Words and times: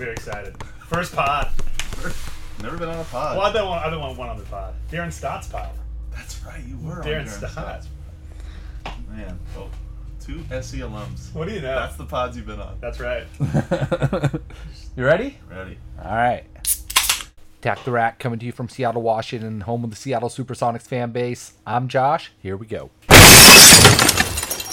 Very 0.00 0.12
excited. 0.12 0.56
First 0.88 1.14
pod. 1.14 1.50
Never 2.62 2.78
been 2.78 2.88
on 2.88 3.00
a 3.00 3.04
pod. 3.04 3.36
Well, 3.36 3.46
I've 3.46 3.52
been 3.52 3.66
one, 3.66 3.78
I've 3.80 3.90
been 3.90 4.00
one, 4.00 4.16
one 4.16 4.30
on 4.30 4.38
the 4.38 4.44
pod. 4.44 4.72
Darren 4.90 5.12
Stott's 5.12 5.46
pod. 5.46 5.68
That's 6.10 6.42
right, 6.42 6.62
you 6.66 6.78
were 6.78 7.02
Darren 7.02 7.20
on 7.20 7.26
Darren 7.26 7.28
Stott. 7.28 7.84
Stott. 7.84 7.86
Man, 9.10 9.38
oh, 9.58 9.68
two 10.18 10.38
SC 10.44 10.76
alums. 10.76 11.34
What 11.34 11.48
do 11.48 11.54
you 11.54 11.60
know? 11.60 11.74
That's 11.74 11.96
the 11.96 12.06
pods 12.06 12.34
you've 12.34 12.46
been 12.46 12.60
on. 12.60 12.78
That's 12.80 12.98
right. 12.98 13.26
you 14.96 15.04
ready? 15.04 15.36
Ready? 15.50 15.76
All 16.02 16.10
right. 16.10 16.44
Tack 17.60 17.84
the 17.84 17.90
Rack 17.90 18.18
coming 18.18 18.38
to 18.38 18.46
you 18.46 18.52
from 18.52 18.70
Seattle, 18.70 19.02
Washington, 19.02 19.60
home 19.60 19.84
of 19.84 19.90
the 19.90 19.96
Seattle 19.96 20.30
Supersonics 20.30 20.86
fan 20.86 21.10
base. 21.10 21.52
I'm 21.66 21.88
Josh. 21.88 22.32
Here 22.40 22.56
we 22.56 22.66
go. 22.66 22.88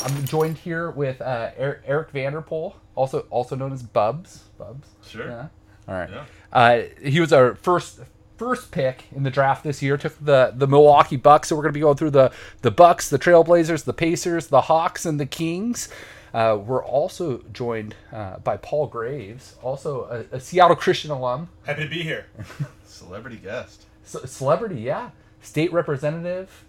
I'm 0.07 0.25
joined 0.25 0.57
here 0.57 0.89
with 0.91 1.21
uh, 1.21 1.51
Er- 1.59 1.81
Eric 1.85 2.11
Vander 2.11 2.41
Pol, 2.41 2.75
also 2.95 3.21
also 3.29 3.55
known 3.55 3.73
as 3.73 3.83
Bubs. 3.83 4.43
Bubs. 4.57 4.87
Sure. 5.05 5.27
Yeah. 5.27 5.47
All 5.87 5.95
right. 5.95 6.09
Yeah. 6.09 6.25
Uh, 6.51 6.81
he 7.01 7.19
was 7.19 7.33
our 7.33 7.55
first 7.55 7.99
first 8.37 8.71
pick 8.71 9.05
in 9.15 9.23
the 9.23 9.29
draft 9.31 9.63
this 9.63 9.81
year. 9.81 9.97
Took 9.97 10.17
the 10.23 10.53
the 10.55 10.67
Milwaukee 10.67 11.17
Bucks. 11.17 11.49
So 11.49 11.55
we're 11.55 11.63
going 11.63 11.73
to 11.73 11.77
be 11.77 11.81
going 11.81 11.97
through 11.97 12.11
the 12.11 12.31
the 12.61 12.71
Bucks, 12.71 13.09
the 13.09 13.19
Trailblazers, 13.19 13.83
the 13.83 13.93
Pacers, 13.93 14.47
the 14.47 14.61
Hawks, 14.61 15.05
and 15.05 15.19
the 15.19 15.25
Kings. 15.25 15.89
Uh, 16.33 16.57
we're 16.57 16.83
also 16.83 17.41
joined 17.53 17.95
uh, 18.11 18.37
by 18.39 18.57
Paul 18.57 18.87
Graves, 18.87 19.55
also 19.63 20.25
a, 20.31 20.35
a 20.35 20.39
Seattle 20.39 20.75
Christian 20.75 21.09
alum, 21.09 21.49
Happy 21.65 21.83
to 21.83 21.89
be 21.89 22.03
here. 22.03 22.25
Celebrity 22.85 23.37
guest. 23.37 23.85
C- 24.03 24.19
celebrity, 24.25 24.81
yeah, 24.81 25.11
state 25.41 25.71
representative. 25.71 26.65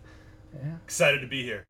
Yeah. 0.55 0.77
Excited 0.85 1.21
to 1.21 1.27
be 1.27 1.43
here. 1.43 1.67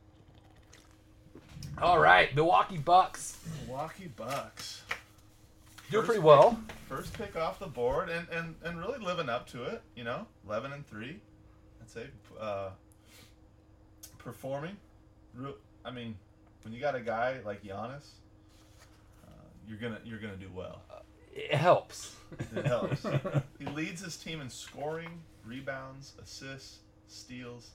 All 1.81 1.99
right, 1.99 2.35
Milwaukee 2.35 2.79
Bucks 2.79 3.39
Milwaukee 3.67 4.09
Bucks. 4.17 4.83
doing 5.91 6.05
pretty 6.05 6.19
pick- 6.21 6.27
well. 6.27 6.61
First 6.89 7.13
pick 7.13 7.37
off 7.37 7.59
the 7.59 7.67
board 7.67 8.09
and, 8.09 8.27
and, 8.31 8.55
and 8.65 8.79
really 8.79 8.99
living 8.99 9.29
up 9.29 9.47
to 9.51 9.65
it, 9.65 9.83
you 9.95 10.05
know? 10.05 10.27
11 10.47 10.73
and 10.73 10.87
3. 10.87 11.21
I'd 11.81 11.91
say 11.91 12.07
uh, 12.41 12.71
performing. 14.19 14.77
I 15.85 15.91
mean, 15.91 16.17
when 16.65 16.73
you 16.75 16.81
got 16.81 16.95
a 16.95 17.01
guy 17.01 17.37
like 17.45 17.63
Giannis, 17.63 18.09
uh, 19.27 19.31
you're 19.69 19.79
gonna 19.79 20.01
you're 20.05 20.19
gonna 20.19 20.37
do 20.37 20.51
well. 20.55 20.83
It 21.35 21.55
helps. 21.55 22.17
It 22.57 22.67
helps. 22.67 23.07
he 23.59 23.67
leads 23.67 24.03
his 24.03 24.17
team 24.17 24.41
in 24.41 24.51
scoring, 24.51 25.21
rebounds, 25.45 26.15
assists, 26.21 26.79
steals, 27.07 27.71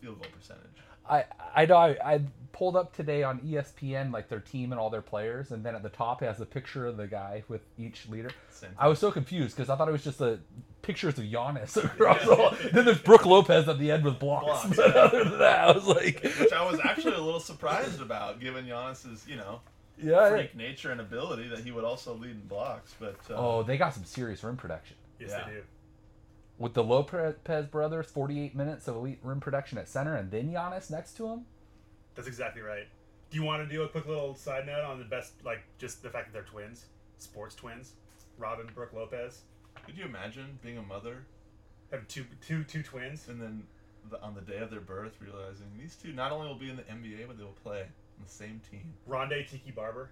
field 0.00 0.20
goal 0.20 0.30
percentage. 0.38 0.64
I 1.08 1.24
I 1.54 1.66
know 1.66 1.76
I, 1.76 1.96
I 2.04 2.20
pulled 2.52 2.76
up 2.76 2.92
today 2.94 3.22
on 3.22 3.38
ESPN 3.40 4.12
like 4.12 4.28
their 4.28 4.40
team 4.40 4.72
and 4.72 4.80
all 4.80 4.90
their 4.90 5.02
players, 5.02 5.52
and 5.52 5.64
then 5.64 5.74
at 5.74 5.82
the 5.82 5.88
top 5.88 6.22
it 6.22 6.26
has 6.26 6.40
a 6.40 6.46
picture 6.46 6.86
of 6.86 6.96
the 6.96 7.06
guy 7.06 7.44
with 7.48 7.62
each 7.78 8.08
leader. 8.08 8.30
Same 8.50 8.70
I 8.78 8.88
was 8.88 8.98
so 8.98 9.10
confused 9.10 9.56
because 9.56 9.70
I 9.70 9.76
thought 9.76 9.88
it 9.88 9.92
was 9.92 10.04
just 10.04 10.18
the 10.18 10.40
pictures 10.82 11.18
of 11.18 11.24
Giannis 11.24 11.76
across 11.84 12.26
all. 12.26 12.54
Then 12.72 12.84
there's 12.84 12.98
Brook 13.00 13.26
Lopez 13.26 13.68
at 13.68 13.78
the 13.78 13.90
end 13.90 14.04
with 14.04 14.18
blocks. 14.18 14.44
Blocks, 14.64 14.76
But 14.76 14.94
yeah. 14.94 15.00
other 15.02 15.24
than 15.24 15.38
that, 15.38 15.68
I 15.68 15.72
was 15.72 15.86
like, 15.86 16.22
which 16.22 16.52
I 16.52 16.68
was 16.70 16.80
actually 16.82 17.14
a 17.14 17.20
little 17.20 17.40
surprised 17.40 18.00
about, 18.00 18.40
given 18.40 18.66
Giannis's 18.66 19.26
you 19.28 19.36
know 19.36 19.60
yeah. 20.02 20.30
freak 20.30 20.56
nature 20.56 20.90
and 20.90 21.00
ability 21.00 21.48
that 21.48 21.60
he 21.60 21.70
would 21.70 21.84
also 21.84 22.14
lead 22.14 22.32
in 22.32 22.46
blocks. 22.48 22.94
But 22.98 23.18
uh, 23.30 23.34
Oh, 23.36 23.62
they 23.62 23.76
got 23.76 23.94
some 23.94 24.04
serious 24.04 24.42
rim 24.42 24.56
protection 24.56 24.96
Yes, 25.20 25.30
Yeah. 25.30 25.44
they 25.46 25.52
do. 25.54 25.62
With 26.58 26.74
the 26.74 26.82
Lopez 26.82 27.66
brothers. 27.70 28.06
48 28.06 28.54
minutes 28.54 28.88
of 28.88 28.96
elite 28.96 29.20
rim 29.22 29.40
production 29.40 29.78
at 29.78 29.88
center, 29.88 30.16
and 30.16 30.30
then 30.30 30.52
Giannis 30.52 30.90
next 30.90 31.16
to 31.18 31.28
him. 31.28 31.46
That's 32.14 32.28
exactly 32.28 32.62
right. 32.62 32.86
Do 33.30 33.36
you 33.36 33.44
want 33.44 33.66
to 33.66 33.72
do 33.72 33.82
a 33.82 33.88
quick 33.88 34.06
little 34.06 34.34
side 34.34 34.66
note 34.66 34.84
on 34.84 34.98
the 34.98 35.04
best, 35.04 35.34
like 35.44 35.60
just 35.78 36.02
the 36.02 36.10
fact 36.10 36.26
that 36.26 36.32
they're 36.32 36.50
twins, 36.50 36.86
sports 37.18 37.54
twins, 37.54 37.92
Robin 38.38 38.68
Brook 38.74 38.92
Lopez, 38.94 39.42
could 39.84 39.96
you 39.96 40.04
imagine 40.04 40.58
being 40.62 40.78
a 40.78 40.82
mother 40.82 41.24
have 41.90 42.06
two 42.08 42.24
two 42.46 42.64
two 42.64 42.82
twins. 42.82 43.28
and 43.28 43.40
then 43.40 43.62
the, 44.10 44.20
on 44.22 44.34
the 44.34 44.40
day 44.40 44.58
of 44.58 44.70
their 44.70 44.80
birth 44.80 45.16
realizing 45.20 45.66
these 45.78 45.96
two 45.96 46.12
not 46.12 46.32
only 46.32 46.48
will 46.48 46.54
be 46.54 46.70
in 46.70 46.76
the 46.76 46.82
NBA 46.82 47.26
but 47.26 47.38
they 47.38 47.44
will 47.44 47.56
play 47.62 47.80
on 47.82 48.24
the 48.24 48.30
same 48.30 48.60
team? 48.70 48.92
Rondé 49.08 49.48
Tiki 49.48 49.70
Barber. 49.70 50.10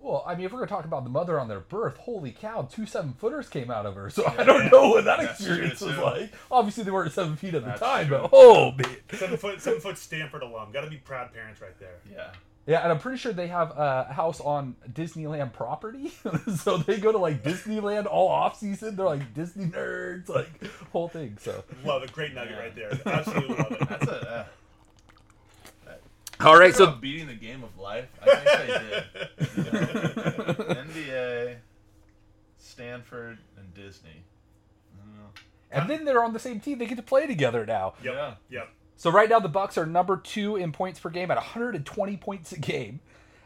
Well, 0.00 0.22
I 0.26 0.34
mean, 0.36 0.46
if 0.46 0.52
we're 0.52 0.58
gonna 0.60 0.68
talk 0.68 0.84
about 0.84 1.04
the 1.04 1.10
mother 1.10 1.38
on 1.40 1.48
their 1.48 1.60
birth, 1.60 1.96
holy 1.96 2.30
cow, 2.30 2.62
two 2.62 2.86
seven 2.86 3.12
footers 3.14 3.48
came 3.48 3.70
out 3.70 3.84
of 3.84 3.94
her. 3.96 4.10
So 4.10 4.24
I 4.26 4.44
don't 4.44 4.70
know 4.70 4.90
what 4.90 5.04
that 5.06 5.18
That's 5.18 5.40
experience 5.40 5.80
was 5.80 5.96
too. 5.96 6.02
like. 6.02 6.32
Obviously, 6.50 6.84
they 6.84 6.90
weren't 6.90 7.12
seven 7.12 7.36
feet 7.36 7.54
at 7.54 7.64
the 7.64 7.72
time, 7.72 8.06
true. 8.08 8.18
but 8.22 8.30
oh 8.32 8.72
man. 8.72 8.96
Seven 9.12 9.36
foot 9.36 9.60
seven 9.60 9.80
foot 9.80 9.98
Stanford 9.98 10.42
alum. 10.42 10.70
Got 10.72 10.82
to 10.84 10.90
be 10.90 10.96
proud 10.96 11.32
parents 11.32 11.60
right 11.60 11.78
there. 11.80 11.96
Yeah. 12.10 12.30
Yeah, 12.66 12.82
and 12.82 12.92
I'm 12.92 12.98
pretty 12.98 13.16
sure 13.16 13.32
they 13.32 13.46
have 13.46 13.70
a 13.78 14.04
house 14.12 14.42
on 14.42 14.76
Disneyland 14.92 15.54
property, 15.54 16.12
so 16.58 16.76
they 16.76 16.98
go 16.98 17.10
to 17.10 17.16
like 17.16 17.42
Disneyland 17.42 18.04
all 18.04 18.28
off 18.28 18.58
season. 18.58 18.94
They're 18.94 19.06
like 19.06 19.32
Disney 19.32 19.64
nerds, 19.64 20.28
like 20.28 20.50
whole 20.92 21.08
thing. 21.08 21.38
So 21.40 21.64
Love 21.82 22.02
it. 22.02 22.12
Great 22.12 22.34
nugget 22.34 22.52
Yeah. 22.52 22.60
right 22.60 22.74
there. 22.76 23.00
Absolutely 23.06 23.56
love 23.56 23.72
it. 23.72 23.88
That's 23.88 24.06
a. 24.06 24.30
Uh, 24.30 24.44
all 26.40 26.58
right, 26.58 26.74
so 26.74 26.92
beating 26.92 27.26
the 27.26 27.34
game 27.34 27.64
of 27.64 27.76
life. 27.78 28.08
I 28.22 28.36
think 28.36 28.66
they 28.66 28.80
did. 28.90 29.04
You 29.58 29.64
know? 29.64 30.74
NBA, 30.84 31.56
Stanford, 32.58 33.38
and 33.56 33.74
Disney. 33.74 34.24
I 34.94 35.04
don't 35.04 35.14
know. 35.16 35.30
and 35.70 35.90
then 35.90 36.04
they're 36.04 36.22
on 36.22 36.32
the 36.32 36.38
same 36.38 36.60
team. 36.60 36.78
They 36.78 36.86
get 36.86 36.96
to 36.96 37.02
play 37.02 37.26
together 37.26 37.66
now. 37.66 37.94
Yep. 38.02 38.14
Yeah. 38.14 38.34
Yep. 38.50 38.68
So 38.96 39.10
right 39.10 39.28
now 39.28 39.38
the 39.40 39.48
Bucks 39.48 39.78
are 39.78 39.86
number 39.86 40.16
two 40.16 40.56
in 40.56 40.72
points 40.72 40.98
per 41.00 41.10
game 41.10 41.30
at 41.30 41.36
120 41.36 42.16
points 42.16 42.52
a 42.52 42.58
game. 42.58 43.00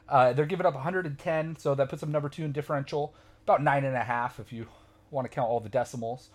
Uh, 0.09 0.33
they're 0.33 0.47
giving 0.47 0.67
up 0.67 0.75
110, 0.75 1.57
so 1.57 1.75
that 1.75 1.89
puts 1.89 2.01
them 2.01 2.13
number 2.13 2.29
two 2.29 2.45
in 2.45 2.53
differential, 2.53 3.15
about 3.45 3.63
nine 3.63 3.85
and 3.85 3.97
a 3.97 4.03
half 4.03 4.39
if 4.41 4.53
you 4.53 4.67
want 5.11 5.25
to 5.25 5.35
count 5.35 5.49
all 5.49 5.61
the 5.61 5.69
decimals. 5.69 6.29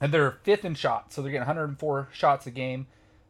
And 0.00 0.12
they're 0.12 0.38
fifth 0.42 0.64
in 0.64 0.74
shots, 0.74 1.14
so 1.14 1.22
they're 1.22 1.30
getting 1.30 1.46
104 1.46 2.08
shots 2.12 2.46
a 2.46 2.50
game. 2.50 2.86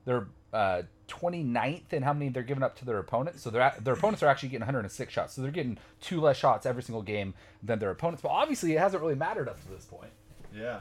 They're 0.06 0.28
uh, 0.52 0.82
29th 1.08 1.92
in 1.92 2.02
how 2.02 2.12
many 2.12 2.28
they're 2.28 2.42
giving 2.42 2.62
up 2.62 2.76
to 2.78 2.84
their 2.84 2.98
opponents. 2.98 3.42
So 3.42 3.50
their 3.50 3.74
their 3.80 3.94
opponents 3.94 4.22
are 4.22 4.28
actually 4.28 4.50
getting 4.50 4.62
106 4.62 5.12
shots, 5.12 5.34
so 5.34 5.42
they're 5.42 5.50
getting 5.50 5.78
two 6.00 6.20
less 6.20 6.36
shots 6.36 6.66
every 6.66 6.82
single 6.82 7.02
game 7.02 7.34
than 7.62 7.78
their 7.78 7.90
opponents. 7.90 8.22
But 8.22 8.30
obviously, 8.30 8.74
it 8.74 8.78
hasn't 8.78 9.02
really 9.02 9.14
mattered 9.14 9.48
up 9.48 9.60
to 9.62 9.68
this 9.68 9.84
point. 9.84 10.12
Yeah. 10.54 10.80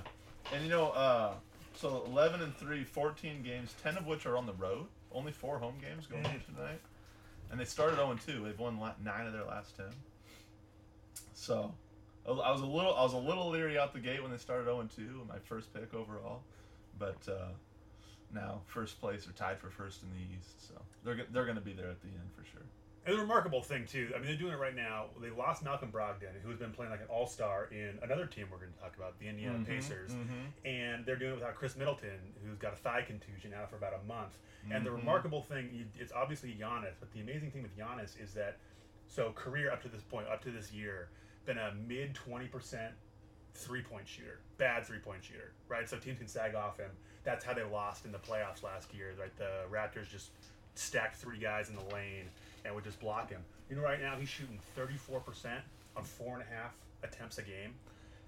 And 0.54 0.64
you 0.64 0.70
know, 0.70 0.90
uh, 0.90 1.34
so 1.76 2.04
11 2.08 2.42
and 2.42 2.56
3, 2.56 2.84
14 2.84 3.42
games, 3.44 3.74
10 3.84 3.98
of 3.98 4.06
which 4.06 4.26
are 4.26 4.38
on 4.38 4.46
the 4.46 4.54
road. 4.54 4.86
Only 5.12 5.32
four 5.32 5.58
home 5.58 5.76
games 5.82 6.06
going 6.06 6.26
on 6.26 6.42
tonight. 6.56 6.80
And 7.50 7.59
they 7.59 7.66
started 7.66 7.96
0 7.96 8.18
2. 8.26 8.44
They've 8.46 8.59
won 8.59 8.80
9 9.03 9.28
of 9.28 9.34
their 9.34 9.44
last 9.44 9.76
10. 9.78 9.88
So, 11.34 11.74
I 12.26 12.32
was 12.32 12.40
I 12.40 12.52
was 12.52 12.62
a 12.62 12.66
little 12.66 12.96
I 12.96 13.03
was 13.03 13.14
a 13.14 13.18
little 13.18 13.50
leery 13.50 13.78
out 13.80 13.94
the 13.94 14.00
gate 14.00 14.22
when 14.22 14.32
they 14.32 14.38
started 14.38 14.66
0 14.66 14.88
2, 14.96 15.26
my 15.28 15.40
first 15.40 15.74
pick 15.74 15.94
overall. 15.94 16.44
But 16.98 17.18
uh, 17.28 17.50
now 18.34 18.62
first 18.68 19.00
place 19.00 19.28
or 19.28 19.31
tied 19.34 19.59
for 19.59 19.69
first 19.69 20.03
in 20.03 20.09
the 20.09 20.36
East. 20.38 20.68
So, 20.68 20.74
they're 21.03 21.25
they're 21.31 21.46
going 21.46 21.56
to 21.56 21.62
be 21.62 21.74
there 21.74 21.90
at 21.90 22.02
the 22.02 22.08
end 22.08 22.30
for 22.36 22.44
sure. 22.46 22.66
And 23.03 23.16
the 23.16 23.22
remarkable 23.22 23.64
thing 23.64 23.88
too, 23.88 24.12
I 24.14 24.19
mean, 24.19 24.28
they're 24.28 24.36
doing 24.38 24.53
it 24.53 24.59
right 24.59 24.75
now. 24.75 25.06
They 25.19 25.31
lost 25.31 25.64
Malcolm 25.64 25.92
Brogdon, 25.92 26.40
who's 26.44 26.59
been 26.59 26.70
playing 26.72 26.91
like 26.91 27.02
an 27.02 27.08
all-star 27.09 27.68
in 27.72 27.97
another 28.03 28.28
team 28.28 28.46
we're 28.52 28.59
going 28.59 28.72
to 28.74 28.80
talk 28.80 28.96
about, 28.96 29.18
the 29.18 29.28
Indiana 29.28 29.58
Mhm, 29.58 29.66
Pacers, 29.66 30.12
mhm. 30.12 30.52
and 30.66 31.03
they're 31.03 31.16
doing 31.16 31.31
it 31.31 31.36
without 31.36 31.56
Khris 31.56 31.75
Middleton, 31.75 32.20
who's 32.46 32.59
got 32.59 32.74
a 32.74 32.75
thigh 32.75 33.02
contusion 33.02 33.56
out 33.56 33.72
for 33.72 33.78
about 33.78 33.96
a 33.96 34.03
month. 34.08 34.38
And 34.70 34.86
the 34.86 34.91
Mhm. 34.91 34.97
remarkable 34.97 35.41
thing, 35.41 35.91
it's 35.97 36.12
obviously 36.12 36.53
Giannis, 36.53 36.94
but 37.00 37.12
the 37.12 37.22
amazing 37.22 37.50
thing 37.50 37.64
with 37.64 37.75
Giannis 37.75 38.22
is 38.22 38.36
that, 38.36 38.59
so 39.08 39.31
career 39.34 39.72
up 39.72 39.81
to 39.81 39.90
this 39.90 40.03
point, 40.03 40.28
up 40.28 40.41
to 40.44 40.52
this 40.52 40.72
year, 40.72 41.09
been 41.46 41.58
a 41.58 41.74
mid 41.74 42.14
twenty 42.14 42.47
percent 42.47 42.94
three-point 43.56 44.08
shooter, 44.08 44.40
bad 44.58 44.86
three-point 44.86 45.24
shooter, 45.24 45.53
right? 45.68 45.90
So 45.90 45.97
teams 45.97 46.20
can 46.20 46.28
sag 46.28 46.53
off 46.53 46.78
him. 46.78 46.91
That's 47.24 47.46
how 47.46 47.54
they 47.54 47.64
lost 47.64 48.06
in 48.06 48.12
the 48.12 48.18
playoffs 48.18 48.64
last 48.64 48.94
year. 48.94 49.14
Right, 49.20 49.36
the 49.38 49.66
Raptors 49.72 50.09
just 50.09 50.32
stacked 50.76 51.16
three 51.16 51.38
guys 51.38 51.70
in 51.70 51.76
the 51.76 51.94
lane 51.94 52.26
and 52.66 52.74
would 52.76 52.84
just 52.84 53.00
block 53.00 53.30
him. 53.30 53.42
You 53.70 53.76
know, 53.76 53.84
right 53.84 54.02
now 54.02 54.16
he's 54.20 54.30
shooting 54.30 54.59
34% 54.78 55.22
on 55.96 56.03
four 56.03 56.34
and 56.34 56.44
a 56.44 56.46
half 56.46 56.73
attempts 57.03 57.38
a 57.38 57.41
game. 57.41 57.73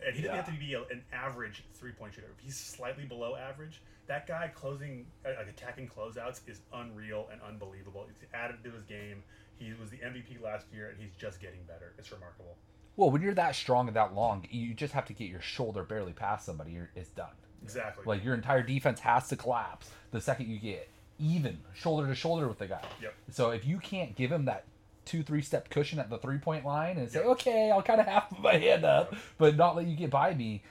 And 0.05 0.15
he 0.15 0.21
doesn't 0.21 0.35
have 0.35 0.53
to 0.53 0.59
be 0.59 0.73
a, 0.73 0.81
an 0.83 1.01
average 1.13 1.63
three 1.73 1.91
point 1.91 2.13
shooter. 2.13 2.27
If 2.37 2.43
he's 2.43 2.57
slightly 2.57 3.05
below 3.05 3.35
average, 3.35 3.81
that 4.07 4.27
guy 4.27 4.51
closing, 4.53 5.05
uh, 5.25 5.29
like 5.37 5.47
attacking 5.47 5.87
closeouts 5.87 6.41
is 6.47 6.61
unreal 6.73 7.29
and 7.31 7.41
unbelievable. 7.41 8.05
It's 8.09 8.33
added 8.33 8.63
to 8.63 8.71
his 8.71 8.83
game. 8.83 9.23
He 9.57 9.73
was 9.79 9.89
the 9.89 9.97
MVP 9.97 10.41
last 10.41 10.65
year 10.73 10.89
and 10.89 10.99
he's 10.99 11.13
just 11.17 11.39
getting 11.39 11.63
better. 11.67 11.93
It's 11.97 12.11
remarkable. 12.11 12.57
Well, 12.95 13.11
when 13.11 13.21
you're 13.21 13.33
that 13.35 13.55
strong 13.55 13.87
and 13.87 13.95
that 13.95 14.13
long, 14.13 14.45
you 14.51 14.73
just 14.73 14.93
have 14.93 15.05
to 15.05 15.13
get 15.13 15.29
your 15.29 15.41
shoulder 15.41 15.83
barely 15.83 16.13
past 16.13 16.45
somebody. 16.45 16.71
You're, 16.71 16.91
it's 16.95 17.09
done. 17.09 17.31
Exactly. 17.63 18.03
Like 18.05 18.23
your 18.23 18.33
entire 18.35 18.61
defense 18.63 18.99
has 19.01 19.27
to 19.29 19.35
collapse 19.35 19.89
the 20.11 20.21
second 20.21 20.47
you 20.49 20.59
get 20.59 20.89
even 21.19 21.57
shoulder 21.73 22.07
to 22.07 22.15
shoulder 22.15 22.47
with 22.47 22.57
the 22.59 22.67
guy. 22.67 22.81
Yep. 23.01 23.13
So 23.31 23.49
if 23.51 23.65
you 23.65 23.77
can't 23.79 24.15
give 24.15 24.31
him 24.31 24.45
that 24.45 24.65
two, 25.05 25.23
three 25.23 25.41
step 25.41 25.69
cushion 25.69 25.99
at 25.99 26.09
the 26.09 26.17
three 26.17 26.37
point 26.37 26.65
line 26.65 26.97
and 26.97 27.09
say, 27.09 27.19
Yep. 27.19 27.27
okay, 27.29 27.71
I'll 27.71 27.81
kind 27.83 27.99
of 28.01 28.07
half 28.07 28.37
my 28.41 28.55
hand 28.57 28.83
up, 28.85 29.15
but 29.37 29.55
not 29.55 29.75
let 29.75 29.85
you 29.87 29.95
get 29.95 30.09
by 30.09 30.33
me, 30.33 30.63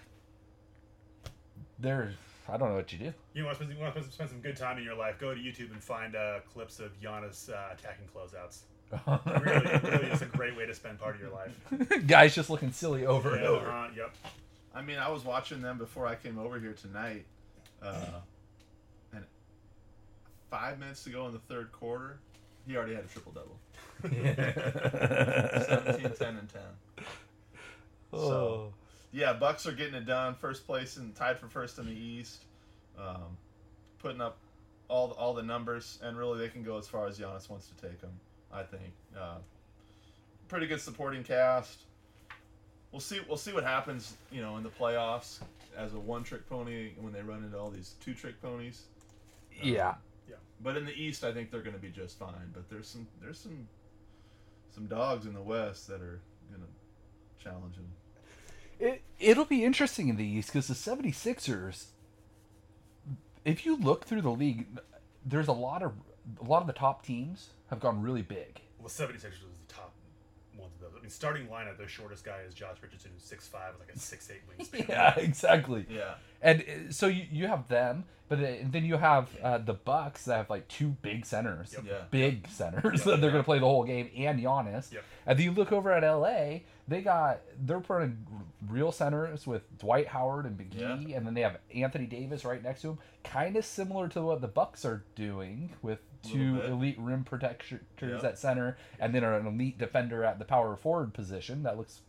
there's, 1.79 2.15
I 2.49 2.57
don't 2.57 2.69
know 2.71 2.75
what 2.77 2.93
you 2.93 2.99
do. 2.99 3.13
You 3.35 3.45
want 3.45 3.57
to 3.59 3.65
spend, 3.65 3.77
you 3.79 3.83
want 3.83 3.95
to 3.97 4.03
spend 4.03 4.31
some 4.31 4.41
good 4.41 4.57
time 4.57 4.79
in 4.79 4.85
your 4.85 4.95
life? 4.97 5.19
Go 5.19 5.35
to 5.35 5.41
YouTube 5.41 5.73
and 5.73 5.83
find 5.83 6.15
uh, 6.15 6.41
clips 6.53 6.79
of 6.81 6.91
Giannis 7.01 7.49
uh, 7.51 7.73
attacking 7.73 8.07
closeouts. 8.15 8.63
Really, 9.43 9.67
really, 9.91 10.07
it's 10.11 10.21
a 10.21 10.27
great 10.27 10.55
way 10.55 10.67
to 10.67 10.75
spend 10.75 10.99
part 11.01 11.15
of 11.15 11.21
your 11.23 11.31
life. 11.31 12.07
Guys 12.07 12.35
just 12.35 12.51
looking 12.51 12.73
silly 12.73 13.07
over 13.07 13.35
and 13.37 13.45
over. 13.47 13.67
uh, 13.71 13.89
yep. 13.97 14.15
I 14.75 14.83
mean, 14.83 14.99
I 14.99 15.11
was 15.11 15.25
watching 15.25 15.61
them 15.61 15.79
before 15.79 16.07
I 16.07 16.15
came 16.15 16.39
over 16.39 16.59
here 16.59 16.73
tonight, 16.73 17.27
uh, 17.83 18.21
and 19.15 19.25
five 20.51 20.79
minutes 20.79 21.05
to 21.05 21.11
go 21.11 21.27
in 21.27 21.33
the 21.33 21.39
third 21.41 21.73
quarter, 21.73 22.19
he 22.67 22.77
already 22.77 22.95
had 22.95 23.05
a 23.05 23.09
triple 23.09 23.33
double. 23.33 23.59
17, 24.03 26.13
10, 26.13 26.37
and 26.37 26.49
10. 26.49 26.61
Oh. 28.13 28.73
Yeah, 29.13 29.35
Bucks 29.35 29.67
are 29.67 29.73
getting 29.73 29.95
it 29.95 30.07
done. 30.07 30.35
First 30.35 30.67
place 30.67 30.97
and 30.97 31.15
tied 31.15 31.39
for 31.39 31.49
first 31.49 31.79
in 31.79 31.87
the 31.87 31.93
East, 31.93 32.45
um, 32.99 33.37
putting 33.99 34.23
up 34.23 34.39
all 34.89 35.11
all 35.13 35.35
the 35.35 35.43
numbers, 35.43 35.99
and 36.03 36.17
really 36.17 36.39
they 36.39 36.49
can 36.49 36.63
go 36.63 36.79
as 36.79 36.89
far 36.89 37.07
as 37.07 37.19
Giannis 37.19 37.51
wants 37.51 37.69
to 37.69 37.75
take 37.87 38.01
them. 38.01 38.19
I 38.51 38.63
think. 38.63 38.95
Uh, 39.19 39.37
pretty 40.49 40.67
good 40.67 40.81
supporting 40.81 41.25
cast. 41.25 41.83
We'll 42.93 43.01
see. 43.01 43.21
We'll 43.27 43.39
see 43.39 43.53
what 43.53 43.65
happens. 43.65 44.15
You 44.31 44.43
know, 44.43 44.57
in 44.59 44.63
the 44.63 44.71
playoffs 44.71 45.41
as 45.77 45.95
a 45.95 45.99
one-trick 45.99 46.49
pony 46.49 46.91
when 47.01 47.13
they 47.13 47.23
run 47.23 47.43
into 47.43 47.59
all 47.59 47.71
these 47.71 47.95
two-trick 48.05 48.41
ponies. 48.43 48.83
Um, 49.63 49.69
yeah. 49.69 49.95
Yeah. 50.29 50.37
But 50.63 50.77
in 50.77 50.85
the 50.85 50.93
East, 50.93 51.25
I 51.25 51.33
think 51.33 51.51
they're 51.51 51.63
going 51.63 51.75
to 51.75 51.81
be 51.81 51.89
just 51.89 52.19
fine. 52.19 52.53
But 52.53 52.69
there's 52.69 52.87
some 52.87 53.07
there's 53.21 53.39
some 53.39 53.67
some 54.75 54.87
dogs 54.87 55.27
in 55.27 55.35
the 55.35 55.43
West 55.43 55.89
that 55.89 56.01
are 56.01 56.21
going 56.51 56.63
to 56.63 57.45
challenge 57.45 57.77
them. 57.77 57.89
It, 58.79 59.03
it'll 59.21 59.45
be 59.45 59.65
interesting 59.65 60.09
in 60.09 60.17
the 60.17 60.25
East 60.25 60.49
because 60.49 60.67
the 60.67 60.75
76ers, 60.75 61.87
if 63.45 63.65
you 63.65 63.77
look 63.77 64.07
through 64.07 64.23
the 64.23 64.31
league, 64.31 64.67
there's 65.25 65.49
a 65.49 65.53
lot 65.53 65.83
of 65.83 65.93
a 66.41 66.45
lot 66.45 66.61
of 66.61 66.67
the 66.67 66.73
top 66.73 67.05
teams 67.05 67.51
have 67.71 67.81
gone 67.81 68.03
really 68.03 68.23
big. 68.23 68.61
Well, 68.79 68.89
76ers 68.89 69.25
is 69.25 69.59
the 69.67 69.73
top 69.73 69.93
ones 70.57 70.75
of 70.75 70.81
those. 70.81 70.91
I 70.92 70.92
mean, 71.03 71.11
starting 71.11 71.47
lineup, 71.49 71.77
the 71.79 71.87
shortest 71.89 72.25
guy 72.25 72.39
is 72.47 72.55
Josh 72.55 72.77
Richardson, 72.83 73.11
who's 73.15 73.25
6'5", 73.25 73.53
with 73.79 73.81
like 73.87 73.95
a 73.95 73.99
six 73.99 74.31
eight 74.31 74.43
wingspan. 74.49 74.89
Yeah, 74.89 75.15
exactly. 75.19 75.87
Yeah. 75.91 76.15
And 76.41 76.61
uh, 76.63 76.93
so 76.93 77.07
you, 77.07 77.25
you 77.31 77.47
have 77.49 77.69
them, 77.69 78.05
but 78.29 78.39
uh, 78.39 78.47
then 78.71 78.85
you 78.85 78.97
have 78.97 79.29
uh, 79.43 79.59
the 79.59 79.75
Bucks 79.75 80.25
that 80.25 80.37
have 80.37 80.51
like 80.51 80.67
two 80.69 80.89
big 81.03 81.27
centers, 81.27 81.73
Yep. 81.75 81.85
Yeah. 81.87 81.95
big 82.11 82.49
centers 82.49 83.01
Yep. 83.01 83.05
that 83.07 83.21
they're 83.21 83.31
going 83.31 83.43
to 83.43 83.47
play 83.47 83.59
the 83.59 83.67
whole 83.67 83.85
game, 83.85 84.11
and 84.17 84.41
Giannis. 84.41 84.93
Yep. 84.93 85.05
And 85.27 85.39
then 85.39 85.45
you 85.45 85.53
look 85.53 85.73
over 85.73 85.93
at 85.93 86.03
LA, 86.03 86.61
they 86.89 87.01
got 87.03 87.41
they're 87.65 87.81
putting 87.81 88.27
real 88.69 88.91
centers 88.93 89.47
with 89.47 89.63
Dwight 89.79 90.09
Howard 90.09 90.47
and 90.47 90.57
Big 90.57 90.75
Yeah. 90.75 90.99
E, 90.99 91.15
and 91.15 91.25
then 91.27 91.35
they 91.35 91.43
have 91.43 91.59
Anthony 91.75 92.07
Davis 92.07 92.45
right 92.45 92.63
next 92.63 92.83
to 92.83 92.91
him, 92.91 92.99
kind 93.25 93.57
of 93.57 93.65
similar 93.65 94.09
to 94.09 94.23
what 94.23 94.41
the 94.41 94.49
Bucks 94.49 94.85
are 94.85 95.05
doing 95.15 95.71
with 95.83 95.99
Little 95.99 96.12
two 96.23 96.61
elite 96.63 96.97
rim 96.99 97.25
protectors 97.25 97.81
Yep. 98.01 98.25
at 98.25 98.39
center, 98.39 98.77
and 99.01 99.15
then 99.15 99.25
an 99.25 99.47
elite 99.47 99.79
defender 99.79 100.25
at 100.25 100.39
the 100.39 100.45
power 100.45 100.77
forward 100.77 101.13
position. 101.15 101.63
That 101.65 101.77
looks 101.79 102.01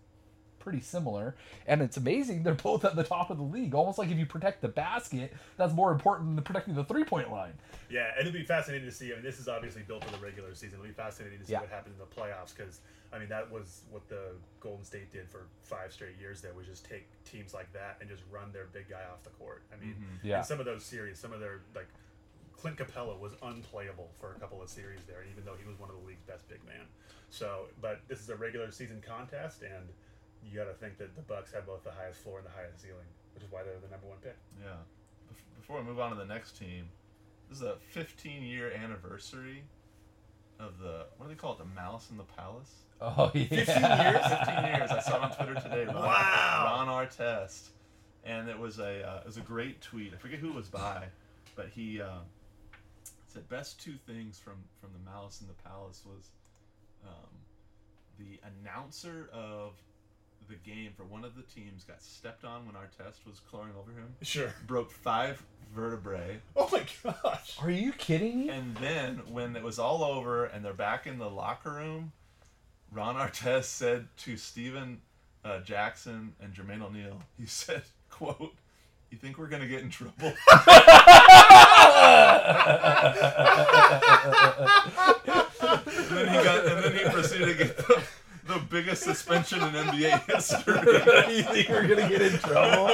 pretty 0.59 0.79
similar. 0.79 1.35
And 1.67 1.81
it's 1.81 1.97
amazing 1.97 2.43
they're 2.43 2.53
both 2.53 2.85
at 2.85 2.95
the 2.95 3.03
top 3.03 3.29
of 3.29 3.37
the 3.37 3.43
league. 3.43 3.75
Almost 3.75 3.97
like 3.97 4.09
if 4.09 4.17
you 4.17 4.25
protect 4.25 4.61
the 4.61 4.69
basket, 4.69 5.33
that's 5.57 5.73
more 5.73 5.91
important 5.91 6.35
than 6.35 6.43
protecting 6.45 6.73
the 6.73 6.85
three 6.85 7.03
point 7.03 7.29
line. 7.29 7.51
Yeah, 7.89 8.11
and 8.17 8.21
it'd 8.21 8.33
be 8.33 8.45
fascinating 8.45 8.87
to 8.87 8.93
see. 8.95 9.11
I 9.11 9.15
mean, 9.15 9.23
this 9.23 9.39
is 9.39 9.49
obviously 9.49 9.81
built 9.83 10.05
for 10.05 10.11
the 10.11 10.23
regular 10.23 10.55
season. 10.55 10.79
It'll 10.79 10.87
be 10.87 10.93
fascinating 10.93 11.39
to 11.39 11.45
see 11.45 11.51
Yeah. 11.51 11.59
what 11.59 11.69
happens 11.69 11.95
in 11.95 11.99
the 11.99 12.15
playoffs 12.21 12.55
because 12.55 12.79
I 13.11 13.19
mean 13.19 13.27
that 13.29 13.51
was 13.51 13.81
what 13.91 14.07
the 14.07 14.35
Golden 14.61 14.85
State 14.85 15.11
did 15.11 15.29
for 15.29 15.47
five 15.63 15.91
straight 15.91 16.17
years. 16.17 16.39
There 16.41 16.53
was 16.53 16.65
just 16.65 16.85
take 16.85 17.07
teams 17.25 17.53
like 17.53 17.71
that 17.73 17.97
and 17.99 18.09
just 18.09 18.23
run 18.31 18.53
their 18.53 18.65
big 18.71 18.89
guy 18.89 19.01
off 19.11 19.21
the 19.23 19.31
court. 19.31 19.63
I 19.71 19.83
mean, 19.83 19.95
mm-hmm. 19.95 20.27
Yeah. 20.27 20.37
in 20.39 20.43
some 20.45 20.59
of 20.61 20.65
those 20.65 20.83
series, 20.85 21.19
some 21.19 21.33
of 21.33 21.41
their 21.41 21.59
like 21.75 21.87
Clint 22.63 22.77
Capela 22.77 23.19
was 23.19 23.33
unplayable 23.43 24.09
for 24.21 24.31
a 24.31 24.39
couple 24.39 24.61
of 24.61 24.69
series 24.69 25.01
there, 25.05 25.25
even 25.29 25.43
though 25.43 25.55
he 25.61 25.67
was 25.67 25.77
one 25.77 25.89
of 25.89 25.97
the 25.99 26.07
league's 26.07 26.23
best 26.23 26.47
big 26.47 26.63
man. 26.65 26.85
So, 27.29 27.65
but 27.81 27.99
this 28.07 28.21
is 28.21 28.29
a 28.29 28.35
regular 28.37 28.71
season 28.71 29.03
contest, 29.05 29.63
and 29.63 29.89
you 30.49 30.57
got 30.57 30.71
to 30.71 30.73
think 30.73 30.97
that 30.99 31.13
the 31.17 31.23
Bucks 31.23 31.51
have 31.51 31.65
both 31.65 31.83
the 31.83 31.91
highest 31.91 32.19
floor 32.21 32.37
and 32.37 32.47
the 32.47 32.51
highest 32.51 32.81
ceiling, 32.81 33.03
which 33.35 33.43
is 33.43 33.51
why 33.51 33.63
they're 33.63 33.73
the 33.83 33.89
number 33.91 34.07
one 34.07 34.17
pick. 34.23 34.37
Yeah. 34.63 34.75
Before 35.59 35.77
we 35.79 35.83
move 35.83 35.99
on 35.99 36.11
to 36.11 36.15
the 36.15 36.23
next 36.25 36.57
team, 36.57 36.85
this 37.49 37.57
is 37.57 37.63
a 37.65 37.75
15 37.91 38.43
year 38.43 38.71
anniversary 38.71 39.63
of 40.57 40.79
the 40.79 41.07
what 41.17 41.27
do 41.27 41.33
they 41.33 41.37
call 41.37 41.51
it? 41.51 41.57
The 41.57 41.65
Malice 41.65 42.07
in 42.11 42.15
the 42.17 42.23
Palace. 42.23 42.71
Oh 43.01 43.29
yeah. 43.33 43.43
15 43.43 43.57
years? 43.57 43.65
15 43.65 44.65
years. 44.65 44.89
I 44.91 45.01
saw 45.03 45.17
it 45.17 45.21
on 45.23 45.31
Twitter 45.35 45.55
today. 45.55 45.83
Ron, 45.85 45.95
Wow. 45.95 46.85
Ron 46.85 47.05
Artest, 47.07 47.71
and 48.23 48.47
it 48.47 48.57
was 48.57 48.79
a 48.79 49.05
uh, 49.05 49.17
it 49.19 49.25
was 49.25 49.35
a 49.35 49.41
great 49.41 49.81
tweet. 49.81 50.13
I 50.13 50.17
forget 50.17 50.39
who 50.39 50.47
it 50.49 50.55
was 50.55 50.69
by, 50.69 51.07
but 51.57 51.67
he 51.67 52.01
uh, 52.01 52.19
said 53.33 53.49
best 53.49 53.81
two 53.81 53.95
things 54.07 54.37
from 54.39 54.55
from 54.79 54.89
the 54.93 55.09
Malice 55.09 55.41
in 55.41 55.47
the 55.47 55.53
Palace 55.69 56.03
was 56.05 56.29
um, 57.05 57.29
the 58.19 58.39
announcer 58.61 59.29
of 59.33 59.73
the 60.49 60.55
game 60.55 60.91
for 60.95 61.03
one 61.05 61.23
of 61.23 61.35
the 61.35 61.41
teams 61.43 61.83
got 61.85 62.01
stepped 62.01 62.43
on 62.43 62.65
when 62.65 62.75
Artest 62.75 63.25
was 63.25 63.39
clawing 63.49 63.71
over 63.79 63.91
him, 63.91 64.13
Sure. 64.21 64.53
broke 64.67 64.91
five 64.91 65.41
vertebrae. 65.73 66.39
Oh 66.55 66.69
my 66.71 66.83
gosh. 67.23 67.57
Are 67.61 67.69
you 67.71 67.93
kidding 67.93 68.41
me? 68.41 68.49
And 68.49 68.75
then 68.77 69.21
when 69.31 69.55
it 69.55 69.63
was 69.63 69.79
all 69.79 70.03
over 70.03 70.45
and 70.45 70.63
they're 70.63 70.73
back 70.73 71.07
in 71.07 71.17
the 71.17 71.29
locker 71.29 71.71
room, 71.71 72.11
Ron 72.91 73.15
Artest 73.15 73.65
said 73.65 74.07
to 74.17 74.35
Stephen 74.37 75.01
uh, 75.45 75.59
Jackson 75.61 76.33
and 76.41 76.53
Jermaine 76.53 76.81
O'Neal, 76.83 77.21
he 77.39 77.45
said, 77.45 77.83
"quote 78.09 78.53
You 79.13 79.19
think 79.19 79.37
we're 79.37 79.45
gonna 79.45 79.67
get 79.67 79.81
in 79.83 79.91
trouble?" 79.91 80.13
and 80.23 80.33
then 86.09 86.27
he 86.29 86.43
got, 86.43 86.65
and 86.65 86.83
then 86.83 86.93
he 86.97 87.03
proceeded 87.11 87.45
to 87.49 87.53
get 87.53 87.77
the, 87.77 88.01
the 88.47 88.57
biggest 88.71 89.03
suspension 89.03 89.61
in 89.61 89.69
NBA 89.69 90.33
history. 90.33 90.73
you 91.35 91.43
think 91.43 91.69
we're 91.69 91.87
gonna 91.87 92.09
get 92.09 92.23
in 92.23 92.39
trouble? 92.39 92.89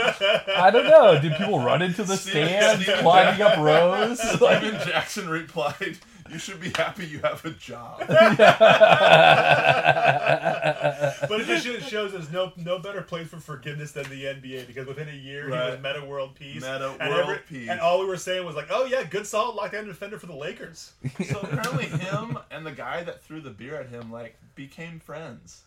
I 0.57 0.69
don't 0.73 0.89
know. 0.89 1.17
Did 1.21 1.37
people 1.37 1.59
run 1.59 1.81
into 1.81 2.03
the 2.03 2.17
Steven- 2.17 2.49
stands, 2.49 2.83
Steven 2.83 2.99
climbing 3.01 3.41
up 3.41 3.57
rows? 3.57 4.19
Like, 4.41 4.57
Stephen 4.61 4.81
Jackson 4.85 5.29
replied, 5.29 5.99
"You 6.29 6.37
should 6.37 6.59
be 6.59 6.73
happy 6.75 7.05
you 7.07 7.19
have 7.19 7.45
a 7.45 7.51
job." 7.51 8.01
But 11.27 11.41
it 11.41 11.47
just 11.47 11.65
shows- 11.65 11.83
shows 11.87 12.11
there's 12.11 12.31
no 12.31 12.51
no 12.57 12.79
better 12.79 13.01
place 13.01 13.27
for 13.27 13.37
forgiveness 13.37 13.91
than 13.91 14.09
the 14.09 14.23
NBA 14.25 14.67
because 14.67 14.87
within 14.87 15.09
a 15.09 15.13
year 15.13 15.45
he 15.45 15.51
was 15.51 15.79
Metta 15.81 16.05
world 16.05 16.35
peace. 16.35 16.61
Metta 16.61 16.95
and 16.99 17.09
world 17.13 17.39
peace. 17.49 17.67
And 17.69 17.79
all 17.79 17.99
we 17.99 18.05
were 18.05 18.17
saying 18.17 18.45
was 18.45 18.55
like, 18.55 18.67
oh 18.69 18.85
yeah, 18.85 19.03
good 19.03 19.25
solid 19.27 19.55
lockdown 19.57 19.85
defender 19.85 20.17
for 20.19 20.27
the 20.27 20.35
Lakers. 20.35 20.91
So 21.29 21.39
apparently, 21.41 21.85
him 21.85 22.37
and 22.51 22.65
the 22.65 22.71
guy 22.71 23.03
that 23.03 23.21
threw 23.23 23.41
the 23.41 23.49
beer 23.49 23.75
at 23.75 23.89
him 23.89 24.11
like 24.11 24.35
became 24.55 24.99
friends. 24.99 25.63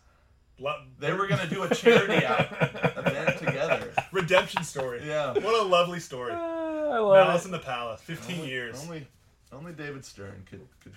Lo- 0.59 0.81
They 0.99 1.11
were 1.13 1.27
gonna 1.27 1.47
do 1.49 1.63
a 1.63 1.69
charity 1.75 2.25
out 2.25 2.47
event 2.97 3.37
together. 3.39 3.91
redemption 4.11 4.63
story. 4.63 5.01
Yeah. 5.05 5.33
What 5.33 5.59
a 5.59 5.63
lovely 5.63 5.99
story. 5.99 6.31
Ah, 6.35 6.89
I 6.91 6.99
love 6.99 7.27
Malice 7.27 7.43
it. 7.43 7.47
in 7.47 7.51
the 7.51 7.59
Palace, 7.59 8.01
15 8.01 8.45
years. 8.45 8.79
Only, 8.83 9.07
only 9.51 9.71
David 9.73 10.05
Stern 10.05 10.45
could, 10.49 10.61
could 10.83 10.93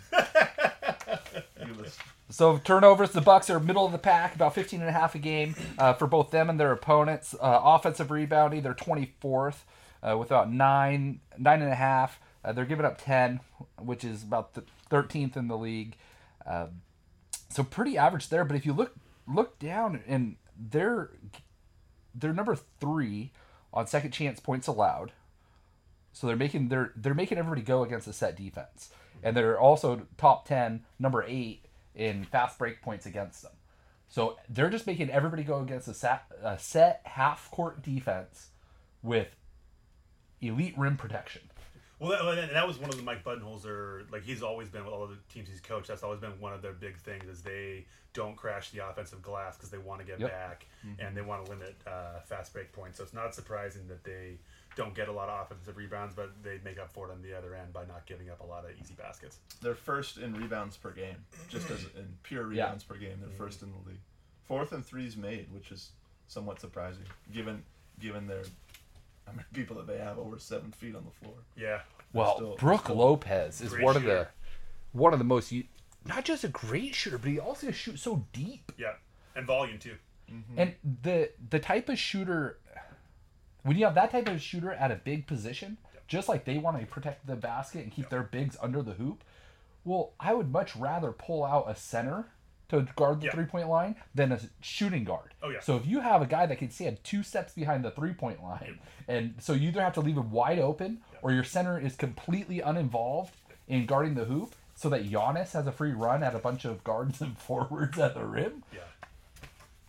give 1.67 1.81
us. 1.81 1.99
So 2.29 2.59
turnovers, 2.59 3.11
the 3.13 3.21
Bucks 3.21 3.49
are 3.51 3.61
middle 3.61 3.87
of 3.87 3.93
the 3.93 3.99
pack, 3.99 4.35
about 4.35 4.55
15 4.55 4.81
and 4.81 4.89
a 4.89 4.93
half 4.93 5.15
a 5.15 5.19
game 5.19 5.55
uh, 5.79 5.93
for 5.93 6.07
both 6.09 6.31
them 6.31 6.51
and 6.51 6.59
their 6.59 6.73
opponents. 6.73 7.35
Uh, 7.35 7.61
offensive 7.63 8.11
rebounding, 8.11 8.63
they're 8.63 8.75
24th 8.75 9.59
uh, 10.03 10.19
with 10.19 10.29
about 10.29 10.53
nine, 10.53 11.21
nine 11.39 11.63
and 11.63 11.71
a 11.71 11.77
half. 11.77 12.19
Uh, 12.45 12.53
they're 12.53 12.65
giving 12.65 12.85
up 12.85 13.01
10, 13.01 13.41
which 13.79 14.05
is 14.05 14.23
about 14.25 14.55
the 14.55 14.65
13th 14.91 15.37
in 15.37 15.47
the 15.47 15.57
league. 15.57 15.97
Um, 16.45 16.83
so 17.49 17.63
pretty 17.63 17.97
average 17.97 18.29
there. 18.29 18.45
But 18.45 18.57
if 18.57 18.67
you 18.67 18.73
look 18.73 18.95
look 19.27 19.59
down, 19.59 20.03
and 20.07 20.37
they're 20.57 21.11
they're 22.15 22.33
number 22.33 22.57
three 22.81 23.33
on 23.73 23.87
second 23.87 24.13
chance 24.13 24.41
points 24.41 24.67
allowed. 24.67 25.13
So 26.13 26.27
they're 26.27 26.37
making 26.37 26.69
they're 26.69 26.93
they're 26.97 27.15
making 27.15 27.39
everybody 27.39 27.63
go 27.63 27.83
against 27.83 28.07
a 28.07 28.13
set 28.13 28.37
defense, 28.37 28.91
and 29.23 29.37
they're 29.37 29.59
also 29.59 30.07
top 30.17 30.47
ten, 30.47 30.85
number 30.99 31.25
eight 31.27 31.66
in 31.97 32.25
fast 32.25 32.59
break 32.59 32.81
points 32.83 33.07
against 33.07 33.43
them. 33.43 33.53
So 34.09 34.37
they're 34.49 34.71
just 34.71 34.87
making 34.87 35.11
everybody 35.11 35.43
go 35.43 35.61
against 35.61 35.89
a 35.89 35.95
set, 35.95 36.23
a 36.43 36.59
set 36.59 37.01
half 37.05 37.51
court 37.51 37.83
defense 37.83 38.51
with 39.03 39.29
elite 40.41 40.75
rim 40.79 40.97
protection. 40.97 41.43
Well, 41.99 42.37
that, 42.37 42.53
that 42.53 42.69
was 42.69 42.79
one 42.79 42.91
of 42.91 42.97
the 42.97 43.03
Mike 43.03 43.25
Budenholzer. 43.25 44.11
Like 44.13 44.23
he's 44.23 44.43
always 44.43 44.69
been 44.69 44.85
with 44.85 44.93
all 44.93 45.07
the 45.07 45.17
teams 45.33 45.49
he's 45.49 45.61
coached. 45.61 45.89
That's 45.89 46.03
always 46.03 46.21
been 46.21 46.39
one 46.39 46.53
of 46.53 46.61
their 46.61 46.75
big 46.75 46.99
things 46.99 47.25
is 47.25 47.41
they 47.43 47.87
don't 48.13 48.37
crash 48.37 48.71
the 48.71 48.87
offensive 48.87 49.23
glass 49.23 49.57
because 49.57 49.71
they 49.71 49.79
want 49.79 50.01
to 50.01 50.07
get 50.07 50.21
Yep. 50.21 50.31
back 50.31 50.67
and 50.99 51.17
they 51.17 51.23
want 51.23 51.45
to 51.47 51.51
limit 51.51 51.75
uh, 51.87 52.21
fast 52.25 52.53
break 52.53 52.71
points. 52.73 52.99
So 52.99 53.05
it's 53.05 53.15
not 53.15 53.35
surprising 53.35 53.89
that 53.89 54.05
they 54.05 54.37
don't 54.77 54.95
get 54.95 55.09
a 55.09 55.13
lot 55.13 55.29
of 55.29 55.41
offensive 55.47 55.77
rebounds, 55.77 56.15
but 56.15 56.31
they 56.43 56.61
make 56.65 56.79
up 56.79 56.93
for 56.93 57.09
it 57.09 57.13
on 57.13 57.23
the 57.23 57.37
other 57.37 57.55
end 57.55 57.73
by 57.73 57.85
not 57.87 58.07
giving 58.07 58.31
up 58.31 58.41
a 58.41 58.47
lot 58.47 58.65
of 58.65 58.71
easy 58.81 58.95
baskets. 58.95 59.39
They're 59.63 59.75
first 59.75 60.19
in 60.19 60.35
rebounds 60.35 60.77
per 60.77 60.91
game, 60.91 61.17
just 61.49 61.71
as 61.71 61.85
in 61.97 62.17
pure 62.23 62.53
Yeah. 62.53 62.65
rebounds 62.65 62.85
per 62.85 62.97
game. 62.97 63.17
They're 63.19 63.31
mm-hmm. 63.31 63.39
first 63.39 63.63
in 63.63 63.73
the 63.73 63.89
league. 63.89 64.01
Fourth 64.47 64.73
in 64.73 64.83
threes 64.83 65.17
made, 65.17 65.53
which 65.53 65.73
is 65.73 65.91
somewhat 66.29 66.61
surprising 66.61 67.05
given 67.33 67.65
given 67.99 68.27
their 68.27 68.43
how 69.27 69.33
many 69.33 69.47
people 69.55 69.77
that 69.77 69.87
they 69.87 69.99
have 69.99 70.19
over 70.19 70.39
seven 70.39 70.71
feet 70.71 70.95
on 70.95 71.05
the 71.05 71.11
floor. 71.11 71.35
Yeah, 71.57 71.81
Well, 72.13 72.37
still- 72.37 72.57
Brook 72.57 72.85
still 72.85 72.97
Lopez 72.97 73.61
is 73.61 73.71
great 73.71 73.85
one 73.85 73.97
of 73.97 74.03
the 74.03 74.29
one 74.93 75.13
of 75.13 75.19
the 75.19 75.25
most 75.25 75.53
not 76.05 76.25
just 76.25 76.45
a 76.45 76.49
great 76.49 76.95
shooter, 76.95 77.19
but 77.19 77.31
he 77.31 77.41
also 77.41 77.71
shoots 77.71 78.03
so 78.03 78.27
deep. 78.33 78.71
Yeah, 78.77 78.93
and 79.35 79.47
volume 79.47 79.79
too. 79.79 79.97
Mm-hmm. 80.31 80.59
And 80.59 80.75
the 81.03 81.31
the 81.51 81.59
type 81.59 81.89
of 81.89 81.99
shooter 81.99 82.59
when 83.67 83.77
you 83.77 83.85
have 83.85 83.95
that 83.97 84.11
type 84.11 84.29
of 84.29 84.41
shooter 84.41 84.73
at 84.73 84.91
a 84.91 84.97
big 84.97 85.27
position, 85.27 85.77
just 86.09 86.29
like 86.29 86.45
they 86.45 86.59
want 86.59 86.79
to 86.81 86.87
protect 86.87 87.27
the 87.27 87.37
basket 87.37 87.83
and 87.83 87.93
keep 87.93 88.09
their 88.11 88.23
bigs 88.23 88.57
under 88.63 88.81
the 88.83 88.93
hoop, 88.93 89.23
well, 89.85 90.13
I 90.21 90.35
would 90.35 90.51
much 90.51 90.77
rather 90.77 91.13
pull 91.13 91.45
out 91.45 91.67
a 91.69 91.75
center 91.75 92.27
to 92.69 92.87
guard 92.97 93.21
the 93.21 93.27
Yeah. 93.27 93.33
three 93.33 93.45
point 93.45 93.69
line 93.69 93.95
than 94.15 94.33
a 94.33 94.41
shooting 94.61 95.05
guard. 95.05 95.35
Oh, 95.43 95.51
yeah. 95.51 95.61
So 95.61 95.77
if 95.77 95.87
you 95.87 96.01
have 96.01 96.23
a 96.23 96.27
guy 96.27 96.47
that 96.47 96.59
can 96.59 96.71
stand 96.71 96.99
two 97.05 97.23
steps 97.23 97.55
behind 97.55 97.85
the 97.85 97.91
three 97.93 98.13
point 98.13 98.43
line, 98.43 98.79
and 99.07 99.35
so 99.39 99.53
you 99.53 99.69
either 99.69 99.81
have 99.83 99.95
to 99.95 100.01
leave 100.01 100.17
him 100.17 100.31
wide 100.33 100.59
open 100.59 100.99
or 101.23 101.33
your 101.33 101.45
center 101.45 101.79
is 101.79 101.95
completely 101.95 102.61
uninvolved 102.61 103.35
in 103.69 103.87
guarding 103.87 104.15
the 104.15 104.25
hoop, 104.25 104.55
so 104.75 104.89
that 104.91 105.09
Giannis 105.11 105.53
has 105.53 105.67
a 105.67 105.73
free 105.73 105.93
run 105.93 106.23
at 106.23 106.35
a 106.35 106.39
bunch 106.39 106.65
of 106.65 106.85
guards 106.85 107.21
and 107.21 107.37
forwards 107.49 107.99
at 107.99 108.15
the 108.15 108.25
rim. 108.25 108.63
Yeah. 108.73 108.81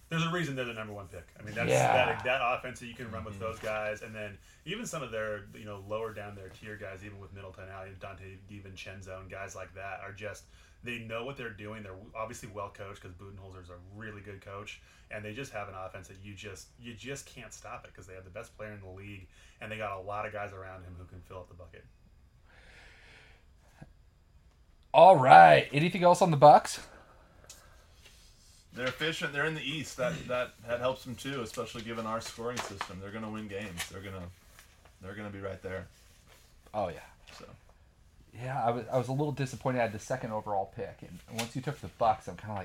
There's 0.09 0.23
a 0.23 0.29
reason 0.31 0.55
they're 0.55 0.65
the 0.65 0.73
number 0.73 0.93
one 0.93 1.07
pick. 1.07 1.27
I 1.37 1.43
mean, 1.43 1.53
that's 1.53 1.69
Yeah. 1.69 1.93
that, 1.93 2.23
that 2.23 2.41
offense 2.41 2.79
that 2.79 2.87
you 2.87 2.93
can 2.93 3.11
run 3.11 3.25
with 3.25 3.35
mm-hmm. 3.35 3.43
those 3.43 3.59
guys, 3.59 4.01
and 4.01 4.15
then 4.15 4.37
even 4.65 4.85
some 4.85 5.03
of 5.03 5.11
their 5.11 5.45
you 5.53 5.65
know 5.65 5.83
lower 5.87 6.13
down 6.13 6.33
their 6.35 6.49
tier 6.49 6.77
guys, 6.77 7.03
even 7.03 7.19
with 7.19 7.33
Middleton 7.33 7.65
out, 7.69 7.87
and 7.87 7.99
Donte 7.99 8.37
DiVincenzo 8.49 9.19
and 9.19 9.29
guys 9.29 9.55
like 9.55 9.73
that, 9.75 9.99
are 10.01 10.13
just 10.13 10.45
they 10.83 10.99
know 10.99 11.25
what 11.25 11.35
they're 11.35 11.49
doing. 11.49 11.83
They're 11.83 11.95
obviously 12.15 12.49
well 12.53 12.71
coached 12.73 13.01
because 13.01 13.15
Budenholzer 13.15 13.61
is 13.61 13.69
a 13.69 13.75
really 13.95 14.21
good 14.21 14.39
coach, 14.39 14.81
and 15.11 15.25
they 15.25 15.33
just 15.33 15.51
have 15.51 15.67
an 15.67 15.75
offense 15.75 16.07
that 16.07 16.17
you 16.23 16.33
just 16.33 16.67
you 16.79 16.93
just 16.93 17.25
can't 17.25 17.53
stop 17.53 17.83
it 17.83 17.91
because 17.91 18.07
they 18.07 18.13
have 18.13 18.23
the 18.23 18.29
best 18.29 18.55
player 18.57 18.71
in 18.71 18.79
the 18.79 18.97
league, 18.97 19.27
and 19.59 19.69
they 19.69 19.77
got 19.77 19.97
a 19.97 20.01
lot 20.01 20.25
of 20.25 20.31
guys 20.31 20.53
around 20.53 20.83
him 20.83 20.95
who 20.97 21.05
can 21.05 21.19
fill 21.21 21.39
up 21.39 21.49
the 21.49 21.55
bucket. 21.55 21.83
All 24.93 25.17
right. 25.17 25.67
Anything 25.73 26.03
else 26.03 26.21
on 26.21 26.31
the 26.31 26.37
Bucks? 26.37 26.79
They're 28.77 28.87
efficient. 28.87 29.33
They're 29.33 29.45
in 29.45 29.55
the 29.55 29.67
East. 29.67 29.97
That 29.97 30.13
that 30.27 30.53
that 30.67 30.79
helps 30.79 31.03
them 31.03 31.15
too, 31.15 31.41
especially 31.41 31.81
given 31.81 32.05
our 32.05 32.21
scoring 32.21 32.59
system. 32.59 32.99
They're 33.01 33.11
gonna 33.11 33.29
win 33.29 33.47
games. 33.47 33.89
They're 33.91 34.01
gonna 34.01 34.23
they're 35.01 35.15
gonna 35.15 35.31
be 35.31 35.39
right 35.39 35.61
there. 35.63 35.87
Oh 36.73 36.89
yeah. 36.89 36.99
So 37.37 37.45
Yeah, 38.41 38.63
I 38.63 38.69
was 38.69 38.85
I 38.91 38.97
was 38.97 39.07
a 39.07 39.13
little 39.13 39.31
disappointed 39.31 39.79
I 39.79 39.83
had 39.83 39.93
the 39.93 39.99
second 39.99 40.31
overall 40.31 40.71
pick, 40.75 40.99
and 41.01 41.19
once 41.39 41.55
you 41.55 41.61
took 41.61 41.79
the 41.81 41.87
Bucks, 41.97 42.27
I'm 42.27 42.35
kind 42.35 42.51
of 42.51 42.57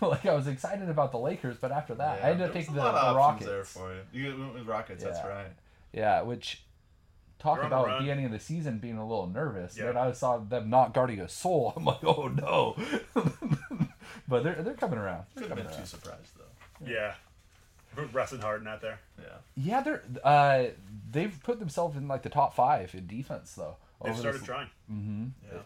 like, 0.00 0.10
like 0.24 0.26
I 0.26 0.34
was 0.34 0.46
excited 0.46 0.88
about 0.88 1.12
the 1.12 1.18
Lakers, 1.18 1.56
but 1.60 1.70
after 1.70 1.94
that, 1.96 2.24
I 2.24 2.30
ended 2.30 2.46
up 2.46 2.54
taking 2.54 2.74
the, 2.74 2.80
the 2.80 3.14
Rockets. 3.14 3.46
there 3.46 3.64
for 3.64 3.92
you. 3.92 4.00
You 4.12 4.38
went 4.38 4.54
with 4.54 4.66
Rockets. 4.66 5.04
That's 5.04 5.22
right. 5.22 5.52
Yeah, 5.92 6.22
which 6.22 6.62
talk 7.38 7.60
They're 7.60 7.68
the 7.68 7.76
about 7.76 8.00
beginning 8.00 8.24
of 8.24 8.32
the 8.32 8.40
season 8.40 8.78
being 8.78 8.98
a 8.98 9.06
little 9.06 9.26
nervous. 9.26 9.76
Yeah. 9.76 9.86
Then 9.86 9.96
I 9.96 10.12
saw 10.12 10.38
them 10.38 10.70
not 10.70 10.94
guarding 10.94 11.20
a 11.20 11.28
soul. 11.28 11.72
I'm 11.76 11.84
like, 11.84 12.04
oh 12.04 12.28
no. 12.28 12.76
but 14.28 14.44
they're 14.44 14.54
they're 14.62 14.74
coming 14.74 14.98
around. 14.98 15.24
They're 15.34 15.42
Could 15.48 15.50
have 15.50 15.58
coming 15.58 15.64
been 15.64 15.72
too 15.72 15.78
around. 15.78 15.86
surprised 15.86 16.32
though. 16.38 16.86
Yeah, 16.86 17.14
Russ 18.12 18.32
and 18.32 18.42
Harden 18.42 18.68
out 18.68 18.80
there. 18.80 19.00
Yeah. 19.20 19.24
Yeah, 19.56 19.80
they're 19.82 20.02
uh, 20.22 20.64
they've 21.10 21.36
put 21.42 21.58
themselves 21.58 21.96
in 21.96 22.06
like 22.08 22.22
the 22.22 22.28
top 22.28 22.54
five 22.54 22.94
in 22.94 23.06
defense 23.06 23.54
though. 23.54 23.76
They've 24.02 24.12
over 24.12 24.20
started 24.20 24.40
this- 24.40 24.46
trying. 24.46 24.68
Mm-hmm. 24.92 25.26
Yeah. 25.52 25.58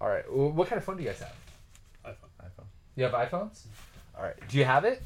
All 0.00 0.08
right, 0.08 0.24
wh- 0.26 0.54
what 0.56 0.68
kind 0.68 0.78
of 0.78 0.84
phone 0.84 0.96
do 0.96 1.02
you 1.02 1.08
guys 1.08 1.18
have? 1.20 1.34
iPhone. 2.06 2.46
iPhone. 2.46 2.64
You 2.96 3.04
have 3.04 3.12
iPhones? 3.12 3.64
All 4.16 4.22
right. 4.24 4.34
Do 4.48 4.58
you 4.58 4.64
have 4.64 4.84
it? 4.84 5.02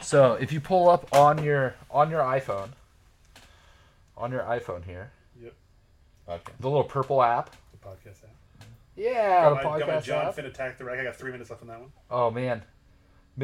So 0.00 0.34
if 0.34 0.52
you 0.52 0.60
pull 0.60 0.88
up 0.88 1.12
on 1.14 1.42
your 1.42 1.74
on 1.90 2.10
your 2.10 2.20
iPhone, 2.22 2.68
on 4.16 4.30
your 4.30 4.42
iPhone 4.42 4.84
here, 4.84 5.10
Yep. 5.42 5.52
Okay. 6.28 6.52
the 6.60 6.68
little 6.68 6.84
purple 6.84 7.22
app. 7.22 7.50
The 7.72 7.78
podcast 7.88 8.24
app. 8.24 8.30
Yeah, 8.98 9.50
the 9.50 9.54
got, 9.54 9.64
my, 9.64 9.78
got 9.78 9.88
my 9.88 10.00
John 10.00 10.26
app. 10.26 10.34
Finn 10.34 10.46
attack 10.46 10.76
the 10.78 10.84
rack. 10.84 10.98
I 10.98 11.04
got 11.04 11.16
three 11.16 11.30
minutes 11.32 11.50
left 11.50 11.62
on 11.62 11.68
that 11.68 11.80
one. 11.80 11.90
Oh 12.10 12.30
man. 12.30 12.62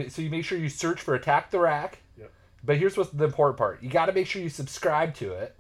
So 0.09 0.21
you 0.23 0.29
make 0.31 0.45
sure 0.45 0.59
you 0.59 0.69
search 0.69 1.01
for 1.01 1.15
Attack 1.15 1.53
the 1.53 1.61
Rack. 1.61 2.01
Yep. 2.19 2.33
But 2.65 2.79
here's 2.79 2.97
what's 2.97 3.11
the 3.11 3.25
important 3.25 3.57
part. 3.57 3.81
You 3.81 3.89
got 3.89 4.07
to 4.07 4.13
make 4.13 4.27
sure 4.27 4.43
you 4.43 4.49
subscribe 4.49 5.15
to 5.17 5.33
it. 5.33 5.57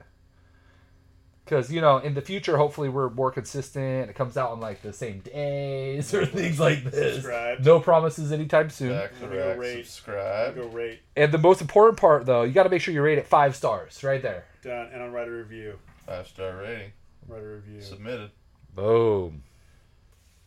Cuz 1.46 1.70
you 1.70 1.80
know, 1.80 1.98
in 1.98 2.14
the 2.14 2.22
future 2.22 2.56
hopefully 2.56 2.88
we're 2.88 3.10
more 3.10 3.30
consistent. 3.30 4.10
It 4.10 4.14
comes 4.14 4.36
out 4.36 4.50
on 4.50 4.60
like 4.60 4.82
the 4.82 4.92
same 4.92 5.20
days 5.20 6.12
or 6.14 6.26
things 6.26 6.58
like 6.58 6.82
this. 6.84 7.14
Subscribe. 7.16 7.60
No 7.64 7.78
promises 7.80 8.32
anytime 8.32 8.70
soon. 8.70 8.90
Back 8.90 9.12
I'm 9.22 9.30
go 9.30 9.36
rack, 9.36 9.58
rate. 9.58 9.84
subscribe. 9.86 10.56
Go 10.56 10.66
rate 10.68 11.02
And 11.14 11.30
the 11.30 11.38
most 11.38 11.60
important 11.60 11.98
part 11.98 12.26
though, 12.26 12.42
you 12.42 12.52
got 12.52 12.64
to 12.64 12.70
make 12.70 12.80
sure 12.82 12.92
you 12.94 13.02
rate 13.02 13.18
it 13.18 13.26
5 13.26 13.54
stars 13.54 14.02
right 14.02 14.22
there. 14.22 14.46
done, 14.62 14.88
and 14.92 15.02
I'll 15.02 15.10
write 15.10 15.28
a 15.28 15.30
review. 15.30 15.78
Five 16.06 16.26
star 16.26 16.56
rating. 16.56 16.92
Write 17.28 17.42
a 17.42 17.46
review. 17.46 17.80
Submitted. 17.80 18.30
Boom. 18.74 19.42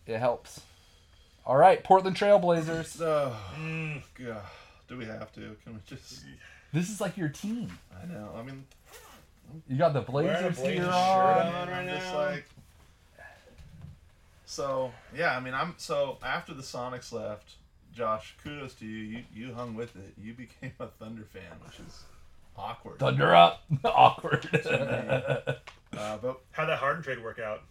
It 0.07 0.17
helps. 0.19 0.61
All 1.45 1.57
right, 1.57 1.83
Portland 1.83 2.15
Trailblazers. 2.15 3.01
Oh, 3.01 4.01
God. 4.17 4.41
Do 4.87 4.97
we 4.97 5.05
have 5.05 5.31
to? 5.33 5.55
Can 5.63 5.73
we 5.73 5.79
just? 5.85 6.23
This 6.73 6.89
is 6.89 6.99
like 7.01 7.17
your 7.17 7.29
team. 7.29 7.77
I 8.01 8.05
know. 8.05 8.29
I 8.37 8.41
mean, 8.41 8.63
You 9.67 9.77
got 9.77 9.93
the 9.93 10.01
Blazers 10.01 10.57
Blazers 10.57 10.59
here 10.65 10.83
shirt 10.85 10.93
on. 10.93 11.47
on. 11.55 11.67
right 11.69 11.77
I'm 11.79 11.87
just 11.87 12.05
now. 12.13 12.17
like. 12.17 12.45
So 14.45 14.91
yeah, 15.15 15.35
I 15.35 15.39
mean, 15.41 15.53
I'm 15.53 15.73
so 15.77 16.17
after 16.23 16.53
the 16.53 16.61
Sonics 16.63 17.11
left, 17.11 17.55
Josh, 17.93 18.35
kudos 18.43 18.73
to 18.75 18.85
you. 18.85 18.97
You 19.03 19.23
you 19.33 19.53
hung 19.53 19.75
with 19.75 19.95
it. 19.97 20.13
You 20.17 20.33
became 20.33 20.71
a 20.79 20.87
Thunder 20.87 21.23
fan, 21.23 21.43
which 21.65 21.79
is 21.79 22.03
awkward. 22.57 22.99
Thunder 22.99 23.35
up. 23.35 23.63
Awkward. 23.83 24.49
Uh, 25.97 26.17
but 26.17 26.41
How'd 26.51 26.67
that 26.69 26.77
Harden 26.79 27.01
trade 27.01 27.23
work 27.23 27.39
out? 27.39 27.61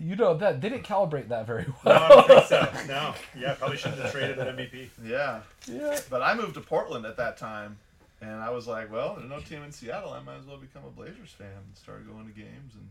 You 0.00 0.16
know 0.16 0.34
that 0.36 0.60
they 0.60 0.68
didn't 0.68 0.84
calibrate 0.84 1.28
that 1.28 1.46
very 1.46 1.64
No, 1.64 1.74
well. 1.84 2.02
I 2.02 2.08
don't 2.08 2.26
think 2.26 2.46
so. 2.46 2.68
No. 2.86 3.14
Yeah, 3.38 3.54
probably 3.54 3.76
shouldn't 3.76 4.00
have 4.02 4.12
traded 4.12 4.36
that 4.38 4.56
MVP. 4.56 4.88
yeah, 5.04 5.40
yeah. 5.66 5.98
but 6.10 6.22
I 6.22 6.34
moved 6.34 6.54
to 6.54 6.60
Portland 6.60 7.04
at 7.06 7.16
that 7.16 7.36
time, 7.36 7.78
and 8.20 8.30
I 8.40 8.50
was 8.50 8.66
like, 8.66 8.92
well, 8.92 9.16
there's 9.16 9.28
no 9.28 9.40
team 9.40 9.62
in 9.62 9.72
Seattle. 9.72 10.12
I 10.12 10.20
might 10.20 10.36
as 10.38 10.46
well 10.46 10.56
become 10.58 10.84
a 10.84 10.90
Blazers 10.90 11.30
fan 11.30 11.48
and 11.48 11.76
start 11.76 12.06
going 12.10 12.26
to 12.26 12.32
games 12.32 12.74
and. 12.74 12.88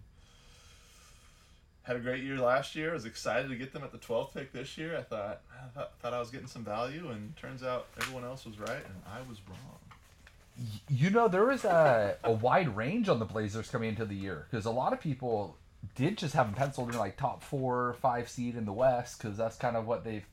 Had 1.83 1.95
a 1.95 1.99
great 1.99 2.21
year 2.21 2.35
last 2.37 2.75
year. 2.75 2.89
I 2.89 2.93
was 2.95 3.05
excited 3.05 3.47
to 3.47 3.55
get 3.55 3.71
them 3.71 3.81
at 3.81 3.93
the 3.93 3.97
12th 3.97 4.33
pick 4.33 4.51
this 4.51 4.77
year. 4.77 4.97
I 4.97 5.03
thought 5.03 5.39
I 5.53 5.67
thought, 5.69 5.93
thought 6.01 6.13
I 6.13 6.19
was 6.19 6.29
getting 6.29 6.47
some 6.47 6.65
value, 6.65 7.07
and 7.11 7.33
turns 7.37 7.63
out 7.63 7.87
everyone 8.01 8.25
else 8.25 8.45
was 8.45 8.59
right, 8.59 8.83
and 8.83 8.95
I 9.09 9.19
was 9.29 9.39
wrong. 9.47 10.67
You 10.89 11.11
know 11.11 11.29
there 11.29 11.45
was 11.45 11.63
a, 11.63 12.17
a 12.25 12.31
wide 12.33 12.75
range 12.75 13.07
on 13.07 13.19
the 13.19 13.25
Blazers 13.25 13.69
coming 13.69 13.87
into 13.87 14.03
the 14.03 14.15
year 14.15 14.47
because 14.51 14.65
a 14.65 14.69
lot 14.71 14.91
of 14.91 14.99
people 14.99 15.55
did 15.95 16.17
just 16.17 16.33
have 16.33 16.47
them 16.47 16.55
penciled 16.55 16.91
in 16.91 16.97
like 16.99 17.17
top 17.17 17.43
four, 17.43 17.95
five 18.01 18.29
seed 18.29 18.55
in 18.55 18.65
the 18.65 18.73
West 18.73 19.17
because 19.21 19.37
that's 19.37 19.57
kind 19.57 19.75
of 19.75 19.85
what 19.87 20.03
they've 20.03 20.25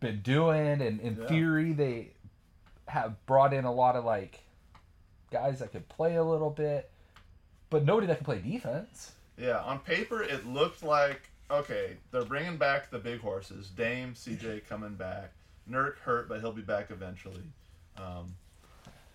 been 0.00 0.20
doing. 0.20 0.80
And 0.82 1.00
in 1.00 1.16
Yeah. 1.20 1.26
theory, 1.26 1.72
they 1.72 2.10
have 2.88 3.24
brought 3.26 3.52
in 3.54 3.64
a 3.64 3.72
lot 3.72 3.96
of 3.96 4.04
like 4.04 4.40
guys 5.30 5.60
that 5.60 5.72
could 5.72 5.88
play 5.88 6.16
a 6.16 6.24
little 6.24 6.50
bit, 6.50 6.90
but 7.70 7.84
nobody 7.84 8.06
that 8.08 8.16
can 8.18 8.24
play 8.24 8.38
defense. 8.40 9.12
Yeah, 9.38 9.60
on 9.60 9.78
paper 9.80 10.22
it 10.22 10.46
looked 10.46 10.82
like 10.82 11.28
okay, 11.50 11.96
they're 12.10 12.24
bringing 12.24 12.56
back 12.56 12.90
the 12.90 12.98
big 12.98 13.20
horses. 13.20 13.68
Dame, 13.68 14.14
CJ 14.14 14.60
coming 14.68 14.94
back. 14.94 15.32
Nurk 15.70 15.98
hurt, 15.98 16.28
but 16.28 16.40
he'll 16.40 16.52
be 16.52 16.62
back 16.62 16.90
eventually. 16.90 17.42
Um, 17.96 18.34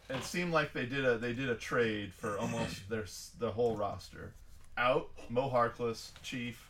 it 0.09 0.23
seemed 0.23 0.53
like 0.53 0.71
they 0.71 0.85
did 0.85 1.03
a 1.05 1.17
they 1.17 1.33
did 1.33 1.49
a 1.49 1.55
trade 1.55 2.13
for 2.13 2.37
almost 2.37 2.89
their 2.89 3.05
the 3.39 3.51
whole 3.51 3.75
roster. 3.75 4.31
Out 4.77 5.09
Mo 5.29 5.49
Harkless, 5.49 6.11
Chief, 6.21 6.69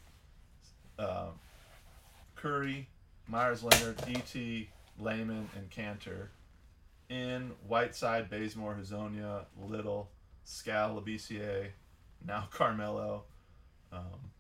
uh, 0.98 1.28
Curry, 2.36 2.88
Meyers 3.28 3.64
Leonard, 3.64 3.98
Et, 4.08 4.68
Layman, 5.00 5.50
and 5.56 5.70
Kanter. 5.70 6.28
In 7.10 7.52
Whiteside, 7.68 8.30
Bazemore, 8.30 8.78
Hezonja, 8.80 9.46
Little, 9.58 10.10
Skal, 10.44 11.04
now 12.26 12.48
Carmelo. 12.52 13.24
Um, 13.92 14.32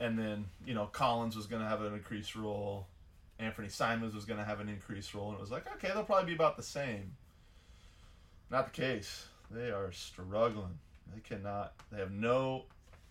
and 0.00 0.18
then, 0.18 0.46
you 0.64 0.74
know, 0.74 0.86
Collins 0.86 1.36
was 1.36 1.46
going 1.46 1.62
to 1.62 1.68
have 1.68 1.82
an 1.82 1.92
increased 1.94 2.36
role. 2.36 2.86
Anthony 3.38 3.68
Simons 3.68 4.14
was 4.14 4.24
going 4.24 4.38
to 4.38 4.44
have 4.44 4.60
an 4.60 4.68
increased 4.68 5.14
role. 5.14 5.28
And 5.28 5.38
it 5.38 5.40
was 5.40 5.50
like, 5.50 5.70
okay, 5.74 5.88
they'll 5.88 6.04
probably 6.04 6.26
be 6.26 6.34
about 6.34 6.56
the 6.56 6.62
same. 6.62 7.12
Not 8.50 8.72
the 8.72 8.80
case. 8.80 9.26
They 9.50 9.70
are 9.70 9.90
struggling. 9.92 10.78
They 11.14 11.20
cannot, 11.20 11.74
they 11.90 11.98
have 11.98 12.12
no 12.12 12.64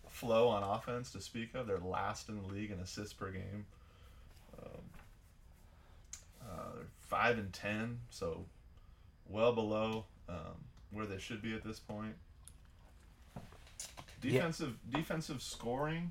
flow 0.08 0.48
on 0.48 0.62
offense 0.62 1.12
to 1.12 1.20
speak 1.20 1.54
of. 1.54 1.66
They're 1.66 1.78
last 1.78 2.28
in 2.28 2.40
the 2.40 2.48
league 2.48 2.70
in 2.70 2.78
assists 2.80 3.12
per 3.12 3.30
game. 3.30 3.66
Um, 4.62 4.80
uh, 6.42 6.74
they're 6.76 6.86
5 7.08 7.38
and 7.38 7.52
10, 7.52 7.98
so 8.10 8.44
well 9.28 9.52
below 9.52 10.04
um, 10.28 10.36
where 10.90 11.06
they 11.06 11.18
should 11.18 11.42
be 11.42 11.54
at 11.54 11.64
this 11.64 11.78
point. 11.78 12.14
Defensive 14.20 14.74
defensive 14.92 15.40
scoring, 15.40 16.10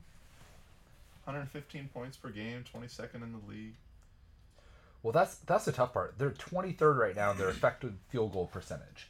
115 1.25 1.89
points 1.93 2.15
per 2.15 2.29
game, 2.29 2.63
22nd 2.73 3.15
in 3.15 3.33
the 3.33 3.51
league. 3.51 3.73
Well, 5.03 5.11
that's 5.11 5.35
that's 5.39 5.65
the 5.65 5.73
tough 5.73 5.93
part. 5.93 6.15
They're 6.17 6.31
23rd 6.31 6.97
right 6.97 7.15
now 7.15 7.31
in 7.31 7.37
their 7.37 7.49
effective 7.49 7.93
field 8.09 8.31
goal 8.31 8.47
percentage. 8.47 9.09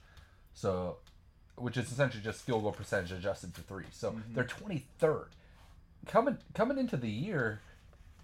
So, 0.53 0.97
which 1.57 1.77
is 1.77 1.91
essentially 1.91 2.23
just 2.23 2.41
field 2.41 2.63
goal 2.63 2.71
percentage 2.71 3.11
adjusted 3.11 3.53
for 3.53 3.61
three. 3.61 3.85
So 3.91 4.15
they're 4.33 4.43
23rd. 4.43 5.25
coming 6.07 6.37
coming 6.53 6.77
into 6.77 6.97
the 6.97 7.09
year, 7.09 7.61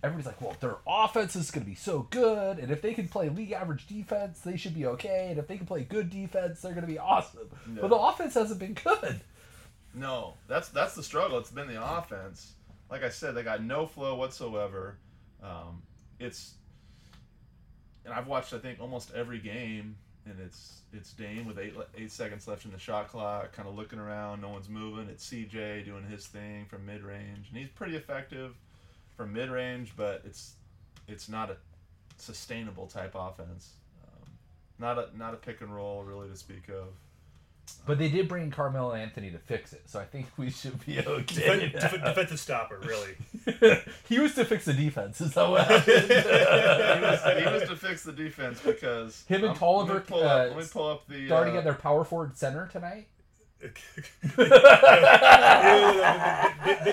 everybody's 0.03 0.27
like, 0.27 0.41
well, 0.41 0.55
their 0.59 0.77
offense 0.87 1.35
is 1.35 1.49
going 1.51 1.63
to 1.63 1.69
be 1.69 1.75
so 1.75 2.07
good, 2.09 2.59
and 2.59 2.71
if 2.71 2.81
they 2.81 2.93
can 2.93 3.07
play 3.07 3.29
league 3.29 3.51
average 3.51 3.87
defense, 3.87 4.39
they 4.41 4.57
should 4.57 4.75
be 4.75 4.85
okay, 4.85 5.27
and 5.29 5.39
if 5.39 5.47
they 5.47 5.57
can 5.57 5.65
play 5.65 5.83
good 5.83 6.09
defense, 6.09 6.61
they're 6.61 6.73
going 6.73 6.85
to 6.85 6.91
be 6.91 6.99
awesome. 6.99 7.49
No. 7.67 7.81
But 7.81 7.87
the 7.89 7.97
offense 7.97 8.33
hasn't 8.35 8.59
been 8.59 8.73
good. 8.73 9.21
No, 9.95 10.33
that's 10.47 10.69
that's 10.69 10.95
the 10.95 11.03
struggle. 11.03 11.37
It's 11.37 11.51
been 11.51 11.67
the 11.67 11.83
offense. 11.97 12.53
Like 12.89 13.03
I 13.03 13.09
said, 13.09 13.35
they 13.35 13.43
got 13.43 13.63
no 13.63 13.85
flow 13.85 14.15
whatsoever. 14.15 14.97
Um, 15.43 15.83
it's 16.19 16.53
and 18.05 18.13
I've 18.13 18.27
watched 18.27 18.53
I 18.53 18.59
think 18.59 18.79
almost 18.79 19.13
every 19.13 19.39
game, 19.39 19.95
and 20.25 20.39
it's 20.39 20.81
it's 20.93 21.11
Dame 21.13 21.45
with 21.45 21.59
eight 21.59 21.73
eight 21.97 22.11
seconds 22.11 22.47
left 22.47 22.65
in 22.65 22.71
the 22.71 22.79
shot 22.79 23.09
clock, 23.09 23.51
kind 23.53 23.67
of 23.67 23.75
looking 23.75 23.99
around, 23.99 24.41
no 24.41 24.49
one's 24.49 24.69
moving. 24.69 25.07
It's 25.09 25.27
CJ 25.29 25.85
doing 25.85 26.03
his 26.03 26.27
thing 26.27 26.65
from 26.65 26.85
mid 26.85 27.03
range, 27.03 27.49
and 27.49 27.57
he's 27.57 27.69
pretty 27.69 27.95
effective 27.95 28.55
from 29.17 29.33
mid 29.33 29.49
range, 29.49 29.93
but 29.95 30.21
it's 30.25 30.53
it's 31.07 31.27
not 31.27 31.49
a 31.49 31.57
sustainable 32.17 32.87
type 32.87 33.13
offense. 33.15 33.73
Um, 34.03 34.29
not 34.79 34.97
a 34.97 35.17
not 35.17 35.33
a 35.33 35.37
pick 35.37 35.61
and 35.61 35.75
roll 35.75 36.03
really 36.03 36.29
to 36.29 36.37
speak 36.37 36.69
of. 36.69 36.87
But 37.85 37.97
they 37.97 38.07
did 38.09 38.29
bring 38.29 38.49
Carmelo 38.49 38.93
Anthony 38.93 39.29
to 39.31 39.37
fix 39.39 39.73
it, 39.73 39.81
so 39.87 39.99
I 39.99 40.05
think 40.05 40.27
we 40.37 40.49
should 40.49 40.85
be 40.85 40.95
Defen- 40.95 41.07
okay. 41.07 41.69
def- 41.69 41.91
defensive 41.91 42.39
stopper, 42.39 42.79
really. 42.83 43.15
he 44.07 44.19
was 44.19 44.33
to 44.35 44.45
fix 44.45 44.63
the 44.65 44.73
defense. 44.73 45.19
Is 45.19 45.33
that 45.33 45.49
what 45.49 45.67
happened? 45.67 45.83
he, 46.07 46.13
was, 47.01 47.39
he 47.39 47.45
was 47.53 47.69
to 47.69 47.75
fix 47.75 48.03
the 48.03 48.13
defense 48.13 48.61
because 48.61 49.23
Him 49.27 49.41
and 49.41 49.49
I'm- 49.49 49.57
Tolliver, 49.57 49.93
Let 49.95 50.03
me 50.03 50.07
pull 50.15 50.23
uh, 50.23 50.27
up, 50.27 50.49
let 50.49 50.57
me 50.57 50.65
pull 50.71 50.87
up 50.87 51.07
the. 51.07 51.25
Starting 51.27 51.55
uh, 51.55 51.59
at 51.59 51.63
their 51.65 51.73
power 51.73 52.05
forward 52.05 52.37
center 52.37 52.67
tonight. 52.71 53.07
they, 53.61 53.69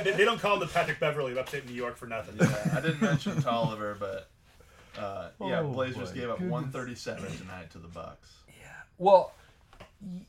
they- 0.04 0.12
they 0.16 0.24
don't 0.24 0.40
call 0.40 0.54
him 0.54 0.60
the 0.60 0.66
Patrick 0.66 0.98
Beverley 1.00 1.32
of 1.32 1.38
upstate 1.38 1.66
New 1.66 1.74
York 1.74 1.96
for 1.96 2.06
nothing. 2.06 2.36
yeah, 2.38 2.74
I 2.76 2.80
didn't 2.80 3.00
mention 3.02 3.40
Tolliver, 3.42 3.96
but 3.98 4.28
uh, 4.98 5.28
yeah, 5.40 5.60
Oh, 5.60 5.72
Blazers 5.72 6.10
my 6.10 6.14
gave 6.20 6.30
up 6.30 6.38
goodness. 6.38 6.52
137 6.52 7.36
tonight 7.38 7.70
to 7.72 7.78
the 7.78 7.88
Bucks. 7.88 8.28
Yeah. 8.48 8.66
Well, 8.98 9.32
y- 9.38 9.39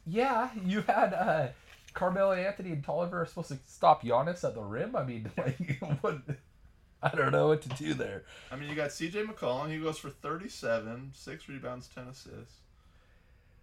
yeah, 0.05 0.49
you 0.65 0.81
had 0.81 1.13
uh, 1.13 1.47
Carmelo 1.93 2.33
Anthony 2.33 2.71
and 2.71 2.83
Tolliver 2.83 3.21
are 3.21 3.25
supposed 3.25 3.49
to 3.49 3.59
stop 3.67 4.03
Giannis 4.03 4.43
at 4.43 4.55
the 4.55 4.61
rim. 4.61 4.95
I 4.95 5.03
mean, 5.03 5.31
like, 5.37 5.79
what? 6.01 6.19
I 7.03 7.15
don't 7.15 7.31
know 7.31 7.47
what 7.47 7.63
to 7.63 7.69
do 7.69 7.95
there. 7.95 8.25
I 8.51 8.55
mean, 8.55 8.69
you 8.69 8.75
got 8.75 8.91
C.J. 8.91 9.23
McCollum. 9.23 9.71
He 9.71 9.79
goes 9.79 9.97
for 9.97 10.11
37, 10.11 11.13
six 11.15 11.49
rebounds, 11.49 11.89
10 11.95 12.03
assists. 12.09 12.57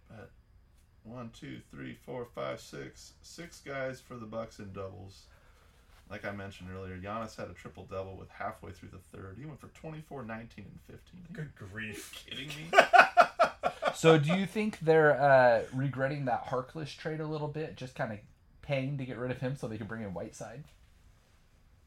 But 0.09 0.29
one, 1.05 1.31
two, 1.39 1.61
three, 1.71 1.97
four, 2.05 2.27
five, 2.35 2.59
six, 2.59 3.13
six 3.21 3.61
guys 3.61 4.01
for 4.01 4.17
the 4.17 4.25
Bucks 4.25 4.59
in 4.59 4.73
doubles. 4.73 5.23
Like 6.09 6.25
I 6.25 6.31
mentioned 6.31 6.69
earlier, 6.75 6.97
Giannis 6.97 7.37
had 7.37 7.49
a 7.49 7.53
triple 7.53 7.87
double 7.89 8.17
with 8.17 8.29
halfway 8.29 8.71
through 8.71 8.89
the 8.89 9.17
third. 9.17 9.37
He 9.39 9.45
went 9.45 9.61
for 9.61 9.67
24, 9.67 10.23
19, 10.23 10.65
and 10.65 10.79
15. 10.99 11.21
Good 11.31 11.55
grief. 11.55 12.25
you 12.27 12.35
kidding 12.35 12.47
me? 12.49 12.77
So, 13.95 14.17
do 14.17 14.35
you 14.35 14.45
think 14.45 14.79
they're 14.79 15.19
uh, 15.19 15.63
regretting 15.73 16.25
that 16.25 16.45
Harkless 16.47 16.95
trade 16.97 17.19
a 17.19 17.25
little 17.27 17.47
bit, 17.47 17.75
just 17.75 17.95
kind 17.95 18.11
of 18.11 18.19
paying 18.61 18.97
to 18.97 19.05
get 19.05 19.17
rid 19.17 19.31
of 19.31 19.39
him 19.39 19.55
so 19.55 19.67
they 19.67 19.77
can 19.77 19.87
bring 19.87 20.01
in 20.03 20.13
Whiteside? 20.13 20.63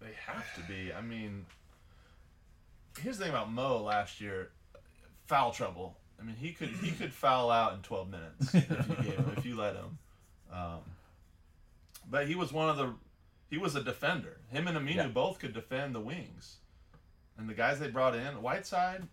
They 0.01 0.13
have 0.27 0.55
to 0.57 0.61
be. 0.63 0.93
I 0.93 1.01
mean, 1.01 1.47
here's 3.01 3.19
the 3.19 3.25
thing 3.25 3.33
about 3.33 3.53
Mo 3.53 3.83
last 3.83 4.21
year: 4.21 4.51
foul 5.27 5.53
trouble. 5.53 5.97
I 6.21 6.25
mean, 6.25 6.37
he 6.37 6.53
could 6.53 6.69
he 6.69 6.91
could 6.93 7.13
foul 7.13 7.51
out 7.51 7.75
in 7.75 7.81
12 7.81 8.11
minutes 8.11 8.55
if 8.55 8.69
you 8.89 8.95
gave 8.97 9.17
him, 9.19 9.35
if 9.37 9.45
you 9.45 9.57
let 9.57 9.75
him. 9.77 9.99
Um, 10.53 10.79
but 12.11 12.27
he 12.29 12.35
was 12.35 12.53
one 12.53 12.69
of 12.69 12.77
the 12.77 12.95
he 13.51 13.59
was 13.59 13.75
a 13.75 13.83
defender. 13.83 14.39
Him 14.51 14.67
and 14.69 14.77
Aminu 14.79 14.97
Yeah. 14.97 15.07
both 15.09 15.39
could 15.39 15.53
defend 15.53 15.95
the 15.95 16.01
wings, 16.01 16.57
and 17.39 17.49
the 17.49 17.55
guys 17.55 17.79
they 17.81 17.89
brought 17.89 18.15
in, 18.15 18.41
Whiteside. 18.43 19.07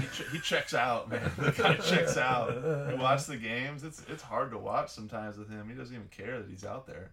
He, 0.00 0.06
ch- 0.06 0.28
he 0.32 0.38
checks 0.38 0.72
out, 0.74 1.10
man. 1.10 1.30
The 1.38 1.50
guy 1.52 1.74
checks 1.76 2.16
out. 2.16 2.54
You 2.90 2.96
watch 2.96 3.26
the 3.26 3.36
games; 3.36 3.84
it's 3.84 4.02
it's 4.08 4.22
hard 4.22 4.50
to 4.52 4.58
watch 4.58 4.90
sometimes 4.90 5.36
with 5.36 5.50
him. 5.50 5.68
He 5.68 5.74
doesn't 5.74 5.94
even 5.94 6.08
care 6.08 6.38
that 6.38 6.48
he's 6.48 6.64
out 6.64 6.86
there. 6.86 7.10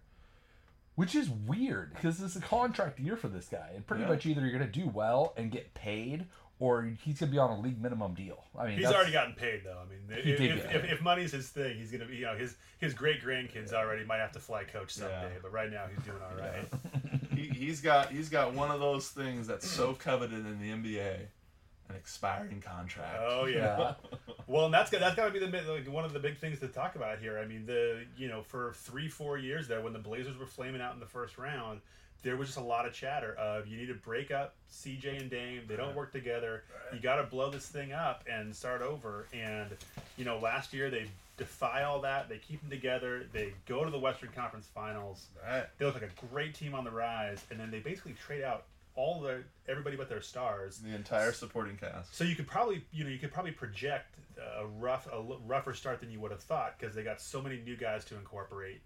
Which 0.96 1.14
is 1.14 1.30
weird 1.30 1.94
because 1.94 2.20
it's 2.22 2.36
a 2.36 2.40
contract 2.40 2.98
year 2.98 3.16
for 3.16 3.28
this 3.28 3.46
guy, 3.48 3.70
and 3.74 3.86
pretty 3.86 4.02
Yeah. 4.02 4.08
much 4.10 4.26
either 4.26 4.40
you're 4.42 4.50
going 4.58 4.70
to 4.70 4.80
do 4.80 4.86
well 4.88 5.32
and 5.36 5.50
get 5.50 5.72
paid, 5.72 6.26
or 6.58 6.82
he's 7.04 7.20
going 7.20 7.28
to 7.30 7.32
be 7.32 7.38
on 7.38 7.50
a 7.50 7.58
league 7.60 7.80
minimum 7.80 8.12
deal. 8.14 8.44
I 8.58 8.66
mean, 8.68 8.76
He's 8.78 8.86
already 8.86 9.12
gotten 9.12 9.34
paid 9.34 9.62
though. 9.64 9.78
I 9.78 9.88
mean, 9.88 10.22
He 10.22 10.32
if, 10.32 10.38
did 10.38 10.50
if, 10.50 10.56
get 10.64 10.74
if, 10.76 10.82
paid. 10.82 10.90
if 10.92 11.00
money's 11.02 11.32
his 11.32 11.48
thing, 11.48 11.76
he's 11.78 11.90
gonna 11.92 12.06
be. 12.06 12.16
You 12.16 12.26
know, 12.26 12.36
his 12.36 12.56
his 12.78 12.92
great 12.92 13.22
grandkids 13.22 13.72
already 13.72 14.04
might 14.04 14.18
have 14.18 14.32
to 14.32 14.40
fly 14.40 14.64
coach 14.64 14.92
someday, 14.92 15.32
Yeah. 15.34 15.38
but 15.42 15.52
right 15.52 15.70
now 15.70 15.84
he's 15.94 16.04
doing 16.04 16.18
all 16.22 16.38
right. 16.38 16.64
he, 17.34 17.42
he's 17.48 17.80
got 17.80 18.10
he's 18.10 18.28
got 18.28 18.52
one 18.54 18.70
of 18.70 18.80
those 18.80 19.08
things 19.08 19.46
that's 19.46 19.68
so 19.68 19.94
coveted 19.94 20.44
in 20.46 20.60
the 20.60 20.70
NBA, 20.70 21.16
an 21.90 21.96
expiring 21.96 22.60
contract. 22.60 23.18
Oh 23.20 23.46
yeah. 23.46 23.78
Yeah. 23.78 23.94
Well, 24.46 24.64
and 24.64 24.74
that's 24.74 24.90
got 24.90 25.00
that's 25.00 25.14
got 25.14 25.26
to 25.26 25.30
be 25.30 25.38
the 25.38 25.46
like 25.70 25.88
one 25.88 26.04
of 26.04 26.12
the 26.12 26.18
big 26.18 26.36
things 26.38 26.58
to 26.58 26.66
talk 26.66 26.96
about 26.96 27.20
here. 27.20 27.38
I 27.38 27.46
mean, 27.46 27.66
the 27.66 28.04
you 28.16 28.26
know 28.26 28.42
for 28.42 28.72
three 28.74 29.08
four 29.08 29.38
years 29.38 29.68
there 29.68 29.80
when 29.80 29.92
the 29.92 30.00
Blazers 30.00 30.36
were 30.36 30.46
flaming 30.46 30.80
out 30.80 30.92
in 30.92 30.98
the 30.98 31.06
first 31.06 31.38
round, 31.38 31.80
there 32.24 32.36
was 32.36 32.48
just 32.48 32.58
a 32.58 32.62
lot 32.62 32.84
of 32.84 32.92
chatter 32.92 33.34
of 33.34 33.68
you 33.68 33.76
need 33.76 33.86
to 33.86 33.94
break 33.94 34.32
up 34.32 34.54
CJ 34.72 35.20
and 35.20 35.30
Dame. 35.30 35.62
They 35.68 35.76
don't 35.76 35.94
work 35.94 36.10
together. 36.10 36.64
You 36.92 36.98
got 36.98 37.16
to 37.16 37.22
blow 37.22 37.48
this 37.48 37.68
thing 37.68 37.92
up 37.92 38.24
and 38.28 38.54
start 38.54 38.82
over. 38.82 39.26
And 39.32 39.70
you 40.16 40.24
know, 40.24 40.38
last 40.38 40.74
year 40.74 40.90
they 40.90 41.06
defy 41.36 41.84
all 41.84 42.00
that. 42.00 42.28
They 42.28 42.38
keep 42.38 42.60
them 42.60 42.70
together. 42.70 43.26
They 43.32 43.52
go 43.66 43.84
to 43.84 43.90
the 43.90 43.98
Western 44.00 44.30
Conference 44.30 44.66
Finals. 44.74 45.26
Right. 45.46 45.64
They 45.78 45.84
look 45.84 45.94
like 45.94 46.10
a 46.10 46.26
great 46.32 46.54
team 46.54 46.74
on 46.74 46.84
the 46.84 46.90
rise, 46.90 47.44
and 47.50 47.60
then 47.60 47.70
they 47.70 47.78
basically 47.78 48.14
trade 48.14 48.42
out 48.42 48.64
all 48.94 49.20
the 49.20 49.42
everybody 49.68 49.96
but 49.96 50.08
their 50.08 50.20
stars. 50.20 50.78
The 50.78 50.94
entire 50.94 51.32
supporting 51.32 51.76
cast. 51.76 52.14
So 52.14 52.24
you 52.24 52.34
could 52.34 52.46
probably, 52.46 52.84
you 52.92 53.04
know, 53.04 53.10
you 53.10 53.18
could 53.18 53.32
probably 53.32 53.52
project 53.52 54.16
a 54.58 54.66
rough, 54.66 55.06
a 55.12 55.22
rougher 55.46 55.74
start 55.74 56.00
than 56.00 56.10
you 56.10 56.20
would 56.20 56.30
have 56.30 56.42
thought 56.42 56.78
because 56.78 56.94
they 56.94 57.02
got 57.02 57.20
so 57.20 57.42
many 57.42 57.60
new 57.64 57.76
guys 57.76 58.04
to 58.06 58.16
incorporate. 58.16 58.80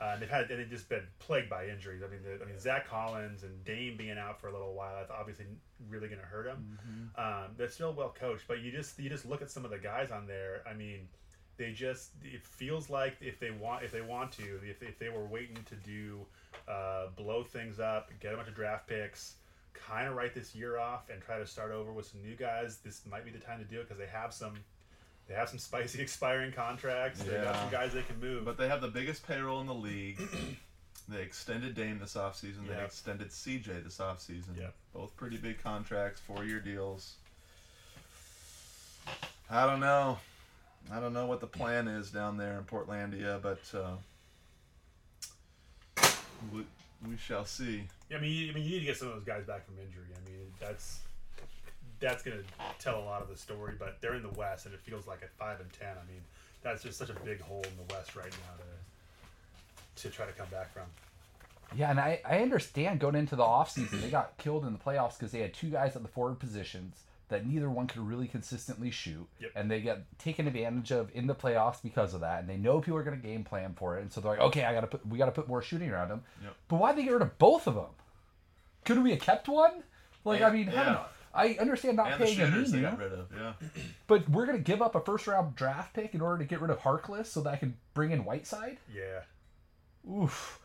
Uh, 0.00 0.10
and 0.12 0.22
they've 0.22 0.30
had, 0.30 0.48
and 0.48 0.60
they've 0.60 0.70
just 0.70 0.88
been 0.88 1.02
plagued 1.18 1.50
by 1.50 1.66
injuries. 1.66 2.02
I 2.06 2.10
mean, 2.10 2.20
the, 2.22 2.42
I 2.42 2.46
mean, 2.46 2.58
Zach 2.60 2.88
Collins 2.88 3.42
and 3.42 3.64
Dame 3.64 3.96
being 3.96 4.16
out 4.16 4.40
for 4.40 4.46
a 4.46 4.52
little 4.52 4.72
while, 4.72 4.94
that's 4.96 5.10
obviously 5.10 5.46
really 5.90 6.06
going 6.06 6.20
to 6.20 6.26
hurt 6.26 6.46
them. 6.46 6.78
Um, 7.16 7.50
they're 7.56 7.68
still 7.68 7.92
well 7.92 8.14
coached, 8.16 8.44
but 8.46 8.60
you 8.60 8.70
just, 8.70 8.96
you 9.00 9.10
just 9.10 9.26
look 9.26 9.42
at 9.42 9.50
some 9.50 9.64
of 9.64 9.72
the 9.72 9.78
guys 9.78 10.12
on 10.12 10.28
there. 10.28 10.62
I 10.70 10.74
mean, 10.74 11.08
they 11.58 11.72
just, 11.72 12.10
it 12.24 12.44
feels 12.44 12.88
like 12.88 13.16
if 13.20 13.38
they 13.38 13.50
want, 13.50 13.82
if 13.82 13.92
they 13.92 14.00
want 14.00 14.32
to, 14.32 14.60
if, 14.64 14.82
if 14.82 14.98
they 14.98 15.08
were 15.08 15.26
waiting 15.26 15.58
to 15.66 15.74
do, 15.74 16.20
uh, 16.68 17.08
blow 17.16 17.42
things 17.42 17.80
up, 17.80 18.10
get 18.20 18.32
a 18.32 18.36
bunch 18.36 18.48
of 18.48 18.54
draft 18.54 18.86
picks, 18.86 19.34
kind 19.74 20.08
of 20.08 20.14
write 20.14 20.34
this 20.34 20.54
year 20.54 20.78
off 20.78 21.10
and 21.10 21.20
try 21.20 21.38
to 21.38 21.46
start 21.46 21.72
over 21.72 21.92
with 21.92 22.06
some 22.06 22.22
new 22.22 22.36
guys. 22.36 22.78
This 22.78 23.02
might 23.10 23.24
be 23.24 23.30
the 23.30 23.38
time 23.38 23.58
to 23.58 23.64
do 23.64 23.80
it 23.80 23.88
because 23.88 23.98
they 23.98 24.06
have 24.06 24.32
some, 24.32 24.54
they 25.26 25.34
have 25.34 25.48
some 25.48 25.58
spicy 25.58 26.00
expiring 26.00 26.52
contracts. 26.52 27.22
They 27.22 27.34
got 27.34 27.56
some 27.56 27.70
guys 27.70 27.92
they 27.92 28.02
can 28.02 28.20
move. 28.20 28.44
But 28.44 28.56
they 28.56 28.68
have 28.68 28.80
the 28.80 28.88
biggest 28.88 29.26
payroll 29.26 29.60
in 29.60 29.66
the 29.66 29.74
league. 29.74 30.20
they 31.08 31.22
extended 31.22 31.74
Dame 31.74 31.98
this 31.98 32.14
offseason. 32.14 32.68
They 32.68 32.82
extended 32.82 33.30
CJ 33.30 33.82
this 33.82 33.98
offseason. 33.98 34.56
Yeah. 34.58 34.68
Both 34.94 35.16
pretty 35.16 35.38
big 35.38 35.60
contracts, 35.60 36.20
four 36.20 36.44
year 36.44 36.60
deals. 36.60 37.16
I 39.50 39.66
don't 39.66 39.80
know. 39.80 40.18
I 40.92 41.00
don't 41.00 41.12
know 41.12 41.26
what 41.26 41.40
the 41.40 41.46
plan 41.46 41.86
is 41.86 42.10
down 42.10 42.36
there 42.36 42.56
in 42.58 42.64
Portlandia, 42.64 43.40
but 43.42 43.60
uh, 43.78 43.96
we, 46.52 46.64
we 47.08 47.16
shall 47.16 47.44
see. 47.44 47.84
Yeah, 48.08 48.16
I 48.16 48.20
mean, 48.20 48.32
you, 48.32 48.50
I 48.50 48.54
mean, 48.54 48.64
you 48.64 48.70
need 48.70 48.80
to 48.80 48.86
get 48.86 48.96
some 48.96 49.08
of 49.08 49.14
those 49.14 49.24
guys 49.24 49.44
back 49.44 49.66
from 49.66 49.74
injury. 49.78 50.06
I 50.14 50.30
mean, 50.30 50.40
that's 50.58 51.00
that's 52.00 52.22
going 52.22 52.38
to 52.38 52.44
tell 52.78 53.00
a 53.00 53.04
lot 53.04 53.22
of 53.22 53.28
the 53.28 53.36
story. 53.36 53.74
But 53.78 54.00
they're 54.00 54.14
in 54.14 54.22
the 54.22 54.30
West, 54.30 54.64
and 54.64 54.74
it 54.74 54.80
feels 54.80 55.06
like 55.06 55.22
at 55.22 55.32
five 55.34 55.60
and 55.60 55.70
ten. 55.72 55.90
I 55.90 56.10
mean, 56.10 56.22
that's 56.62 56.82
just 56.82 56.98
such 56.98 57.10
a 57.10 57.20
big 57.24 57.40
hole 57.40 57.64
in 57.64 57.76
the 57.76 57.94
West 57.94 58.16
right 58.16 58.30
now 58.30 58.56
to 58.56 60.02
to 60.02 60.14
try 60.14 60.24
to 60.26 60.32
come 60.32 60.48
back 60.50 60.72
from. 60.72 60.84
Yeah, 61.76 61.90
and 61.90 62.00
I, 62.00 62.22
I 62.26 62.38
understand 62.38 62.98
going 62.98 63.14
into 63.14 63.36
the 63.36 63.42
offseason, 63.42 64.00
they 64.00 64.08
got 64.08 64.38
killed 64.38 64.64
in 64.64 64.72
the 64.72 64.78
playoffs 64.78 65.18
because 65.18 65.32
they 65.32 65.40
had 65.40 65.52
two 65.52 65.68
guys 65.68 65.96
at 65.96 66.02
the 66.02 66.08
forward 66.08 66.38
positions 66.38 67.02
that 67.28 67.46
neither 67.46 67.68
one 67.70 67.86
could 67.86 68.00
really 68.00 68.26
consistently 68.26 68.90
shoot. 68.90 69.26
Yep. 69.40 69.50
And 69.54 69.70
they 69.70 69.80
get 69.80 70.18
taken 70.18 70.46
advantage 70.46 70.90
of 70.92 71.10
in 71.14 71.26
the 71.26 71.34
playoffs 71.34 71.82
because 71.82 72.14
of 72.14 72.20
that. 72.20 72.40
And 72.40 72.48
they 72.48 72.56
know 72.56 72.80
people 72.80 72.98
are 72.98 73.02
going 73.02 73.20
to 73.20 73.26
game 73.26 73.44
plan 73.44 73.74
for 73.74 73.98
it. 73.98 74.02
And 74.02 74.12
so 74.12 74.20
they're 74.20 74.32
like, 74.32 74.40
okay, 74.40 74.64
I 74.64 74.72
gotta 74.72 74.86
put 74.86 75.06
we 75.06 75.18
got 75.18 75.26
to 75.26 75.32
put 75.32 75.48
more 75.48 75.62
shooting 75.62 75.90
around 75.90 76.08
them. 76.08 76.22
Yep. 76.42 76.56
But 76.68 76.76
why'd 76.76 76.96
they 76.96 77.04
get 77.04 77.12
rid 77.12 77.22
of 77.22 77.38
both 77.38 77.66
of 77.66 77.74
them? 77.74 77.90
Couldn't 78.84 79.02
we 79.02 79.10
have 79.10 79.20
kept 79.20 79.48
one? 79.48 79.82
Like, 80.24 80.42
I 80.42 80.50
mean, 80.50 80.70
yeah. 80.72 81.04
I 81.34 81.56
understand 81.60 81.96
not 81.96 82.12
And 82.12 82.20
paying 82.20 82.40
a 82.40 82.46
shooters 82.46 82.72
they 82.72 82.80
got 82.80 82.98
rid 82.98 83.12
of. 83.12 83.26
Yeah. 83.34 83.52
but 84.06 84.28
we're 84.28 84.46
going 84.46 84.58
to 84.58 84.64
give 84.64 84.82
up 84.82 84.94
a 84.94 85.00
first 85.00 85.26
round 85.26 85.54
draft 85.54 85.94
pick 85.94 86.14
in 86.14 86.20
order 86.20 86.38
to 86.38 86.44
get 86.44 86.60
rid 86.60 86.70
of 86.70 86.80
Harkless 86.80 87.26
so 87.26 87.42
that 87.42 87.50
I 87.50 87.56
can 87.56 87.76
bring 87.94 88.10
in 88.10 88.24
Whiteside? 88.24 88.78
Yeah. 88.92 89.20
Oof. 90.10 90.57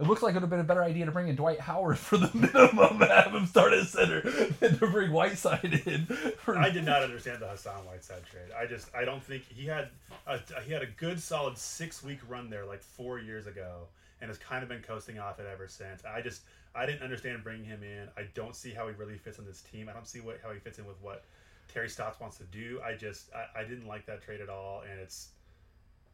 It 0.00 0.08
looks 0.08 0.22
like 0.22 0.32
it 0.32 0.34
would 0.34 0.42
have 0.42 0.50
been 0.50 0.60
a 0.60 0.64
better 0.64 0.82
idea 0.82 1.06
to 1.06 1.12
bring 1.12 1.28
in 1.28 1.36
Dwight 1.36 1.60
Howard 1.60 1.98
for 1.98 2.16
the 2.16 2.28
minimum 2.34 2.98
have 3.00 3.32
him 3.32 3.46
start 3.46 3.72
at 3.72 3.86
center 3.86 4.22
than 4.60 4.76
to 4.78 4.86
bring 4.88 5.12
Whiteside 5.12 5.82
in. 5.86 6.06
For... 6.38 6.58
I 6.58 6.70
did 6.70 6.84
not 6.84 7.02
understand 7.02 7.40
the 7.40 7.46
Hassan 7.46 7.84
Whiteside 7.86 8.26
trade. 8.26 8.50
I 8.58 8.66
just 8.66 8.88
I 8.94 9.04
don't 9.04 9.22
think 9.22 9.44
he 9.48 9.66
had 9.66 9.90
a, 10.26 10.40
he 10.66 10.72
had 10.72 10.82
a 10.82 10.86
good 10.86 11.20
solid 11.20 11.56
six 11.56 12.02
week 12.02 12.18
run 12.28 12.50
there 12.50 12.64
like 12.64 12.82
four 12.82 13.20
years 13.20 13.46
ago, 13.46 13.86
and 14.20 14.28
has 14.28 14.38
kind 14.38 14.64
of 14.64 14.68
been 14.68 14.82
coasting 14.82 15.20
off 15.20 15.38
it 15.38 15.46
ever 15.50 15.68
since. 15.68 16.04
I 16.04 16.20
just 16.20 16.42
I 16.74 16.86
didn't 16.86 17.02
understand 17.02 17.44
bringing 17.44 17.64
him 17.64 17.84
in. 17.84 18.08
I 18.16 18.26
don't 18.34 18.56
see 18.56 18.72
how 18.72 18.88
he 18.88 18.94
really 18.94 19.16
fits 19.16 19.38
in 19.38 19.46
this 19.46 19.62
team. 19.62 19.88
I 19.88 19.92
don't 19.92 20.08
see 20.08 20.20
what 20.20 20.40
how 20.42 20.50
he 20.50 20.58
fits 20.58 20.80
in 20.80 20.86
with 20.86 21.00
what 21.02 21.24
Terry 21.72 21.88
Stotts 21.88 22.18
wants 22.18 22.36
to 22.38 22.44
do. 22.44 22.80
I 22.84 22.94
just 22.94 23.30
I, 23.32 23.60
I 23.60 23.62
didn't 23.62 23.86
like 23.86 24.06
that 24.06 24.22
trade 24.22 24.40
at 24.40 24.48
all, 24.48 24.82
and 24.90 24.98
it's 24.98 25.28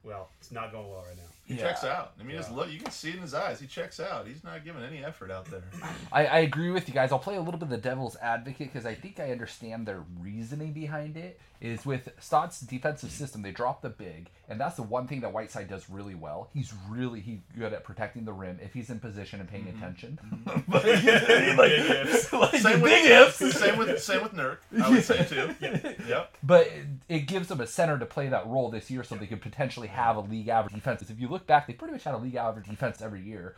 well, 0.02 0.30
it's 0.40 0.50
not 0.52 0.72
going 0.72 0.88
well 0.88 1.04
right 1.06 1.16
now. 1.16 1.22
He 1.46 1.54
Yeah. 1.54 1.62
checks 1.62 1.82
out. 1.84 2.12
I 2.18 2.22
mean, 2.22 2.36
just 2.36 2.50
Yeah. 2.50 2.56
look. 2.56 2.70
You 2.70 2.78
can 2.78 2.90
see 2.92 3.10
it 3.10 3.16
in 3.16 3.22
his 3.22 3.34
eyes. 3.34 3.58
He 3.60 3.66
checks 3.66 3.98
out. 3.98 4.26
He's 4.26 4.44
not 4.44 4.64
giving 4.64 4.82
any 4.84 5.04
effort 5.04 5.30
out 5.32 5.46
there. 5.46 5.64
I, 6.12 6.26
I 6.26 6.38
agree 6.40 6.70
with 6.70 6.86
you 6.88 6.94
guys. 6.94 7.10
I'll 7.12 7.18
play 7.18 7.36
a 7.36 7.40
little 7.40 7.58
bit 7.58 7.64
of 7.64 7.70
the 7.70 7.76
devil's 7.78 8.16
advocate 8.16 8.72
because 8.72 8.86
I 8.86 8.94
think 8.94 9.18
I 9.18 9.32
understand 9.32 9.86
their 9.86 10.04
reasoning 10.20 10.72
behind 10.72 11.16
it. 11.16 11.40
Is 11.60 11.84
with 11.84 12.08
Stott's 12.18 12.60
defensive 12.60 13.10
system, 13.10 13.42
they 13.42 13.50
drop 13.50 13.82
the 13.82 13.90
big, 13.90 14.30
and 14.48 14.58
that's 14.58 14.76
the 14.76 14.82
one 14.82 15.06
thing 15.06 15.20
that 15.20 15.34
Whiteside 15.34 15.68
does 15.68 15.90
really 15.90 16.14
well. 16.14 16.48
He's 16.54 16.72
really 16.88 17.20
he 17.20 17.42
good 17.54 17.74
at 17.74 17.84
protecting 17.84 18.24
the 18.24 18.32
rim 18.32 18.58
if 18.62 18.72
he's 18.72 18.88
in 18.88 18.98
position 18.98 19.40
and 19.40 19.48
paying 19.48 19.64
mm-hmm. 19.64 19.76
attention. 19.76 20.18
Mm-hmm. 20.24 20.60
But, 20.70 20.84
like, 20.86 21.70
Big 21.70 21.90
ifs. 21.90 22.32
like, 22.32 22.54
Same 22.62 22.80
with 22.80 23.04
ifs. 23.04 23.58
Same 23.58 23.76
with 23.76 24.02
same 24.02 24.22
with 24.22 24.32
Nurk. 24.32 24.58
I 24.82 24.88
would 24.88 25.04
say 25.04 25.22
too. 25.24 25.54
Yep. 26.08 26.36
But 26.42 26.66
it, 26.68 26.86
it 27.10 27.20
gives 27.26 27.48
them 27.48 27.60
a 27.60 27.66
center 27.66 27.98
to 27.98 28.06
play 28.06 28.28
that 28.28 28.46
role 28.46 28.70
this 28.70 28.90
year, 28.90 29.04
so 29.04 29.16
they 29.16 29.26
could 29.26 29.42
potentially 29.42 29.88
have 29.88 30.16
a 30.16 30.20
league 30.20 30.48
average 30.48 30.74
defense. 30.74 31.02
If 31.10 31.20
you 31.20 31.28
look 31.28 31.46
back, 31.46 31.66
they 31.66 31.74
pretty 31.74 31.92
much 31.92 32.04
had 32.04 32.14
a 32.14 32.18
league 32.18 32.36
average 32.36 32.68
defense 32.68 33.02
every 33.02 33.20
year, 33.20 33.54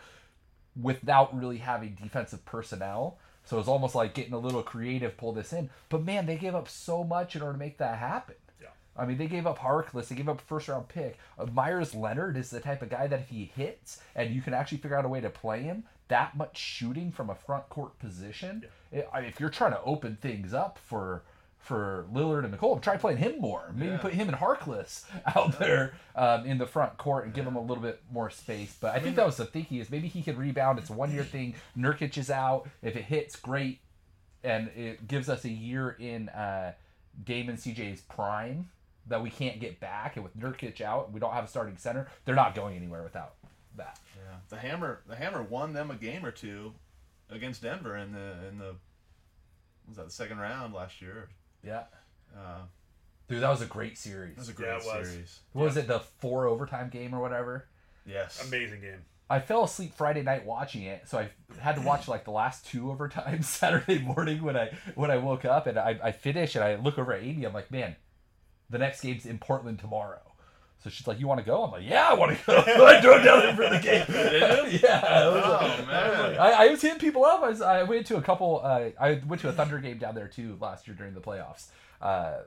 without 0.80 1.38
really 1.38 1.58
having 1.58 1.96
defensive 2.02 2.44
personnel. 2.44 3.18
So 3.44 3.58
it's 3.58 3.68
almost 3.68 3.94
like 3.94 4.14
getting 4.14 4.32
a 4.32 4.38
little 4.38 4.62
creative, 4.62 5.16
pull 5.16 5.32
this 5.32 5.52
in. 5.52 5.68
But 5.88 6.04
man, 6.04 6.26
they 6.26 6.36
gave 6.36 6.54
up 6.54 6.68
so 6.68 7.02
much 7.04 7.34
in 7.36 7.42
order 7.42 7.54
to 7.54 7.58
make 7.58 7.78
that 7.78 7.98
happen. 7.98 8.36
Yeah. 8.60 8.68
I 8.96 9.04
mean, 9.04 9.18
they 9.18 9.26
gave 9.26 9.46
up 9.46 9.58
Harkless, 9.58 10.08
they 10.08 10.14
gave 10.14 10.28
up 10.28 10.40
a 10.40 10.44
first 10.44 10.68
round 10.68 10.88
pick. 10.88 11.18
Uh, 11.38 11.46
Meyers 11.46 11.94
Leonard 11.94 12.36
is 12.36 12.50
the 12.50 12.60
type 12.60 12.82
of 12.82 12.88
guy 12.90 13.06
that 13.08 13.20
if 13.20 13.28
he 13.28 13.50
hits 13.56 14.00
and 14.14 14.32
you 14.34 14.40
can 14.42 14.54
actually 14.54 14.78
figure 14.78 14.96
out 14.96 15.04
a 15.04 15.08
way 15.08 15.20
to 15.20 15.30
play 15.30 15.62
him, 15.62 15.84
that 16.08 16.36
much 16.36 16.56
shooting 16.58 17.10
from 17.10 17.30
a 17.30 17.34
front 17.34 17.68
court 17.68 17.98
position, 17.98 18.64
i- 18.94 19.04
I- 19.12 19.20
if 19.22 19.40
you're 19.40 19.50
trying 19.50 19.72
to 19.72 19.82
open 19.82 20.16
things 20.16 20.52
up 20.54 20.78
for 20.78 21.22
for 21.62 22.06
Lillard 22.12 22.44
and 22.44 22.52
McCollum, 22.52 22.82
try 22.82 22.96
playing 22.96 23.18
him 23.18 23.38
more. 23.40 23.72
Maybe 23.74 23.92
Yeah. 23.92 23.98
put 23.98 24.12
him 24.12 24.28
and 24.28 24.36
Harkless 24.36 25.04
out 25.36 25.58
there 25.58 25.94
um, 26.16 26.44
in 26.44 26.58
the 26.58 26.66
front 26.66 26.98
court 26.98 27.24
and 27.24 27.32
give 27.32 27.46
him 27.46 27.54
a 27.56 27.60
little 27.60 27.82
bit 27.82 28.02
more 28.10 28.30
space. 28.30 28.76
But 28.80 28.94
I, 28.94 28.98
think 28.98 29.14
that 29.16 29.24
was 29.24 29.36
the 29.36 29.44
thinking 29.46 29.78
is 29.78 29.88
maybe 29.88 30.08
he 30.08 30.22
could 30.22 30.36
rebound. 30.36 30.78
It's 30.80 30.90
a 30.90 30.92
one 30.92 31.12
year 31.12 31.24
thing. 31.24 31.54
Nurkic 31.78 32.18
is 32.18 32.30
out. 32.30 32.68
If 32.82 32.96
it 32.96 33.04
hits, 33.04 33.36
great 33.36 33.78
and 34.44 34.68
it 34.76 35.06
gives 35.06 35.28
us 35.28 35.44
a 35.44 35.48
year 35.48 35.90
in 36.00 36.28
uh, 36.30 36.72
Damon 37.24 37.56
CJ's 37.56 38.00
prime 38.00 38.68
that 39.06 39.22
we 39.22 39.30
can't 39.30 39.60
get 39.60 39.78
back. 39.78 40.16
And 40.16 40.24
with 40.24 40.36
Nurkic 40.36 40.80
out, 40.80 41.12
we 41.12 41.20
don't 41.20 41.32
have 41.32 41.44
a 41.44 41.48
starting 41.48 41.76
center. 41.76 42.08
They're 42.24 42.34
not 42.34 42.56
going 42.56 42.74
anywhere 42.76 43.04
without 43.04 43.34
that. 43.76 44.00
Yeah. 44.16 44.38
The 44.48 44.56
Hammer. 44.56 45.00
The 45.06 45.14
Hammer 45.14 45.42
won 45.42 45.72
them 45.74 45.92
a 45.92 45.94
game 45.94 46.26
or 46.26 46.32
two 46.32 46.72
against 47.30 47.62
Denver 47.62 47.96
in 47.96 48.12
the 48.12 48.34
in 48.48 48.58
the 48.58 48.74
was 49.86 49.96
that 49.96 50.06
the 50.06 50.12
second 50.12 50.38
round 50.38 50.74
last 50.74 51.00
year? 51.00 51.28
Yeah, 51.64 51.84
Uh, 52.36 52.62
dude, 53.28 53.42
that 53.42 53.50
was 53.50 53.62
a 53.62 53.66
great 53.66 53.96
series. 53.98 54.34
That 54.36 54.40
was 54.40 54.48
a 54.48 54.52
Yeah, 54.52 54.56
great 54.58 54.82
it 54.82 54.98
was. 55.00 55.08
series. 55.10 55.40
What 55.52 55.64
was 55.64 55.76
it 55.76 55.86
the 55.86 56.00
four 56.00 56.46
overtime 56.46 56.88
game 56.90 57.14
or 57.14 57.20
whatever? 57.20 57.68
Yes. 58.06 58.46
Amazing 58.48 58.80
game. 58.80 59.04
I 59.30 59.38
fell 59.40 59.64
asleep 59.64 59.94
Friday 59.94 60.22
night 60.22 60.44
watching 60.44 60.82
it, 60.82 61.08
so 61.08 61.18
I 61.18 61.30
had 61.60 61.76
to 61.76 61.80
watch 61.82 62.08
like 62.08 62.24
the 62.24 62.30
last 62.32 62.66
two 62.66 62.84
overtimes 62.84 63.44
Saturday 63.60 63.98
morning 63.98 64.42
when 64.42 64.56
I 64.56 64.72
when 64.94 65.10
I 65.10 65.16
woke 65.18 65.44
up 65.44 65.66
and 65.66 65.78
I, 65.78 65.98
I 66.02 66.12
finish 66.12 66.54
and 66.54 66.62
I 66.64 66.74
look 66.74 66.98
over 66.98 67.12
at 67.14 67.22
Amy. 67.22 67.44
I'm 67.44 67.54
like, 67.54 67.70
man, 67.70 67.96
the 68.68 68.78
next 68.78 69.00
game's 69.00 69.24
in 69.24 69.38
Portland 69.38 69.78
tomorrow. 69.78 70.31
So 70.82 70.90
she's 70.90 71.06
like, 71.06 71.20
"You 71.20 71.28
want 71.28 71.38
to 71.38 71.46
go?" 71.46 71.62
I'm 71.62 71.70
like, 71.70 71.84
"Yeah, 71.88 72.08
I 72.08 72.14
want 72.14 72.36
to 72.36 72.44
go." 72.44 72.56
I 72.86 73.00
drove 73.00 73.22
down 73.24 73.40
there 73.40 73.54
for 73.54 73.70
the 73.70 73.78
game. 73.78 74.04
Yeah. 74.82 75.04
I 75.08 75.28
was 75.28 75.42
Oh, 75.44 75.50
like- 75.50 75.62
I, 75.62 75.78
was 75.78 75.86
man. 75.86 76.30
like- 76.30 76.38
I, 76.38 76.66
I 76.66 76.68
was 76.70 76.82
hitting 76.82 76.98
people 76.98 77.24
up. 77.24 77.42
I, 77.42 77.48
was, 77.50 77.62
I 77.62 77.82
went 77.84 78.06
to 78.06 78.16
a 78.16 78.22
couple. 78.22 78.60
Uh, 78.64 78.90
I 79.00 79.20
went 79.26 79.40
to 79.42 79.48
a 79.48 79.52
Thunder 79.52 79.78
game 79.78 79.98
down 79.98 80.14
there 80.14 80.28
too 80.28 80.56
last 80.60 80.88
year 80.88 80.96
during 80.96 81.14
the 81.14 81.20
playoffs. 81.20 81.66
Uh, 82.00 82.38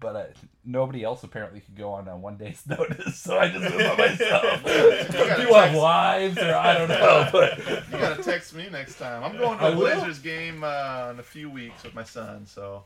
but 0.00 0.14
uh, 0.16 0.24
nobody 0.64 1.02
else 1.02 1.24
apparently 1.24 1.58
could 1.60 1.76
go 1.76 1.90
on 1.92 2.06
a 2.06 2.16
one 2.16 2.36
day's 2.36 2.62
notice, 2.68 3.18
so 3.18 3.36
I 3.36 3.48
just 3.48 3.74
went 3.74 3.96
by 3.98 4.06
myself. 4.06 4.62
gotta 4.64 5.34
People 5.40 5.54
have 5.56 5.74
wives, 5.74 6.38
or 6.38 6.54
I 6.54 6.78
don't 6.78 6.88
know, 6.88 7.28
but 7.32 7.58
You 7.58 7.98
gotta 7.98 8.22
text 8.22 8.54
me 8.54 8.68
next 8.70 8.94
time. 8.98 9.24
I'm 9.24 9.36
going 9.36 9.58
to 9.58 9.72
a. 9.72 9.74
Blazers 9.74 10.20
game 10.20 10.62
uh, 10.62 11.08
in 11.12 11.18
a 11.18 11.22
few 11.24 11.50
weeks 11.50 11.82
with 11.82 11.94
my 11.96 12.04
son. 12.04 12.46
So 12.46 12.84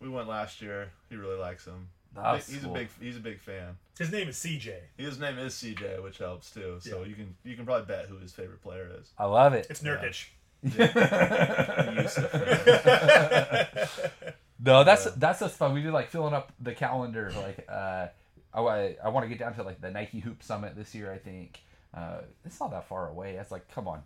we 0.00 0.08
went 0.08 0.26
last 0.26 0.62
year. 0.62 0.88
He 1.10 1.16
really 1.16 1.38
likes 1.38 1.66
him. 1.66 1.88
That's 2.14 2.48
he's 2.50 2.62
cool. 2.62 2.74
a 2.74 2.78
big 2.78 2.88
he's 3.00 3.16
a 3.16 3.20
big 3.20 3.40
fan. 3.40 3.76
His 3.98 4.10
name 4.12 4.28
is 4.28 4.36
CJ. 4.36 4.72
His 4.96 5.18
name 5.18 5.38
is 5.38 5.54
CJ, 5.54 6.02
which 6.02 6.18
helps 6.18 6.50
too. 6.52 6.76
So 6.80 7.00
Yeah. 7.02 7.06
you 7.08 7.14
can 7.14 7.34
you 7.44 7.56
can 7.56 7.64
probably 7.64 7.86
bet 7.86 8.06
who 8.06 8.16
his 8.18 8.32
favorite 8.32 8.62
player 8.62 8.88
is. 9.00 9.10
I 9.18 9.24
love 9.26 9.52
it. 9.54 9.66
It's 9.70 9.82
Nurkic. 9.82 10.26
Jusuf. 10.64 12.30
No, 14.64 14.82
that's 14.84 15.04
Yeah. 15.06 15.12
that's 15.16 15.40
just 15.40 15.56
fun. 15.56 15.74
We 15.74 15.82
do 15.82 15.90
like 15.90 16.08
filling 16.08 16.32
up 16.32 16.52
the 16.60 16.72
calendar. 16.74 17.30
Like, 17.36 17.66
uh, 17.68 18.06
I, 18.54 18.96
I 19.04 19.08
want 19.08 19.24
to 19.24 19.28
get 19.28 19.38
down 19.38 19.54
to 19.56 19.62
like 19.62 19.80
the 19.80 19.90
Nike 19.90 20.20
Hoop 20.20 20.42
Summit 20.42 20.74
this 20.76 20.94
year. 20.94 21.12
I 21.12 21.18
think 21.18 21.60
uh, 21.92 22.18
it's 22.46 22.58
not 22.60 22.70
that 22.70 22.86
far 22.88 23.08
away. 23.10 23.34
It's 23.34 23.50
like, 23.50 23.68
come 23.74 23.88
on, 23.88 24.00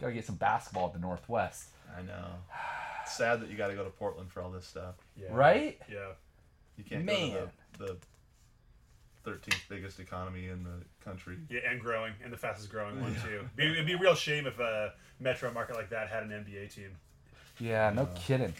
gotta 0.00 0.12
get 0.12 0.24
some 0.24 0.36
basketball 0.36 0.86
at 0.88 0.94
the 0.94 0.98
Northwest, 0.98 1.68
I 1.96 2.02
know. 2.02 2.24
It's 3.02 3.16
sad 3.16 3.40
that 3.42 3.50
you 3.50 3.56
got 3.56 3.68
to 3.68 3.74
go 3.74 3.84
to 3.84 3.90
Portland 3.90 4.30
for 4.32 4.42
all 4.42 4.50
this 4.50 4.66
stuff. 4.66 4.94
Yeah. 5.16 5.28
right? 5.30 5.78
Yeah. 5.90 6.12
You 6.76 6.84
can't 6.84 7.04
Man. 7.04 7.32
go 7.32 7.40
to 7.40 7.78
the, 7.78 7.96
the 9.24 9.30
13th 9.30 9.68
biggest 9.68 10.00
economy 10.00 10.48
in 10.48 10.64
the 10.64 10.84
country. 11.04 11.38
Yeah, 11.48 11.60
and 11.68 11.80
growing, 11.80 12.12
and 12.22 12.32
the 12.32 12.36
fastest 12.36 12.70
growing 12.70 13.00
one 13.00 13.14
too. 13.24 13.48
Be, 13.56 13.70
it'd 13.70 13.86
be 13.86 13.92
a 13.94 13.98
real 13.98 14.14
shame 14.14 14.46
if 14.46 14.58
a 14.58 14.94
metro 15.20 15.52
market 15.52 15.76
like 15.76 15.90
that 15.90 16.08
had 16.08 16.24
an 16.24 16.30
NBA 16.30 16.74
team. 16.74 16.96
Yeah, 17.58 17.90
no 17.94 18.08
kidding. 18.14 18.54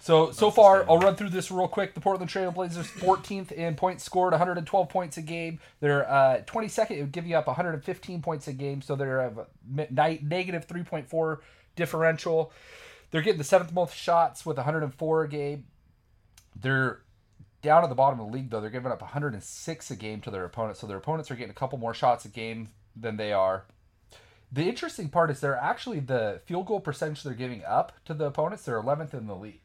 So 0.00 0.30
so 0.30 0.50
far. 0.50 0.88
I'll 0.88 0.98
run 0.98 1.16
through 1.16 1.30
this 1.30 1.50
real 1.50 1.68
quick. 1.68 1.94
The 1.94 2.00
Portland 2.00 2.30
Trail 2.30 2.50
Blazers, 2.50 2.86
14th 2.86 3.52
in 3.52 3.74
points 3.74 4.04
scored, 4.04 4.32
112 4.32 4.88
points 4.88 5.16
a 5.16 5.22
game. 5.22 5.58
They're 5.80 6.08
uh, 6.08 6.42
22nd, 6.46 6.90
it 6.92 7.00
would 7.00 7.12
give 7.12 7.26
you 7.26 7.36
up 7.36 7.46
115 7.46 8.22
points 8.22 8.48
a 8.48 8.52
game, 8.52 8.80
so 8.80 8.94
they're 8.94 9.20
a 9.20 9.46
negative 9.68 10.66
3.4 10.66 11.38
differential. 11.76 12.52
They're 13.10 13.22
getting 13.22 13.38
the 13.38 13.44
seventh 13.44 13.72
most 13.72 13.94
shots 13.94 14.46
with 14.46 14.56
104 14.56 15.24
a 15.24 15.28
game. 15.28 15.64
They're 16.60 17.00
down 17.62 17.82
at 17.82 17.88
the 17.88 17.94
bottom 17.94 18.20
of 18.20 18.26
the 18.26 18.32
league 18.32 18.50
though. 18.50 18.60
They're 18.60 18.70
giving 18.70 18.92
up 18.92 19.00
106 19.00 19.90
a 19.90 19.96
game 19.96 20.20
to 20.22 20.30
their 20.30 20.44
opponents, 20.44 20.80
so 20.80 20.86
their 20.86 20.96
opponents 20.96 21.30
are 21.30 21.34
getting 21.36 21.50
a 21.50 21.54
couple 21.54 21.78
more 21.78 21.94
shots 21.94 22.24
a 22.24 22.28
game 22.28 22.68
than 22.96 23.16
they 23.16 23.32
are. 23.32 23.64
The 24.50 24.68
interesting 24.68 25.08
part 25.08 25.30
is 25.30 25.40
they're 25.40 25.56
actually 25.56 26.00
the 26.00 26.40
field 26.46 26.66
goal 26.66 26.80
percentage 26.80 27.22
they're 27.22 27.34
giving 27.34 27.64
up 27.64 27.92
to 28.06 28.14
the 28.14 28.26
opponents. 28.26 28.64
They're 28.64 28.80
11th 28.80 29.12
in 29.12 29.26
the 29.26 29.34
league. 29.36 29.60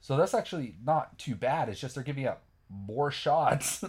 So 0.00 0.16
that's 0.18 0.34
actually 0.34 0.74
not 0.84 1.18
too 1.18 1.34
bad. 1.34 1.70
It's 1.70 1.80
just 1.80 1.94
they're 1.94 2.04
giving 2.04 2.26
up 2.26 2.42
more 2.68 3.10
shots, 3.10 3.82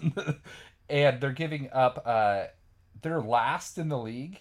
and 0.89 1.19
they're 1.21 1.31
giving 1.31 1.69
up. 1.73 2.01
Uh, 2.05 2.45
they're 3.01 3.21
last 3.21 3.77
in 3.77 3.89
the 3.89 3.97
league 3.97 4.39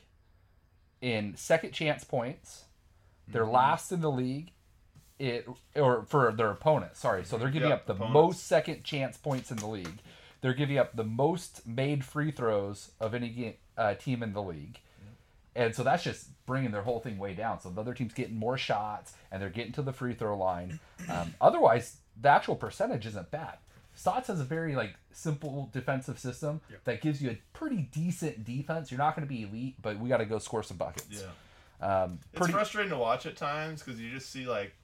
in 1.00 1.34
second 1.36 1.72
chance 1.72 2.04
points. 2.04 2.64
They're 3.26 3.46
last 3.46 3.90
in 3.90 4.00
the 4.00 4.10
league. 4.10 4.52
It 5.18 5.46
or 5.76 6.04
for 6.08 6.32
their 6.32 6.50
opponent. 6.50 6.96
Sorry, 6.96 7.24
so 7.24 7.38
they're 7.38 7.48
giving 7.50 7.68
Yep, 7.68 7.78
up 7.80 7.86
the 7.86 7.92
opponents. 7.94 8.14
most 8.14 8.46
second 8.46 8.82
chance 8.82 9.16
points 9.16 9.50
in 9.52 9.58
the 9.58 9.66
league. 9.66 10.00
They're 10.40 10.54
giving 10.54 10.76
up 10.76 10.96
the 10.96 11.04
most 11.04 11.66
made 11.66 12.04
free 12.04 12.30
throws 12.32 12.90
of 13.00 13.14
any 13.14 13.28
ga- 13.28 13.56
uh, 13.78 13.94
team 13.94 14.22
in 14.22 14.32
the 14.32 14.42
league. 14.42 14.80
And 15.56 15.72
so 15.74 15.84
that's 15.84 16.02
just 16.02 16.26
bringing 16.46 16.72
their 16.72 16.82
whole 16.82 16.98
thing 16.98 17.16
way 17.16 17.32
down. 17.32 17.60
So 17.60 17.70
the 17.70 17.80
other 17.80 17.94
team's 17.94 18.12
getting 18.12 18.34
more 18.36 18.58
shots 18.58 19.14
and 19.30 19.40
they're 19.40 19.50
getting 19.50 19.72
to 19.74 19.82
the 19.82 19.92
free 19.92 20.14
throw 20.14 20.36
line. 20.36 20.80
Um, 21.08 21.34
otherwise, 21.40 21.98
the 22.20 22.28
actual 22.28 22.56
percentage 22.56 23.06
isn't 23.06 23.30
bad. 23.30 23.58
Stotts 23.94 24.26
has 24.26 24.40
a 24.40 24.44
very 24.44 24.74
like 24.74 24.96
simple 25.12 25.70
defensive 25.72 26.18
system 26.18 26.60
Yep. 26.68 26.84
that 26.84 27.00
gives 27.00 27.22
you 27.22 27.30
a 27.30 27.38
pretty 27.52 27.88
decent 27.92 28.44
defense. 28.44 28.90
You're 28.90 28.98
not 28.98 29.14
going 29.14 29.26
to 29.26 29.32
be 29.32 29.42
elite, 29.44 29.76
but 29.80 30.00
we 30.00 30.08
got 30.08 30.16
to 30.16 30.24
go 30.24 30.40
score 30.40 30.64
some 30.64 30.76
buckets. 30.76 31.06
Yeah. 31.22 32.02
Um, 32.02 32.18
It's 32.32 32.38
pretty. 32.38 32.52
frustrating 32.52 32.90
to 32.90 32.98
watch 32.98 33.24
at 33.26 33.36
times 33.36 33.80
because 33.82 34.00
you 34.00 34.10
just 34.10 34.30
see 34.30 34.46
like 34.46 34.74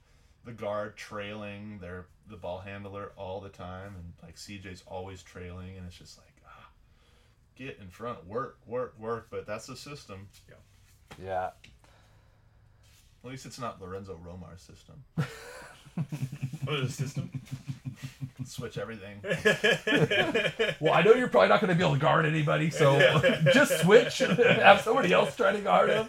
the 0.45 0.51
guard 0.51 0.95
trailing 0.95 1.79
their 1.79 2.07
the 2.29 2.37
ball 2.37 2.59
handler 2.59 3.11
all 3.15 3.41
the 3.41 3.49
time, 3.49 3.95
and 3.95 4.13
like 4.23 4.35
CJ's 4.35 4.83
always 4.87 5.21
trailing, 5.21 5.77
and 5.77 5.85
it's 5.85 5.97
just 5.97 6.17
like 6.17 6.33
ah, 6.45 6.69
get 7.55 7.77
in 7.81 7.89
front, 7.89 8.25
work, 8.25 8.57
work, 8.65 8.95
work. 8.99 9.27
But 9.29 9.45
that's 9.45 9.67
the 9.67 9.75
system. 9.75 10.27
yeah. 10.49 10.55
Yeah. 11.23 11.49
At 13.23 13.29
least 13.29 13.45
it's 13.45 13.59
not 13.59 13.79
Lorenzo 13.79 14.19
Romar's 14.23 14.61
system. 14.61 15.03
What 16.65 16.79
is 16.79 16.95
the 16.97 17.03
system? 17.03 17.29
Switch 18.45 18.77
everything. 18.77 19.19
Well, 20.79 20.93
I 20.93 21.01
know 21.03 21.13
you're 21.13 21.27
probably 21.27 21.49
not 21.49 21.59
going 21.61 21.69
to 21.69 21.75
be 21.75 21.83
able 21.83 21.93
to 21.95 21.99
guard 21.99 22.25
anybody, 22.25 22.69
so 22.71 22.99
just 23.53 23.81
switch. 23.81 24.21
And 24.21 24.37
have 24.39 24.81
somebody 24.81 25.11
else 25.13 25.35
try 25.35 25.51
to 25.51 25.59
guard 25.59 25.89
him. 25.89 26.07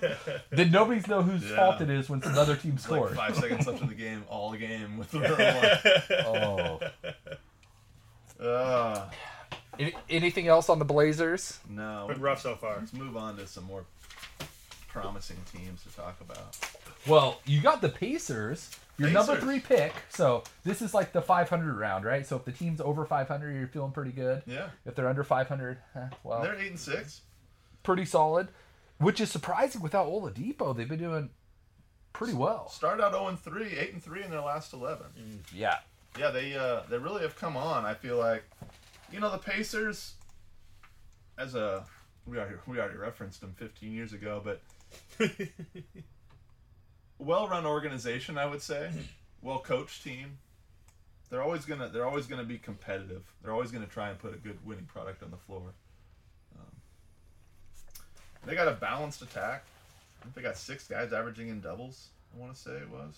Then 0.50 0.70
nobody's 0.70 1.06
know 1.08 1.22
whose 1.22 1.42
Yeah. 1.48 1.56
fault 1.56 1.80
it 1.82 1.90
is 1.90 2.08
when 2.08 2.22
another 2.22 2.56
team 2.56 2.72
It's 2.76 2.88
like 2.88 2.98
scores. 3.00 3.16
five 3.16 3.36
seconds 3.36 3.66
left 3.66 3.82
in 3.82 3.88
the 3.88 3.94
game, 3.94 4.24
all 4.28 4.52
game 4.54 4.96
with 4.98 5.10
the 5.10 5.18
Romar. 5.20 6.90
Oh. 8.40 8.44
Uh, 8.44 9.08
Any, 9.78 9.94
anything 10.10 10.48
else 10.48 10.68
on 10.68 10.78
the 10.78 10.84
Blazers? 10.84 11.58
No. 11.68 12.06
Been 12.08 12.20
rough 12.20 12.40
so 12.42 12.56
far. 12.56 12.76
Let's 12.78 12.92
move 12.92 13.16
on 13.16 13.36
to 13.36 13.46
some 13.46 13.64
more 13.64 13.84
promising 14.88 15.38
teams 15.52 15.82
to 15.84 15.90
talk 15.94 16.18
about. 16.20 16.56
Well, 17.06 17.40
you 17.46 17.60
got 17.60 17.80
the 17.80 17.88
Pacers, 17.88 18.70
your 18.98 19.10
number 19.10 19.36
three 19.36 19.58
pick. 19.60 19.92
So 20.08 20.44
this 20.64 20.80
is 20.82 20.94
like 20.94 21.12
the 21.12 21.22
500 21.22 21.76
round, 21.76 22.04
right? 22.04 22.26
So 22.26 22.36
if 22.36 22.44
the 22.44 22.52
team's 22.52 22.80
over 22.80 23.04
500, 23.04 23.52
you're 23.56 23.66
feeling 23.66 23.92
pretty 23.92 24.12
good. 24.12 24.42
Yeah. 24.46 24.68
If 24.86 24.94
they're 24.94 25.08
under 25.08 25.24
500, 25.24 25.78
eh, 25.96 26.00
well, 26.22 26.42
They're 26.42 26.54
eight 26.58 26.70
and 26.70 26.78
six. 26.78 27.22
pretty 27.82 28.04
solid. 28.04 28.48
Which 28.98 29.20
is 29.20 29.30
surprising 29.32 29.82
without 29.82 30.06
Oladipo. 30.06 30.76
They've 30.76 30.88
been 30.88 30.98
doing 31.00 31.30
pretty 32.12 32.34
well. 32.34 32.68
Started 32.68 33.02
out 33.02 33.12
0 33.12 33.26
and 33.28 33.38
3, 33.40 33.76
8 33.76 33.92
and 33.94 34.02
3 34.02 34.22
in 34.22 34.30
their 34.30 34.40
last 34.42 34.72
11. 34.72 35.06
Yeah. 35.52 35.78
Yeah, 36.16 36.30
they 36.30 36.54
uh, 36.54 36.82
they 36.88 36.98
really 36.98 37.22
have 37.22 37.34
come 37.34 37.56
on. 37.56 37.84
I 37.84 37.94
feel 37.94 38.18
like, 38.18 38.44
you 39.10 39.18
know, 39.18 39.30
the 39.32 39.38
Pacers, 39.38 40.12
as 41.38 41.54
a 41.56 41.84
we 42.26 42.38
already 42.38 42.56
we 42.66 42.78
already 42.78 42.98
referenced 42.98 43.40
them 43.40 43.54
15 43.58 43.90
years 43.92 44.12
ago, 44.12 44.40
but 44.44 44.60
well-run 47.22 47.66
organization, 47.66 48.38
I 48.38 48.46
would 48.46 48.62
say, 48.62 48.90
well-coached 49.42 50.02
team. 50.02 50.38
They're 51.30 51.42
always 51.42 51.64
gonna 51.64 51.88
they're 51.88 52.04
always 52.06 52.26
gonna 52.26 52.44
be 52.44 52.58
competitive. 52.58 53.22
They're 53.42 53.52
always 53.52 53.70
gonna 53.70 53.86
try 53.86 54.10
and 54.10 54.18
put 54.18 54.34
a 54.34 54.36
good 54.36 54.58
winning 54.66 54.84
product 54.84 55.22
on 55.22 55.30
the 55.30 55.38
floor. 55.38 55.62
Um, 56.54 56.66
they 58.44 58.54
got 58.54 58.68
a 58.68 58.72
balanced 58.72 59.22
attack. 59.22 59.64
I 60.20 60.24
think 60.24 60.34
they 60.34 60.42
got 60.42 60.58
six 60.58 60.86
guys 60.86 61.12
averaging 61.12 61.48
in 61.48 61.60
doubles. 61.60 62.08
I 62.34 62.40
want 62.40 62.54
to 62.54 62.60
say 62.60 62.72
it 62.72 62.90
was. 62.90 63.16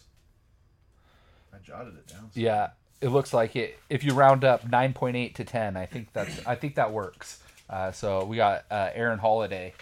I 1.53 1.59
jotted 1.65 1.95
it 1.95 2.07
down. 2.07 2.31
Yeah. 2.35 2.71
It 3.01 3.09
looks 3.09 3.35
like 3.35 3.55
it. 3.57 3.79
If 3.91 4.03
you 4.03 4.15
round 4.15 4.45
up 4.45 4.67
9.8 4.67 5.35
to 5.35 5.45
10, 5.45 5.77
I 5.77 5.85
think 5.85 6.13
that's 6.13 6.47
I 6.47 6.55
think 6.55 6.77
that 6.77 6.93
works. 6.93 7.41
Uh, 7.69 7.93
so 7.93 8.25
we 8.25 8.37
got 8.37 8.65
uh, 8.71 8.91
Aaron 8.95 9.19
Holiday 9.19 9.75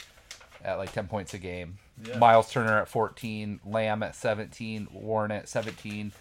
at 0.65 0.79
like 0.79 0.93
10 0.93 1.09
points 1.09 1.35
a 1.35 1.39
game. 1.39 1.79
Yeah. 2.07 2.19
Miles 2.19 2.51
Turner 2.51 2.79
at 2.79 2.89
14, 2.89 3.61
Lamb 3.65 4.03
at 4.03 4.15
17, 4.17 4.89
Warren 4.93 5.31
at 5.31 5.49
17. 5.49 6.13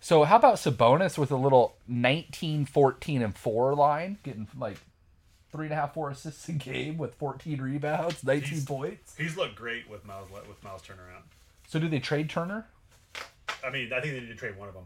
So 0.00 0.24
how 0.24 0.36
about 0.36 0.56
Sabonis 0.56 1.18
with 1.18 1.30
a 1.30 1.36
little 1.36 1.76
19, 1.88 2.66
14, 2.66 3.22
and 3.22 3.36
4 3.36 3.74
line, 3.74 4.18
getting 4.22 4.46
like 4.58 4.76
three 5.50 5.66
and 5.66 5.72
a 5.72 5.76
half, 5.76 5.94
four 5.94 6.10
assists 6.10 6.48
a 6.48 6.52
game 6.52 6.98
with 6.98 7.14
14 7.14 7.60
rebounds, 7.60 8.22
19 8.24 8.48
He's- 8.48 8.64
points. 8.64 9.14
He's 9.16 9.36
looked 9.36 9.56
great 9.56 9.88
with 9.88 10.04
Miles 10.04 10.30
with 10.30 10.62
Miles 10.62 10.82
Turner 10.82 11.10
out. 11.16 11.22
So 11.66 11.78
do 11.78 11.88
they 11.88 11.98
trade 11.98 12.28
Turner? 12.30 12.66
I 13.64 13.70
mean, 13.70 13.92
I 13.92 14.00
think 14.00 14.14
they 14.14 14.20
need 14.20 14.28
to 14.28 14.34
trade 14.36 14.56
one 14.56 14.68
of 14.68 14.74
them. 14.74 14.84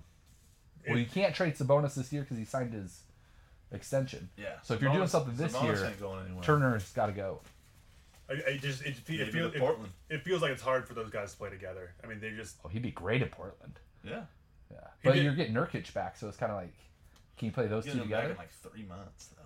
Well, 0.88 0.96
you 0.98 1.04
can't 1.06 1.34
trade 1.34 1.56
Sabonis 1.56 1.94
this 1.94 2.10
year 2.12 2.22
because 2.22 2.38
he 2.38 2.44
signed 2.44 2.72
his 2.72 3.00
extension. 3.72 4.30
Yeah. 4.36 4.54
So 4.62 4.74
if 4.74 4.80
you're 4.80 4.92
doing 4.92 5.08
something 5.08 5.36
this 5.36 5.52
Sabonis 5.52 5.62
year, 5.76 5.84
ain't 5.86 6.00
going 6.00 6.24
anywhere. 6.24 6.42
Turner's 6.42 6.90
got 6.92 7.06
to 7.06 7.12
go. 7.12 7.40
I, 8.30 8.52
I 8.52 8.56
just 8.58 8.82
it, 8.82 8.96
Maybe 9.08 9.22
it, 9.22 9.32
feels, 9.32 9.50
to 9.52 9.56
it, 9.56 9.60
Portland. 9.60 9.92
it 10.08 10.22
feels 10.22 10.40
like 10.42 10.52
it's 10.52 10.62
hard 10.62 10.86
for 10.86 10.94
those 10.94 11.10
guys 11.10 11.32
to 11.32 11.38
play 11.38 11.50
together. 11.50 11.92
I 12.02 12.06
mean, 12.06 12.20
they 12.20 12.30
just 12.30 12.56
Oh, 12.64 12.68
he'd 12.68 12.82
be 12.82 12.90
great 12.92 13.22
at 13.22 13.30
Portland. 13.32 13.78
Yeah. 14.04 14.22
Yeah, 14.70 14.78
but 15.02 15.14
did- 15.14 15.24
you're 15.24 15.34
getting 15.34 15.54
Nurkic 15.54 15.92
back, 15.92 16.16
so 16.16 16.28
it's 16.28 16.36
kind 16.36 16.52
of 16.52 16.56
like, 16.58 16.72
can 17.36 17.46
you 17.46 17.52
play 17.52 17.66
those 17.66 17.84
Getting 17.84 18.00
two 18.02 18.04
them 18.04 18.10
back 18.10 18.18
together? 18.22 18.32
in 18.34 18.38
like 18.38 18.52
three 18.52 18.84
months 18.84 19.26
though. 19.36 19.42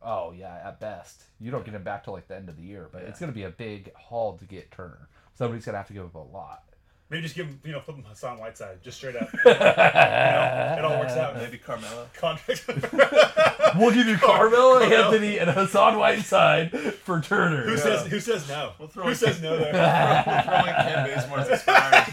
Oh 0.00 0.32
yeah, 0.32 0.60
at 0.64 0.78
best. 0.78 1.24
You 1.40 1.50
don't 1.50 1.64
get 1.64 1.74
him 1.74 1.82
back 1.82 2.04
till 2.04 2.12
like 2.12 2.28
the 2.28 2.36
end 2.36 2.48
of 2.48 2.56
the 2.56 2.62
year, 2.62 2.88
but 2.92 3.02
Yeah. 3.02 3.08
it's 3.08 3.18
going 3.18 3.32
to 3.32 3.34
be 3.34 3.42
a 3.42 3.50
big 3.50 3.92
haul 3.94 4.38
to 4.38 4.44
get 4.44 4.70
Turner. 4.70 5.08
Somebody's 5.34 5.64
going 5.64 5.74
to 5.74 5.78
have 5.78 5.88
to 5.88 5.92
give 5.92 6.04
up 6.04 6.14
a 6.14 6.18
lot. 6.18 6.62
Maybe 7.10 7.22
just 7.22 7.34
give 7.34 7.46
him 7.46 7.58
you 7.64 7.72
know 7.72 7.80
flip 7.80 7.96
him 7.96 8.04
Hassan 8.04 8.38
Whiteside 8.38 8.82
just 8.82 8.98
straight 8.98 9.16
up. 9.16 9.32
you 9.44 9.50
know, 9.50 10.76
it 10.78 10.84
all 10.84 10.98
works 11.00 11.12
out. 11.14 11.36
Maybe 11.36 11.56
Carmelo. 11.58 12.06
Contract. 12.14 12.64
We'll 13.76 13.92
give 13.92 14.06
you 14.06 14.16
Carmelo, 14.16 14.80
Anthony, 14.80 15.38
and 15.38 15.50
Hassan 15.50 15.98
Whiteside 15.98 16.70
for 17.04 17.20
Turner. 17.20 17.64
who 17.64 17.76
says 17.76 18.06
who 18.06 18.18
says 18.18 18.48
no? 18.48 18.72
We'll 18.78 18.88
throw 18.88 19.04
who 19.04 19.10
in- 19.10 19.14
says 19.14 19.42
no 19.42 19.58
there? 19.58 19.74
We're 19.74 20.42
throwing 20.42 20.74
Kent 20.74 21.10
Bazemore's 21.10 21.48
expiring. 21.50 22.04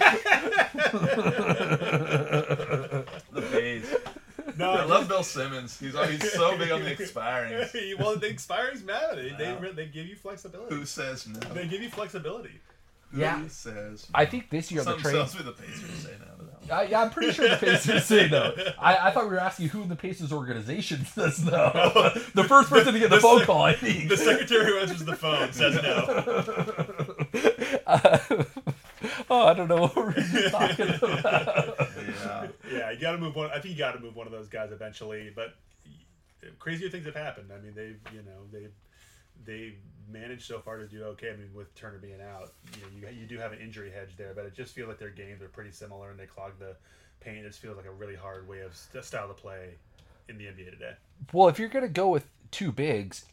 the 3.32 3.42
Bays. 3.52 3.96
No, 4.58 4.72
I 4.72 4.84
love 4.86 5.08
Bill 5.08 5.24
Simmons. 5.24 5.80
He's 5.80 5.94
he's 6.10 6.34
so 6.34 6.58
big 6.58 6.72
on 6.72 6.84
the 6.84 6.92
expiring. 6.92 7.54
well, 8.00 8.16
the 8.18 8.28
expiring's 8.28 8.84
matter. 8.84 9.16
They, 9.16 9.32
Wow. 9.54 9.60
they 9.62 9.72
they 9.72 9.86
give 9.86 10.08
you 10.08 10.16
flexibility. 10.16 10.76
Who 10.76 10.86
says 10.86 11.26
no? 11.28 11.40
They 11.54 11.68
give 11.68 11.82
you 11.82 11.90
flexibility. 11.90 12.60
Who 13.12 13.22
Yeah. 13.22 13.48
says? 13.48 14.08
I 14.14 14.26
think 14.26 14.50
this 14.50 14.72
year 14.72 14.84
the 14.84 14.92
Some 14.92 15.00
trade. 15.02 15.14
tells 15.14 15.36
me 15.36 15.44
the 15.44 15.52
Pacers 15.54 15.90
say 16.04 16.12
no 16.20 16.26
to 16.46 16.52
that. 16.68 16.74
I, 16.74 16.84
yeah, 16.84 17.02
I'm 17.04 17.12
pretty 17.12 17.32
sure 17.32 17.48
the 17.48 17.58
Pacers 17.58 18.06
say 18.06 18.28
no. 18.28 18.54
I, 18.80 18.98
I 19.08 19.12
thought 19.12 19.26
we 19.26 19.30
were 19.32 19.40
asking 19.40 19.70
who 19.70 19.84
in 19.84 19.90
the 19.90 19.96
Pacers 19.96 20.34
organization 20.34 21.06
says 21.14 21.44
no. 21.46 21.52
the 22.34 22.44
first 22.44 22.70
person 22.70 22.94
to 22.94 23.00
get 23.00 23.10
the, 23.10 23.18
The 23.18 23.22
phone 23.22 23.38
sec- 23.40 23.48
call, 23.48 23.62
I 23.62 23.74
think. 23.74 24.10
The 24.10 24.18
secretary 24.18 24.66
who 24.66 24.78
answers 24.80 25.06
the 25.06 25.16
phone 25.16 25.54
says 25.54 25.76
no. 25.76 27.16
Uh, 27.86 28.18
oh, 29.30 29.46
I 29.48 29.54
don't 29.54 29.68
know 29.68 29.82
what 29.82 29.96
we're 29.96 30.50
talking 30.50 30.90
about. 30.90 31.76
Yeah. 32.24 32.48
Yeah, 32.72 32.92
you 32.92 33.00
got 33.00 33.12
to 33.12 33.18
move 33.20 33.36
one. 33.36 33.50
I 33.52 33.60
think 33.60 33.74
you 33.74 33.78
got 33.78 33.92
to 33.94 34.00
move 34.00 34.16
one 34.16 34.26
of 34.26 34.34
those 34.34 34.48
guys 34.50 34.72
eventually. 34.72 35.32
But 35.36 35.54
crazier 36.60 36.90
things 36.90 37.06
have 37.06 37.16
happened. 37.16 37.52
I 37.56 37.60
mean, 37.64 37.74
they've 37.76 38.00
you 38.14 38.24
know 38.24 38.42
they 38.52 38.68
they 39.46 39.76
managed 40.12 40.46
so 40.46 40.60
far 40.60 40.78
to 40.78 40.86
do 40.86 41.04
okay. 41.04 41.32
I 41.32 41.36
mean, 41.36 41.50
with 41.54 41.74
Turner 41.76 41.98
being 41.98 42.22
out, 42.22 42.54
you 42.76 43.02
know, 43.02 43.10
you, 43.10 43.22
you 43.22 43.26
do 43.26 43.38
have 43.38 43.52
an 43.52 43.60
injury 43.60 43.92
hedge 43.92 44.16
there, 44.18 44.34
but 44.36 44.46
it 44.46 44.54
just 44.54 44.74
feels 44.74 44.88
like 44.88 45.00
their 45.00 45.10
games 45.10 45.42
are 45.42 45.48
pretty 45.48 45.72
similar 45.72 46.12
and 46.12 46.20
they 46.20 46.26
clog 46.26 46.54
the 46.60 46.76
paint. 47.20 47.46
It 47.46 47.50
just 47.50 47.60
feels 47.60 47.78
like 47.78 47.86
a 47.86 47.92
really 47.92 48.16
hard 48.16 48.48
way 48.48 48.62
of 48.62 48.76
st- 48.76 49.04
style 49.04 49.28
to 49.28 49.34
play 49.34 49.76
in 50.30 50.38
the 50.38 50.46
NBA 50.46 50.72
today. 50.72 50.94
Well, 51.34 51.48
if 51.48 51.60
you're 51.60 51.70
going 51.70 51.86
to 51.86 51.90
go 51.90 52.08
with 52.10 52.28
two 52.52 52.72
bigs, 52.72 53.26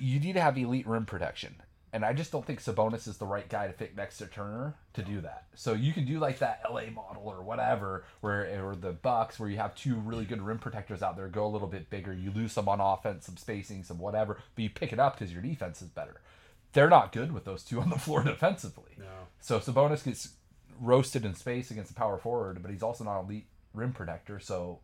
you 0.00 0.20
need 0.20 0.34
to 0.34 0.40
have 0.40 0.56
elite 0.58 0.86
rim 0.86 1.06
protection. 1.06 1.56
And 1.94 2.04
I 2.04 2.12
just 2.12 2.32
don't 2.32 2.44
think 2.44 2.60
Sabonis 2.60 3.06
is 3.06 3.18
the 3.18 3.24
right 3.24 3.48
guy 3.48 3.68
to 3.68 3.72
fit 3.72 3.96
next 3.96 4.18
to 4.18 4.26
Turner 4.26 4.74
to 4.94 5.02
do 5.02 5.20
that. 5.20 5.44
So 5.54 5.74
you 5.74 5.92
can 5.92 6.04
do 6.04 6.18
like 6.18 6.40
that 6.40 6.60
LA 6.68 6.90
model 6.92 7.22
or 7.24 7.40
whatever, 7.40 8.04
where 8.20 8.68
or 8.68 8.74
the 8.74 8.90
Bucks, 8.90 9.38
where 9.38 9.48
you 9.48 9.58
have 9.58 9.76
two 9.76 9.94
really 9.94 10.24
good 10.24 10.42
rim 10.42 10.58
protectors 10.58 11.04
out 11.04 11.16
there, 11.16 11.28
go 11.28 11.46
a 11.46 11.52
little 11.54 11.68
bit 11.68 11.90
bigger. 11.90 12.12
You 12.12 12.32
lose 12.32 12.50
some 12.50 12.68
on 12.68 12.80
offense, 12.80 13.26
some 13.26 13.36
spacing, 13.36 13.84
some 13.84 14.00
whatever, 14.00 14.40
but 14.56 14.62
you 14.64 14.70
pick 14.70 14.92
it 14.92 14.98
up 14.98 15.16
because 15.16 15.32
your 15.32 15.40
defense 15.40 15.82
is 15.82 15.88
better. 15.88 16.20
They're 16.72 16.90
not 16.90 17.12
good 17.12 17.30
with 17.30 17.44
those 17.44 17.62
two 17.62 17.80
on 17.80 17.90
the 17.90 17.98
floor 17.98 18.24
defensively. 18.24 18.96
No, 18.98 19.04
So 19.40 19.60
Sabonis 19.60 20.02
gets 20.02 20.30
roasted 20.80 21.24
in 21.24 21.36
space 21.36 21.70
against 21.70 21.92
a 21.92 21.94
power 21.94 22.18
forward, 22.18 22.60
but 22.60 22.72
he's 22.72 22.82
also 22.82 23.04
not 23.04 23.20
an 23.20 23.26
elite 23.26 23.46
rim 23.72 23.92
protector. 23.92 24.40
So, 24.40 24.80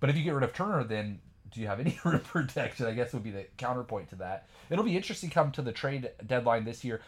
but 0.00 0.10
if 0.10 0.18
you 0.18 0.22
get 0.22 0.34
rid 0.34 0.44
of 0.44 0.52
Turner, 0.52 0.84
then 0.84 1.20
do 1.52 1.60
you 1.60 1.66
have 1.66 1.80
any 1.80 1.92
protection? 2.24 2.86
I 2.86 2.92
guess 2.92 3.12
would 3.12 3.22
be 3.24 3.30
the 3.30 3.46
counterpoint 3.56 4.08
to 4.10 4.16
that. 4.16 4.48
It'll 4.70 4.84
be 4.84 4.96
interesting 4.96 5.30
come 5.30 5.50
to 5.52 5.62
the 5.62 5.72
trade 5.72 6.10
deadline 6.26 6.64
this 6.64 6.84
year. 6.84 7.00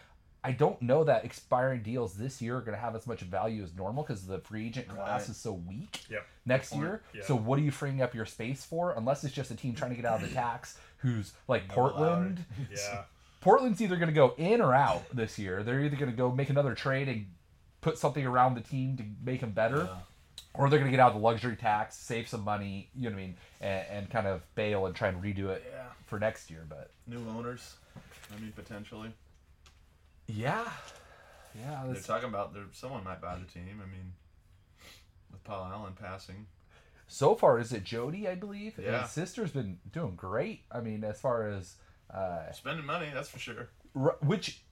I 0.44 0.50
don't 0.50 0.82
know 0.82 1.04
that 1.04 1.24
expiring 1.24 1.82
deals 1.82 2.14
this 2.14 2.42
year 2.42 2.56
are 2.56 2.60
going 2.60 2.74
to 2.74 2.80
have 2.80 2.96
as 2.96 3.06
much 3.06 3.20
value 3.20 3.62
as 3.62 3.72
normal 3.76 4.02
because 4.02 4.26
the 4.26 4.40
free 4.40 4.66
agent 4.66 4.88
class 4.88 5.20
Right. 5.22 5.28
is 5.28 5.36
so 5.36 5.52
weak 5.52 6.00
Yep. 6.10 6.26
next 6.46 6.74
year. 6.74 7.02
So 7.22 7.36
what 7.36 7.60
are 7.60 7.62
you 7.62 7.70
freeing 7.70 8.02
up 8.02 8.12
your 8.12 8.26
space 8.26 8.64
for? 8.64 8.92
Unless 8.92 9.22
it's 9.22 9.32
just 9.34 9.52
a 9.52 9.54
team 9.54 9.74
trying 9.76 9.90
to 9.90 9.96
get 9.96 10.04
out 10.04 10.20
of 10.20 10.28
the 10.28 10.34
tax, 10.34 10.76
who's 10.98 11.32
like 11.46 11.68
Portland. 11.68 12.44
yeah, 12.72 13.04
Portland's 13.40 13.80
either 13.80 13.94
going 13.96 14.08
to 14.08 14.12
go 14.14 14.34
in 14.36 14.60
or 14.60 14.74
out 14.74 15.04
this 15.14 15.38
year. 15.38 15.62
They're 15.62 15.80
either 15.80 15.96
going 15.96 16.10
to 16.10 16.16
go 16.16 16.32
make 16.32 16.50
another 16.50 16.74
trade 16.74 17.08
and 17.08 17.26
put 17.80 17.96
something 17.98 18.26
around 18.26 18.54
the 18.56 18.60
team 18.62 18.96
to 18.96 19.04
make 19.24 19.40
them 19.42 19.52
better, 19.52 19.84
Yeah. 19.84 19.96
Or 20.54 20.68
they're 20.68 20.78
going 20.78 20.90
to 20.90 20.96
get 20.96 21.00
out 21.02 21.08
of 21.12 21.14
the 21.14 21.20
luxury 21.24 21.56
tax, 21.56 21.96
save 21.96 22.28
some 22.28 22.42
money, 22.44 22.90
you 22.94 23.08
know 23.08 23.16
what 23.16 23.22
I 23.22 23.26
mean, 23.26 23.36
and, 23.60 23.86
and 23.90 24.10
kind 24.10 24.26
of 24.26 24.42
bail 24.54 24.86
and 24.86 24.94
try 24.94 25.08
and 25.08 25.22
redo 25.22 25.48
it 25.48 25.64
Yeah. 25.70 25.84
for 26.06 26.18
next 26.18 26.50
year. 26.50 26.64
But 26.68 26.90
New 27.06 27.26
owners. 27.30 27.74
I 28.36 28.40
mean, 28.40 28.52
potentially. 28.54 29.12
yeah, 30.26 30.64
yeah, 31.58 31.82
They're 31.86 32.00
talking 32.02 32.28
about 32.28 32.54
there. 32.54 32.64
Someone 32.72 33.04
might 33.04 33.20
buy 33.20 33.36
the 33.38 33.44
team. 33.44 33.80
I 33.82 33.86
mean, 33.90 34.12
with 35.30 35.44
Paul 35.44 35.68
Allen 35.72 35.92
passing. 36.00 36.46
so 37.06 37.34
far 37.34 37.58
is 37.58 37.72
it 37.72 37.84
Jody? 37.84 38.26
I 38.28 38.34
believe. 38.34 38.78
Yeah. 38.82 39.02
his 39.02 39.10
sister's 39.10 39.50
been 39.50 39.78
doing 39.92 40.14
great. 40.16 40.62
I 40.70 40.80
mean, 40.80 41.04
as 41.04 41.20
far 41.20 41.48
as 41.48 41.74
uh, 42.12 42.50
Spending 42.52 42.86
money, 42.86 43.10
that's 43.12 43.28
for 43.28 43.38
sure. 43.38 43.68
r- 43.94 44.16
which 44.22 44.62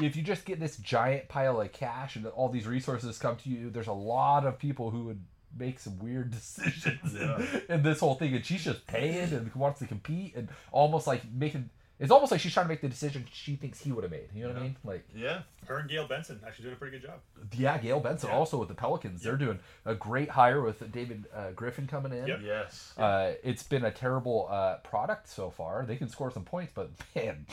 if 0.00 0.16
you 0.16 0.22
just 0.22 0.44
get 0.44 0.60
this 0.60 0.76
giant 0.76 1.28
pile 1.28 1.60
of 1.60 1.72
cash 1.72 2.16
and 2.16 2.26
all 2.26 2.48
these 2.48 2.66
resources 2.66 3.18
come 3.18 3.36
to 3.36 3.48
you 3.48 3.70
there's 3.70 3.86
a 3.86 3.92
lot 3.92 4.46
of 4.46 4.58
people 4.58 4.90
who 4.90 5.04
would 5.04 5.20
make 5.58 5.78
some 5.78 5.98
weird 5.98 6.30
decisions 6.40 7.14
Yeah. 7.14 7.38
in, 7.68 7.76
in 7.76 7.82
this 7.82 8.00
whole 8.00 8.14
thing 8.14 8.34
and 8.34 8.44
she's 8.44 8.64
just 8.64 8.86
paying 8.86 9.32
and 9.32 9.54
wants 9.54 9.78
to 9.80 9.86
compete 9.86 10.34
and 10.36 10.48
almost 10.72 11.06
like 11.06 11.22
making 11.32 11.70
it's 11.98 12.10
almost 12.12 12.30
like 12.30 12.42
she's 12.42 12.52
trying 12.52 12.66
to 12.66 12.68
make 12.68 12.82
the 12.82 12.90
decision 12.90 13.24
she 13.32 13.56
thinks 13.56 13.80
he 13.80 13.90
would 13.90 14.04
have 14.04 14.10
made 14.10 14.28
you 14.34 14.42
know 14.42 14.48
what 14.50 14.58
i 14.58 14.62
mean 14.62 14.76
like 14.84 15.06
Yeah. 15.14 15.40
her 15.66 15.78
and 15.78 15.88
Gayle 15.88 16.06
Benson 16.06 16.38
actually 16.46 16.64
doing 16.64 16.74
a 16.74 16.78
pretty 16.78 16.98
good 16.98 17.06
job. 17.06 17.20
yeah 17.56 17.78
gayle 17.78 18.00
benson 18.00 18.28
Yeah. 18.28 18.36
also 18.36 18.58
with 18.58 18.68
the 18.68 18.74
pelicans 18.74 19.22
they're 19.22 19.38
doing 19.38 19.58
a 19.86 19.94
great 19.94 20.28
hire 20.28 20.60
with 20.60 20.92
david 20.92 21.24
uh, 21.34 21.52
griffin 21.52 21.86
coming 21.86 22.12
in 22.12 22.26
Yep. 22.26 22.40
Yes. 22.44 22.92
uh, 22.98 23.32
it's 23.42 23.62
been 23.62 23.86
a 23.86 23.90
terrible 23.90 24.46
uh, 24.50 24.76
product 24.84 25.26
so 25.30 25.48
far 25.48 25.86
they 25.86 25.96
can 25.96 26.10
score 26.10 26.30
some 26.30 26.44
points 26.44 26.72
but 26.74 26.90
man 27.14 27.46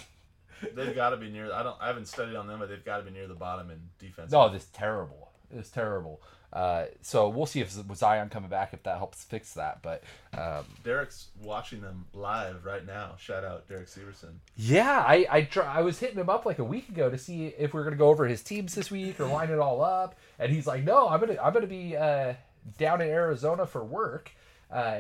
They've 0.76 0.96
got 0.96 1.12
to 1.12 1.18
be 1.18 1.30
near. 1.30 1.52
I 1.54 1.64
don't. 1.64 1.78
I 1.82 1.88
haven't 1.88 2.08
studied 2.08 2.36
on 2.36 2.48
them, 2.48 2.60
but 2.60 2.70
they've 2.70 2.84
got 2.84 2.98
to 2.98 3.04
be 3.04 3.12
near 3.12 3.28
the 3.28 3.34
bottom 3.36 3.70
in 3.70 3.80
defense. 4.00 4.32
No, 4.32 4.50
this 4.50 4.68
terrible. 4.74 5.32
It's 5.56 5.70
terrible. 5.70 6.22
Uh, 6.52 6.86
so 7.02 7.30
we'll 7.30 7.48
see 7.48 7.62
if 7.62 7.72
Zion 7.96 8.30
coming 8.30 8.50
back 8.50 8.74
if 8.74 8.84
that 8.84 8.98
helps 8.98 9.24
fix 9.24 9.56
that. 9.56 9.82
But 9.82 10.04
um, 10.38 10.66
Derek's 10.84 11.30
watching 11.42 11.82
them 11.82 12.06
live 12.14 12.64
right 12.64 12.86
now. 12.86 13.16
Shout 13.18 13.44
out 13.44 13.68
Derek 13.68 13.88
Severson. 13.88 14.36
yeah, 14.56 15.04
I 15.06 15.26
I, 15.32 15.42
try, 15.42 15.66
I 15.66 15.82
was 15.82 15.98
hitting 16.00 16.18
him 16.18 16.30
up 16.30 16.46
like 16.46 16.60
a 16.60 16.64
week 16.64 16.90
ago 16.90 17.10
to 17.10 17.18
see 17.18 17.48
if 17.48 17.74
we 17.74 17.82
are 17.82 17.84
gonna 17.84 17.96
go 17.96 18.10
over 18.10 18.28
his 18.28 18.44
teams 18.44 18.76
this 18.76 18.92
week 18.92 19.20
or 19.20 19.26
line 19.26 19.50
it 19.50 19.58
all 19.58 19.84
up, 19.84 20.16
and 20.38 20.52
he's 20.52 20.68
like, 20.68 20.84
no, 20.84 21.08
I'm 21.10 21.20
gonna 21.20 21.38
I'm 21.42 21.54
gonna 21.54 21.66
be 21.66 21.98
uh, 21.98 22.34
down 22.78 23.02
in 23.02 23.08
Arizona 23.08 23.66
for 23.66 23.84
work. 23.84 24.32
Uh, 24.72 25.00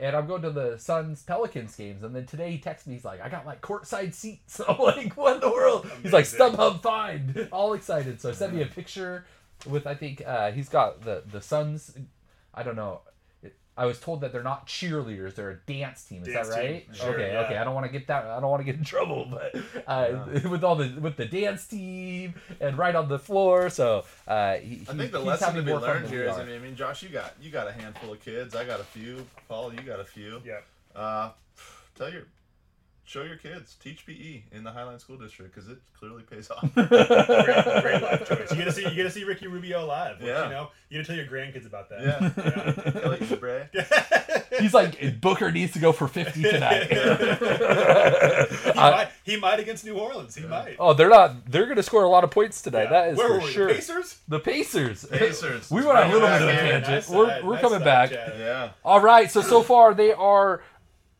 and 0.00 0.16
I'm 0.16 0.26
going 0.26 0.42
to 0.42 0.50
the 0.50 0.76
Suns 0.78 1.22
Pelicans 1.22 1.76
games. 1.76 2.02
And 2.02 2.14
then 2.14 2.26
today 2.26 2.52
he 2.52 2.58
texts 2.58 2.86
me, 2.86 2.94
he's 2.94 3.04
like, 3.04 3.20
I 3.20 3.28
got 3.28 3.46
like 3.46 3.60
courtside 3.60 4.14
seats. 4.14 4.60
I'm 4.68 4.78
like, 4.78 5.16
what 5.16 5.36
in 5.36 5.40
the 5.40 5.50
world? 5.50 5.90
He's 6.02 6.12
like, 6.12 6.26
Amazing. 6.26 6.40
StubHub 6.40 6.82
find. 6.82 7.48
All 7.52 7.74
excited. 7.74 8.20
So 8.20 8.32
sent 8.32 8.54
me 8.54 8.62
a 8.62 8.66
picture 8.66 9.24
with, 9.66 9.86
I 9.86 9.94
think, 9.94 10.22
uh, 10.26 10.50
he's 10.52 10.68
got 10.68 11.02
the, 11.02 11.22
the 11.30 11.40
Suns. 11.40 11.96
I 12.52 12.62
don't 12.62 12.76
know. 12.76 13.00
It- 13.76 13.80
I 13.80 13.86
was 13.86 13.98
told 13.98 14.20
that 14.20 14.32
they're 14.32 14.42
not 14.42 14.66
cheerleaders; 14.66 15.34
they're 15.34 15.50
a 15.50 15.56
dance 15.56 16.04
team. 16.04 16.22
Is 16.22 16.32
Dance 16.32 16.48
that 16.48 16.60
team, 16.62 16.70
right? 16.72 16.86
sure, 16.92 17.14
okay, 17.14 17.32
yeah. 17.32 17.40
okay. 17.40 17.56
I 17.56 17.64
don't 17.64 17.74
want 17.74 17.86
to 17.86 17.92
get 17.92 18.06
that. 18.06 18.24
I 18.26 18.40
don't 18.40 18.50
want 18.50 18.60
to 18.60 18.64
get 18.64 18.76
in 18.76 18.84
trouble, 18.94 19.26
but 19.30 19.54
uh, 19.86 20.26
with 20.48 20.62
all 20.62 20.76
the 20.76 20.88
with 21.00 21.16
the 21.16 21.26
dance 21.26 21.66
team 21.66 22.34
and 22.60 22.78
right 22.78 22.94
on 22.94 23.08
the 23.08 23.18
floor. 23.18 23.70
So 23.70 24.04
uh, 24.28 24.54
he, 24.54 24.82
I 24.88 24.94
think 24.94 25.10
the 25.12 25.18
he's 25.18 25.26
lesson 25.26 25.38
to 25.38 25.44
having 25.52 25.64
be 25.64 25.70
more 25.72 25.80
fun 25.80 25.88
learned 25.88 26.04
than 26.04 26.12
here 26.12 26.22
we 26.24 26.30
is, 26.30 26.36
are. 26.36 26.40
I 26.42 26.44
mean, 26.44 26.56
I 26.56 26.58
mean, 26.58 26.76
Josh, 26.76 27.02
you 27.02 27.08
got 27.08 27.34
you 27.42 27.50
got 27.50 27.66
a 27.66 27.72
handful 27.72 28.12
of 28.12 28.24
kids. 28.24 28.54
I 28.54 28.64
got 28.64 28.80
a 28.80 28.84
few. 28.84 29.26
Paul, 29.48 29.72
you 29.74 29.80
got 29.80 29.98
a 30.00 30.04
few. 30.04 30.40
Yeah. 30.44 30.60
Uh, 30.94 31.30
tell 31.96 32.12
your, 32.12 32.22
show 33.04 33.22
your 33.22 33.36
kids, 33.36 33.76
teach 33.82 34.06
PE 34.06 34.42
in 34.52 34.64
the 34.64 34.70
Highline 34.70 35.00
School 35.00 35.16
District 35.18 35.54
because 35.54 35.68
it 35.70 35.78
clearly 35.98 36.22
pays 36.22 36.50
off. 36.50 36.62
great, 36.74 36.88
great 36.88 38.02
life 38.02 38.26
choice. 38.28 38.50
You 38.50 38.56
get 38.56 38.64
to 38.64 38.72
see 38.72 38.82
you 38.82 38.94
get 38.94 39.02
to 39.04 39.10
see 39.10 39.24
Ricky 39.24 39.46
Rubio 39.46 39.86
live. 39.86 40.18
Which, 40.18 40.26
Yeah. 40.28 40.44
You 40.44 40.50
know, 40.50 40.68
you 40.88 40.98
gotta 41.02 41.06
tell 41.06 41.16
your 41.16 41.26
grandkids 41.26 41.66
about 41.66 41.88
that. 41.90 42.00
yeah. 42.02 42.90
Kelly 43.00 43.18
Oubre. 43.18 43.68
He's 44.60 44.72
like 44.74 45.20
Booker 45.20 45.50
needs 45.52 45.72
to 45.74 45.78
go 45.80 45.92
for 45.92 46.06
fifty 46.08 46.42
tonight. 46.42 46.86
he, 46.90 46.98
Uh, 46.98 48.46
might, 48.90 49.08
he 49.24 49.36
might 49.36 49.60
against 49.60 49.84
New 49.84 49.96
Orleans. 49.98 50.34
He 50.34 50.44
might. 50.46 50.76
oh, 50.78 50.94
they're 50.94 51.08
not. 51.08 51.50
They're 51.50 51.64
going 51.64 51.76
to 51.76 51.82
score 51.82 52.04
a 52.04 52.08
lot 52.08 52.24
of 52.24 52.30
points 52.30 52.60
tonight. 52.62 52.84
Yeah. 52.84 52.90
That 52.90 53.08
is 53.10 53.18
Where 53.18 53.28
for 53.28 53.34
were 53.34 53.40
we? 53.40 53.50
sure. 53.52 53.68
The 53.68 53.74
Pacers. 53.74 54.18
The 54.28 54.38
Pacers. 54.40 55.04
Pacers. 55.06 55.70
we 55.70 55.84
went 55.84 55.98
on 55.98 56.10
a 56.10 56.12
little 56.12 56.28
bit 56.28 56.42
of 56.42 56.42
a 56.42 56.46
Bring 56.46 56.58
it 56.58 56.60
back, 56.62 56.82
tangent. 56.82 56.88
Nice 56.94 57.08
we're 57.08 57.26
side, 57.28 57.44
we're 57.44 57.52
nice 57.54 57.60
coming 57.62 57.78
side, 57.80 57.84
back. 57.84 58.10
Chad. 58.10 58.34
Yeah. 58.38 58.70
All 58.84 59.00
right. 59.00 59.30
So 59.30 59.42
so 59.42 59.62
far 59.62 59.94
they 59.94 60.12
are 60.12 60.62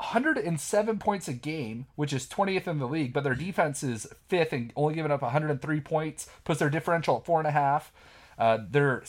107 0.04 0.98
points 0.98 1.28
a 1.28 1.32
game, 1.32 1.86
which 1.96 2.12
is 2.12 2.26
20th 2.26 2.66
in 2.66 2.78
the 2.78 2.88
league, 2.88 3.12
but 3.12 3.24
their 3.24 3.34
defense 3.34 3.82
is 3.82 4.06
fifth 4.28 4.52
and 4.52 4.72
only 4.76 4.94
giving 4.94 5.10
up 5.10 5.22
103 5.22 5.80
points, 5.80 6.28
puts 6.44 6.60
their 6.60 6.70
differential 6.70 7.16
at 7.16 7.24
four 7.24 7.38
and 7.38 7.48
a 7.48 7.52
half. 7.52 7.92
Uh, 8.38 8.58
they're 8.70 9.02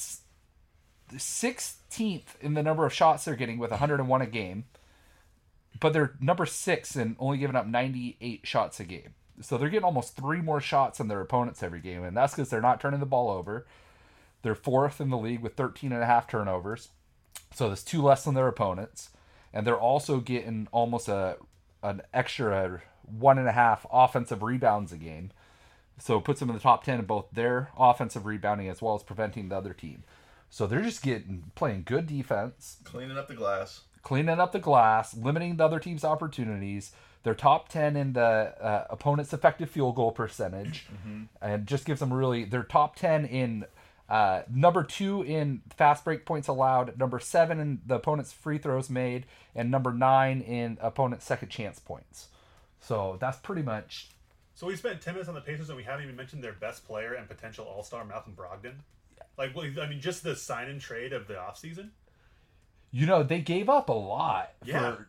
16th 1.11 2.39
in 2.41 2.53
the 2.53 2.63
number 2.63 2.85
of 2.85 2.93
shots 2.93 3.25
they're 3.25 3.35
getting 3.35 3.59
with 3.59 3.71
101 3.71 4.21
a 4.21 4.25
game, 4.25 4.65
but 5.79 5.93
they're 5.93 6.15
number 6.19 6.45
six 6.45 6.95
and 6.95 7.15
only 7.19 7.37
giving 7.37 7.55
up 7.55 7.67
98 7.67 8.41
shots 8.43 8.79
a 8.79 8.83
game. 8.83 9.13
So 9.41 9.57
they're 9.57 9.69
getting 9.69 9.85
almost 9.85 10.15
three 10.15 10.41
more 10.41 10.61
shots 10.61 10.97
than 10.97 11.09
their 11.09 11.21
opponents 11.21 11.61
every 11.61 11.81
game, 11.81 12.03
and 12.03 12.15
that's 12.15 12.33
because 12.33 12.49
they're 12.49 12.61
not 12.61 12.79
turning 12.79 13.01
the 13.01 13.05
ball 13.05 13.29
over. 13.29 13.67
They're 14.41 14.55
fourth 14.55 15.01
in 15.01 15.09
the 15.09 15.17
league 15.17 15.41
with 15.41 15.55
13 15.55 15.91
and 15.91 16.01
a 16.01 16.05
half 16.05 16.27
turnovers. 16.27 16.89
So 17.53 17.67
that's 17.69 17.83
two 17.83 18.01
less 18.01 18.23
than 18.23 18.35
their 18.35 18.47
opponents. 18.47 19.09
And 19.55 19.65
they're 19.65 19.79
also 19.79 20.19
getting 20.19 20.67
almost 20.71 21.07
a 21.07 21.37
an 21.81 22.01
extra 22.13 22.81
one 23.03 23.39
and 23.39 23.47
a 23.47 23.51
half 23.51 23.85
offensive 23.91 24.43
rebounds 24.43 24.91
a 24.91 24.97
game. 24.97 25.31
So 25.97 26.17
it 26.17 26.25
puts 26.25 26.39
them 26.41 26.49
in 26.49 26.55
the 26.55 26.61
top 26.61 26.83
10 26.83 26.99
in 26.99 27.05
both 27.05 27.27
their 27.31 27.69
offensive 27.77 28.25
rebounding 28.25 28.67
as 28.67 28.81
well 28.81 28.95
as 28.95 29.01
preventing 29.03 29.49
the 29.49 29.55
other 29.55 29.73
team. 29.73 30.03
So 30.49 30.67
they're 30.67 30.81
just 30.81 31.01
getting 31.01 31.51
playing 31.55 31.83
good 31.85 32.05
defense, 32.05 32.77
Cleaning 32.83 33.17
up 33.17 33.27
the 33.27 33.33
glass. 33.35 33.81
cleaning 34.03 34.39
up 34.39 34.51
the 34.51 34.59
glass, 34.59 35.15
limiting 35.15 35.55
the 35.57 35.63
other 35.65 35.79
team's 35.79 36.03
opportunities. 36.03 36.91
They're 37.23 37.33
top 37.33 37.69
10 37.69 37.95
in 37.95 38.13
the 38.13 38.21
uh, 38.21 38.85
opponent's 38.89 39.33
effective 39.33 39.69
field 39.69 39.95
goal 39.95 40.11
percentage, 40.11 40.85
and 41.41 41.65
just 41.65 41.85
gives 41.85 41.99
them 41.99 42.13
really, 42.13 42.43
they're 42.45 42.61
top 42.63 42.95
10 42.95 43.25
in 43.25 43.65
uh, 44.09 44.43
number 44.53 44.83
two 44.83 45.23
in 45.23 45.61
fast 45.75 46.03
break 46.03 46.25
points 46.25 46.47
allowed, 46.47 46.97
number 46.99 47.19
seven 47.19 47.59
in 47.59 47.81
the 47.85 47.95
opponent's 47.95 48.31
free 48.31 48.57
throws 48.57 48.89
made, 48.89 49.25
and 49.55 49.71
number 49.71 49.91
nine 49.91 50.41
in 50.41 50.77
opponent's 50.81 51.25
second 51.25 51.49
chance 51.49 51.79
points. 51.79 52.27
So 52.79 53.17
that's 53.19 53.37
pretty 53.39 53.63
much 53.63 54.09
So 54.53 54.67
we 54.67 54.75
spent 54.75 55.01
ten 55.01 55.13
minutes 55.15 55.27
on 55.27 55.35
the 55.35 55.41
Pacers 55.41 55.69
and 55.69 55.77
we 55.77 55.83
haven't 55.83 56.03
even 56.03 56.15
mentioned 56.15 56.43
their 56.43 56.53
best 56.53 56.85
player 56.85 57.13
and 57.13 57.27
potential 57.27 57.65
All 57.65 57.83
Star 57.83 58.05
Malcolm 58.05 58.35
Brogdon. 58.35 58.75
Like, 59.37 59.55
well, 59.55 59.65
I 59.81 59.87
mean, 59.89 59.99
just 59.99 60.23
the 60.23 60.35
sign 60.35 60.69
and 60.69 60.79
trade 60.79 61.11
of 61.11 61.27
the 61.27 61.33
offseason. 61.33 61.89
You 62.91 63.05
know, 63.05 63.23
they 63.23 63.41
gave 63.41 63.67
up 63.69 63.89
a 63.89 63.93
lot 63.93 64.51
Yeah. 64.63 64.95
for 64.97 65.07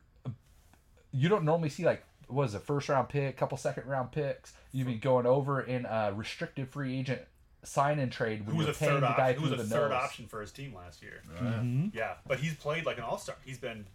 you 1.13 1.29
don't 1.29 1.45
normally 1.45 1.69
see 1.69 1.85
like 1.85 2.03
what 2.29 2.45
is 2.45 2.55
a 2.55 2.61
first 2.61 2.89
round 2.89 3.09
pick, 3.09 3.37
couple 3.37 3.57
second 3.59 3.87
round 3.87 4.11
picks. 4.11 4.53
You've 4.73 4.87
been 4.89 4.99
going 4.99 5.27
over 5.27 5.61
in 5.61 5.87
a 5.87 6.13
restricted 6.15 6.69
free 6.71 6.99
agent 6.99 7.23
sign 7.63 7.99
and 7.99 8.13
trade 8.13 8.47
when 8.47 8.53
Who 8.55 8.59
was 8.59 8.67
you're 8.67 8.75
a 8.75 8.79
paying 8.79 8.93
third 8.93 9.03
the 9.03 9.07
guy 9.17 9.31
option? 9.31 9.43
Who 9.45 9.51
was 9.51 9.61
a 9.61 9.65
third 9.65 9.91
nose. 9.91 10.03
option 10.05 10.27
for 10.27 10.41
his 10.41 10.53
team 10.53 10.75
last 10.75 11.03
year? 11.03 11.23
Mhm. 11.37 11.95
Yeah, 11.95 12.15
but 12.27 12.39
he's 12.39 12.55
played 12.55 12.87
like 12.87 12.99
an 12.99 13.05
all 13.05 13.19
star. 13.19 13.37
He's 13.45 13.59
been, 13.59 13.87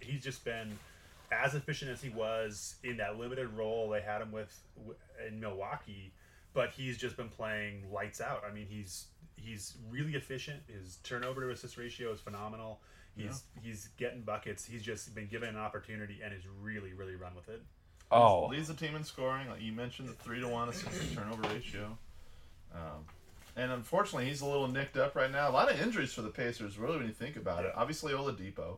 he's 0.00 0.22
just 0.22 0.44
been 0.44 0.78
as 1.30 1.54
efficient 1.54 1.90
as 1.90 2.02
he 2.02 2.08
was 2.10 2.76
in 2.84 2.96
that 2.98 3.18
limited 3.18 3.48
role 3.48 3.88
they 3.88 4.00
had 4.02 4.20
him 4.20 4.32
with 4.32 4.62
in 5.26 5.40
Milwaukee. 5.40 6.12
But 6.54 6.70
he's 6.70 6.98
just 6.98 7.16
been 7.16 7.30
playing 7.30 7.90
lights 7.90 8.20
out. 8.20 8.44
I 8.48 8.52
mean, 8.52 8.66
he's 8.66 9.06
he's 9.36 9.74
really 9.88 10.14
efficient. 10.14 10.62
His 10.68 10.96
turnover 11.02 11.40
to 11.40 11.50
assist 11.50 11.76
ratio 11.78 12.12
is 12.12 12.20
phenomenal. 12.20 12.80
He's 13.16 13.44
he's 13.62 13.88
getting 13.98 14.22
buckets. 14.22 14.64
He's 14.64 14.82
just 14.82 15.14
been 15.14 15.26
given 15.28 15.48
an 15.50 15.56
opportunity 15.56 16.20
and 16.22 16.32
has 16.32 16.42
really 16.60 16.92
really 16.92 17.14
run 17.14 17.34
with 17.34 17.48
it. 17.48 17.62
Oh, 18.10 18.48
Leads 18.48 18.68
the 18.68 18.74
team 18.74 18.94
in 18.94 19.04
scoring. 19.04 19.48
Like 19.48 19.62
you 19.62 19.72
mentioned, 19.72 20.08
the 20.08 20.12
three 20.14 20.40
to 20.40 20.48
one 20.48 20.68
assist 20.68 21.14
turnover 21.14 21.48
ratio. 21.54 21.96
Um, 22.74 23.04
and 23.56 23.70
unfortunately, 23.70 24.26
he's 24.28 24.40
a 24.40 24.46
little 24.46 24.68
nicked 24.68 24.96
up 24.96 25.14
right 25.14 25.30
now. 25.30 25.50
A 25.50 25.52
lot 25.52 25.70
of 25.70 25.80
injuries 25.80 26.12
for 26.12 26.22
the 26.22 26.30
Pacers, 26.30 26.78
really, 26.78 26.96
when 26.96 27.06
you 27.06 27.12
think 27.12 27.36
about 27.36 27.64
it. 27.64 27.72
Obviously, 27.76 28.12
Oladipo, 28.12 28.76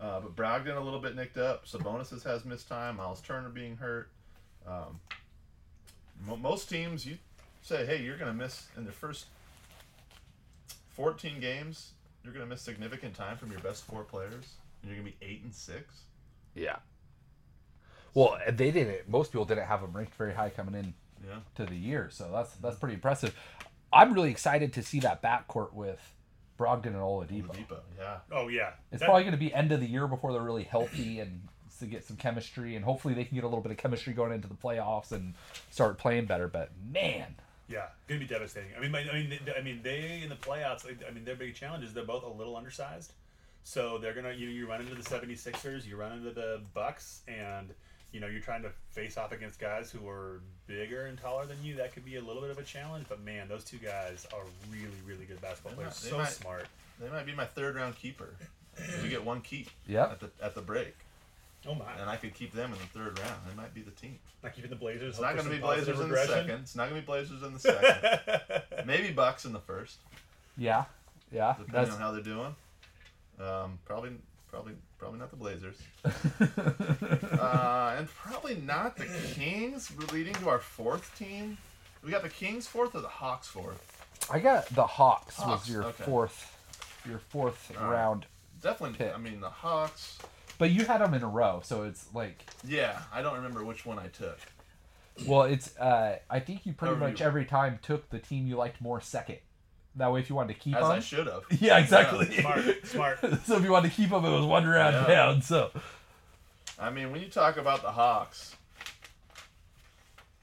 uh, 0.00 0.20
but 0.20 0.36
Brogdon 0.36 0.76
a 0.76 0.80
little 0.80 1.00
bit 1.00 1.16
nicked 1.16 1.38
up. 1.38 1.66
Sabonis 1.66 2.22
has 2.22 2.44
missed 2.44 2.68
time. 2.68 2.96
Miles 2.96 3.20
Turner 3.22 3.48
being 3.48 3.76
hurt. 3.76 4.10
Um, 4.66 5.00
mo- 6.26 6.36
most 6.36 6.68
teams, 6.68 7.06
you 7.06 7.16
say, 7.62 7.86
hey, 7.86 8.02
you're 8.02 8.18
going 8.18 8.30
to 8.30 8.36
miss 8.36 8.66
in 8.76 8.84
the 8.84 8.92
first 8.92 9.26
14 10.90 11.40
games. 11.40 11.92
You're 12.22 12.34
going 12.34 12.44
to 12.44 12.50
miss 12.50 12.60
significant 12.60 13.14
time 13.14 13.38
from 13.38 13.50
your 13.50 13.60
best 13.60 13.84
four 13.84 14.02
players. 14.04 14.54
And 14.82 14.90
you're 14.90 15.00
going 15.00 15.12
to 15.12 15.18
be 15.18 15.26
eight 15.26 15.42
and 15.42 15.54
six. 15.54 16.02
yeah. 16.54 16.76
Well, 18.12 18.38
they 18.48 18.72
didn't. 18.72 19.08
Most 19.08 19.30
people 19.30 19.44
didn't 19.44 19.66
have 19.66 19.82
them 19.82 19.92
ranked 19.92 20.16
very 20.16 20.34
high 20.34 20.50
coming 20.50 20.74
in 20.74 20.92
Yeah. 21.26 21.36
to 21.56 21.66
the 21.66 21.76
year, 21.76 22.08
so 22.10 22.30
that's 22.32 22.52
that's 22.56 22.76
pretty 22.76 22.94
impressive. 22.94 23.34
I'm 23.92 24.12
really 24.14 24.30
excited 24.30 24.72
to 24.74 24.82
see 24.82 25.00
that 25.00 25.22
backcourt 25.22 25.72
with 25.72 26.00
Brogdon 26.58 26.86
and 26.86 26.96
Oladipo. 26.96 27.48
Oladipo, 27.48 27.78
yeah. 27.98 28.18
Oh 28.30 28.48
yeah, 28.48 28.70
It's 28.92 29.00
That- 29.00 29.06
probably 29.06 29.22
going 29.24 29.32
to 29.32 29.38
be 29.38 29.52
end 29.52 29.72
of 29.72 29.80
the 29.80 29.86
year 29.86 30.06
before 30.06 30.32
they're 30.32 30.42
really 30.42 30.64
healthy 30.64 31.20
and 31.20 31.42
to 31.78 31.86
get 31.86 32.04
some 32.04 32.16
chemistry, 32.18 32.76
and 32.76 32.84
hopefully 32.84 33.14
they 33.14 33.24
can 33.24 33.34
get 33.36 33.42
a 33.44 33.46
little 33.48 33.62
bit 33.62 33.72
of 33.72 33.78
chemistry 33.78 34.12
going 34.12 34.32
into 34.32 34.46
the 34.48 34.54
playoffs 34.54 35.12
and 35.12 35.32
start 35.70 35.96
playing 35.98 36.26
better. 36.26 36.46
But 36.46 36.70
man, 36.92 37.34
Yeah, 37.68 37.86
gonna 38.06 38.20
be 38.20 38.26
devastating. 38.26 38.70
I 38.76 38.80
mean, 38.80 38.90
my, 38.90 39.00
I 39.00 39.12
mean, 39.14 39.38
they, 39.44 39.54
I 39.54 39.62
mean, 39.62 39.80
they 39.82 40.20
in 40.22 40.28
the 40.28 40.34
playoffs. 40.36 40.84
I 40.86 41.10
mean, 41.10 41.24
their 41.24 41.36
big 41.36 41.54
challenge 41.54 41.84
is 41.84 41.94
they're 41.94 42.04
both 42.04 42.22
a 42.24 42.28
little 42.28 42.54
undersized, 42.56 43.12
so 43.64 43.96
they're 43.98 44.12
gonna 44.14 44.32
you 44.32 44.48
you 44.48 44.66
run 44.68 44.80
into 44.82 44.94
the 44.94 45.02
76ers, 45.02 45.86
you 45.86 45.96
run 45.96 46.12
into 46.12 46.32
the 46.32 46.60
Bucks, 46.74 47.22
and 47.28 47.72
you 48.12 48.20
know 48.20 48.26
you're 48.26 48.40
trying 48.40 48.62
to 48.62 48.70
face 48.90 49.16
off 49.16 49.32
against 49.32 49.58
guys 49.60 49.90
who 49.90 50.08
are 50.08 50.40
bigger 50.66 51.06
and 51.06 51.18
taller 51.20 51.46
than 51.46 51.56
you. 51.62 51.76
That 51.76 51.92
could 51.92 52.04
be 52.04 52.16
a 52.16 52.20
little 52.20 52.42
bit 52.42 52.50
of 52.50 52.58
a 52.58 52.62
challenge. 52.62 53.06
But 53.08 53.22
man, 53.24 53.48
those 53.48 53.64
two 53.64 53.78
guys 53.78 54.26
are 54.34 54.42
really 54.70 54.86
really 55.06 55.24
good 55.24 55.40
basketball 55.40 55.72
They 55.72 55.76
players. 55.76 55.94
might- 55.96 56.04
they 56.04 56.10
So 56.10 56.18
might- 56.18 56.28
smart. 56.28 56.66
They 57.00 57.08
might 57.08 57.24
be 57.26 57.34
my 57.34 57.46
third 57.46 57.76
round 57.76 57.96
keeper. 57.96 58.34
We 59.02 59.08
get 59.08 59.24
one 59.24 59.40
keep 59.40 59.68
Yep. 59.86 60.10
at 60.12 60.20
the 60.20 60.30
at 60.44 60.54
the 60.54 60.62
break, 60.62 60.94
Oh 61.66 61.74
my! 61.74 61.92
and 61.98 62.08
I 62.08 62.16
could 62.16 62.34
keep 62.34 62.52
them 62.52 62.72
in 62.72 62.78
the 62.78 62.86
third 62.86 63.18
round. 63.18 63.40
They 63.48 63.54
might 63.54 63.74
be 63.74 63.82
the 63.82 63.90
team. 63.90 64.18
Not 64.42 64.54
keeping 64.54 64.70
the 64.70 64.76
Blazers. 64.76 65.14
It's 65.14 65.20
not 65.20 65.34
going 65.34 65.46
going 65.46 65.48
to 65.48 65.50
to 65.50 65.56
be 65.56 65.60
Blazers 65.62 66.00
in 66.00 66.08
the 66.08 66.26
second. 66.26 66.60
It's 66.60 66.76
not 66.76 66.88
going 66.88 67.00
to 67.00 67.02
be 67.02 67.06
Blazers 67.06 67.42
in 67.42 67.52
the 67.52 67.58
second. 67.58 68.86
Maybe 68.86 69.12
Bucks 69.12 69.44
in 69.44 69.52
the 69.52 69.60
first, 69.60 69.98
yeah, 70.56 70.84
yeah, 71.32 71.54
depending 71.58 71.72
that's 71.74 71.90
on 71.94 72.00
how 72.00 72.10
they're 72.12 72.22
doing. 72.22 72.54
Um, 73.38 73.78
probably, 73.84 74.12
probably, 74.50 74.72
probably 74.98 75.18
not 75.18 75.30
the 75.30 75.36
Blazers, 75.36 75.76
uh, 77.40 77.94
and 77.98 78.08
probably 78.08 78.56
not 78.56 78.96
the 78.96 79.06
Kings. 79.34 79.90
Leading 80.12 80.34
to 80.34 80.48
our 80.48 80.58
fourth 80.58 81.16
team. 81.18 81.56
We 82.04 82.10
got 82.10 82.22
the 82.22 82.28
Kings 82.28 82.66
fourth 82.66 82.94
or 82.94 83.00
the 83.00 83.08
Hawks 83.08 83.46
fourth. 83.48 83.86
I 84.30 84.38
got 84.38 84.66
the 84.74 84.86
Hawks, 84.86 85.36
Hawks, 85.36 85.62
was 85.66 85.70
your 85.70 85.84
okay. 85.84 86.04
fourth, 86.04 86.56
your 87.08 87.18
fourth 87.18 87.72
All 87.78 87.84
right. 87.86 87.92
round, 87.92 88.26
Definitely. 88.62 88.96
Pick. 88.98 89.14
I 89.14 89.18
mean, 89.18 89.40
the 89.40 89.50
Hawks. 89.50 90.18
but 90.58 90.70
you 90.70 90.84
had 90.84 91.00
them 91.00 91.14
in 91.14 91.22
a 91.22 91.28
row, 91.28 91.60
so 91.64 91.82
it's 91.84 92.06
like, 92.14 92.44
Yeah, 92.66 93.00
I 93.12 93.22
don't 93.22 93.34
remember 93.36 93.64
which 93.64 93.84
one 93.86 93.98
I 93.98 94.06
took. 94.08 94.38
well, 95.26 95.42
it's 95.42 95.76
uh, 95.78 96.18
I 96.30 96.40
think 96.40 96.64
you 96.66 96.72
pretty 96.72 96.96
much 96.96 97.20
you- 97.20 97.26
every 97.26 97.44
time 97.44 97.78
took 97.82 98.08
the 98.10 98.18
team 98.18 98.46
you 98.46 98.56
liked 98.56 98.80
more 98.80 99.00
second. 99.00 99.38
That 99.96 100.12
way, 100.12 100.20
if 100.20 100.30
you 100.30 100.36
wanted 100.36 100.54
to 100.54 100.60
keep 100.60 100.76
As 100.76 100.84
I 100.84 101.00
should 101.00 101.26
have. 101.26 101.42
yeah, 101.60 101.78
exactly. 101.78 102.26
Smart, 102.40 102.86
smart. 102.86 103.18
so 103.44 103.56
if 103.56 103.64
you 103.64 103.72
wanted 103.72 103.90
to 103.90 103.94
keep 103.96 104.10
him, 104.10 104.24
it 104.24 104.30
was 104.30 104.44
one 104.44 104.66
round 104.66 104.94
Yeah. 104.94 105.06
down. 105.06 105.42
So 105.42 105.70
I 106.78 106.90
mean, 106.90 107.10
when 107.10 107.20
you 107.20 107.28
talk 107.28 107.56
about 107.56 107.82
the 107.82 107.90
Hawks, 107.90 108.54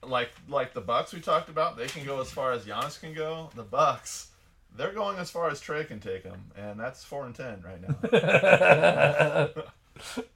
like 0.04 0.32
like 0.48 0.74
the 0.74 0.82
Bucks 0.82 1.14
we 1.14 1.22
talked 1.22 1.50
about, 1.50 1.78
they 1.78 1.88
can 1.88 2.06
go 2.06 2.22
as 2.22 2.30
far 2.30 2.52
as 2.52 2.66
Giannis 2.66 3.00
can 3.00 3.14
go. 3.14 3.50
The 3.56 3.64
Bucks, 3.64 4.28
they're 4.76 4.94
going 4.94 5.18
as 5.18 5.30
far 5.32 5.50
as 5.50 5.62
Trae 5.62 5.88
can 5.88 6.00
take 6.00 6.24
them, 6.24 6.52
and 6.56 6.80
that's 6.80 7.04
four 7.04 7.26
and 7.26 7.34
ten 7.34 7.64
right 7.64 7.82
now. 7.82 9.50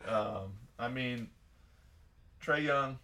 um, 0.42 0.54
I 0.80 0.88
mean, 0.88 1.30
Trae 2.44 2.64
Young. 2.64 2.98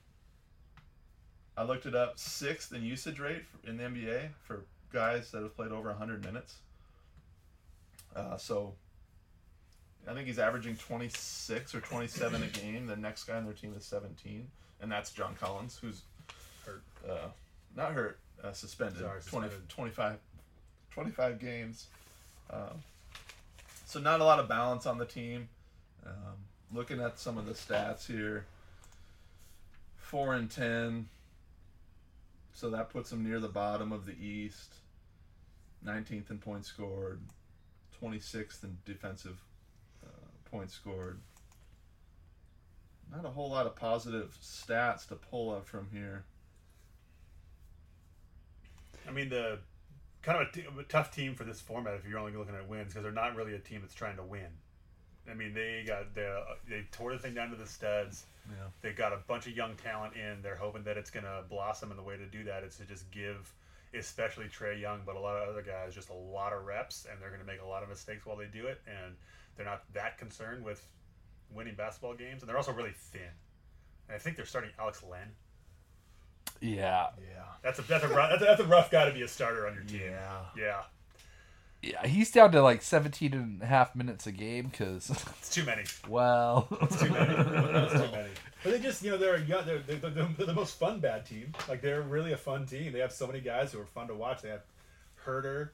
I 1.55 1.63
looked 1.63 1.85
it 1.87 1.95
up. 1.95 2.19
Sixth 2.19 2.71
in 2.73 2.83
usage 2.83 3.19
rate 3.19 3.43
in 3.65 3.77
the 3.77 3.83
NBA 3.83 4.29
for 4.43 4.63
guys 4.91 5.31
that 5.31 5.41
have 5.41 5.55
played 5.55 5.71
over 5.71 5.89
100 5.89 6.23
minutes. 6.23 6.55
Uh, 8.15 8.37
so 8.37 8.73
I 10.09 10.13
think 10.13 10.27
he's 10.27 10.39
averaging 10.39 10.75
26 10.77 11.75
or 11.75 11.81
27 11.81 12.43
a 12.43 12.47
game. 12.47 12.87
The 12.87 12.95
next 12.95 13.25
guy 13.25 13.35
on 13.35 13.45
their 13.45 13.53
team 13.53 13.73
is 13.77 13.85
17, 13.85 14.47
and 14.81 14.91
that's 14.91 15.11
John 15.11 15.35
Collins, 15.39 15.77
who's 15.81 16.01
Hurt. 16.65 16.81
Uh, 17.07 17.27
not 17.75 17.93
hurt, 17.93 18.19
uh, 18.43 18.51
suspended. 18.51 18.99
Sorry, 18.99 19.21
20, 19.21 19.47
suspended. 19.47 19.69
25, 19.69 20.17
25 20.91 21.39
games. 21.39 21.87
Um, 22.49 22.81
so 23.85 23.99
not 23.99 24.19
a 24.19 24.23
lot 24.23 24.39
of 24.39 24.49
balance 24.49 24.85
on 24.85 24.97
the 24.97 25.05
team. 25.05 25.47
Um, 26.05 26.35
looking 26.73 26.99
at 26.99 27.19
some 27.19 27.37
of 27.37 27.45
the 27.45 27.53
stats 27.53 28.07
here, 28.07 28.45
four 29.97 30.33
and 30.33 30.49
ten. 30.49 31.07
So 32.57 32.71
that 32.71 32.89
puts 32.89 33.11
them 33.11 33.23
near 33.23 33.39
the 33.39 33.47
bottom 33.47 33.91
of 33.91 34.07
the 34.07 34.19
East. 34.19 34.77
19th 35.85 36.31
in 36.31 36.39
points 36.39 36.67
scored, 36.67 37.21
26th 38.01 38.63
in 38.63 38.79
defensive 38.83 39.37
uh, 40.03 40.09
points 40.49 40.73
scored. 40.73 41.19
Not 43.11 43.25
a 43.25 43.29
whole 43.29 43.51
lot 43.51 43.67
of 43.67 43.75
positive 43.75 44.35
stats 44.41 45.07
to 45.09 45.15
pull 45.15 45.51
up 45.51 45.67
from 45.67 45.89
here. 45.93 46.23
I 49.07 49.11
mean, 49.11 49.29
the 49.29 49.59
kind 50.23 50.41
of 50.41 50.47
a, 50.47 50.51
t- 50.51 50.65
a 50.79 50.83
tough 50.85 51.13
team 51.13 51.35
for 51.35 51.43
this 51.43 51.61
format 51.61 51.93
if 51.93 52.09
you're 52.09 52.17
only 52.17 52.35
looking 52.35 52.55
at 52.55 52.67
wins 52.67 52.87
because 52.87 53.03
they're 53.03 53.11
not 53.11 53.35
really 53.35 53.53
a 53.53 53.59
team 53.59 53.81
that's 53.81 53.93
trying 53.93 54.15
to 54.15 54.23
win. 54.23 54.49
I 55.29 55.35
mean, 55.35 55.53
they 55.53 55.83
got 55.85 56.15
the 56.15 56.43
they 56.67 56.87
tore 56.91 57.13
the 57.13 57.19
thing 57.19 57.35
down 57.35 57.51
to 57.51 57.55
the 57.55 57.67
studs. 57.67 58.25
Yeah. 58.49 58.67
They 58.81 58.91
got 58.93 59.13
a 59.13 59.17
bunch 59.27 59.47
of 59.47 59.55
young 59.55 59.75
talent 59.75 60.13
in. 60.15 60.41
They're 60.41 60.55
hoping 60.55 60.83
that 60.83 60.97
it's 60.97 61.09
gonna 61.09 61.43
blossom, 61.49 61.89
and 61.91 61.99
the 61.99 62.03
way 62.03 62.17
to 62.17 62.25
do 62.25 62.43
that 62.45 62.63
is 62.63 62.77
to 62.77 62.85
just 62.85 63.09
give, 63.11 63.53
especially 63.93 64.45
Trae 64.45 64.79
Young, 64.79 65.01
but 65.05 65.15
a 65.15 65.19
lot 65.19 65.35
of 65.35 65.49
other 65.49 65.61
guys, 65.61 65.93
just 65.93 66.09
a 66.09 66.13
lot 66.13 66.53
of 66.53 66.65
reps, 66.65 67.05
and 67.09 67.21
they're 67.21 67.31
gonna 67.31 67.43
make 67.43 67.61
a 67.61 67.65
lot 67.65 67.83
of 67.83 67.89
mistakes 67.89 68.25
while 68.25 68.37
they 68.37 68.45
do 68.45 68.67
it, 68.67 68.81
and 68.87 69.15
they're 69.55 69.65
not 69.65 69.83
that 69.93 70.17
concerned 70.17 70.63
with 70.63 70.85
winning 71.51 71.75
basketball 71.75 72.13
games, 72.13 72.41
and 72.41 72.49
they're 72.49 72.57
also 72.57 72.71
really 72.73 72.93
thin. 72.93 73.21
And 74.07 74.15
I 74.15 74.19
think 74.19 74.35
they're 74.37 74.45
starting 74.45 74.71
Alex 74.79 75.03
Len. 75.03 75.31
yeah, 76.61 77.07
Yeah. 77.19 77.43
That's 77.63 77.79
a 77.79 77.81
that's 77.83 78.03
a 78.03 78.07
rough, 78.07 78.29
that's 78.31 78.41
a, 78.41 78.45
that's 78.45 78.61
a 78.61 78.65
rough 78.65 78.89
guy 78.91 79.05
to 79.05 79.11
be 79.13 79.21
a 79.23 79.27
starter 79.27 79.67
on 79.67 79.73
your 79.73 79.83
team. 79.83 80.01
Yeah. 80.11 80.39
Yeah, 80.55 80.81
yeah, 81.81 82.05
he's 82.07 82.31
down 82.31 82.51
to 82.51 82.61
like 82.61 82.81
17 82.81 83.33
and 83.33 83.61
a 83.61 83.65
half 83.65 83.95
minutes 83.95 84.27
a 84.27 84.31
game 84.31 84.67
because, 84.67 85.09
it's 85.39 85.49
too 85.53 85.63
many. 85.63 85.83
well, 86.07 86.67
it's 86.81 86.99
too 86.99 87.09
many. 87.09 87.33
That's 87.71 87.93
too 87.93 88.11
many. 88.11 88.29
But 88.63 88.71
they 88.73 88.79
just, 88.79 89.03
you 89.03 89.11
know, 89.11 89.17
they're 89.17 89.37
young, 89.39 89.65
they're, 89.65 89.79
they're, 89.79 89.97
they're, 89.97 90.29
they're 90.37 90.47
the 90.47 90.53
most 90.53 90.79
fun 90.79 90.99
bad 90.99 91.25
team. 91.25 91.53
Like 91.69 91.81
they're 91.81 92.01
really 92.01 92.33
a 92.33 92.37
fun 92.37 92.65
team. 92.65 92.91
They 92.91 92.99
have 92.99 93.11
so 93.11 93.27
many 93.27 93.39
guys 93.39 93.71
who 93.71 93.79
are 93.79 93.85
fun 93.85 94.07
to 94.07 94.15
watch. 94.15 94.41
They 94.41 94.49
have 94.49 94.63
Huerter. 95.25 95.69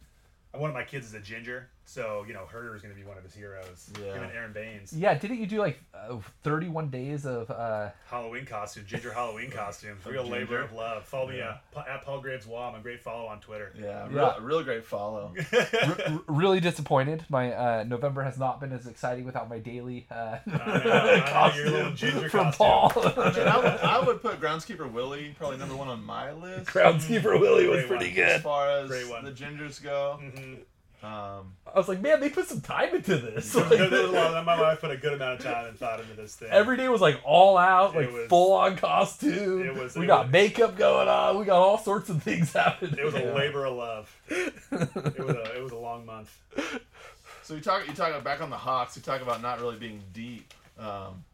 One 0.52 0.70
of 0.70 0.76
my 0.76 0.84
kids 0.84 1.08
is 1.08 1.14
a 1.14 1.20
ginger, 1.20 1.70
so 1.86 2.24
you 2.28 2.34
know 2.34 2.48
Huerter 2.52 2.76
is 2.76 2.82
going 2.82 2.94
to 2.94 3.00
be 3.00 3.06
one 3.06 3.18
of 3.18 3.24
his 3.24 3.34
heroes. 3.34 3.90
Yeah. 4.00 4.14
Him 4.16 4.24
and 4.24 4.32
Aron 4.32 4.54
Baynes. 4.54 4.94
yeah, 4.94 5.14
didn't 5.14 5.38
you 5.40 5.46
do 5.48 5.60
like 5.60 5.80
uh, 5.94 6.18
31 6.44 6.90
days 6.90 7.26
of? 7.26 7.50
uh 7.52 7.90
Halloween 8.10 8.46
costume, 8.46 8.86
ginger 8.88 9.12
Halloween 9.14 9.52
costumes, 9.56 10.06
real 10.06 10.24
ginger. 10.24 10.40
labor 10.40 10.62
of 10.62 10.72
love. 10.74 11.04
Follow 11.06 11.30
me 11.30 11.42
uh, 11.42 11.56
at 11.88 12.04
Paul 12.04 12.22
Graves 12.22 12.48
Law. 12.48 12.70
I'm 12.70 12.76
a 12.80 12.82
great 12.84 13.02
follow 13.02 13.26
on 13.28 13.40
Twitter. 13.42 13.74
Yeah. 13.78 14.08
Yeah. 14.12 14.34
Real, 14.36 14.36
real 14.42 14.64
great 14.64 14.86
follow. 14.86 15.34
r- 15.54 16.22
really 16.28 16.60
disappointed. 16.60 17.26
My 17.30 17.54
uh, 17.54 17.84
November 17.88 18.24
has 18.24 18.38
not 18.38 18.60
been 18.62 18.72
as 18.72 18.88
exciting 18.88 19.26
without 19.26 19.50
my 19.50 19.60
daily 19.60 20.06
uh, 20.12 20.38
I 20.48 20.50
know, 20.52 21.24
costume 21.28 21.64
your 21.66 21.74
little 21.74 21.92
ginger 21.94 22.30
from 22.30 22.52
costume. 22.52 22.68
Paul. 22.68 22.92
I, 22.96 23.32
mean, 23.32 23.48
I, 23.48 23.58
would, 23.58 23.80
I 23.82 24.00
would 24.06 24.22
put 24.22 24.40
groundskeeper 24.40 24.90
Willie 24.92 25.36
probably 25.38 25.58
number 25.58 25.76
one 25.76 25.88
on 25.90 26.04
my 26.04 26.32
list. 26.32 26.68
Groundskeeper 26.70 27.40
Willie 27.40 27.68
was 27.68 27.86
Great 27.86 27.88
pretty 27.88 28.10
one. 28.20 28.30
As 28.30 28.34
good. 28.36 28.42
far 28.44 28.70
as 28.70 28.90
the 28.90 29.32
gingers 29.32 29.82
go, 29.82 30.20
Mhm. 30.22 30.60
Um, 31.04 31.56
I 31.68 31.78
was 31.78 31.90
like, 31.90 32.00
man, 32.00 32.22
they 32.22 32.30
put 32.30 32.48
some 32.48 32.62
time 32.62 32.96
into 32.96 33.18
this. 33.18 33.52
There- 33.52 33.64
Like, 33.70 33.78
there 33.78 33.90
was 33.90 34.10
a 34.12 34.14
lot- 34.14 34.46
my 34.46 34.60
wife 34.60 34.80
put 34.80 34.90
a 34.90 34.96
good 34.96 35.12
amount 35.14 35.40
of 35.40 35.46
time 35.46 35.66
and 35.68 35.78
thought 35.78 36.00
into 36.00 36.14
this 36.14 36.34
thing. 36.36 36.48
Every 36.50 36.78
day 36.78 36.88
was 36.88 37.02
like 37.02 37.20
all 37.26 37.58
out, 37.58 37.94
like 37.94 38.10
was- 38.10 38.28
full 38.30 38.54
on 38.54 38.78
costume. 38.78 39.62
it 39.66 39.76
was- 39.76 39.96
we 39.98 40.06
it 40.06 40.08
got 40.08 40.32
was- 40.32 40.34
makage 40.34 40.78
going 40.78 41.10
on. 41.10 41.38
We 41.38 41.44
got 41.46 41.58
all 41.62 41.78
sorts 41.78 42.10
of 42.10 42.24
things 42.24 42.54
happening. 42.54 42.96
It 42.98 43.04
was 43.04 43.16
a 43.16 43.34
labor 43.34 43.66
of 43.66 43.76
love. 43.76 44.18
It 44.30 45.20
was 45.20 45.36
a 45.36 45.56
it 45.58 45.62
was 45.62 45.72
a 45.74 45.78
long 45.78 46.06
month. 46.06 46.36
so 47.44 47.54
you 47.56 47.60
talk 47.62 47.86
you 47.88 47.94
talk 47.94 48.10
about 48.10 48.24
back 48.24 48.42
on 48.42 48.50
the 48.50 48.56
Hawks. 48.58 48.96
You 48.96 49.02
talk 49.02 49.22
about 49.22 49.42
not 49.42 49.60
really 49.60 49.78
being 49.78 50.02
deep. 50.14 50.54
Um, 50.80 51.26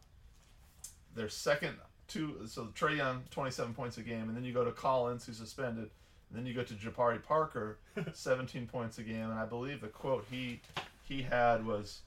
their 1.14 1.28
second 1.28 1.76
two, 2.08 2.40
so 2.46 2.64
Trae 2.76 2.96
Young, 2.96 3.22
twenty-seven 3.30 3.74
points 3.74 3.98
a 3.98 4.02
game, 4.02 4.22
and 4.28 4.36
then 4.36 4.42
you 4.44 4.52
go 4.52 4.64
to 4.64 4.72
Collins, 4.72 5.26
who's 5.26 5.36
suspended, 5.38 5.90
and 6.30 6.38
then 6.38 6.46
you 6.46 6.54
go 6.54 6.62
to 6.62 6.74
Jabari 6.74 7.22
Parker, 7.22 7.78
seventeen 8.12 8.66
points 8.66 8.98
a 8.98 9.02
game, 9.02 9.30
and 9.30 9.38
I 9.38 9.44
believe 9.46 9.80
the 9.80 9.88
quote 9.88 10.26
he 10.30 10.60
he 11.02 11.22
had 11.22 11.66
was, 11.66 12.00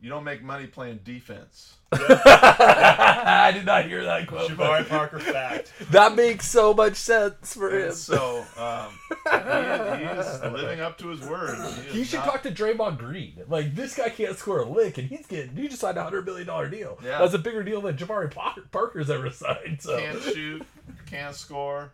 "You 0.00 0.08
don't 0.08 0.24
make 0.24 0.42
money 0.42 0.66
playing 0.66 1.00
defense." 1.04 1.74
I 1.92 3.50
did 3.54 3.64
not 3.64 3.86
hear 3.86 4.04
that 4.04 4.26
quote. 4.26 4.54
but 4.56 4.66
Jabari 4.84 4.88
Parker 4.88 5.18
fact. 5.18 5.72
That 5.90 6.14
makes 6.14 6.46
so 6.46 6.74
much 6.74 6.96
sense 6.96 7.54
for 7.54 7.70
him. 7.70 7.92
So 7.92 8.44
um, 8.58 8.92
he, 9.24 9.98
he 9.98 10.04
is 10.04 10.40
living 10.42 10.80
up 10.80 10.98
to 10.98 11.08
his 11.08 11.20
word. 11.22 11.58
is 11.58 11.78
He 11.86 12.04
should 12.04 12.18
not- 12.18 12.26
talk 12.26 12.42
to 12.42 12.50
Draymond 12.50 12.98
Green. 12.98 13.40
Like 13.48 13.74
this 13.74 13.94
guy 13.96 14.10
can't 14.10 14.36
score 14.36 14.60
a 14.60 14.68
lick, 14.68 14.98
and 14.98 15.08
he's 15.08 15.26
getting 15.26 15.56
he 15.56 15.66
just 15.68 15.80
signed 15.80 15.96
a 15.96 16.02
hundred 16.04 16.26
million 16.26 16.46
dollar 16.46 16.68
deal. 16.68 16.98
Yeah. 17.02 17.18
That's 17.20 17.32
a 17.34 17.38
bigger 17.38 17.62
deal 17.64 17.80
than 17.80 17.96
Jabari 17.96 18.30
Parker's 18.70 19.08
ever 19.08 19.30
signed. 19.30 19.80
So 19.80 19.98
can't 19.98 20.20
shoot, 20.22 20.62
can't 21.06 21.34
score, 21.34 21.92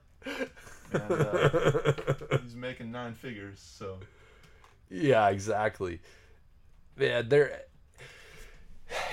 and 0.95 1.13
uh, 1.13 2.39
he's 2.43 2.55
making 2.55 2.91
nine 2.91 3.15
figures. 3.15 3.61
So 3.61 3.99
yeah, 4.91 5.29
exactly. 5.29 6.01
Man, 6.97 7.29
they're 7.29 7.63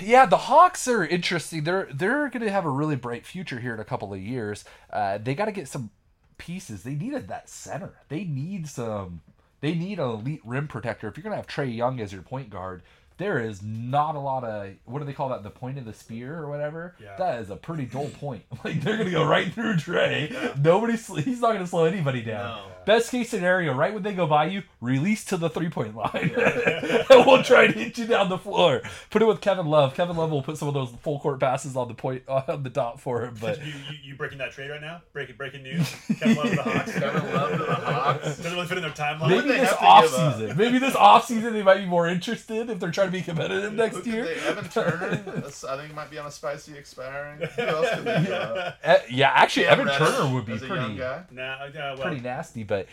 yeah, 0.00 0.26
the 0.26 0.36
Hawks 0.36 0.86
are 0.88 1.04
interesting. 1.04 1.64
They're 1.64 1.88
they're 1.92 2.28
going 2.28 2.44
to 2.44 2.50
have 2.50 2.64
a 2.64 2.70
really 2.70 2.96
bright 2.96 3.26
future 3.26 3.60
here 3.60 3.74
in 3.74 3.80
a 3.80 3.84
couple 3.84 4.12
of 4.12 4.20
years. 4.20 4.64
Uh, 4.92 5.18
they 5.18 5.34
got 5.34 5.46
to 5.46 5.52
get 5.52 5.68
some 5.68 5.90
pieces. 6.38 6.82
They 6.82 6.94
needed 6.94 7.28
that 7.28 7.48
center. 7.48 7.94
They 8.08 8.24
need 8.24 8.68
some. 8.68 9.22
They 9.60 9.74
need 9.74 9.98
an 9.98 10.08
elite 10.08 10.40
rim 10.44 10.68
protector. 10.68 11.08
If 11.08 11.16
you're 11.16 11.22
going 11.22 11.32
to 11.32 11.36
have 11.36 11.46
Trae 11.46 11.74
Young 11.74 12.00
as 12.00 12.12
your 12.12 12.22
point 12.22 12.50
guard, 12.50 12.82
there 13.18 13.38
is 13.38 13.62
not 13.62 14.14
a 14.14 14.18
lot 14.18 14.44
of 14.44 14.72
what 14.84 14.98
do 15.00 15.04
they 15.04 15.12
call 15.12 15.28
that? 15.30 15.42
The 15.42 15.50
point 15.50 15.78
of 15.78 15.84
the 15.84 15.92
spear 15.92 16.36
or 16.38 16.48
whatever. 16.48 16.94
Yeah. 17.00 17.16
That 17.18 17.40
is 17.40 17.50
a 17.50 17.56
pretty 17.56 17.86
dull 17.86 18.08
point. 18.20 18.42
Like 18.64 18.80
they're 18.80 18.96
going 18.96 19.06
to 19.08 19.12
go 19.12 19.24
right 19.26 19.52
through 19.52 19.74
Trae. 19.74 20.62
Nobody. 20.62 20.96
sl- 20.96 21.16
He's 21.16 21.40
not 21.40 21.48
going 21.48 21.60
to 21.64 21.66
slow 21.66 21.84
anybody 21.84 22.22
down. 22.22 22.58
No. 22.58 22.66
Best 22.84 23.10
case 23.10 23.28
scenario, 23.30 23.74
right 23.74 23.92
when 23.94 24.02
they 24.02 24.12
go 24.12 24.26
by 24.26 24.46
you, 24.46 24.62
release 24.80 25.24
to 25.26 25.36
the 25.36 25.48
three 25.48 25.68
point 25.68 25.94
line. 25.96 26.32
and 26.36 27.26
we'll 27.26 27.42
try 27.42 27.66
to 27.68 27.72
hit 27.72 27.96
you 27.98 28.06
down 28.06 28.28
the 28.28 28.38
floor. 28.38 28.82
Put 29.10 29.22
it 29.22 29.26
with 29.26 29.40
Kevin 29.40 29.66
Love. 29.66 29.94
Kevin 29.94 30.16
Love 30.16 30.30
will 30.30 30.42
put 30.42 30.58
some 30.58 30.66
of 30.68 30.74
those 30.74 30.90
full 31.02 31.18
court 31.20 31.38
passes 31.40 31.76
on 31.76 31.88
the 31.88 31.94
point 31.94 32.22
on 32.28 32.62
the 32.62 32.70
dot 32.70 33.00
for 33.00 33.24
him. 33.24 33.36
But 33.40 33.58
You, 33.64 33.72
you, 33.72 33.98
you 34.04 34.14
breaking 34.16 34.38
that 34.38 34.52
trade 34.52 34.70
right 34.70 34.80
now? 34.80 35.02
Breaking 35.12 35.36
breaking 35.36 35.62
news. 35.62 35.94
Kevin 36.18 36.36
Love 36.36 36.50
to 36.50 36.56
the 36.56 36.62
Hawks. 36.62 36.92
Kevin 36.92 37.32
Love 37.34 37.50
to 37.52 37.58
the 37.58 37.74
Hawks. 37.74 38.24
Doesn't 38.24 38.52
really 38.52 38.66
fit 38.66 38.78
in 38.78 38.82
their 38.82 38.92
timeline. 38.92 39.28
maybe 39.28 39.48
this 39.48 39.68
have 39.70 39.78
to 39.78 39.84
off 39.84 40.06
season, 40.38 40.56
maybe 40.56 40.78
this 40.78 40.96
off 40.96 41.26
season 41.26 41.52
they 41.52 41.62
might 41.62 41.78
be 41.78 41.86
more 41.86 42.08
interested 42.08 42.68
if 42.70 42.78
they're 42.80 42.90
trying 42.90 43.01
to 43.06 43.10
be 43.10 43.22
competitive 43.22 43.72
next 43.72 43.98
Who 44.04 44.10
year. 44.10 44.24
they- 44.24 44.34
Evan 44.40 44.68
Turner. 44.68 45.16
that's- 45.16 45.64
I 45.64 45.76
think 45.76 45.88
he 45.88 45.94
might 45.94 46.10
be 46.10 46.18
on 46.18 46.26
a 46.26 46.30
spicy 46.30 46.76
expiring. 46.76 47.38
Who 47.40 47.62
else 47.62 47.90
could 47.94 48.04
they 48.04 48.22
give? 48.22 48.32
Uh, 48.32 48.72
yeah, 49.10 49.30
actually, 49.34 49.64
Cam 49.66 49.72
Evan 49.80 49.86
Reddish 49.86 50.08
Turner 50.08 50.34
would 50.34 50.46
be 50.46 50.52
as 50.54 50.62
a 50.62 50.66
young 50.66 50.76
pretty 50.78 50.96
guy. 50.98 51.22
Nah, 51.30 51.52
uh, 51.64 51.70
well, 51.74 51.96
pretty 51.98 52.20
nasty. 52.20 52.62
But 52.64 52.86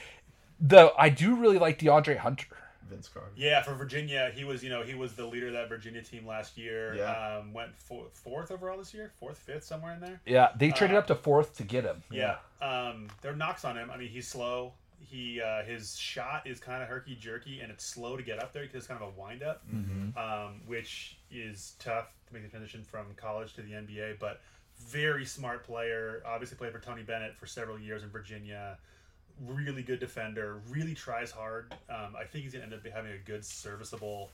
though 0.60 0.92
I 0.98 1.10
do 1.10 1.36
really 1.36 1.58
like 1.60 1.80
De'Andre 1.80 2.18
Hunter. 2.18 2.46
Vince 2.90 3.08
Carter. 3.08 3.30
Yeah, 3.36 3.62
for 3.62 3.76
Virginia, 3.76 4.32
he 4.34 4.44
was 4.44 4.64
you 4.64 4.70
know 4.72 4.82
he 4.82 4.96
was 4.96 5.14
the 5.14 5.24
leader 5.26 5.46
of 5.48 5.54
that 5.54 5.70
Virginia 5.70 6.02
team 6.02 6.26
last 6.26 6.58
year. 6.58 6.96
Yeah. 6.96 7.38
Um, 7.38 7.54
went 7.54 7.70
fourth 7.78 8.50
overall 8.52 8.80
this 8.80 8.96
year, 8.96 9.12
fourth, 9.20 9.38
fifth, 9.38 9.64
somewhere 9.64 9.94
in 9.94 10.00
there. 10.00 10.20
Yeah, 10.26 10.50
they 10.58 10.72
traded 10.72 10.96
Uh, 10.96 11.00
up 11.00 11.08
to 11.08 11.16
fourth 11.16 11.56
to 11.58 11.64
get 11.64 11.84
him. 11.84 12.02
Yeah. 12.10 12.38
Um, 12.64 13.10
there 13.22 13.32
are 13.32 13.36
knocks 13.36 13.64
on 13.64 13.78
him. 13.78 13.92
I 13.92 13.98
mean, 13.98 14.10
he's 14.10 14.28
slow. 14.28 14.74
He 15.02 15.42
uh, 15.42 15.64
his 15.64 15.98
shot 15.98 16.46
is 16.46 16.60
kind 16.60 16.84
of 16.84 16.90
herky 16.90 17.16
jerky, 17.16 17.62
and 17.62 17.72
it's 17.72 17.84
slow 17.86 18.18
to 18.18 18.24
get 18.24 18.42
up 18.42 18.54
there 18.54 18.64
because 18.64 18.76
it's 18.78 18.88
kind 18.88 19.02
of 19.02 19.10
a 19.16 19.20
wind 19.20 19.44
up, 19.44 19.64
um, 20.18 20.62
which 20.68 21.18
is 21.32 21.74
tough 21.80 22.08
to 22.28 22.34
make 22.34 22.44
the 22.44 22.50
transition 22.50 22.84
from 22.84 23.06
college 23.16 23.54
to 23.54 23.62
the 23.62 23.72
NBA. 23.72 24.20
But 24.20 24.42
very 24.78 25.26
smart 25.26 25.66
player. 25.66 26.22
Obviously 26.26 26.58
played 26.58 26.72
for 26.72 26.80
Tony 26.80 27.04
Bennett 27.04 27.36
for 27.36 27.46
several 27.46 27.80
years 27.80 28.04
in 28.04 28.10
Virginia. 28.10 28.78
really 29.48 29.84
good 29.84 30.00
defender, 30.00 30.62
really 30.70 30.94
tries 30.94 31.32
hard. 31.32 31.74
Um, 31.90 32.16
I 32.20 32.26
think 32.26 32.44
he's 32.44 32.52
gonna 32.54 32.66
end 32.66 32.74
up 32.74 32.86
having 32.86 33.14
a 33.14 33.18
good, 33.18 33.46
serviceable 33.46 34.32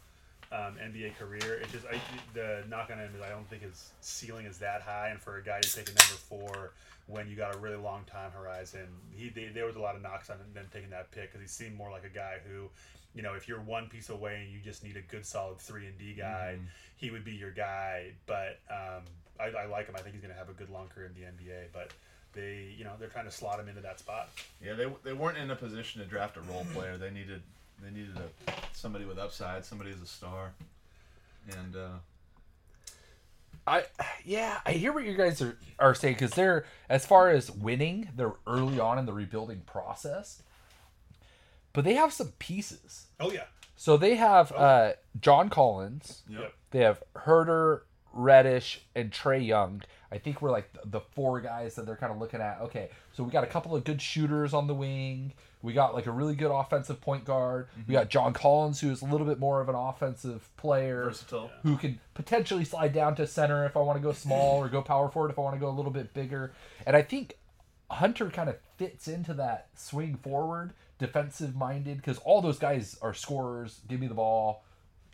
um, 0.52 0.76
NBA 0.82 1.18
career. 1.18 1.60
It's 1.62 1.72
just 1.72 1.86
I, 1.86 2.00
the 2.34 2.64
knock 2.70 2.90
on 2.92 3.00
him 3.00 3.12
is 3.16 3.22
I 3.22 3.30
don't 3.30 3.48
think 3.50 3.62
his 3.62 3.92
ceiling 4.02 4.46
is 4.46 4.58
that 4.60 4.82
high, 4.82 5.10
and 5.10 5.20
for 5.20 5.38
a 5.38 5.44
guy 5.44 5.62
to 5.62 5.76
take 5.76 5.88
a 5.88 5.94
number 5.94 6.16
four 6.30 6.72
when 7.08 7.30
you 7.30 7.36
got 7.36 7.54
a 7.54 7.58
really 7.58 7.78
long 7.78 8.04
time 8.06 8.32
horizon, 8.32 8.88
he 9.16 9.30
they, 9.30 9.46
there 9.54 9.66
was 9.66 9.76
a 9.76 9.80
lot 9.80 9.96
of 9.96 10.02
knocks 10.02 10.30
on 10.30 10.38
him 10.38 10.46
them 10.54 10.66
taking 10.74 10.90
that 10.90 11.12
pick 11.12 11.32
because 11.32 11.42
he 11.42 11.48
seemed 11.48 11.76
more 11.76 11.92
like 11.92 12.04
a 12.04 12.10
guy 12.10 12.38
who, 12.48 12.68
you 13.14 13.22
know, 13.22 13.34
if 13.34 13.48
you're 13.48 13.60
one 13.60 13.88
piece 13.88 14.10
away 14.10 14.42
and 14.44 14.52
you 14.52 14.60
just 14.60 14.84
need 14.84 14.98
a 14.98 15.02
good 15.02 15.26
solid 15.26 15.60
three 15.60 15.86
and 15.86 15.98
D 15.98 16.14
guy, 16.18 16.58
he 16.98 17.12
would 17.12 17.24
be 17.24 17.34
your 17.34 17.52
guy. 17.52 18.12
But 18.26 18.60
um, 18.70 19.04
I, 19.40 19.50
I 19.50 19.66
like 19.66 19.88
him. 19.88 19.96
I 19.96 20.02
think 20.02 20.16
he's 20.16 20.22
gonna 20.22 20.34
have 20.34 20.50
a 20.50 20.54
good 20.54 20.70
long 20.70 20.88
career 20.88 21.08
in 21.08 21.14
the 21.14 21.28
NBA, 21.28 21.68
but. 21.74 21.92
They, 22.34 22.76
you 22.78 22.84
know, 22.84 22.92
they're 23.00 23.08
trying 23.08 23.28
to 23.28 23.32
slot 23.32 23.62
him 23.62 23.70
into 23.70 23.80
that 23.80 23.98
spot. 23.98 24.28
Yeah, 24.62 24.74
they, 24.74 24.88
they 25.06 25.14
weren't 25.14 25.38
in 25.38 25.52
a 25.52 25.56
position 25.56 26.02
to 26.02 26.06
draft 26.06 26.36
a 26.36 26.42
role 26.42 26.66
player. 26.74 26.98
They 26.98 27.10
needed 27.10 27.42
they 27.84 27.92
needed 27.92 28.18
a, 28.18 28.52
somebody 28.74 29.06
with 29.06 29.18
upside, 29.18 29.66
somebody 29.66 29.92
as 29.92 30.02
a 30.02 30.06
star, 30.06 30.54
and 31.50 31.76
uh, 31.76 31.88
I 33.68 33.84
yeah, 34.24 34.60
I 34.66 34.74
hear 34.74 34.92
what 34.94 35.06
you 35.06 35.16
guys 35.16 35.42
are 35.42 35.58
are 35.80 35.96
saying 35.96 36.16
because 36.16 36.32
they're 36.32 36.66
as 36.90 37.06
far 37.06 37.30
as 37.30 37.52
winning, 37.52 38.10
they're 38.16 38.34
early 38.48 38.80
on 38.80 39.00
in 39.00 39.06
the 39.06 39.14
rebuilding 39.14 39.62
process, 39.66 40.44
but 41.74 41.84
they 41.84 41.96
have 41.96 42.14
some 42.14 42.34
pieces. 42.40 43.08
Oh 43.20 43.32
yeah, 43.32 43.46
So 43.76 43.98
they 43.98 44.16
have 44.16 44.52
uh, 44.52 44.94
John 45.20 45.50
Collins, 45.50 46.24
yep. 46.30 46.54
they 46.72 46.80
have 46.80 47.02
Huerter, 47.16 47.82
Reddish, 48.14 48.82
and 48.96 49.12
Trae 49.12 49.46
Young. 49.46 49.82
I 50.12 50.20
think 50.20 50.42
we're 50.42 50.52
like 50.52 50.72
the, 50.74 50.82
the 50.86 51.02
four 51.02 51.42
guys 51.42 51.76
that 51.76 51.86
they're 51.86 51.96
kind 51.96 52.12
of 52.12 52.20
looking 52.20 52.42
at. 52.42 52.62
Okay, 52.62 52.90
so 53.14 53.24
we 53.24 53.32
got 53.32 53.44
a 53.44 53.48
couple 53.48 53.76
of 53.76 53.84
good 53.84 54.02
shooters 54.02 54.54
on 54.54 54.68
the 54.68 54.76
wing. 54.76 55.34
We 55.66 55.74
got 55.74 55.94
like 55.94 56.06
a 56.06 56.12
really 56.12 56.36
good 56.36 56.52
offensive 56.52 57.02
point 57.02 57.26
guard. 57.26 57.68
We 57.76 57.82
mm-hmm. 57.82 57.92
got 57.94 58.10
John 58.10 58.34
Collins, 58.34 58.80
who 58.80 58.92
is 58.92 59.02
a 59.02 59.06
little 59.06 59.26
bit 59.26 59.40
more 59.40 59.62
of 59.62 59.68
an 59.68 59.76
offensive 59.76 60.48
player 60.58 61.06
versatile. 61.06 61.50
who 61.64 61.76
can 61.76 62.00
potentially 62.14 62.64
slide 62.64 62.94
down 62.94 63.16
to 63.16 63.28
center 63.28 63.66
if 63.66 63.76
I 63.76 63.80
want 63.80 63.98
to 63.98 64.04
go 64.04 64.14
small 64.14 64.58
or 64.58 64.70
go 64.70 64.82
power 64.82 65.10
forward 65.10 65.32
if 65.32 65.40
I 65.40 65.42
want 65.42 65.56
to 65.56 65.60
go 65.60 65.68
a 65.68 65.74
little 65.76 65.92
bit 65.92 66.14
bigger. 66.14 66.54
And 66.86 66.96
I 66.96 67.02
think 67.02 67.38
Hunter 67.90 68.30
kind 68.30 68.50
of 68.50 68.58
fits 68.78 69.08
into 69.08 69.34
that 69.36 69.70
swing 69.76 70.16
forward, 70.16 70.74
defensive 71.00 71.56
minded, 71.56 71.98
because 71.98 72.18
all 72.20 72.42
those 72.42 72.60
guys 72.60 72.98
are 73.02 73.14
scorers. 73.14 73.82
Give 73.88 74.00
me 74.00 74.08
the 74.08 74.14
ball, 74.14 74.64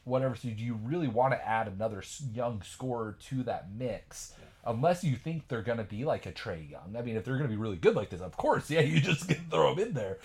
whatever. 0.03 0.35
So 0.35 0.49
do 0.49 0.63
you 0.63 0.79
really 0.83 1.07
want 1.07 1.33
to 1.33 1.47
add 1.47 1.67
another 1.67 2.03
young 2.33 2.61
scorer 2.61 3.17
to 3.29 3.43
that 3.43 3.71
mix? 3.73 4.33
Unless 4.65 5.03
you 5.03 5.15
think 5.15 5.47
they're 5.47 5.61
going 5.63 5.79
to 5.79 5.83
be 5.83 6.05
like 6.05 6.25
a 6.25 6.31
Trae 6.31 6.69
Young. 6.69 6.95
I 6.97 7.01
mean, 7.01 7.15
if 7.15 7.25
they're 7.25 7.37
going 7.37 7.49
to 7.49 7.55
be 7.55 7.61
really 7.61 7.77
good 7.77 7.95
like 7.95 8.09
this, 8.09 8.21
of 8.21 8.37
course, 8.37 8.69
yeah, 8.69 8.81
you 8.81 8.99
just 8.99 9.31
throw 9.49 9.73
them 9.73 9.87
in 9.87 9.93
there. 9.93 10.19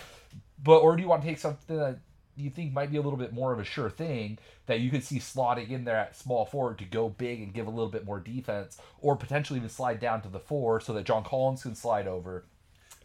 But 0.63 0.81
or 0.81 0.97
do 0.97 1.03
you 1.03 1.09
want 1.09 1.23
to 1.23 1.29
take 1.29 1.39
something 1.39 1.77
that 1.77 1.99
you 2.37 2.51
think 2.51 2.73
might 2.73 2.91
be 2.91 2.99
a 2.99 3.03
little 3.03 3.19
bit 3.19 3.33
more 3.33 3.53
of 3.53 3.59
a 3.59 3.65
sure 3.65 3.89
thing 3.89 4.39
that 4.67 4.81
you 4.81 4.91
could 4.91 5.03
see 5.03 5.19
slotting 5.19 5.71
in 5.71 5.85
there 5.85 5.97
at 5.97 6.17
small 6.17 6.45
forward 6.45 6.79
to 6.79 6.85
go 6.85 7.09
big 7.09 7.41
and 7.41 7.55
give 7.55 7.67
a 7.67 7.71
little 7.71 7.89
bit 7.89 8.05
more 8.05 8.21
defense, 8.21 8.79
or 9.01 9.17
potentially 9.17 9.59
even 9.59 9.71
slide 9.71 10.01
down 10.01 10.21
to 10.23 10.29
the 10.29 10.39
four 10.39 10.81
so 10.81 10.93
that 10.93 11.05
John 11.05 11.25
Collins 11.25 11.63
can 11.63 11.75
slide 11.75 12.07
over, 12.07 12.45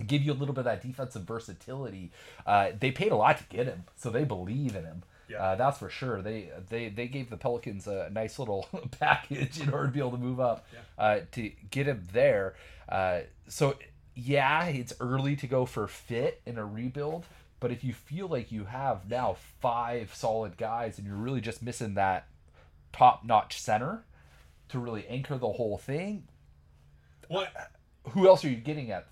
give 0.06 0.22
you 0.22 0.34
a 0.34 0.36
little 0.36 0.54
bit 0.54 0.60
of 0.60 0.66
that 0.66 0.82
defensive 0.82 1.24
versatility. 1.24 2.12
Uh, 2.46 2.72
they 2.78 2.92
paid 2.92 3.12
a 3.12 3.16
lot 3.16 3.38
to 3.38 3.44
get 3.46 3.68
him, 3.68 3.86
so 3.96 4.10
they 4.10 4.26
believe 4.26 4.76
in 4.76 4.84
him. 4.84 5.04
Yeah. 5.32 5.38
Uh, 5.44 5.56
that's 5.56 5.80
for 5.80 5.90
sure. 5.90 6.22
They 6.22 6.50
they 6.70 6.90
they 6.90 7.08
gave 7.08 7.30
the 7.30 7.38
Pelicans 7.38 7.88
a 7.88 8.10
nice 8.12 8.40
little 8.40 8.68
package 9.00 9.60
in 9.60 9.72
order 9.72 9.88
to 9.88 9.92
be 9.92 10.00
able 10.00 10.12
to 10.12 10.18
move 10.18 10.40
up 10.40 10.68
uh, 10.98 11.20
to 11.34 11.52
get 11.70 11.88
him 11.88 12.04
there. 12.12 12.56
Uh, 12.90 13.22
so 13.48 13.76
yeah, 14.16 14.66
it's 14.66 14.94
early 15.00 15.36
to 15.38 15.48
go 15.48 15.66
for 15.66 15.88
fit 15.88 16.42
in 16.46 16.58
a 16.58 16.66
rebuild, 16.66 17.26
but 17.60 17.72
if 17.72 17.84
you 17.84 17.94
feel 17.94 18.28
like 18.28 18.52
you 18.52 18.66
have 18.66 19.10
now 19.10 19.38
five 19.62 20.14
solid 20.14 20.58
guys 20.58 20.98
and 20.98 21.08
you're 21.08 21.16
really 21.16 21.42
just 21.42 21.62
missing 21.64 21.94
that 21.94 22.28
top 22.92 23.24
notch 23.24 23.60
center 23.60 24.04
to 24.70 24.80
really 24.80 25.08
anchor 25.08 25.38
the 25.38 25.52
whole 25.54 25.78
thing, 25.78 26.28
what 27.30 27.54
who 28.10 28.28
else 28.28 28.44
are 28.44 28.50
you 28.50 28.58
getting 28.58 28.92
at 28.92 29.08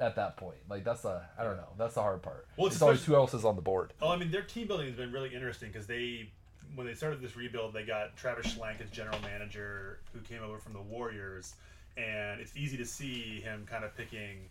at 0.00 0.16
that 0.16 0.36
point? 0.36 0.58
Like 0.68 0.84
that's 0.84 1.02
the 1.02 1.22
I 1.38 1.44
don't 1.44 1.56
know. 1.56 1.68
That's 1.78 1.94
the 1.94 2.02
hard 2.02 2.22
part. 2.22 2.46
Well, 2.56 2.66
it's 2.66 2.76
it's 2.76 2.82
always 2.82 2.98
especially- 2.98 3.14
who 3.14 3.20
else 3.20 3.34
is 3.34 3.44
on 3.44 3.56
the 3.56 3.62
board. 3.62 3.92
Oh, 4.02 4.08
I 4.10 4.16
mean, 4.16 4.30
their 4.30 4.42
team 4.42 4.66
building 4.66 4.86
has 4.86 4.96
been 4.96 5.12
really 5.12 5.34
interesting 5.34 5.70
because 5.70 5.86
they, 5.86 6.30
when 6.74 6.86
they 6.86 6.94
started 6.94 7.20
this 7.20 7.36
rebuild, 7.36 7.72
they 7.74 7.84
got 7.84 8.16
Travis 8.16 8.54
Schlenk 8.54 8.80
as 8.80 8.90
general 8.90 9.18
manager, 9.20 10.00
who 10.12 10.20
came 10.20 10.42
over 10.42 10.58
from 10.58 10.72
the 10.72 10.80
Warriors, 10.82 11.54
and 11.96 12.40
it's 12.40 12.56
easy 12.56 12.76
to 12.76 12.84
see 12.84 13.40
him 13.40 13.66
kind 13.70 13.84
of 13.84 13.96
picking 13.96 14.50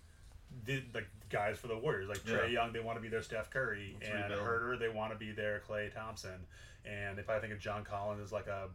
the, 0.66 0.82
the 0.94 1.04
guys 1.30 1.58
for 1.58 1.68
the 1.68 1.78
Warriors, 1.78 2.08
like 2.08 2.20
Trae 2.20 2.44
Yeah. 2.44 2.62
Young, 2.64 2.74
they 2.74 2.80
want 2.80 2.98
to 2.98 3.02
be 3.02 3.10
their 3.10 3.22
Steph 3.24 3.50
Curry, 3.50 3.96
Let's 4.00 4.12
and 4.12 4.24
rebuild. 4.32 4.48
Huerter, 4.48 4.80
they 4.80 4.90
want 4.90 5.12
to 5.12 5.18
be 5.18 5.32
their 5.32 5.62
Klay 5.68 5.94
Thompson, 5.94 6.46
and 6.86 7.20
if 7.20 7.30
I 7.30 7.40
think 7.40 7.52
of 7.54 7.60
John 7.60 7.84
Collins 7.84 8.22
as 8.22 8.32
like 8.32 8.48
a 8.48 8.70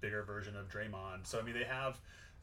bigger 0.00 0.22
version 0.22 0.56
of 0.56 0.68
Draymond, 0.68 1.24
so 1.26 1.38
I 1.38 1.42
mean, 1.42 1.54
they 1.54 1.64
have. 1.64 1.98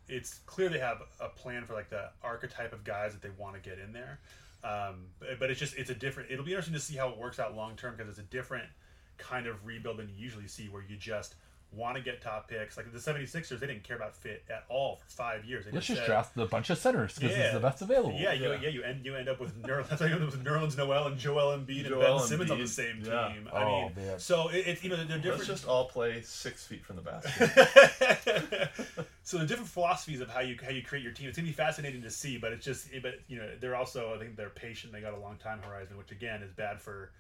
It's 0.08 0.39
clear 0.45 0.70
they 0.70 0.80
have 0.80 1.01
a 1.20 1.30
plan 1.30 1.66
for 1.66 1.74
like 1.74 1.89
the 1.89 2.10
archetype 2.24 2.74
of 2.74 2.84
guys 2.84 3.14
that 3.14 3.22
they 3.22 3.32
want 3.38 3.56
to 3.56 3.62
get 3.62 3.80
in 3.80 3.91
there. 3.91 4.20
Um, 4.64 5.06
but, 5.20 5.39
but 5.39 5.49
it's 5.49 5.60
just 5.60 5.76
it's 5.78 5.89
a 5.89 5.95
different. 5.95 6.32
It'll 6.32 6.45
be 6.45 6.51
interesting 6.51 6.74
to 6.74 6.80
see 6.80 6.95
how 6.95 7.10
it 7.10 7.18
works 7.18 7.39
out 7.39 7.56
long 7.56 7.76
term 7.76 7.95
because 7.95 8.10
it's 8.10 8.20
a 8.20 8.30
different 8.30 8.66
kind 9.18 9.47
of 9.47 9.66
rebuild 9.66 9.97
than 9.97 10.10
you 10.10 10.16
usually 10.16 10.47
see, 10.47 10.68
where 10.70 10.84
you 10.88 10.95
just 10.95 11.36
want 11.76 11.97
to 11.97 12.01
get 12.03 12.21
top 12.21 12.47
picks. 12.47 12.78
Like 12.78 12.91
the 12.91 12.99
76ers, 12.99 13.59
they 13.59 13.67
didn't 13.67 13.84
care 13.84 13.95
about 13.97 14.15
fit 14.15 14.43
at 14.49 14.63
all 14.69 14.97
for 14.97 15.09
five 15.09 15.43
years. 15.45 15.65
They 15.65 15.71
Let's 15.71 15.88
just 15.88 15.99
said- 15.99 16.05
draft 16.07 16.38
a 16.38 16.45
bunch 16.45 16.69
of 16.69 16.78
centers 16.78 17.15
because 17.15 17.32
Yeah. 17.36 17.43
it's 17.45 17.53
the 17.53 17.59
best 17.59 17.82
available. 17.82 18.17
Yeah, 18.19 18.34
you, 18.34 18.49
Yeah. 18.49 18.59
yeah, 18.61 18.69
you 18.69 18.84
end 18.84 19.05
you 19.05 19.15
end 19.15 19.28
up 19.30 19.39
with 19.39 19.55
Ner- 19.57 19.84
that's 19.89 20.01
why 20.01 20.07
you 20.07 20.13
end 20.15 20.23
up 20.23 20.32
with 20.32 20.43
Nerlens 20.43 20.78
Noel 20.78 21.07
and 21.07 21.17
Joel 21.17 21.57
Embiid 21.57 21.86
and 21.91 21.99
Ben 21.99 22.19
Simmons 22.19 22.51
on 22.51 22.57
the 22.57 22.63
Embiid, 22.63 22.67
same 22.69 23.01
yeah. 23.03 23.28
team. 23.34 23.49
I 23.53 23.63
Oh, 23.63 23.82
mean, 23.95 23.95
man. 24.07 24.19
so 24.19 24.47
it, 24.49 24.67
it's 24.67 24.84
you 24.84 24.89
know 24.89 24.95
they're 24.97 25.17
different. 25.17 25.38
Let's 25.39 25.47
just 25.47 25.67
all 25.67 25.86
play 25.86 26.21
six 26.21 26.65
feet 26.65 26.86
from 26.86 26.95
the 26.95 27.01
basket. 27.01 28.69
so 29.23 29.38
the 29.38 29.45
different 29.45 29.69
philosophies 29.69 30.21
of 30.21 30.30
how 30.30 30.39
you 30.41 30.57
how 30.63 30.69
you 30.71 30.84
create 30.84 31.03
your 31.03 31.11
team. 31.13 31.28
It's 31.28 31.38
gonna 31.38 31.47
be 31.47 31.53
fascinating 31.53 32.01
to 32.03 32.09
see, 32.09 32.38
but 32.38 32.51
it's 32.53 32.65
just 32.65 32.88
but 33.01 33.15
you 33.28 33.38
know 33.38 33.49
they're 33.59 33.76
also 33.76 34.13
I 34.15 34.19
think 34.19 34.36
they're 34.36 34.49
patient. 34.49 34.93
They 34.93 35.01
got 35.01 35.13
a 35.13 35.19
long 35.19 35.38
time 35.38 35.59
horizon, 35.61 35.97
which 35.97 36.11
again 36.11 36.41
is 36.43 36.51
bad 36.51 36.82
for 36.82 37.11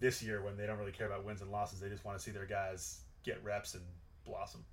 this 0.00 0.22
year 0.22 0.42
when 0.42 0.56
they 0.56 0.66
don't 0.66 0.78
really 0.78 0.90
care 0.92 1.06
about 1.06 1.24
wins 1.24 1.42
and 1.42 1.50
losses. 1.52 1.80
They 1.80 1.88
just 1.88 2.04
want 2.04 2.18
to 2.18 2.24
see 2.24 2.30
their 2.32 2.46
guys 2.46 3.01
get 3.24 3.42
reps 3.44 3.74
and 3.74 3.84
blossom. 4.24 4.64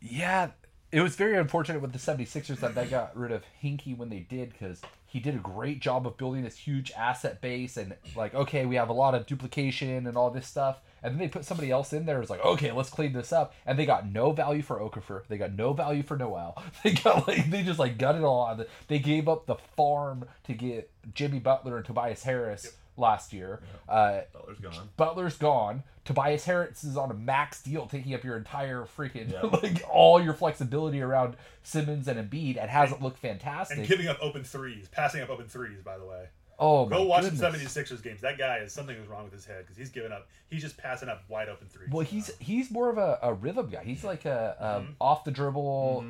Yeah, 0.00 0.50
it 0.92 1.00
was 1.00 1.14
very 1.14 1.36
unfortunate 1.36 1.80
with 1.80 1.92
the 1.92 1.98
76ers 1.98 2.58
that 2.60 2.74
they 2.74 2.86
got 2.86 3.16
rid 3.16 3.30
of 3.30 3.44
Hinkie 3.62 3.96
when 3.96 4.08
they 4.08 4.20
did 4.20 4.52
because 4.52 4.80
he 5.06 5.20
did 5.20 5.34
a 5.34 5.38
great 5.38 5.80
job 5.80 6.06
of 6.06 6.16
building 6.16 6.42
this 6.42 6.56
huge 6.56 6.90
asset 6.92 7.40
base 7.40 7.76
and 7.76 7.94
like 8.16 8.34
okay 8.34 8.66
we 8.66 8.76
have 8.76 8.88
a 8.88 8.92
lot 8.92 9.14
of 9.14 9.26
duplication 9.26 10.06
and 10.06 10.16
all 10.16 10.30
this 10.30 10.46
stuff. 10.46 10.80
And 11.02 11.12
then 11.12 11.18
they 11.18 11.28
put 11.28 11.44
somebody 11.44 11.70
else 11.70 11.92
in 11.92 12.06
there 12.06 12.20
it's 12.20 12.30
like 12.30 12.44
okay 12.44 12.72
let's 12.72 12.90
clean 12.90 13.12
this 13.12 13.32
up. 13.32 13.54
And 13.66 13.78
they 13.78 13.86
got 13.86 14.10
no 14.10 14.32
value 14.32 14.62
for 14.62 14.80
Okafor. 14.80 15.22
They 15.28 15.38
got 15.38 15.52
no 15.52 15.72
value 15.72 16.02
for 16.02 16.16
Noel. 16.16 16.60
They 16.82 16.92
got 16.92 17.28
like 17.28 17.50
they 17.50 17.62
just 17.62 17.78
like 17.78 17.98
got 17.98 18.16
it 18.16 18.22
all. 18.22 18.46
Out 18.46 18.66
they 18.88 18.98
gave 18.98 19.28
up 19.28 19.46
the 19.46 19.56
farm 19.76 20.24
to 20.44 20.54
get 20.54 20.90
Jimmy 21.14 21.38
Butler 21.38 21.76
and 21.76 21.84
Tobias 21.84 22.24
Harris 22.24 22.72
last 23.00 23.32
year 23.32 23.60
uh, 23.88 24.20
Butler's 24.32 24.58
gone. 24.60 24.88
Butler's 24.96 25.36
gone. 25.36 25.82
Tobias 26.04 26.44
Harris 26.44 26.84
is 26.84 26.96
on 26.96 27.10
a 27.10 27.14
max 27.14 27.62
deal, 27.62 27.86
taking 27.86 28.14
up 28.14 28.22
your 28.24 28.36
entire 28.36 28.84
freaking 28.96 29.32
Yeah. 29.32 29.42
like 29.62 29.82
all 29.90 30.22
your 30.22 30.34
flexibility 30.34 31.00
around 31.02 31.36
Simmons 31.62 32.08
and 32.08 32.18
Embiid, 32.30 32.56
and 32.60 32.70
hasn't 32.70 33.02
looked 33.02 33.18
fantastic. 33.18 33.78
And 33.78 33.86
giving 33.86 34.08
up 34.08 34.18
open 34.20 34.42
threes, 34.44 34.88
passing 34.88 35.20
up 35.22 35.30
open 35.30 35.46
threes, 35.48 35.82
by 35.82 35.98
the 35.98 36.04
way. 36.04 36.26
oh 36.58 36.86
Go 36.86 37.04
watch 37.04 37.22
goodness. 37.24 37.40
the 37.40 37.80
76ers 37.80 38.02
games. 38.02 38.20
That 38.22 38.38
guy 38.38 38.58
is 38.58 38.72
something 38.72 38.96
is 38.96 39.06
wrong 39.08 39.24
with 39.24 39.32
his 39.32 39.44
head 39.44 39.58
because 39.64 39.76
he's 39.76 39.90
giving 39.90 40.10
up. 40.12 40.28
He's 40.48 40.62
just 40.62 40.76
passing 40.76 41.08
up 41.08 41.22
wide 41.28 41.48
open 41.48 41.68
threes. 41.68 41.90
Well, 41.92 42.04
he's 42.04 42.30
he's 42.38 42.70
more 42.70 42.88
of 42.90 42.98
a, 42.98 43.18
a 43.22 43.32
rhythm 43.34 43.68
guy. 43.70 43.82
He's 43.84 44.02
like 44.04 44.24
a, 44.24 44.56
a 44.58 44.64
Mm-hmm. 44.80 44.92
off 45.00 45.24
the 45.24 45.30
dribble. 45.30 46.04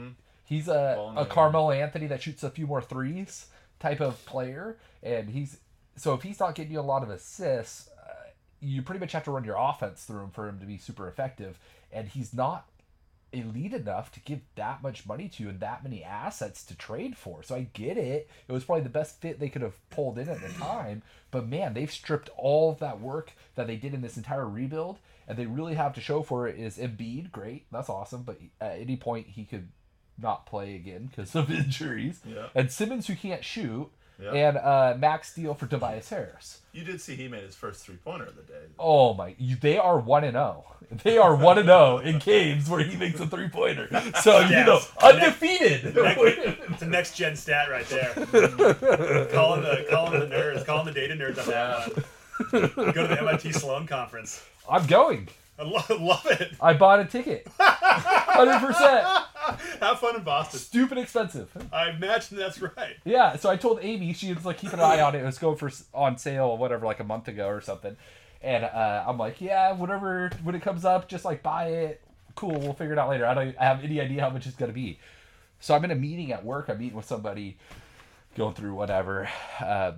He's 0.44 0.66
a, 0.68 0.94
Ball 0.96 1.18
a 1.18 1.26
Carmelo 1.26 1.70
Anthony 1.72 2.06
that 2.08 2.22
shoots 2.22 2.42
a 2.42 2.50
few 2.50 2.66
more 2.66 2.80
threes 2.82 3.46
type 3.78 4.00
of 4.00 4.24
player, 4.26 4.76
and 5.02 5.28
he's 5.30 5.58
so 6.00 6.14
if 6.14 6.22
he's 6.22 6.40
not 6.40 6.54
getting 6.54 6.72
you 6.72 6.80
a 6.80 6.82
lot 6.82 7.02
of 7.02 7.10
assists, 7.10 7.90
uh, 8.08 8.30
you 8.60 8.80
pretty 8.80 9.00
much 9.00 9.12
have 9.12 9.24
to 9.24 9.30
run 9.30 9.44
your 9.44 9.56
offense 9.58 10.04
through 10.04 10.24
him 10.24 10.30
for 10.30 10.48
him 10.48 10.58
to 10.58 10.66
be 10.66 10.78
super 10.78 11.06
effective. 11.06 11.58
And 11.92 12.08
he's 12.08 12.32
not 12.32 12.66
elite 13.32 13.74
enough 13.74 14.10
to 14.12 14.20
give 14.20 14.40
that 14.54 14.82
much 14.82 15.06
money 15.06 15.28
to 15.28 15.48
and 15.50 15.60
that 15.60 15.84
many 15.84 16.02
assets 16.02 16.64
to 16.64 16.74
trade 16.74 17.16
for. 17.18 17.42
So 17.42 17.54
I 17.54 17.66
get 17.74 17.98
it. 17.98 18.30
It 18.48 18.52
was 18.52 18.64
probably 18.64 18.82
the 18.82 18.88
best 18.88 19.20
fit 19.20 19.38
they 19.38 19.50
could 19.50 19.62
have 19.62 19.90
pulled 19.90 20.18
in 20.18 20.28
at 20.28 20.40
the 20.40 20.48
time. 20.48 21.02
But 21.30 21.46
man, 21.46 21.74
they've 21.74 21.92
stripped 21.92 22.30
all 22.36 22.70
of 22.70 22.78
that 22.78 23.00
work 23.00 23.32
that 23.54 23.66
they 23.66 23.76
did 23.76 23.92
in 23.92 24.00
this 24.00 24.16
entire 24.16 24.48
rebuild, 24.48 24.98
and 25.28 25.36
they 25.36 25.46
really 25.46 25.74
have 25.74 25.94
to 25.94 26.00
show 26.00 26.22
for 26.22 26.48
it 26.48 26.58
is 26.58 26.78
Embiid. 26.78 27.30
Great, 27.30 27.66
that's 27.70 27.90
awesome. 27.90 28.22
But 28.22 28.40
at 28.60 28.80
any 28.80 28.96
point 28.96 29.28
he 29.28 29.44
could 29.44 29.68
not 30.18 30.46
play 30.46 30.74
again 30.74 31.10
because 31.10 31.34
of 31.34 31.50
injuries. 31.50 32.20
Yeah. 32.24 32.48
And 32.54 32.72
Simmons 32.72 33.06
who 33.06 33.14
can't 33.14 33.44
shoot. 33.44 33.90
Yeah. 34.20 34.32
And 34.32 34.56
uh, 34.58 34.94
max 34.98 35.34
deal 35.34 35.54
for 35.54 35.66
Tobias 35.66 36.08
Harris. 36.08 36.60
You 36.72 36.84
did 36.84 37.00
see 37.00 37.16
he 37.16 37.26
made 37.26 37.42
his 37.42 37.54
first 37.56 37.84
three 37.84 37.96
pointer 37.96 38.26
of 38.26 38.36
the 38.36 38.42
day. 38.42 38.62
Oh 38.78 39.14
my! 39.14 39.34
You, 39.38 39.56
they 39.56 39.76
are 39.78 39.98
one 39.98 40.22
and 40.24 40.34
zero 40.34 40.64
They 41.02 41.18
are 41.18 41.34
one 41.34 41.58
and 41.58 41.66
zero 41.66 41.98
in 41.98 42.18
games 42.24 42.68
where 42.68 42.80
he 42.80 42.96
makes 42.96 43.18
a 43.18 43.26
three 43.26 43.48
pointer. 43.48 43.88
So 44.22 44.40
you 44.40 44.64
know, 44.64 44.80
undefeated. 45.02 45.96
It's 45.96 46.82
a 46.82 46.86
next 46.86 47.16
gen 47.16 47.34
stat 47.34 47.70
right 47.70 47.86
there. 47.86 48.14
calling 49.32 49.62
the 49.62 49.86
calling 49.90 50.20
the 50.20 50.26
nerds, 50.26 50.64
calling 50.64 50.86
the 50.86 50.92
data 50.92 51.14
nerds 51.14 51.38
on 51.38 51.48
that 51.48 51.96
one. 51.96 52.92
Go 52.92 53.02
to 53.02 53.08
the 53.08 53.20
MIT 53.20 53.52
Sloan 53.52 53.86
conference. 53.86 54.44
I'm 54.68 54.86
going. 54.86 55.28
I 55.60 55.64
lo- 55.64 55.82
love 56.06 56.26
it. 56.26 56.52
I 56.60 56.72
bought 56.74 57.00
a 57.00 57.04
ticket. 57.04 57.46
Hundred 57.58 58.66
percent. 58.66 59.06
Have 59.80 59.98
fun 59.98 60.16
in 60.16 60.22
Boston. 60.22 60.58
Stupid 60.60 60.98
expensive. 60.98 61.50
I 61.72 61.90
imagine 61.90 62.38
that's 62.38 62.60
right. 62.62 62.96
Yeah, 63.04 63.36
so 63.36 63.50
I 63.50 63.56
told 63.56 63.80
Amy 63.82 64.12
she 64.12 64.32
was 64.32 64.44
like 64.44 64.58
keep 64.58 64.72
an 64.72 64.80
eye 64.80 65.00
on 65.00 65.14
it. 65.14 65.20
It 65.20 65.24
was 65.24 65.38
going 65.38 65.56
for 65.56 65.68
s- 65.68 65.84
on 65.92 66.16
sale 66.18 66.46
or 66.46 66.58
whatever, 66.58 66.86
like 66.86 67.00
a 67.00 67.04
month 67.04 67.28
ago 67.28 67.46
or 67.48 67.60
something. 67.60 67.96
And 68.42 68.64
uh, 68.64 69.04
I'm 69.06 69.18
like, 69.18 69.40
yeah, 69.40 69.72
whatever. 69.72 70.30
When 70.42 70.54
it 70.54 70.62
comes 70.62 70.84
up, 70.84 71.08
just 71.08 71.24
like 71.24 71.42
buy 71.42 71.66
it. 71.68 72.00
Cool, 72.36 72.58
we'll 72.58 72.72
figure 72.74 72.92
it 72.94 72.98
out 72.98 73.10
later. 73.10 73.26
I 73.26 73.34
don't 73.34 73.56
I 73.60 73.64
have 73.64 73.84
any 73.84 74.00
idea 74.00 74.22
how 74.22 74.30
much 74.30 74.46
it's 74.46 74.56
gonna 74.56 74.72
be. 74.72 74.98
So 75.58 75.74
I'm 75.74 75.84
in 75.84 75.90
a 75.90 75.94
meeting 75.96 76.32
at 76.32 76.42
work. 76.44 76.68
I'm 76.70 76.78
meeting 76.78 76.96
with 76.96 77.04
somebody, 77.06 77.58
going 78.36 78.54
through 78.54 78.74
whatever. 78.74 79.28
Uh, 79.60 79.92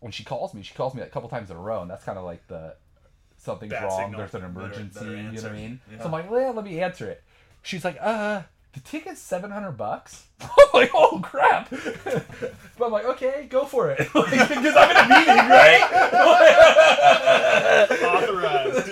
when 0.00 0.12
she 0.12 0.24
calls 0.24 0.52
me, 0.52 0.62
she 0.62 0.74
calls 0.74 0.94
me 0.94 1.00
a 1.00 1.06
couple 1.06 1.28
times 1.30 1.48
in 1.50 1.56
a 1.56 1.60
row, 1.60 1.80
and 1.80 1.90
that's 1.90 2.04
kind 2.04 2.18
of 2.18 2.24
like 2.24 2.46
the 2.48 2.74
something's 3.42 3.72
Bad 3.72 3.84
wrong. 3.84 3.98
signal. 4.00 4.18
There's 4.18 4.34
an 4.34 4.44
emergency. 4.44 4.98
better 5.00 5.10
you 5.10 5.16
know 5.16 5.22
what 5.28 5.34
answer. 5.34 5.48
I 5.48 5.52
mean? 5.52 5.80
Yeah. 5.90 5.98
So 5.98 6.04
I'm 6.04 6.12
like, 6.12 6.30
well, 6.30 6.52
let 6.54 6.64
me 6.64 6.80
answer 6.80 7.10
it. 7.10 7.22
She's 7.62 7.84
like, 7.84 7.98
uh, 8.00 8.42
the 8.72 8.80
ticket's 8.80 9.20
seven 9.20 9.50
hundred 9.50 9.72
bucks. 9.72 10.26
I'm 10.42 10.68
like, 10.74 10.90
oh 10.94 11.20
crap! 11.22 11.70
but 12.10 12.84
I'm 12.84 12.92
like, 12.92 13.04
okay, 13.04 13.46
go 13.48 13.64
for 13.64 13.90
it, 13.90 13.98
because 14.12 14.76
I'm 14.76 14.90
in 14.90 14.96
a 14.96 15.08
meeting, 15.08 15.48
right? 15.48 15.82
Authorized. 18.02 18.90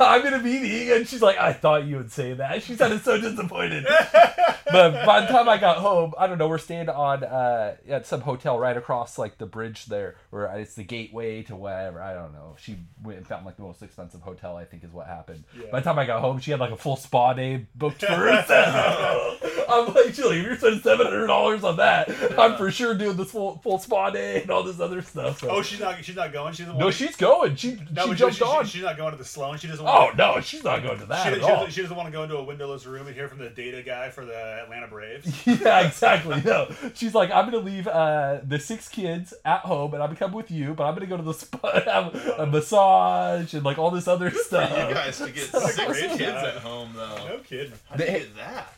I'm 0.00 0.26
in 0.26 0.34
a 0.34 0.38
meeting, 0.38 0.90
and 0.92 1.08
she's 1.08 1.22
like, 1.22 1.38
I 1.38 1.52
thought 1.52 1.84
you 1.84 1.96
would 1.96 2.10
say 2.10 2.34
that. 2.34 2.62
She 2.62 2.74
sounded 2.74 3.02
so 3.04 3.20
disappointed. 3.20 3.84
but 3.84 5.06
by 5.06 5.20
the 5.20 5.26
time 5.28 5.48
I 5.48 5.58
got 5.58 5.78
home, 5.78 6.12
I 6.18 6.26
don't 6.26 6.38
know. 6.38 6.48
We're 6.48 6.58
staying 6.58 6.88
on 6.88 7.22
uh, 7.24 7.76
at 7.88 8.06
some 8.06 8.20
hotel 8.20 8.58
right 8.58 8.76
across 8.76 9.18
like 9.18 9.38
the 9.38 9.46
bridge 9.46 9.86
there, 9.86 10.16
where 10.30 10.46
it's 10.58 10.74
the 10.74 10.84
gateway 10.84 11.42
to 11.44 11.56
whatever. 11.56 12.02
I 12.02 12.14
don't 12.14 12.32
know. 12.32 12.56
She 12.58 12.76
went 13.02 13.18
and 13.18 13.26
found 13.26 13.46
like 13.46 13.56
the 13.56 13.62
most 13.62 13.82
expensive 13.82 14.22
hotel. 14.22 14.56
I 14.56 14.64
think 14.64 14.84
is 14.84 14.92
what 14.92 15.06
happened. 15.06 15.44
Yeah. 15.56 15.66
By 15.70 15.80
the 15.80 15.84
time 15.84 15.98
I 15.98 16.06
got 16.06 16.20
home, 16.20 16.40
she 16.40 16.50
had 16.50 16.60
like 16.60 16.72
a 16.72 16.76
full 16.76 16.96
spa 16.96 17.32
day 17.32 17.66
booked 17.74 18.04
for 18.04 18.12
herself. 18.12 19.42
I'm 19.68 19.94
like, 19.94 20.14
Julie, 20.14 20.42
you're 20.42 20.56
spending 20.82 20.98
seven 20.98 21.06
hundred 21.12 21.26
dollars 21.26 21.64
on 21.64 21.76
that, 21.76 22.10
I'm 22.38 22.56
for 22.56 22.70
sure 22.70 22.94
doing 22.94 23.16
this 23.16 23.30
full 23.30 23.58
full 23.58 23.78
spa 23.78 24.10
day 24.10 24.42
and 24.42 24.50
all 24.50 24.62
this 24.62 24.80
other 24.80 25.02
stuff. 25.02 25.40
So. 25.40 25.48
Oh, 25.50 25.62
she's 25.62 25.80
not. 25.80 26.04
She's 26.04 26.16
not 26.16 26.32
going. 26.32 26.52
She 26.54 26.62
doesn't. 26.64 26.78
no, 26.78 26.86
want 26.86 26.94
she's 26.96 27.16
going. 27.16 27.56
She 27.56 27.78
No, 27.92 28.08
she 28.08 28.14
jumped 28.14 28.36
she, 28.36 28.44
on. 28.44 28.64
She, 28.64 28.70
she's 28.72 28.82
not 28.82 28.96
going 28.96 29.12
to 29.12 29.18
the 29.18 29.24
Sloan. 29.24 29.58
She 29.58 29.66
doesn't. 29.68 29.84
oh 29.86 30.04
Want 30.06 30.16
no, 30.16 30.40
she's 30.40 30.64
not 30.64 30.82
going 30.82 30.98
to 30.98 31.06
that 31.06 31.22
She, 31.24 31.28
at 31.30 31.34
she, 31.36 31.42
all. 31.42 31.48
doesn't, 31.56 31.70
she 31.72 31.82
doesn't 31.82 31.96
want 31.96 32.08
to 32.08 32.12
go 32.12 32.22
into 32.24 32.36
a 32.36 32.42
windowless 32.44 32.86
room 32.86 33.06
and 33.06 33.14
hear 33.14 33.28
from 33.28 33.38
the 33.38 33.50
data 33.50 33.82
guy 33.82 34.10
for 34.10 34.24
the 34.24 34.36
Atlanta 34.62 34.86
Braves. 34.88 35.46
yeah, 35.46 35.86
exactly. 35.86 36.40
No, 36.44 36.68
she's 36.94 37.14
like, 37.14 37.30
I'm 37.30 37.44
gonna 37.46 37.58
leave 37.64 37.86
uh, 37.88 38.40
the 38.46 38.58
six 38.58 38.88
kids 38.88 39.32
at 39.44 39.60
home, 39.60 39.94
and 39.94 40.02
I'm 40.02 40.08
gonna 40.10 40.18
come 40.18 40.32
with 40.32 40.50
you, 40.50 40.74
but 40.74 40.84
I'm 40.84 40.94
gonna 40.94 41.06
go 41.06 41.16
to 41.16 41.22
the 41.22 41.34
spa, 41.34 41.80
have 41.84 42.14
a 42.38 42.46
massage, 42.46 43.54
and 43.54 43.64
like 43.64 43.78
all 43.78 43.90
this 43.90 44.08
other 44.08 44.30
stuff. 44.30 44.70
You 44.70 44.94
guys 44.94 45.18
to 45.18 45.30
get 45.30 45.50
That's 45.52 45.74
six 45.76 45.98
kids 45.98 46.18
job. 46.18 46.44
at 46.44 46.56
home 46.56 46.90
though. 46.94 47.28
No 47.28 47.38
kidding. 47.38 47.72
How 47.88 47.96
do 47.96 48.04
you 48.04 48.10
They- 48.10 48.18
get 48.20 48.36
that? 48.36 48.72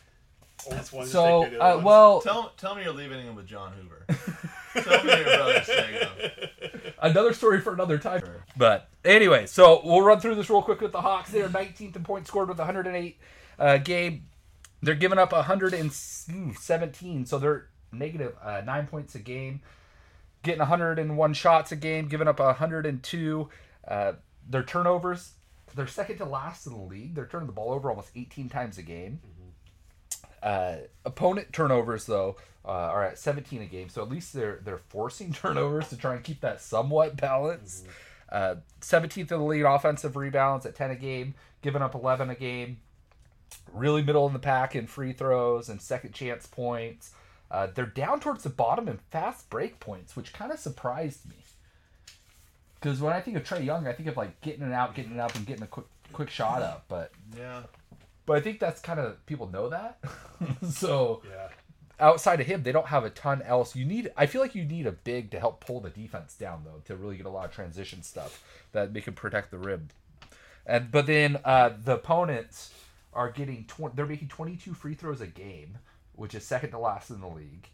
Oldest 0.67 0.93
one, 0.93 1.07
So, 1.07 1.43
take 1.43 1.51
care 1.51 1.59
of 1.59 1.59
the 1.59 1.59
other 1.61 1.71
uh, 1.71 1.75
ones. 1.75 1.85
well, 1.85 2.21
Tell 2.21 2.53
tell 2.57 2.75
me 2.75 2.83
you're 2.83 2.93
leaving 2.93 3.25
him 3.25 3.35
with 3.35 3.45
John 3.47 3.73
Hoover. 3.73 4.05
tell 4.83 5.03
me 5.03 5.11
your 5.11 5.23
brother's 5.23 5.65
taking 5.67 5.95
him. 5.95 6.91
another 7.01 7.33
story 7.33 7.61
for 7.61 7.73
another 7.73 7.97
time. 7.97 8.23
But 8.57 8.89
anyway, 9.03 9.45
so 9.45 9.81
we'll 9.83 10.01
run 10.01 10.19
through 10.19 10.35
this 10.35 10.49
real 10.49 10.61
quick 10.61 10.81
with 10.81 10.91
the 10.91 11.01
Hawks. 11.01 11.31
They 11.31 11.41
are 11.41 11.49
19th 11.49 11.95
in 11.95 12.03
points 12.03 12.29
scored 12.29 12.49
with 12.49 12.57
108 12.57 13.17
uh, 13.59 13.77
game. 13.77 14.27
They're 14.81 14.95
giving 14.95 15.17
up 15.17 15.31
117, 15.31 17.25
so 17.25 17.39
they're 17.39 17.67
negative 17.91 18.35
uh, 18.43 18.61
nine 18.65 18.87
points 18.87 19.15
a 19.15 19.19
game. 19.19 19.61
Getting 20.43 20.59
101 20.59 21.33
shots 21.33 21.71
a 21.71 21.75
game, 21.75 22.07
giving 22.07 22.27
up 22.27 22.39
102. 22.39 23.49
Uh, 23.87 24.13
their 24.47 24.63
turnovers, 24.63 25.31
they're 25.75 25.87
second 25.87 26.17
to 26.17 26.25
last 26.25 26.67
in 26.67 26.73
the 26.73 26.79
league. 26.79 27.15
They're 27.15 27.25
turning 27.25 27.47
the 27.47 27.53
ball 27.53 27.71
over 27.73 27.89
almost 27.89 28.09
18 28.15 28.49
times 28.49 28.77
a 28.77 28.83
game. 28.83 29.19
Uh, 30.45 30.75
opponent 31.03 31.51
turnovers 31.51 32.05
though 32.05 32.37
uh, 32.63 32.69
are 32.69 33.03
at 33.03 33.17
17 33.17 33.63
a 33.63 33.65
game, 33.65 33.89
so 33.89 34.03
at 34.03 34.09
least 34.09 34.31
they're 34.31 34.59
they're 34.63 34.77
forcing 34.77 35.33
turnovers 35.41 35.89
to 35.89 35.97
try 35.97 36.13
and 36.13 36.23
keep 36.23 36.39
that 36.41 36.61
somewhat 36.61 37.17
balanced. 37.17 37.87
Uh, 38.31 38.55
17th 38.81 39.17
in 39.19 39.25
the 39.27 39.37
league 39.39 39.63
offensive 39.63 40.15
rebounds 40.15 40.65
at 40.65 40.75
10 40.75 40.91
a 40.91 40.95
game, 40.95 41.33
giving 41.61 41.81
up 41.81 41.95
11 41.95 42.29
a 42.29 42.35
game. 42.35 42.77
Really 43.73 44.03
middle 44.03 44.27
in 44.27 44.33
the 44.33 44.39
pack 44.39 44.75
in 44.75 44.85
free 44.87 45.13
throws 45.13 45.67
and 45.67 45.81
second 45.81 46.13
chance 46.13 46.45
points. 46.45 47.11
Uh, 47.49 47.67
they're 47.73 47.85
down 47.85 48.19
towards 48.19 48.43
the 48.43 48.49
bottom 48.49 48.87
in 48.87 48.97
fast 49.11 49.49
break 49.49 49.79
points, 49.79 50.15
which 50.15 50.31
kind 50.33 50.51
of 50.51 50.59
surprised 50.59 51.27
me. 51.27 51.35
Because 52.75 53.01
when 53.01 53.13
I 53.13 53.21
think 53.21 53.37
of 53.37 53.43
Trae 53.43 53.65
Young, 53.65 53.87
I 53.87 53.93
think 53.93 54.09
of 54.09 54.17
like 54.17 54.41
getting 54.41 54.63
it 54.63 54.73
out, 54.73 54.93
getting 54.93 55.13
it 55.13 55.19
up, 55.19 55.35
and 55.35 55.45
getting 55.45 55.63
a 55.63 55.67
quick 55.67 55.87
quick 56.13 56.29
shot 56.29 56.61
up. 56.61 56.85
But 56.87 57.11
Yeah. 57.35 57.63
But 58.25 58.37
I 58.37 58.41
think 58.41 58.59
that's 58.59 58.81
kind 58.81 58.99
of 58.99 59.23
people 59.25 59.47
know 59.47 59.69
that. 59.69 59.99
so 60.69 61.21
Yeah. 61.29 61.49
outside 61.99 62.41
of 62.41 62.47
him, 62.47 62.63
they 62.63 62.71
don't 62.71 62.87
have 62.87 63.03
a 63.05 63.09
ton 63.09 63.41
else. 63.43 63.75
You 63.75 63.85
need, 63.85 64.11
I 64.17 64.25
feel 64.25 64.41
like 64.41 64.55
you 64.55 64.65
need 64.65 64.85
a 64.87 64.91
big 64.91 65.31
to 65.31 65.39
help 65.39 65.65
pull 65.65 65.79
the 65.81 65.89
defense 65.89 66.35
down 66.35 66.63
though, 66.65 66.81
to 66.85 66.95
really 66.95 67.17
get 67.17 67.25
a 67.25 67.29
lot 67.29 67.45
of 67.45 67.51
transition 67.51 68.03
stuff 68.03 68.43
that 68.71 68.93
they 68.93 69.01
can 69.01 69.13
protect 69.13 69.51
the 69.51 69.57
rim. 69.57 69.89
And 70.65 70.91
but 70.91 71.05
then 71.05 71.37
uh, 71.45 71.71
the 71.83 71.93
opponents 71.95 72.73
are 73.13 73.29
getting 73.31 73.67
they're 73.93 74.05
making 74.05 74.27
22 74.29 74.73
free 74.73 74.95
throws 74.95 75.21
a 75.21 75.27
game, 75.27 75.77
which 76.13 76.33
is 76.35 76.43
second 76.43 76.71
to 76.71 76.79
last 76.79 77.09
in 77.11 77.21
the 77.21 77.27
league. 77.29 77.69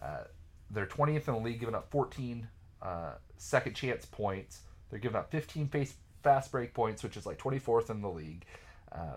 Uh, 0.00 0.24
they're 0.70 0.86
20th 0.86 1.26
in 1.28 1.34
the 1.34 1.40
league, 1.40 1.58
giving 1.60 1.74
up 1.74 1.90
14 1.90 2.46
uh, 2.80 3.12
second 3.36 3.74
chance 3.74 4.04
points. 4.06 4.60
They're 4.90 5.00
giving 5.00 5.16
up 5.16 5.30
15 5.32 5.68
face 5.68 5.94
fast 6.22 6.52
break 6.52 6.72
points, 6.74 7.02
which 7.02 7.16
is 7.16 7.26
like 7.26 7.38
24th 7.38 7.90
in 7.90 8.00
the 8.00 8.08
league. 8.08 8.44
Uh, 8.92 9.16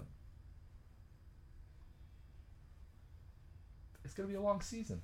it's 4.11 4.17
gonna 4.17 4.27
be 4.27 4.35
a 4.35 4.41
long 4.41 4.59
season. 4.59 5.01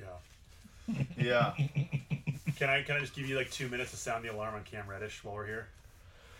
Yeah. 0.00 0.96
Yeah. 1.16 1.52
Can 2.56 2.68
I 2.68 2.82
can 2.82 2.96
I 2.96 2.98
just 2.98 3.14
give 3.14 3.28
you 3.28 3.36
like 3.36 3.48
two 3.52 3.68
minutes 3.68 3.92
to 3.92 3.96
sound 3.96 4.24
the 4.24 4.32
alarm 4.32 4.56
on 4.56 4.64
Cam 4.64 4.88
Reddish 4.88 5.22
while 5.22 5.36
we're 5.36 5.46
here? 5.46 5.68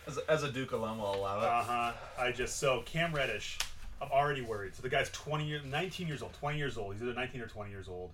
As, 0.09 0.19
as 0.29 0.43
a 0.43 0.51
Duke 0.51 0.73
alum 0.73 1.01
I'll 1.01 1.15
allow 1.15 1.39
it. 1.39 1.45
Uh 1.45 1.63
huh. 1.63 1.93
I 2.19 2.33
just 2.33 2.59
so 2.59 2.83
Cam 2.87 3.15
Reddish, 3.15 3.57
I'm 4.01 4.11
already 4.11 4.43
worried. 4.43 4.75
So 4.75 4.83
the 4.83 4.89
guy's 4.89 5.11
20 5.11 5.47
years, 5.47 5.63
19 5.65 6.09
years 6.09 6.23
old, 6.23 6.33
20 6.33 6.59
years 6.59 6.77
old. 6.77 6.93
He's 6.93 7.03
either 7.03 7.15
19 7.15 7.41
or 7.41 7.47
20 7.47 7.71
years 7.71 7.89
old. 7.89 8.11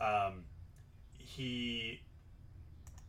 Um, 0.00 0.42
he 1.18 2.00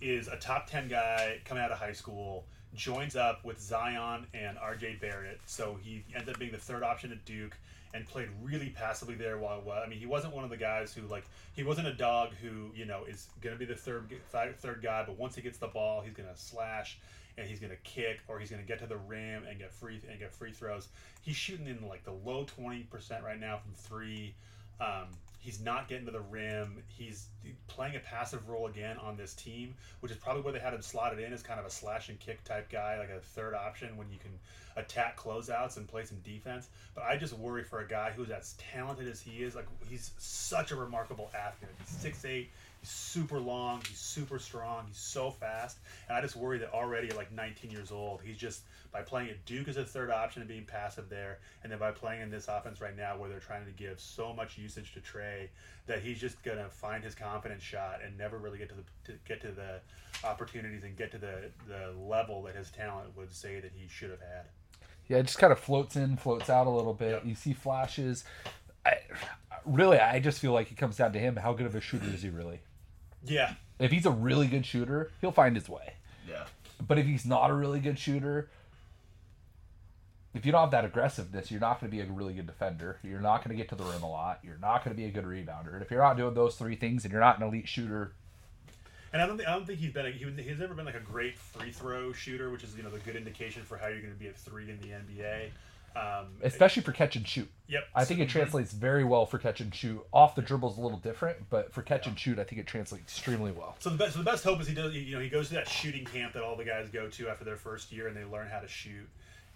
is 0.02 0.28
a 0.28 0.38
top 0.38 0.70
10 0.70 0.88
guy 0.88 1.40
coming 1.46 1.64
out 1.64 1.72
of 1.72 1.80
high 1.80 1.94
school. 1.94 2.46
Joins 2.76 3.16
up 3.16 3.44
with 3.44 3.60
Zion 3.60 4.28
and 4.36 4.60
R.J. 4.60 5.00
Barrett, 5.02 5.40
so 5.48 5.80
he 5.82 6.04
ends 6.16 6.30
up 6.30 6.38
being 6.38 6.52
the 6.52 6.60
third 6.60 6.84
option 6.84 7.12
at 7.12 7.26
Duke 7.26 7.58
and 7.94 8.08
played 8.08 8.30
really 8.42 8.70
passively 8.70 9.16
there. 9.16 9.38
While, 9.38 9.64
I 9.72 9.88
mean, 9.88 10.00
he 10.00 10.06
wasn't 10.06 10.34
one 10.34 10.44
of 10.44 10.50
the 10.50 10.58
guys 10.58 10.94
who 10.94 11.08
like 11.08 11.26
he 11.54 11.64
wasn't 11.64 11.88
a 11.88 11.94
dog 11.94 12.32
who 12.42 12.72
you 12.76 12.86
know 12.86 13.04
is 13.06 13.28
going 13.42 13.56
to 13.56 13.60
be 13.60 13.66
the 13.66 13.76
third 13.76 14.12
third 14.32 14.82
guy, 14.82 15.04
but 15.06 15.18
once 15.18 15.36
he 15.36 15.42
gets 15.42 15.58
the 15.58 15.68
ball, 15.68 16.02
he's 16.02 16.14
going 16.14 16.30
to 16.30 16.40
slash 16.40 16.98
and 17.38 17.48
he's 17.48 17.60
going 17.60 17.72
to 17.72 17.78
kick 17.78 18.20
or 18.28 18.40
he's 18.40 18.50
going 18.50 18.62
to 18.62 18.68
get 18.68 18.80
to 18.80 18.86
the 18.86 18.98
rim 18.98 19.44
and 19.50 19.58
get 19.58 19.72
free 19.72 20.00
and 20.10 20.20
get 20.20 20.34
free 20.34 20.52
throws. 20.52 20.90
He's 21.22 21.36
shooting 21.36 21.68
in 21.68 21.88
like 21.88 22.04
the 22.04 22.12
low 22.12 22.46
twenty 22.46 22.84
percent 22.84 23.24
right 23.24 23.40
now 23.40 23.58
from 23.58 23.74
three. 23.74 24.34
Um, 24.80 25.08
he's 25.42 25.60
not 25.60 25.88
getting 25.88 26.06
to 26.06 26.12
the 26.12 26.22
rim. 26.22 26.84
He's 26.88 27.26
playing 27.68 27.96
a 27.96 28.00
passive 28.00 28.48
role 28.48 28.68
again 28.68 28.98
on 28.98 29.18
this 29.18 29.34
team, 29.34 29.74
which 30.00 30.12
is 30.12 30.18
probably 30.18 30.44
where 30.44 30.54
they 30.54 30.60
had 30.60 30.74
him 30.74 30.82
slotted 30.82 31.20
in 31.20 31.34
as 31.34 31.42
kind 31.42 31.60
of 31.60 31.66
a 31.66 31.70
slash 31.70 32.10
and 32.10 32.20
kick 32.20 32.44
type 32.44 32.70
guy, 32.72 33.00
like 33.00 33.10
a 33.10 33.20
third 33.20 33.56
option 33.56 33.98
when 33.98 34.10
you 34.12 34.20
can 34.20 34.32
attack 34.78 35.20
closeouts 35.20 35.78
and 35.78 35.88
play 35.88 36.06
some 36.06 36.20
defense. 36.20 36.70
But 36.94 37.06
I 37.06 37.18
just 37.18 37.34
worry 37.34 37.64
for 37.64 37.80
a 37.80 37.88
guy 37.88 38.12
who's 38.16 38.30
as 38.30 38.54
talented 38.54 39.08
as 39.08 39.20
he 39.20 39.44
is. 39.44 39.56
Like 39.56 39.68
he's 39.90 40.12
such 40.18 40.72
a 40.72 40.76
remarkable 40.76 41.32
athlete. 41.34 41.72
He's 41.80 41.90
six 41.90 42.24
eight. 42.24 42.52
He's 42.82 42.90
super 42.90 43.40
long. 43.40 43.82
He's 43.88 44.00
super 44.00 44.40
strong. 44.40 44.86
He's 44.88 44.98
so 44.98 45.32
fast. 45.32 45.78
And 46.10 46.18
I 46.18 46.22
just 46.22 46.36
worry 46.36 46.58
that 46.60 46.74
already 46.74 47.10
at 47.10 47.16
like 47.16 47.32
19 47.32 47.72
years 47.72 47.92
old, 47.92 48.22
he's 48.24 48.38
just 48.38 48.64
by 48.92 49.02
playing 49.02 49.30
at 49.30 49.46
Duke 49.46 49.68
as 49.68 49.78
a 49.78 49.86
third 49.86 50.10
option 50.10 50.42
and 50.42 50.50
being 50.50 50.66
passive 50.66 51.08
there, 51.08 51.40
and 51.64 51.72
then 51.72 51.80
by 51.80 51.92
playing 51.92 52.22
in 52.22 52.30
this 52.30 52.48
offense 52.48 52.82
right 52.82 52.96
now 52.98 53.18
where 53.18 53.30
they're 53.30 53.40
trying 53.40 53.66
to 53.66 53.72
give 53.72 54.00
so 54.00 54.34
much 54.34 54.58
usage 54.58 54.94
to 54.94 55.00
Trae, 55.00 55.48
that 55.88 56.02
he's 56.02 56.20
just 56.20 56.42
gonna 56.44 56.70
find 56.70 57.04
his 57.04 57.16
confidence 57.16 57.64
shot 57.64 58.00
and 58.04 58.18
never 58.18 58.38
really 58.38 58.58
get 58.58 58.70
to 58.70 58.76
the 58.76 58.84
to 59.12 59.18
get 59.28 59.42
to 59.42 59.52
the 59.52 59.80
opportunities 60.28 60.84
and 60.84 60.98
get 60.98 61.12
to 61.12 61.18
the 61.18 61.52
the 61.68 61.94
level 61.98 62.42
that 62.44 62.56
his 62.56 62.70
talent 62.70 63.16
would 63.16 63.32
say 63.32 63.60
that 63.60 63.72
he 63.74 63.88
should 63.88 64.10
have 64.10 64.20
had. 64.20 64.46
Yeah, 65.08 65.18
it 65.18 65.24
just 65.24 65.40
kind 65.40 65.54
of 65.54 65.60
floats 65.60 65.96
in, 65.96 66.18
floats 66.18 66.50
out 66.50 66.68
a 66.68 66.70
little 66.70 66.94
bit. 66.94 67.12
Yep. 67.12 67.26
You 67.26 67.36
see 67.36 67.54
flashes. 67.54 68.24
I, 68.86 68.98
really, 69.66 70.00
I 70.00 70.20
just 70.20 70.40
feel 70.40 70.54
like 70.54 70.72
it 70.72 70.78
comes 70.78 70.98
down 70.98 71.14
to 71.14 71.20
him. 71.20 71.36
How 71.36 71.54
good 71.54 71.66
of 71.66 71.76
a 71.76 71.82
shooter 71.82 72.08
is 72.08 72.22
he 72.22 72.30
really? 72.30 72.62
Yeah, 73.26 73.54
If 73.80 73.92
he's 73.92 74.06
a 74.06 74.12
really 74.12 74.48
good 74.48 74.66
shooter, 74.66 75.12
he'll 75.22 75.32
find 75.32 75.56
his 75.56 75.70
way. 75.70 75.94
Yeah. 76.28 76.46
But 76.86 76.98
if 76.98 77.06
he's 77.06 77.26
not 77.26 77.50
a 77.50 77.54
really 77.54 77.80
good 77.80 78.00
shooter, 78.00 78.50
if 80.34 80.46
you 80.46 80.52
don't 80.52 80.62
have 80.62 80.72
that 80.72 80.86
aggressiveness, 80.86 81.52
you're 81.52 81.60
not 81.60 81.80
going 81.80 81.92
to 81.92 81.96
be 81.96 82.02
a 82.02 82.12
really 82.12 82.34
good 82.34 82.48
defender. 82.48 83.00
You're 83.04 83.20
not 83.22 83.44
going 83.44 83.56
to 83.56 83.62
get 83.62 83.70
to 83.70 83.76
the 83.76 83.84
rim 83.84 84.02
a 84.02 84.10
lot. 84.10 84.40
You're 84.44 84.58
not 84.60 84.84
going 84.84 84.96
to 84.96 85.00
be 85.02 85.08
a 85.08 85.12
good 85.12 85.26
rebounder. 85.26 85.74
And 85.74 85.82
if 85.82 85.92
you're 85.92 86.02
not 86.02 86.18
doing 86.18 86.34
those 86.34 86.56
three 86.56 86.76
things, 86.76 87.04
and 87.04 87.12
you're 87.12 87.22
not 87.22 87.38
an 87.38 87.44
elite 87.48 87.68
shooter, 87.68 88.14
And 89.14 89.22
I 89.22 89.28
don't 89.28 89.38
think 89.38 89.50
I 89.50 89.54
don't 89.54 89.68
think 89.68 89.80
he's 89.80 89.92
been 89.92 90.06
a, 90.06 90.12
he, 90.12 90.26
he's 90.42 90.58
never 90.60 90.74
been 90.74 90.86
like 90.86 90.96
a 90.96 91.02
great 91.02 91.38
free 91.38 91.72
throw 91.72 92.14
shooter, 92.14 92.50
which 92.50 92.64
is 92.64 92.76
you 92.78 92.84
know 92.84 92.90
the 92.90 93.00
good 93.00 93.18
indication 93.18 93.64
for 93.64 93.78
how 93.78 93.88
you're 93.88 94.00
going 94.00 94.14
to 94.14 94.20
be 94.20 94.28
a 94.28 94.34
three 94.34 94.70
in 94.70 94.80
the 94.80 94.88
NBA. 94.88 95.50
Um, 95.96 96.28
especially 96.42 96.84
for 96.84 96.92
catch 96.92 97.16
and 97.16 97.28
shoot. 97.28 97.50
yep, 97.68 97.84
I 97.94 98.06
think 98.06 98.22
it 98.22 98.30
translates 98.30 98.72
very 98.72 99.04
well 99.04 99.26
for 99.26 99.38
catch 99.38 99.60
and 99.60 99.74
shoot. 99.74 100.02
Off 100.14 100.36
the 100.36 100.42
dribble 100.42 100.72
is 100.72 100.78
a 100.78 100.82
little 100.82 101.00
different, 101.00 101.50
but 101.50 101.74
for 101.74 101.82
catch 101.82 102.08
and 102.08 102.18
shoot, 102.18 102.40
I 102.40 102.44
think 102.44 102.62
it 102.62 102.68
translates 102.68 103.04
extremely 103.04 103.52
well. 103.52 103.76
So 103.80 103.90
the 103.90 103.98
best, 103.98 104.14
so 104.14 104.20
the 104.20 104.26
best 104.26 104.44
hope 104.44 104.62
is 104.62 104.68
he 104.68 104.74
does. 104.74 104.94
You 104.94 105.16
know, 105.16 105.22
he 105.22 105.30
goes 105.30 105.50
to 105.50 105.56
that 105.56 105.68
shooting 105.68 106.06
camp 106.06 106.34
that 106.34 106.44
all 106.44 106.56
the 106.56 106.64
guys 106.64 106.90
go 106.90 107.08
to 107.10 107.30
after 107.30 107.44
their 107.44 107.58
first 107.58 107.92
year, 107.92 108.08
and 108.08 108.16
they 108.16 108.24
learn 108.24 108.48
how 108.48 108.60
to 108.60 108.68
shoot, 108.68 109.08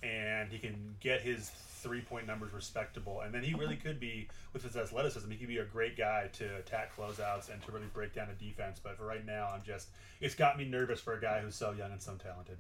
and 0.04 0.52
he 0.52 0.58
can 0.58 0.96
get 1.00 1.22
his 1.22 1.52
three 1.86 2.02
point 2.02 2.26
numbers 2.26 2.52
respectable, 2.52 3.22
and 3.22 3.34
then 3.34 3.44
he 3.44 3.54
really 3.54 3.76
could 3.76 4.00
be 4.00 4.28
with 4.54 4.64
his 4.64 4.76
athleticism. 4.76 5.30
He 5.30 5.38
could 5.38 5.48
be 5.48 5.60
a 5.60 5.66
great 5.66 5.96
guy 5.96 6.30
to 6.34 6.56
attack 6.58 6.96
closeouts 6.98 7.52
and 7.52 7.62
to 7.64 7.72
really 7.72 7.88
break 7.94 8.14
down 8.14 8.28
a 8.30 8.44
defense. 8.44 8.80
But 8.84 8.98
for 8.98 9.06
right 9.06 9.26
now, 9.26 9.52
I'm 9.54 9.62
just 9.64 9.90
it's 10.20 10.36
got 10.36 10.58
me 10.58 10.66
nervous 10.66 11.00
for 11.00 11.14
a 11.14 11.22
guy 11.22 11.40
who's 11.42 11.56
so 11.56 11.72
young 11.72 11.92
and 11.92 12.02
so 12.02 12.16
talented. 12.16 12.58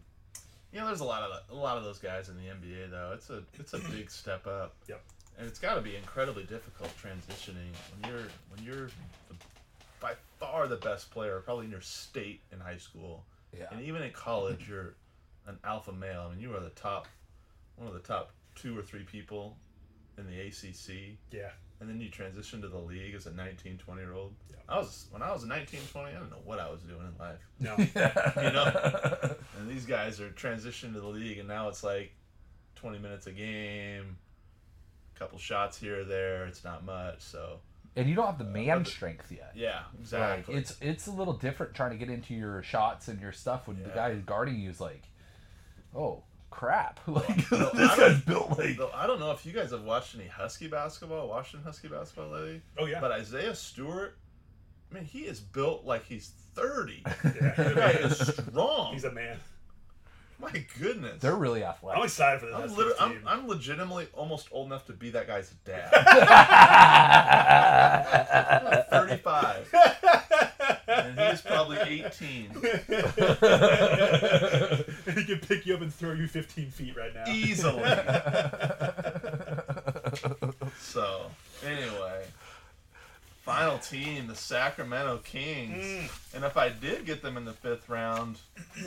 You 0.75 0.81
know, 0.81 0.87
there's 0.87 0.99
a 0.99 1.05
lot 1.05 1.23
of 1.23 1.31
a 1.49 1.55
lot 1.55 1.77
of 1.77 1.85
those 1.85 1.99
guys 1.99 2.27
in 2.27 2.35
the 2.35 2.43
NBA 2.49 2.91
though. 2.91 3.11
It's 3.13 3.29
a 3.29 3.43
it's 3.53 3.71
a 3.71 3.79
big 3.79 4.11
step 4.11 4.45
up. 4.45 4.73
Yep. 4.89 5.01
And 5.39 5.47
it's 5.47 5.57
got 5.57 5.75
to 5.75 5.81
be 5.81 5.95
incredibly 5.95 6.43
difficult 6.43 6.89
transitioning 7.01 7.71
when 8.01 8.11
you're 8.11 8.23
when 8.49 8.61
you're 8.61 8.87
the, 9.29 9.35
by 10.01 10.15
far 10.37 10.67
the 10.67 10.75
best 10.75 11.11
player, 11.11 11.39
probably 11.39 11.63
in 11.63 11.71
your 11.71 11.79
state 11.79 12.41
in 12.51 12.59
high 12.59 12.75
school, 12.75 13.23
Yeah. 13.57 13.67
and 13.71 13.85
even 13.85 14.01
in 14.01 14.11
college, 14.11 14.67
you're 14.67 14.95
an 15.47 15.57
alpha 15.63 15.93
male. 15.93 16.25
I 16.27 16.33
mean, 16.33 16.41
you 16.41 16.53
are 16.53 16.59
the 16.59 16.69
top, 16.71 17.07
one 17.77 17.87
of 17.87 17.93
the 17.93 18.01
top 18.01 18.31
two 18.55 18.77
or 18.77 18.81
three 18.81 19.03
people 19.03 19.55
in 20.17 20.27
the 20.27 20.41
ACC, 20.41 21.17
Yeah, 21.31 21.51
and 21.79 21.89
then 21.89 21.99
you 21.99 22.09
transition 22.09 22.61
to 22.61 22.67
the 22.67 22.77
league 22.77 23.13
as 23.15 23.25
a 23.27 23.31
19, 23.31 23.77
20 23.77 24.01
year 24.01 24.13
old. 24.13 24.33
Yeah. 24.49 24.55
I 24.69 24.77
was 24.79 25.05
when 25.11 25.21
I 25.21 25.31
was 25.31 25.43
19, 25.45 25.79
20, 25.91 26.09
I 26.09 26.13
don't 26.19 26.29
know 26.31 26.37
what 26.45 26.59
I 26.59 26.69
was 26.69 26.81
doing 26.81 27.01
in 27.01 27.17
life. 27.19 27.39
no, 27.59 27.75
You 28.43 28.51
know, 28.53 29.35
and 29.59 29.69
these 29.69 29.85
guys 29.85 30.19
are 30.21 30.29
transitioning 30.29 30.93
to 30.93 31.01
the 31.01 31.07
league, 31.07 31.37
and 31.39 31.47
now 31.47 31.67
it's 31.69 31.83
like 31.83 32.13
20 32.75 32.99
minutes 32.99 33.27
a 33.27 33.31
game, 33.31 34.17
a 35.15 35.19
couple 35.19 35.37
shots 35.37 35.77
here 35.77 36.01
or 36.01 36.03
there. 36.03 36.45
It's 36.45 36.63
not 36.63 36.83
much, 36.85 37.21
so 37.21 37.59
and 37.97 38.09
you 38.09 38.15
don't 38.15 38.25
have 38.25 38.37
the 38.37 38.43
uh, 38.45 38.47
man 38.47 38.77
but 38.79 38.85
the- 38.85 38.91
strength 38.91 39.31
yet. 39.31 39.51
yeah, 39.55 39.83
Like, 39.93 39.99
exactly. 40.01 40.55
it's 40.55 40.75
it's 40.81 41.07
a 41.07 41.11
little 41.11 41.33
different 41.33 41.73
trying 41.73 41.91
to 41.91 41.97
get 41.97 42.09
into 42.09 42.33
your 42.33 42.61
shots 42.63 43.07
and 43.07 43.21
your 43.21 43.31
stuff 43.31 43.67
when 43.67 43.81
the 43.83 43.89
guy 43.89 44.11
who's 44.13 44.23
guarding 44.23 44.59
you 44.59 44.69
is 44.69 44.81
like, 44.81 45.03
oh 45.95 46.23
crap, 46.49 46.99
like 47.07 47.51
No, 47.51 47.69
this 47.73 47.89
I 47.91 47.97
guy's 47.97 48.21
built 48.21 48.57
like. 48.57 48.77
Though 48.77 48.91
I 48.93 49.05
don't 49.07 49.19
know 49.19 49.31
if 49.31 49.45
you 49.45 49.51
guys 49.51 49.71
have 49.71 49.83
watched 49.83 50.15
any 50.15 50.27
Husky 50.27 50.67
basketball, 50.67 51.27
Washington 51.27 51.65
Husky 51.65 51.87
basketball 51.87 52.29
lately, 52.29 52.61
oh 52.77 52.85
yeah, 52.85 52.99
but 53.01 53.11
Isaiah 53.11 53.55
Stewart, 53.55 54.17
I 54.91 54.95
mean, 54.95 55.03
he 55.05 55.21
is 55.21 55.39
built 55.39 55.85
like 55.85 56.05
he's 56.05 56.31
30. 56.55 57.03
yeah. 57.05 57.11
The 57.57 57.73
guy 57.75 57.89
is 57.91 58.17
strong. 58.49 58.93
he's 58.93 59.03
a 59.03 59.11
man. 59.11 59.37
My 60.37 60.51
goodness. 60.79 61.21
They're 61.21 61.35
really 61.35 61.63
athletic. 61.63 61.97
I'm 61.99 62.03
excited 62.05 62.41
for 62.41 62.47
this. 62.47 62.55
I'm, 62.55 62.61
Huskies 62.63 62.77
liter- 62.77 62.95
I'm, 62.99 63.11
team. 63.11 63.21
I'm 63.25 63.47
legitimately 63.47 64.07
almost 64.13 64.49
old 64.51 64.67
enough 64.67 64.85
to 64.87 64.93
be 64.93 65.09
that 65.11 65.27
guy's 65.27 65.49
dad. 65.63 65.93
I'm 68.91 69.05
35. 69.07 69.73
and 70.87 71.19
he's 71.19 71.41
probably 71.41 71.77
18. 71.77 72.51
He 75.15 75.25
can 75.25 75.39
pick 75.39 75.65
you 75.65 75.75
up 75.75 75.81
and 75.81 75.93
throw 75.93 76.13
you 76.13 76.27
15 76.27 76.69
feet 76.71 76.95
right 76.95 77.13
now. 77.13 77.25
Easily. 77.27 77.83
so, 80.79 81.31
anyway. 81.65 82.23
Final 83.41 83.77
team, 83.77 84.27
the 84.27 84.35
Sacramento 84.35 85.19
Kings. 85.23 86.09
And 86.33 86.43
if 86.43 86.57
I 86.57 86.69
did 86.69 87.05
get 87.05 87.21
them 87.21 87.37
in 87.37 87.45
the 87.45 87.53
fifth 87.53 87.87
round, 87.89 88.37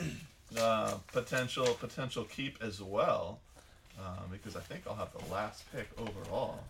uh, 0.57 0.95
potential 1.13 1.65
potential 1.79 2.25
keep 2.25 2.61
as 2.61 2.81
well. 2.81 3.39
Um, 3.99 4.29
because 4.31 4.55
I 4.55 4.61
think 4.61 4.83
I'll 4.87 4.95
have 4.95 5.11
the 5.13 5.31
last 5.31 5.63
pick 5.73 5.89
overall. 5.97 6.63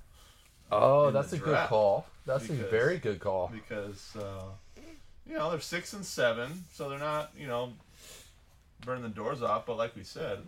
oh, 0.72 1.12
that's 1.12 1.34
a 1.34 1.38
good 1.38 1.68
call. 1.68 2.05
That's 2.26 2.49
a 2.49 2.53
very 2.53 2.97
good 2.97 3.20
call. 3.20 3.51
because 3.53 4.16
uh, 4.16 4.43
you 5.28 5.36
know 5.36 5.49
they're 5.51 5.60
six 5.60 5.93
and 5.93 6.05
seven, 6.05 6.66
so 6.74 6.89
they're 6.89 6.99
not 6.99 7.32
you 7.38 7.47
know 7.47 7.74
burning 8.86 9.04
the 9.04 9.10
doors 9.10 9.42
off. 9.42 9.66
But 9.66 9.78
like 9.78 9.96
we 9.96 10.04
said, 10.04 10.40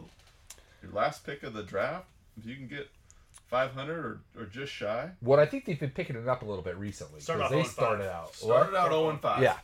your 0.82 0.92
last 0.92 1.26
pick 1.26 1.44
of 1.44 1.54
the 1.54 1.64
draft, 1.64 2.06
if 2.40 2.46
you 2.46 2.56
can 2.56 2.68
get 2.68 2.90
five 3.48 3.72
hundred 3.74 3.98
or, 4.00 4.22
or 4.38 4.46
just 4.46 4.72
shy, 4.72 5.10
What 5.20 5.40
I 5.40 5.46
think 5.46 5.66
they've 5.66 5.80
been 5.80 5.90
picking 5.92 6.16
it 6.16 6.28
up 6.28 6.42
a 6.42 6.46
little 6.46 6.64
bit 6.64 6.78
recently 6.78 7.20
Started 7.22 7.44
because 7.50 7.66
they 7.66 7.70
started 7.70 8.12
out. 8.12 8.34
started 8.36 8.72
What? 8.74 8.80
out 8.82 8.90
zero 8.90 9.10
and 9.10 9.20
five. 9.22 9.42
Yeah, 9.44 9.58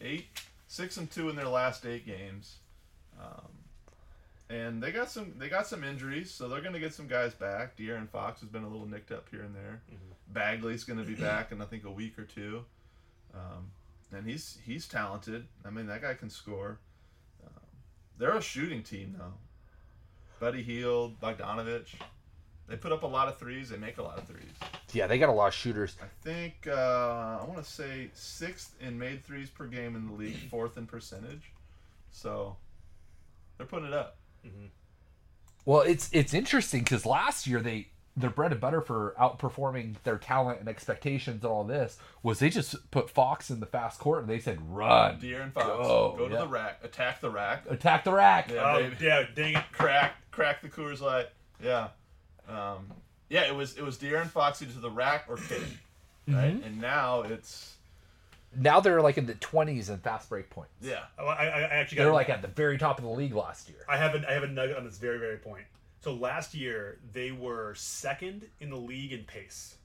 eight, 0.00 0.26
six 0.68 0.96
and 0.96 1.10
two 1.10 1.28
in 1.28 1.36
their 1.36 1.48
last 1.48 1.84
eight 1.86 2.04
games. 2.06 2.56
Um, 3.20 3.48
and 4.48 4.82
they 4.82 4.90
got 4.92 5.10
some 5.10 5.34
they 5.38 5.48
got 5.48 5.66
some 5.66 5.84
injuries, 5.84 6.30
so 6.30 6.48
they're 6.48 6.60
going 6.60 6.72
to 6.74 6.80
get 6.80 6.92
some 6.94 7.06
guys 7.06 7.34
back. 7.34 7.76
De'Aaron 7.76 8.08
Fox 8.08 8.40
has 8.40 8.48
been 8.48 8.64
a 8.64 8.68
little 8.68 8.86
nicked 8.86 9.12
up 9.12 9.26
here 9.30 9.42
and 9.42 9.54
there. 9.54 9.80
Bagley's 10.32 10.84
going 10.84 10.98
to 10.98 11.04
be 11.04 11.14
back 11.20 11.52
in 11.52 11.60
I 11.62 11.64
think 11.66 11.84
a 11.84 11.90
week 11.90 12.18
or 12.18 12.24
two, 12.24 12.64
um, 13.34 13.70
and 14.12 14.26
he's 14.26 14.58
he's 14.64 14.86
talented. 14.88 15.46
I 15.64 15.70
mean 15.70 15.86
that 15.86 16.02
guy 16.02 16.14
can 16.14 16.30
score. 16.30 16.78
They're 18.20 18.36
a 18.36 18.42
shooting 18.42 18.82
team 18.82 19.16
though. 19.18 19.32
Buddy 20.38 20.62
Hield, 20.62 21.18
Bogdanovich, 21.20 21.94
they 22.68 22.76
put 22.76 22.92
up 22.92 23.02
a 23.02 23.06
lot 23.06 23.28
of 23.28 23.38
threes. 23.38 23.70
They 23.70 23.78
make 23.78 23.96
a 23.96 24.02
lot 24.02 24.18
of 24.18 24.28
threes. 24.28 24.52
yeah, 24.92 25.06
they 25.06 25.18
got 25.18 25.30
a 25.30 25.32
lot 25.32 25.48
of 25.48 25.54
shooters. 25.54 25.96
I 26.02 26.06
think 26.22 26.68
uh, 26.68 27.38
I 27.40 27.44
want 27.48 27.64
to 27.64 27.68
say 27.68 28.10
sixth 28.12 28.74
in 28.80 28.98
made 28.98 29.24
threes 29.24 29.48
per 29.48 29.66
game 29.66 29.96
in 29.96 30.06
the 30.06 30.12
league, 30.12 30.36
fourth 30.50 30.76
in 30.76 30.86
percentage. 30.86 31.52
So 32.12 32.56
they're 33.56 33.66
putting 33.66 33.88
it 33.88 33.94
up. 33.94 34.18
Well, 35.64 35.80
it's 35.80 36.10
it's 36.12 36.34
interesting 36.34 36.80
because 36.82 37.06
last 37.06 37.46
year 37.46 37.60
they 37.60 37.88
their 38.20 38.30
bread 38.30 38.52
and 38.52 38.60
butter 38.60 38.80
for 38.80 39.14
outperforming 39.20 39.96
their 40.04 40.18
talent 40.18 40.60
and 40.60 40.68
expectations 40.68 41.42
and 41.42 41.50
all 41.52 41.64
this 41.64 41.98
was 42.22 42.38
they 42.38 42.50
just 42.50 42.90
put 42.90 43.10
Fox 43.10 43.50
in 43.50 43.60
the 43.60 43.66
fast 43.66 43.98
court 43.98 44.20
and 44.20 44.28
they 44.28 44.38
said 44.38 44.58
run, 44.70 45.18
Deer 45.18 45.40
and 45.42 45.52
Fox, 45.52 45.66
Go, 45.66 46.14
go 46.16 46.28
to 46.28 46.34
yeah. 46.34 46.40
the 46.40 46.48
rack, 46.48 46.80
attack 46.82 47.20
the 47.20 47.30
rack, 47.30 47.64
attack 47.68 48.04
the 48.04 48.12
rack. 48.12 48.50
Yeah. 48.50 48.74
oh, 48.74 48.82
baby. 48.82 48.96
yeah, 49.00 49.24
dang 49.34 49.56
it. 49.56 49.64
crack, 49.72 50.14
crack 50.30 50.62
the 50.62 50.68
Coors 50.68 51.00
Light. 51.00 51.28
Yeah, 51.62 51.88
um, 52.48 52.86
yeah. 53.28 53.42
It 53.42 53.54
was 53.54 53.76
it 53.76 53.82
was 53.82 53.96
De'Aaron 53.98 54.28
Fox 54.28 54.62
either 54.62 54.72
to 54.72 54.80
the 54.80 54.90
rack 54.90 55.24
or 55.28 55.36
kidding, 55.36 55.78
right? 56.28 56.54
Mm-hmm. 56.54 56.64
And 56.64 56.80
now 56.80 57.22
it's 57.22 57.74
Now 58.56 58.80
they're 58.80 59.02
like 59.02 59.18
in 59.18 59.26
the 59.26 59.34
twenties 59.34 59.90
in 59.90 59.98
fast 59.98 60.28
break 60.28 60.50
points. 60.50 60.72
yeah. 60.80 61.00
Oh, 61.18 61.26
I, 61.26 61.46
I, 61.46 61.60
I 61.60 61.62
actually 61.62 61.98
got 61.98 62.04
They're 62.04 62.12
like 62.12 62.28
at 62.28 62.42
the 62.42 62.48
very 62.48 62.78
top 62.78 62.98
of 62.98 63.04
the 63.04 63.10
league 63.10 63.34
last 63.34 63.68
year. 63.68 63.78
I 63.88 63.96
have 63.96 64.14
a, 64.14 64.28
I 64.28 64.32
have 64.32 64.42
a 64.42 64.48
nugget 64.48 64.76
on 64.76 64.84
this 64.84 64.98
very 64.98 65.18
very 65.18 65.36
point. 65.36 65.64
So 66.00 66.12
last 66.14 66.54
year 66.54 66.98
they 67.12 67.30
were 67.30 67.74
second 67.74 68.48
in 68.60 68.70
the 68.70 68.76
league 68.76 69.12
in 69.12 69.24
pace. 69.24 69.76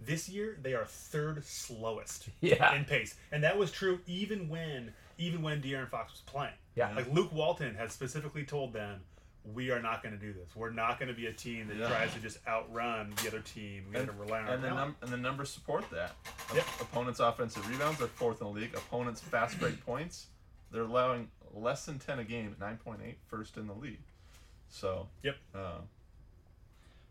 This 0.00 0.28
year 0.28 0.56
they 0.62 0.74
are 0.74 0.84
third 0.86 1.44
slowest 1.44 2.28
Yeah. 2.40 2.74
in 2.74 2.84
pace, 2.84 3.16
and 3.32 3.42
that 3.44 3.58
was 3.58 3.70
true 3.70 3.98
even 4.06 4.48
when 4.48 4.92
even 5.18 5.42
when 5.42 5.60
De'Aaron 5.60 5.90
Fox 5.90 6.12
was 6.12 6.22
playing. 6.22 6.54
Yeah. 6.76 6.94
Like 6.94 7.12
Luke 7.12 7.30
Walton 7.32 7.74
has 7.74 7.92
specifically 7.92 8.44
told 8.44 8.72
them, 8.72 9.00
we 9.52 9.70
are 9.70 9.82
not 9.82 10.02
going 10.02 10.18
to 10.18 10.20
do 10.20 10.32
this. 10.32 10.56
We're 10.56 10.70
not 10.70 10.98
going 10.98 11.08
to 11.10 11.14
be 11.14 11.26
a 11.26 11.32
team 11.32 11.68
that 11.68 11.76
Yeah. 11.76 11.88
tries 11.88 12.14
to 12.14 12.20
just 12.20 12.38
outrun 12.48 13.12
the 13.22 13.28
other 13.28 13.40
team. 13.40 13.84
We 13.88 13.96
got 13.96 14.06
to 14.06 14.12
rely 14.12 14.38
on 14.40 14.46
our 14.46 14.54
And 14.54 14.64
the, 14.64 14.70
num- 14.70 14.96
and 15.02 15.10
the 15.10 15.16
numbers 15.18 15.50
support 15.50 15.84
that. 15.90 16.12
Yep. 16.54 16.64
Opponents' 16.80 17.20
offensive 17.20 17.68
rebounds 17.68 18.00
are 18.00 18.06
fourth 18.06 18.40
in 18.40 18.46
the 18.46 18.52
league. 18.52 18.74
Opponents' 18.74 19.20
fast 19.20 19.58
break 19.60 19.84
points, 19.84 20.28
they're 20.70 20.82
allowing 20.84 21.28
less 21.52 21.84
than 21.84 21.98
10 21.98 22.20
a 22.20 22.24
game, 22.24 22.56
9.8, 22.58 23.16
first 23.26 23.58
in 23.58 23.66
the 23.66 23.74
league. 23.74 24.00
So, 24.70 25.08
Yep. 25.22 25.36
uh, 25.54 25.78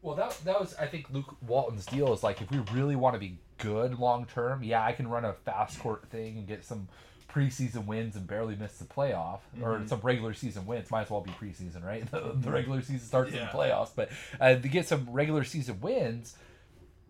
Well, 0.02 0.16
that 0.16 0.38
that 0.46 0.60
was 0.60 0.74
I 0.76 0.88
think 0.88 1.10
Luke 1.12 1.36
Walton's 1.46 1.86
deal 1.86 2.14
is 2.14 2.24
like 2.24 2.42
if 2.42 2.50
we 2.52 2.60
really 2.74 2.96
want 2.96 3.16
to 3.16 3.20
be 3.20 3.38
good 3.58 4.00
long 4.00 4.26
term, 4.26 4.64
yeah, 4.64 4.84
I 4.84 4.94
can 4.94 5.08
run 5.10 5.26
a 5.26 5.34
fast 5.34 5.80
court 5.80 6.06
thing 6.10 6.38
and 6.38 6.48
get 6.48 6.64
some 6.64 6.88
preseason 7.30 7.86
wins 7.86 8.16
and 8.16 8.26
barely 8.26 8.56
miss 8.56 8.78
the 8.78 8.86
playoff 8.86 9.42
or 9.62 9.82
some 9.88 10.00
regular 10.02 10.34
season 10.34 10.66
wins. 10.66 10.90
Might 10.90 11.04
as 11.04 11.10
well 11.12 11.22
be 11.22 11.32
preseason, 11.32 11.84
right? 11.86 12.04
The, 12.12 12.34
the 12.34 12.50
regular 12.50 12.82
season 12.82 13.06
starts 13.06 13.32
in 13.34 13.38
the 13.40 13.46
playoffs, 13.58 13.90
but 13.96 14.10
uh, 14.40 14.56
to 14.56 14.68
get 14.68 14.88
some 14.88 15.08
regular 15.12 15.44
season 15.44 15.80
wins. 15.82 16.36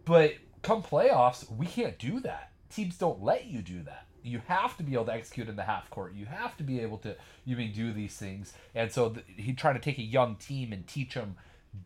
But 0.06 0.34
come 0.64 0.82
playoffs, 0.82 1.50
we 1.56 1.68
can't 1.68 1.98
do 2.00 2.20
that. 2.22 2.52
Teams 2.72 2.98
don't 2.98 3.22
let 3.24 3.46
you 3.46 3.62
do 3.62 3.84
that. 3.84 4.08
You 4.30 4.42
have 4.48 4.78
to 4.78 4.84
be 4.84 4.94
able 4.94 5.06
to 5.06 5.14
execute 5.14 5.50
in 5.50 5.56
the 5.56 5.64
half 5.64 5.90
court. 5.90 6.14
You 6.14 6.26
have 6.26 6.56
to 6.58 6.64
be 6.64 6.80
able 6.80 6.98
to 7.00 7.16
you 7.46 7.56
mean 7.56 7.74
do 7.74 7.92
these 7.92 8.16
things. 8.16 8.54
And 8.76 8.92
so 8.92 9.10
th- 9.10 9.26
he 9.36 9.54
trying 9.54 9.76
to 9.76 9.82
take 9.82 9.98
a 9.98 10.04
young 10.04 10.36
team 10.36 10.72
and 10.72 10.88
teach 10.88 11.14
them 11.14 11.36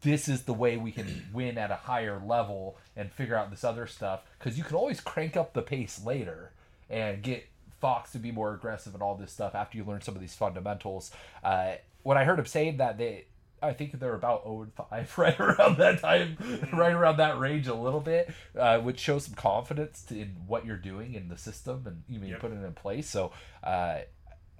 this 0.01 0.27
is 0.27 0.43
the 0.43 0.53
way 0.53 0.77
we 0.77 0.91
can 0.91 1.25
win 1.33 1.57
at 1.57 1.71
a 1.71 1.75
higher 1.75 2.21
level 2.25 2.77
and 2.95 3.11
figure 3.11 3.35
out 3.35 3.49
this 3.49 3.63
other 3.63 3.87
stuff 3.87 4.21
because 4.37 4.57
you 4.57 4.63
can 4.63 4.75
always 4.75 4.99
crank 4.99 5.35
up 5.35 5.53
the 5.53 5.61
pace 5.61 6.03
later 6.03 6.51
and 6.89 7.21
get 7.21 7.47
Fox 7.79 8.11
to 8.13 8.19
be 8.19 8.31
more 8.31 8.53
aggressive 8.53 8.93
and 8.93 9.03
all 9.03 9.15
this 9.15 9.31
stuff 9.31 9.55
after 9.55 9.77
you 9.77 9.83
learn 9.83 10.01
some 10.01 10.15
of 10.15 10.21
these 10.21 10.35
fundamentals. 10.35 11.11
Uh, 11.43 11.73
when 12.03 12.17
I 12.17 12.23
heard 12.23 12.39
him 12.39 12.45
saying 12.45 12.77
that 12.77 12.97
they 12.97 13.25
I 13.63 13.73
think 13.73 13.99
they're 13.99 14.13
about 14.15 14.43
0 14.43 14.63
and 14.63 14.73
5 14.73 15.17
right 15.17 15.39
around 15.39 15.77
that 15.77 15.99
time, 16.01 16.37
right 16.73 16.93
around 16.93 17.17
that 17.17 17.39
range 17.39 17.67
a 17.67 17.73
little 17.73 18.01
bit, 18.01 18.31
uh, 18.59 18.79
which 18.79 18.99
shows 18.99 19.25
some 19.25 19.35
confidence 19.35 20.05
in 20.11 20.35
what 20.47 20.65
you're 20.65 20.77
doing 20.77 21.13
in 21.13 21.29
the 21.29 21.37
system 21.37 21.83
and 21.85 22.03
you 22.09 22.19
mean 22.19 22.31
Yep. 22.31 22.39
putting 22.41 22.61
it 22.61 22.65
in 22.65 22.73
place. 22.73 23.09
So, 23.09 23.31
uh, 23.63 23.99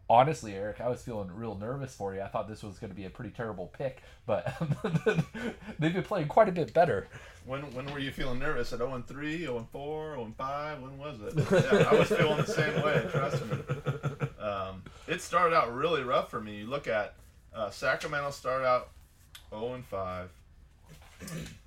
honestly, 0.09 0.53
Eric, 0.53 0.79
I 0.81 0.89
was 0.89 1.01
feeling 1.01 1.31
real 1.33 1.55
nervous 1.55 1.93
for 1.95 2.13
you. 2.13 2.21
I 2.21 2.27
thought 2.27 2.47
this 2.47 2.61
was 2.63 2.77
going 2.79 2.91
to 2.91 2.95
be 2.95 3.05
a 3.05 3.09
pretty 3.09 3.31
terrible 3.31 3.67
pick, 3.67 4.01
but 4.25 4.53
they've 5.79 5.93
been 5.93 6.03
playing 6.03 6.27
quite 6.27 6.49
a 6.49 6.51
bit 6.51 6.73
better. 6.73 7.07
When 7.45 7.61
when 7.73 7.91
were 7.91 7.99
you 7.99 8.11
feeling 8.11 8.39
nervous? 8.39 8.71
At 8.71 8.79
0 8.79 8.93
and 8.93 9.05
3, 9.05 9.39
0 9.39 9.57
and 9.57 9.69
4, 9.69 10.11
0 10.13 10.23
and 10.25 10.35
5? 10.35 10.81
When 10.81 10.97
was 10.97 11.19
it? 11.21 11.33
Yeah, 11.51 11.89
I 11.91 11.95
was 11.95 12.07
feeling 12.07 12.37
the 12.37 12.45
same 12.47 12.81
way. 12.83 13.05
Trust 13.11 13.45
me. 13.45 13.57
Um, 14.39 14.83
it 15.07 15.21
started 15.21 15.53
out 15.55 15.73
really 15.73 16.03
rough 16.03 16.29
for 16.31 16.39
me. 16.39 16.57
You 16.59 16.67
look 16.67 16.87
at 16.87 17.15
uh, 17.55 17.69
Sacramento 17.69 18.31
started 18.31 18.65
out 18.65 18.89
0 19.49 19.73
and 19.75 19.85
5. 19.85 20.29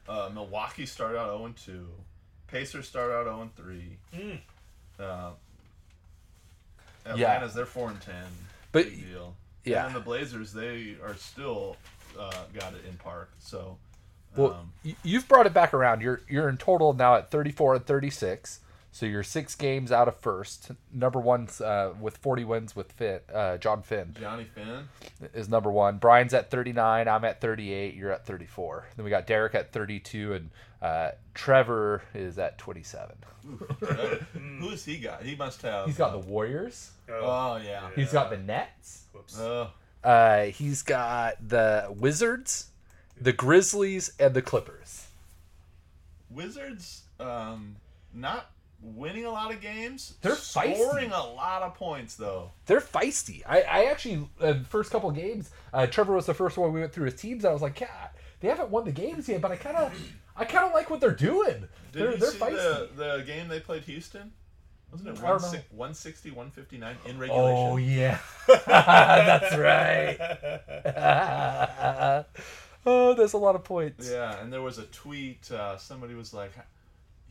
Uh, 0.08 0.30
Milwaukee 0.34 0.86
started 0.86 1.18
out 1.18 1.28
0 1.36 1.46
and 1.46 1.56
2. 1.56 1.86
Pacers 2.48 2.86
started 2.88 3.14
out 3.14 3.24
0 3.24 3.40
and 3.42 3.56
3. 3.56 3.96
Mm. 4.14 4.38
Uh, 4.98 5.30
Yeah. 7.06 7.12
Atlanta's 7.12 7.54
they're 7.54 7.66
4 7.66 7.90
and 7.90 8.00
10. 8.00 8.14
But- 8.72 8.84
Big 8.86 9.06
deal. 9.08 9.34
yeah. 9.64 9.86
And 9.86 9.94
the 9.94 10.00
Blazers 10.00 10.52
they 10.52 10.96
are 11.02 11.14
still 11.16 11.76
uh, 12.18 12.32
got 12.58 12.72
it 12.74 12.84
in 12.88 12.96
park. 12.96 13.30
So. 13.38 13.78
Well, 14.36 14.52
um, 14.84 14.94
you've 15.02 15.26
brought 15.28 15.46
it 15.46 15.54
back 15.54 15.72
around. 15.72 16.02
You're 16.02 16.20
you're 16.28 16.48
in 16.50 16.58
total 16.58 16.92
now 16.92 17.14
at 17.14 17.30
34 17.30 17.76
and 17.76 17.86
36. 17.86 18.60
So 18.96 19.04
you're 19.04 19.22
six 19.22 19.54
games 19.54 19.92
out 19.92 20.08
of 20.08 20.16
first. 20.16 20.70
Number 20.90 21.20
one's 21.20 21.60
uh, 21.60 21.92
with 22.00 22.16
40 22.16 22.44
wins 22.46 22.74
with 22.74 22.92
Finn, 22.92 23.20
uh, 23.30 23.58
John 23.58 23.82
Finn 23.82 24.14
Johnny 24.18 24.44
Finn. 24.44 24.88
is 25.34 25.50
number 25.50 25.70
one. 25.70 25.98
Brian's 25.98 26.32
at 26.32 26.50
39. 26.50 27.06
I'm 27.06 27.22
at 27.26 27.42
38. 27.42 27.92
You're 27.92 28.10
at 28.10 28.24
34. 28.24 28.86
Then 28.96 29.04
we 29.04 29.10
got 29.10 29.26
Derek 29.26 29.54
at 29.54 29.70
32, 29.70 30.32
and 30.32 30.50
uh, 30.80 31.10
Trevor 31.34 32.04
is 32.14 32.38
at 32.38 32.56
27. 32.56 33.16
Who 34.32 34.70
has 34.70 34.86
he 34.86 34.96
got? 34.96 35.22
He 35.22 35.36
must 35.36 35.60
have. 35.60 35.84
He's 35.84 35.98
got 35.98 36.12
the 36.12 36.18
Warriors. 36.18 36.92
Oh 37.10 37.56
yeah. 37.62 37.90
He's 37.94 38.12
got 38.12 38.30
the 38.30 38.38
Nets. 38.38 39.02
Whoops. 39.12 39.38
Uh, 39.38 39.68
Uh, 40.02 40.44
he's 40.44 40.82
got 40.82 41.34
the 41.46 41.94
Wizards, 41.94 42.70
the 43.20 43.34
Grizzlies, 43.34 44.12
and 44.18 44.32
the 44.32 44.40
Clippers. 44.40 45.08
Wizards, 46.30 47.02
um, 47.20 47.76
not 48.14 48.52
winning 48.80 49.24
a 49.24 49.30
lot 49.30 49.52
of 49.52 49.60
games. 49.60 50.14
They're 50.22 50.32
feisty. 50.32 50.74
scoring 50.74 51.12
a 51.12 51.24
lot 51.24 51.62
of 51.62 51.74
points 51.74 52.16
though. 52.16 52.52
they're 52.66 52.80
feisty. 52.80 53.42
I, 53.46 53.62
I 53.62 53.84
actually 53.84 54.28
uh, 54.40 54.54
first 54.68 54.90
couple 54.90 55.10
games, 55.10 55.50
uh, 55.72 55.86
Trevor 55.86 56.14
was 56.14 56.26
the 56.26 56.34
first 56.34 56.56
one 56.56 56.72
we 56.72 56.80
went 56.80 56.92
through 56.92 57.06
his 57.06 57.14
teams. 57.14 57.44
I 57.44 57.52
was 57.52 57.62
like, 57.62 57.80
yeah, 57.80 58.08
they 58.40 58.48
haven't 58.48 58.70
won 58.70 58.84
the 58.84 58.92
games 58.92 59.28
yet, 59.28 59.40
but 59.40 59.50
I 59.50 59.56
kind 59.56 59.76
of, 59.76 59.92
I 60.36 60.44
kind 60.44 60.66
of 60.66 60.72
like 60.74 60.90
what 60.90 61.00
they're 61.00 61.10
doing. 61.12 61.60
Did 61.60 61.68
they're 61.92 62.12
you 62.12 62.16
they're 62.18 62.30
see 62.30 62.38
feisty. 62.38 62.96
the, 62.96 63.16
the 63.18 63.24
game 63.26 63.48
they 63.48 63.60
played 63.60 63.82
Houston? 63.84 64.32
Wasn't 64.92 65.08
it 65.08 65.18
I 65.18 65.30
160, 65.30 66.30
159 66.30 66.96
in 67.06 67.18
regulation? 67.18 67.56
Oh 67.56 67.76
yeah, 67.76 68.18
that's 68.66 69.56
right. 69.56 70.16
oh, 72.86 73.14
there's 73.14 73.32
a 73.32 73.38
lot 73.38 73.56
of 73.56 73.64
points. 73.64 74.08
Yeah, 74.08 74.40
and 74.40 74.52
there 74.52 74.62
was 74.62 74.78
a 74.78 74.84
tweet. 74.84 75.50
Uh, 75.50 75.76
somebody 75.76 76.14
was 76.14 76.32
like, 76.32 76.52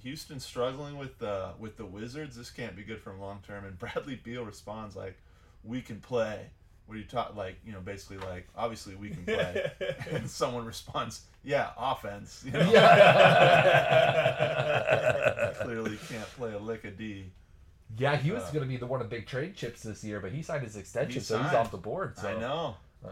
"Houston 0.06 0.40
struggling 0.40 0.98
with 0.98 1.20
the 1.20 1.50
with 1.60 1.76
the 1.76 1.86
Wizards. 1.86 2.38
This 2.38 2.50
can't 2.50 2.78
be 2.78 2.84
good 2.84 3.02
for 3.02 3.10
them 3.10 3.20
long 3.20 3.40
term." 3.46 3.66
And 3.66 3.78
Bradley 3.80 4.16
Beal 4.24 4.46
responds 4.46 4.96
like, 4.96 5.18
"We 5.66 5.82
can 5.82 6.00
play." 6.00 6.52
What 6.86 6.94
do 6.94 7.00
you 7.02 7.08
talk 7.08 7.36
like? 7.36 7.56
You 7.66 7.72
know, 7.74 7.80
basically 7.82 8.18
like, 8.20 8.48
obviously 8.56 8.94
we 8.94 9.10
can 9.10 9.26
play. 9.26 9.72
and 10.12 10.30
someone 10.30 10.66
responds, 10.66 11.22
"Yeah, 11.44 11.72
offense." 11.78 12.44
You 12.46 12.52
know? 12.52 12.60
Clearly 15.62 15.98
can't 16.10 16.28
play 16.38 16.54
a 16.54 16.60
lick 16.60 16.84
of 16.86 16.98
D. 16.98 17.32
Yeah, 17.98 18.16
he 18.18 18.32
was 18.32 18.44
Uh, 18.44 18.52
going 18.52 18.64
to 18.64 18.68
be 18.70 18.78
the 18.78 18.86
one 18.86 19.02
of 19.02 19.10
big 19.10 19.26
trade 19.26 19.56
chips 19.56 19.84
this 19.84 20.04
year, 20.04 20.20
but 20.20 20.32
he 20.32 20.42
signed 20.42 20.64
his 20.64 20.76
extension, 20.76 21.22
He 21.22 21.26
so 21.26 21.42
he's 21.42 21.54
off 21.54 21.72
the 21.72 21.78
board. 21.78 22.18
So. 22.18 22.28
I 22.28 22.40
know. 22.40 22.76
Uh, 23.04 23.10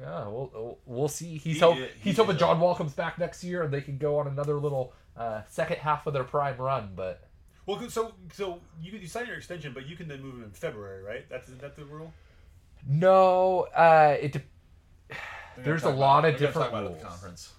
yeah, 0.00 0.26
we'll 0.28 0.78
we'll 0.86 1.08
see. 1.08 1.36
He's 1.38 1.54
He- 1.54 1.58
hope, 1.60 1.76
he- 1.76 1.88
he's 2.02 2.16
hoping 2.16 2.36
John 2.36 2.60
Wall 2.60 2.74
comes 2.74 2.92
back 2.94 3.18
next 3.18 3.44
year 3.44 3.62
and 3.62 3.72
they 3.72 3.80
can 3.80 3.98
go 3.98 4.18
on 4.18 4.26
another 4.28 4.58
little 4.58 4.92
uh, 5.16 5.42
second 5.48 5.78
half 5.78 6.06
of 6.06 6.12
their 6.12 6.24
prime 6.24 6.56
run. 6.56 6.90
But 6.96 7.26
Well, 7.66 7.88
so 7.88 8.14
so 8.32 8.60
you 8.82 8.92
you 8.98 9.06
sign 9.06 9.26
your 9.26 9.36
extension, 9.36 9.72
but 9.72 9.86
you 9.86 9.96
can 9.96 10.08
then 10.08 10.22
move 10.22 10.34
him 10.34 10.44
in 10.44 10.50
February, 10.50 11.02
right? 11.02 11.28
That's 11.28 11.48
is 11.48 11.58
that 11.58 11.76
the 11.76 11.84
rule? 11.84 12.12
no, 12.86 13.66
uh, 13.74 14.16
it. 14.20 14.32
De- 14.32 14.42
There's 15.58 15.84
a 15.84 15.90
lot 15.90 16.20
about- 16.20 16.34
of 16.34 16.38
different 16.40 16.54
talk 16.54 16.68
about 16.70 16.84
rules. 16.90 16.98
the 17.00 17.06
conference. 17.06 17.52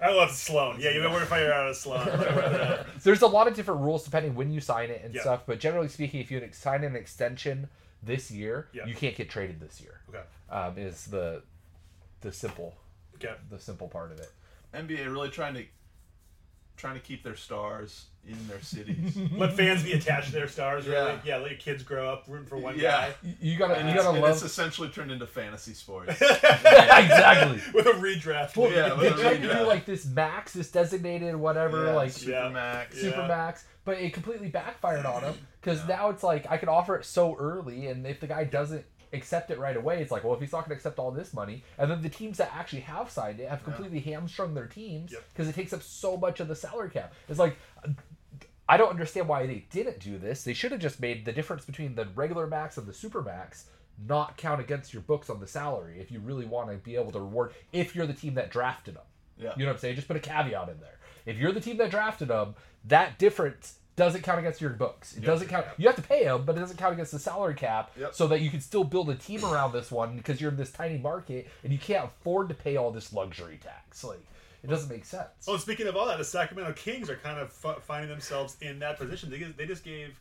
I 0.00 0.10
love 0.10 0.32
Sloan. 0.32 0.80
Yeah, 0.80 0.90
you 0.90 1.00
we're 1.00 1.10
gonna 1.10 1.26
fire 1.26 1.52
out 1.52 1.68
of 1.68 1.76
Sloan. 1.76 2.04
Yeah. 2.06 2.82
there's 3.04 3.22
a 3.22 3.26
lot 3.28 3.46
of 3.46 3.54
different 3.54 3.82
rules 3.82 4.02
depending 4.04 4.34
when 4.34 4.50
you 4.50 4.60
sign 4.60 4.90
it 4.90 5.02
and 5.04 5.14
Yeah. 5.14 5.20
stuff. 5.20 5.42
But 5.46 5.60
generally 5.60 5.86
speaking, 5.88 6.20
if 6.20 6.28
you 6.30 6.38
ex- 6.40 6.58
sign 6.58 6.82
an 6.82 6.96
extension 6.96 7.68
this 8.02 8.28
year, 8.30 8.68
Yeah. 8.72 8.86
you 8.86 8.94
can't 8.96 9.14
get 9.14 9.30
traded 9.30 9.60
this 9.60 9.80
year. 9.80 10.00
okay. 10.08 10.22
Um, 10.50 10.76
is 10.76 11.04
the 11.06 11.42
the 12.22 12.32
simple 12.32 12.74
Okay. 13.16 13.34
the 13.48 13.60
simple 13.60 13.86
part 13.86 14.10
of 14.10 14.18
it. 14.18 14.30
NBA 14.74 15.06
really 15.06 15.28
trying 15.30 15.54
to 15.54 15.64
trying 16.76 16.94
to 16.94 17.00
keep 17.00 17.22
their 17.22 17.36
stars 17.36 18.06
in 18.26 18.36
their 18.48 18.60
cities. 18.60 19.16
Let 19.36 19.54
fans 19.56 19.82
be 19.82 19.92
attached 19.92 20.26
to 20.28 20.32
their 20.32 20.46
stars, 20.48 20.86
really. 20.86 21.10
Yeah. 21.10 21.18
Yeah, 21.24 21.36
let 21.38 21.50
your 21.50 21.58
kids 21.58 21.82
grow 21.82 22.08
up 22.08 22.24
rooting 22.28 22.46
for 22.46 22.56
one 22.56 22.78
Yeah. 22.78 23.10
You, 23.22 23.34
you 23.40 23.58
gotta 23.58 23.74
and 23.74 23.88
you 23.88 23.94
it's, 23.96 24.04
gotta 24.04 24.16
and 24.16 24.26
it's 24.26 24.42
essentially 24.42 24.88
turned 24.90 25.10
into 25.10 25.26
fantasy 25.26 25.74
sports. 25.74 26.18
guy. 26.20 26.28
exactly. 27.02 27.60
With 27.74 27.86
a 27.86 27.90
redraft. 27.98 28.56
Well, 28.56 28.70
Yeah, 28.70 28.94
they 28.94 29.08
but 29.10 29.18
tried 29.18 29.42
to 29.42 29.46
yeah. 29.48 29.58
do 29.58 29.66
like 29.66 29.86
this 29.86 30.06
max, 30.06 30.52
this 30.52 30.70
designated 30.70 31.34
whatever, 31.34 31.86
Yeah, 31.86 31.92
like 31.94 32.10
Supermax. 32.10 33.02
Yeah. 33.02 33.10
Supermax, 33.10 33.62
but 33.84 33.98
it 33.98 34.12
completely 34.12 34.48
backfired 34.48 35.04
on 35.04 35.22
him 35.24 35.34
because 35.60 35.80
Yeah. 35.80 35.96
now 35.96 36.10
it's 36.10 36.22
like 36.22 36.46
I 36.48 36.58
can 36.58 36.68
offer 36.68 36.94
it 36.96 37.04
so 37.04 37.34
early, 37.36 37.88
and 37.88 38.06
if 38.06 38.20
the 38.20 38.28
guy 38.28 38.44
doesn't 38.44 38.84
accept 39.12 39.50
it 39.50 39.58
right 39.58 39.76
away, 39.76 40.00
it's 40.00 40.10
like, 40.10 40.24
well, 40.24 40.34
if 40.34 40.40
he's 40.40 40.52
not 40.52 40.60
going 40.60 40.70
to 40.70 40.74
accept 40.74 40.98
all 40.98 41.10
this 41.10 41.34
money, 41.34 41.62
and 41.78 41.90
then 41.90 42.00
the 42.02 42.08
teams 42.08 42.38
that 42.38 42.52
actually 42.54 42.80
have 42.82 43.10
signed 43.10 43.40
it 43.40 43.48
have 43.48 43.60
Yeah. 43.60 43.64
completely 43.64 44.00
hamstrung 44.00 44.54
their 44.54 44.66
teams 44.66 45.12
Yep. 45.12 45.22
because 45.32 45.48
it 45.48 45.54
takes 45.54 45.72
up 45.72 45.82
so 45.82 46.16
much 46.16 46.40
of 46.40 46.48
the 46.48 46.56
salary 46.56 46.90
cap. 46.90 47.12
It's 47.28 47.38
like. 47.38 47.56
I 48.68 48.76
don't 48.76 48.90
understand 48.90 49.28
why 49.28 49.44
they 49.46 49.66
didn't 49.70 49.98
do 49.98 50.18
this. 50.18 50.44
They 50.44 50.54
should 50.54 50.70
have 50.72 50.80
just 50.80 51.00
made 51.00 51.24
the 51.24 51.32
difference 51.32 51.64
between 51.64 51.94
the 51.94 52.06
regular 52.14 52.46
max 52.46 52.78
and 52.78 52.86
the 52.86 52.94
super 52.94 53.20
max 53.20 53.66
not 54.06 54.36
count 54.36 54.60
against 54.60 54.92
your 54.94 55.02
books 55.02 55.28
on 55.28 55.40
the 55.40 55.46
salary 55.46 55.98
if 56.00 56.10
you 56.10 56.20
really 56.20 56.46
want 56.46 56.70
to 56.70 56.76
be 56.76 56.94
able 56.96 57.10
to 57.12 57.18
reward 57.20 57.52
if 57.72 57.94
you're 57.94 58.06
the 58.06 58.14
team 58.14 58.34
that 58.34 58.50
drafted 58.50 58.94
them. 58.94 59.02
Yeah. 59.36 59.52
You 59.56 59.64
know 59.64 59.70
what 59.72 59.74
I'm 59.76 59.80
saying? 59.80 59.96
Just 59.96 60.06
put 60.08 60.16
a 60.16 60.20
caveat 60.20 60.68
in 60.68 60.78
there. 60.80 60.98
If 61.26 61.36
you're 61.38 61.52
the 61.52 61.60
team 61.60 61.76
that 61.78 61.90
drafted 61.90 62.28
them, 62.28 62.54
that 62.86 63.18
difference 63.18 63.78
doesn't 63.96 64.22
count 64.22 64.38
against 64.38 64.60
your 64.60 64.70
books. 64.70 65.16
It 65.16 65.24
doesn't 65.24 65.48
count. 65.48 65.66
You 65.76 65.86
have 65.86 65.96
to 65.96 66.02
pay 66.02 66.24
them, 66.24 66.44
but 66.46 66.56
it 66.56 66.60
doesn't 66.60 66.78
count 66.78 66.94
against 66.94 67.12
the 67.12 67.18
salary 67.18 67.54
cap, 67.54 67.90
Yep. 67.98 68.14
so 68.14 68.26
that 68.28 68.40
you 68.40 68.50
can 68.50 68.60
still 68.60 68.84
build 68.84 69.10
a 69.10 69.14
team 69.14 69.44
around 69.44 69.72
this 69.72 69.90
one 69.90 70.16
because 70.16 70.40
you're 70.40 70.50
in 70.50 70.56
this 70.56 70.72
tiny 70.72 70.98
market 70.98 71.48
and 71.62 71.72
you 71.72 71.78
can't 71.78 72.06
afford 72.06 72.48
to 72.48 72.54
pay 72.54 72.76
all 72.76 72.90
this 72.90 73.12
luxury 73.12 73.58
tax. 73.62 74.02
Like 74.04 74.20
it 74.62 74.68
doesn't 74.68 74.88
make 74.88 75.04
sense. 75.04 75.28
Oh, 75.46 75.56
speaking 75.56 75.86
of 75.88 75.96
all 75.96 76.06
that, 76.06 76.18
the 76.18 76.24
Sacramento 76.24 76.72
Kings 76.74 77.10
are 77.10 77.16
kind 77.16 77.38
of 77.38 77.48
f- 77.64 77.82
finding 77.84 78.08
themselves 78.08 78.56
in 78.60 78.78
that 78.78 78.96
position. 78.98 79.28
They, 79.30 79.38
they 79.42 79.66
just 79.66 79.84
gave 79.84 80.18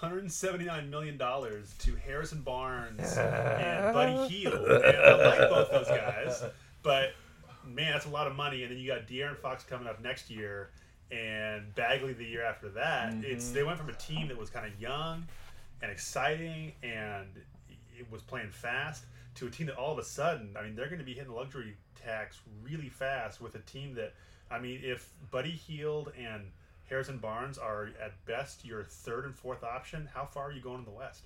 179 0.00 0.90
million 0.90 1.16
dollars 1.16 1.74
to 1.80 1.94
Harrison 1.96 2.42
Barnes 2.42 3.16
and 3.18 3.94
Buddy 3.94 4.28
Hield. 4.28 4.54
And 4.54 4.96
I 4.96 5.26
like 5.26 5.50
both 5.50 5.70
those 5.70 5.86
guys, 5.88 6.42
but 6.82 7.10
man, 7.66 7.92
that's 7.92 8.06
a 8.06 8.10
lot 8.10 8.26
of 8.26 8.34
money. 8.34 8.62
And 8.62 8.72
then 8.72 8.78
you 8.78 8.86
got 8.86 9.06
De'Aaron 9.06 9.36
Fox 9.38 9.64
coming 9.64 9.86
up 9.88 10.02
next 10.02 10.30
year, 10.30 10.70
and 11.10 11.74
Bagley 11.74 12.12
the 12.12 12.24
year 12.24 12.44
after 12.44 12.68
that. 12.70 13.14
It's 13.22 13.46
mm-hmm. 13.46 13.54
they 13.54 13.62
went 13.62 13.78
from 13.78 13.88
a 13.88 13.94
team 13.94 14.28
that 14.28 14.38
was 14.38 14.50
kind 14.50 14.66
of 14.66 14.80
young 14.80 15.26
and 15.82 15.90
exciting 15.90 16.72
and 16.82 17.28
it 17.98 18.10
was 18.10 18.22
playing 18.22 18.50
fast 18.50 19.04
to 19.36 19.46
a 19.46 19.50
team 19.50 19.66
that 19.66 19.76
all 19.76 19.92
of 19.92 19.98
a 19.98 20.04
sudden, 20.04 20.56
I 20.58 20.62
mean, 20.62 20.76
they're 20.76 20.86
going 20.86 20.98
to 20.98 21.04
be 21.04 21.14
hitting 21.14 21.30
the 21.30 21.36
luxury 21.36 21.76
tax 22.02 22.40
really 22.62 22.88
fast 22.88 23.40
with 23.40 23.54
a 23.54 23.60
team 23.60 23.94
that, 23.94 24.14
I 24.50 24.58
mean, 24.58 24.80
if 24.82 25.10
Buddy 25.30 25.50
Hield 25.50 26.12
and 26.18 26.50
Harrison 26.88 27.18
Barnes 27.18 27.58
are 27.58 27.90
at 28.02 28.24
best 28.26 28.64
your 28.64 28.84
third 28.84 29.24
and 29.24 29.34
fourth 29.34 29.64
option, 29.64 30.08
how 30.14 30.24
far 30.24 30.48
are 30.48 30.52
you 30.52 30.60
going 30.60 30.80
in 30.80 30.84
the 30.84 30.90
West? 30.90 31.24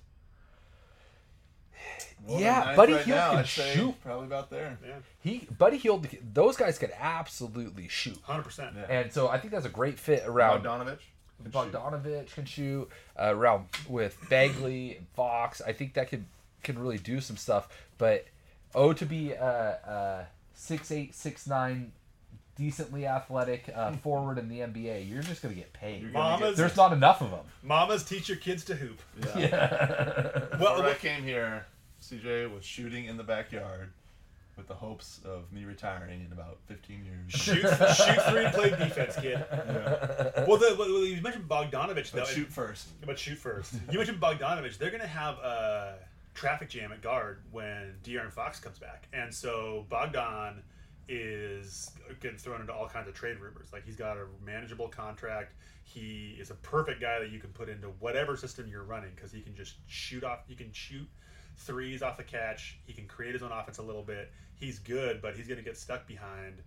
Well, 2.25 2.39
Yeah, 2.39 2.75
Buddy 2.75 2.93
right 2.93 3.05
Hield 3.05 3.17
now, 3.17 3.35
can 3.35 3.45
shoot. 3.45 3.95
Probably 4.03 4.25
about 4.25 4.49
there. 4.49 4.77
Yeah, 4.85 4.95
He, 5.21 5.47
Buddy 5.57 5.77
Hield, 5.77 6.07
those 6.33 6.57
guys 6.57 6.77
could 6.77 6.91
absolutely 6.99 7.87
shoot, 7.87 8.17
hundred 8.23 8.43
percent. 8.43 8.75
And 8.89 9.11
so 9.11 9.29
I 9.29 9.37
think 9.39 9.53
that's 9.53 9.65
a 9.65 9.69
great 9.69 9.97
fit 9.97 10.23
around 10.25 10.63
Bogdanovich. 10.63 10.99
Bogdanovich 11.49 12.33
can 12.33 12.45
shoot 12.45 12.89
uh, 13.19 13.33
around 13.35 13.67
with 13.87 14.17
Bagley 14.29 14.97
and 14.97 15.07
Fox. 15.15 15.61
I 15.65 15.71
think 15.73 15.93
that 15.93 16.09
could 16.09 16.25
can 16.63 16.77
really 16.77 16.97
do 16.97 17.21
some 17.21 17.37
stuff. 17.37 17.69
But 17.97 18.25
oh, 18.75 18.93
to 18.93 19.05
be 19.05 19.31
a 19.31 19.41
uh, 19.41 19.89
uh, 19.89 20.25
six 20.53 20.91
eight 20.91 21.15
six 21.15 21.47
nine, 21.47 21.93
decently 22.59 23.07
athletic 23.07 23.71
uh, 23.73 23.91
forward 24.03 24.37
in 24.37 24.49
the 24.49 24.59
NBA, 24.59 25.09
you're 25.09 25.23
just 25.23 25.41
gonna 25.41 25.55
get 25.55 25.71
paid. 25.73 26.01
You're 26.03 26.11
Mamas, 26.11 26.57
There's 26.57 26.75
not 26.75 26.91
enough 26.93 27.21
of 27.21 27.31
them. 27.31 27.45
mamas 27.63 28.03
teach 28.03 28.27
your 28.29 28.37
kids 28.37 28.63
to 28.65 28.75
hoop. 28.75 28.99
Yeah. 29.37 30.47
Well, 30.59 30.75
Before 30.75 30.89
I 30.91 30.93
came 30.95 31.23
here, 31.23 31.65
CJ 32.03 32.53
was 32.53 32.65
shooting 32.65 33.05
in 33.05 33.15
the 33.15 33.23
backyard 33.23 33.91
with 34.57 34.67
the 34.67 34.73
hopes 34.73 35.21
of 35.23 35.49
me 35.53 35.63
retiring 35.63 36.25
in 36.25 36.33
about 36.33 36.57
15 36.67 37.05
years. 37.05 37.31
Shoot, 37.31 37.61
shoot 37.61 38.21
three, 38.29 38.43
and 38.43 38.53
play 38.53 38.69
defense, 38.71 39.15
kid. 39.15 39.41
Yeah. 39.51 40.43
Well, 40.45 40.57
the, 40.57 40.75
well, 40.77 40.89
you 41.05 41.21
mentioned 41.21 41.47
Bogdanovich, 41.47 42.11
though. 42.11 42.19
But 42.19 42.27
shoot 42.27 42.51
first. 42.51 42.89
But 43.05 43.17
shoot 43.17 43.37
first. 43.37 43.73
You 43.89 43.97
mentioned 43.97 44.19
Bogdanovich. 44.19 44.77
They're 44.77 44.89
going 44.89 44.99
to 45.01 45.07
have 45.07 45.35
a 45.37 45.95
traffic 46.33 46.67
jam 46.69 46.91
at 46.91 47.01
guard 47.01 47.39
when 47.51 47.93
De'Aaron 48.03 48.33
Fox 48.33 48.59
comes 48.59 48.79
back, 48.79 49.07
and 49.13 49.33
so 49.33 49.85
Bogdan 49.89 50.61
is 51.09 51.89
getting 52.21 52.37
thrown 52.37 52.61
into 52.61 52.71
all 52.71 52.87
kinds 52.87 53.07
of 53.07 53.15
trade 53.15 53.39
rumors. 53.39 53.73
Like 53.73 53.83
he's 53.83 53.95
got 53.95 54.15
a 54.17 54.25
manageable 54.45 54.87
contract. 54.87 55.55
He 55.83 56.37
is 56.39 56.51
a 56.51 56.55
perfect 56.55 57.01
guy 57.01 57.19
that 57.19 57.31
you 57.31 57.39
can 57.39 57.49
put 57.49 57.67
into 57.67 57.87
whatever 57.99 58.37
system 58.37 58.67
you're 58.69 58.83
running 58.83 59.09
because 59.15 59.31
he 59.31 59.41
can 59.41 59.55
just 59.55 59.77
shoot 59.87 60.23
off. 60.23 60.41
He 60.47 60.55
can 60.55 60.71
shoot 60.71 61.09
threes 61.57 62.03
off 62.03 62.15
the 62.15 62.23
catch. 62.23 62.77
He 62.85 62.93
can 62.93 63.07
create 63.07 63.33
his 63.33 63.41
own 63.41 63.51
offense 63.51 63.79
a 63.79 63.83
little 63.83 64.03
bit. 64.03 64.31
He's 64.53 64.77
good, 64.77 65.19
but 65.19 65.35
he's 65.35 65.47
going 65.47 65.57
to 65.57 65.63
get 65.63 65.77
stuck 65.77 66.07
behind 66.07 66.61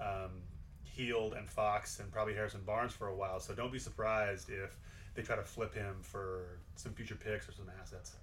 um, 0.00 0.42
Hield 0.82 1.34
and 1.34 1.48
Fox 1.48 2.00
and 2.00 2.10
probably 2.10 2.34
Harrison 2.34 2.62
Barnes 2.66 2.92
for 2.92 3.06
a 3.06 3.14
while. 3.14 3.38
So 3.38 3.54
don't 3.54 3.72
be 3.72 3.78
surprised 3.78 4.50
if 4.50 4.76
they 5.14 5.22
try 5.22 5.36
to 5.36 5.44
flip 5.44 5.72
him 5.72 5.96
for 6.02 6.58
some 6.74 6.92
future 6.92 7.14
picks 7.14 7.48
or 7.48 7.52
some 7.52 7.70
assets. 7.80 8.16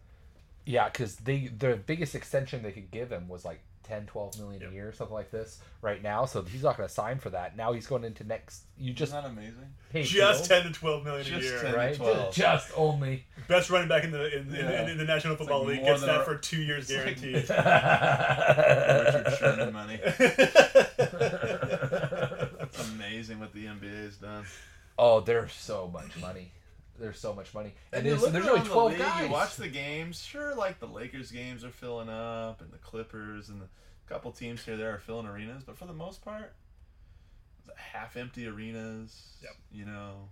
Yeah, 0.65 0.89
because 0.89 1.15
they 1.17 1.47
the 1.47 1.77
biggest 1.85 2.15
extension 2.15 2.63
they 2.63 2.71
could 2.71 2.91
give 2.91 3.11
him 3.11 3.27
was 3.29 3.45
like 3.45 3.61
10, 3.83 4.05
12 4.05 4.39
million 4.39 4.61
Yep. 4.61 4.71
a 4.71 4.73
year, 4.73 4.93
something 4.93 5.13
like 5.13 5.29
this 5.31 5.59
right 5.81 6.01
now. 6.01 6.25
So 6.25 6.41
he's 6.41 6.63
not 6.63 6.77
going 6.77 6.87
to 6.87 6.93
sign 6.93 7.19
for 7.19 7.29
that. 7.31 7.55
Now 7.57 7.73
he's 7.73 7.85
going 7.87 8.03
into 8.03 8.23
next. 8.23 8.63
You 8.77 8.93
just 8.93 9.11
Isn't 9.11 9.23
that 9.23 9.29
amazing? 9.29 9.73
paid 9.91 10.05
Just 10.05 10.45
Fields, 10.45 10.47
ten 10.47 10.63
to 10.63 10.71
twelve 10.71 11.03
million 11.03 11.25
a 11.33 11.39
year. 11.39 11.61
10. 11.61 11.73
right? 11.75 11.95
12. 11.95 12.33
Just 12.33 12.71
only. 12.75 13.25
Best 13.47 13.69
running 13.69 13.87
back 13.89 14.03
in 14.03 14.11
the 14.11 14.37
in, 14.37 14.47
in, 14.47 14.55
Yeah. 14.55 14.83
in, 14.83 14.89
in 14.91 14.97
the 14.97 15.03
National 15.05 15.35
Football 15.35 15.59
like 15.59 15.67
League 15.69 15.81
more 15.81 15.91
gets 15.91 16.01
that 16.05 16.21
a- 16.21 16.23
for 16.23 16.37
two 16.37 16.61
years 16.61 16.89
like- 16.89 17.19
guaranteed. 17.19 17.35
Richard 17.49 19.37
Sherman 19.39 19.73
money. 19.73 19.99
It's 22.63 22.89
amazing 22.89 23.39
what 23.39 23.53
the 23.53 23.65
NBA 23.65 24.03
has 24.05 24.17
done. 24.17 24.45
oh, 24.97 25.19
there's 25.19 25.53
so 25.53 25.89
much 25.93 26.17
money. 26.19 26.51
There's 26.99 27.19
so 27.19 27.33
much 27.33 27.53
money, 27.55 27.73
and, 27.91 28.05
you 28.05 28.11
there's, 28.11 28.31
there's 28.31 28.45
around 28.45 28.49
only 28.49 28.67
the 28.67 28.69
twelve 28.69 28.91
league, 28.91 28.99
guys. 28.99 29.25
You 29.25 29.31
watch 29.31 29.55
the 29.55 29.67
games. 29.67 30.21
Sure, 30.21 30.53
like 30.55 30.79
the 30.79 30.85
Lakers 30.85 31.31
games 31.31 31.63
are 31.63 31.71
filling 31.71 32.07
up, 32.07 32.61
and 32.61 32.71
the 32.71 32.77
Clippers 32.77 33.49
and 33.49 33.63
a 33.63 33.67
couple 34.07 34.31
teams 34.31 34.63
here 34.63 34.77
there 34.77 34.93
are 34.93 34.99
filling 34.99 35.25
arenas. 35.25 35.63
But 35.63 35.75
for 35.75 35.85
the 35.85 35.93
most 35.93 36.23
part, 36.23 36.53
half 37.75 38.15
empty 38.15 38.45
arenas. 38.47 39.37
Yep. 39.41 39.51
You 39.71 39.85
know, 39.85 40.29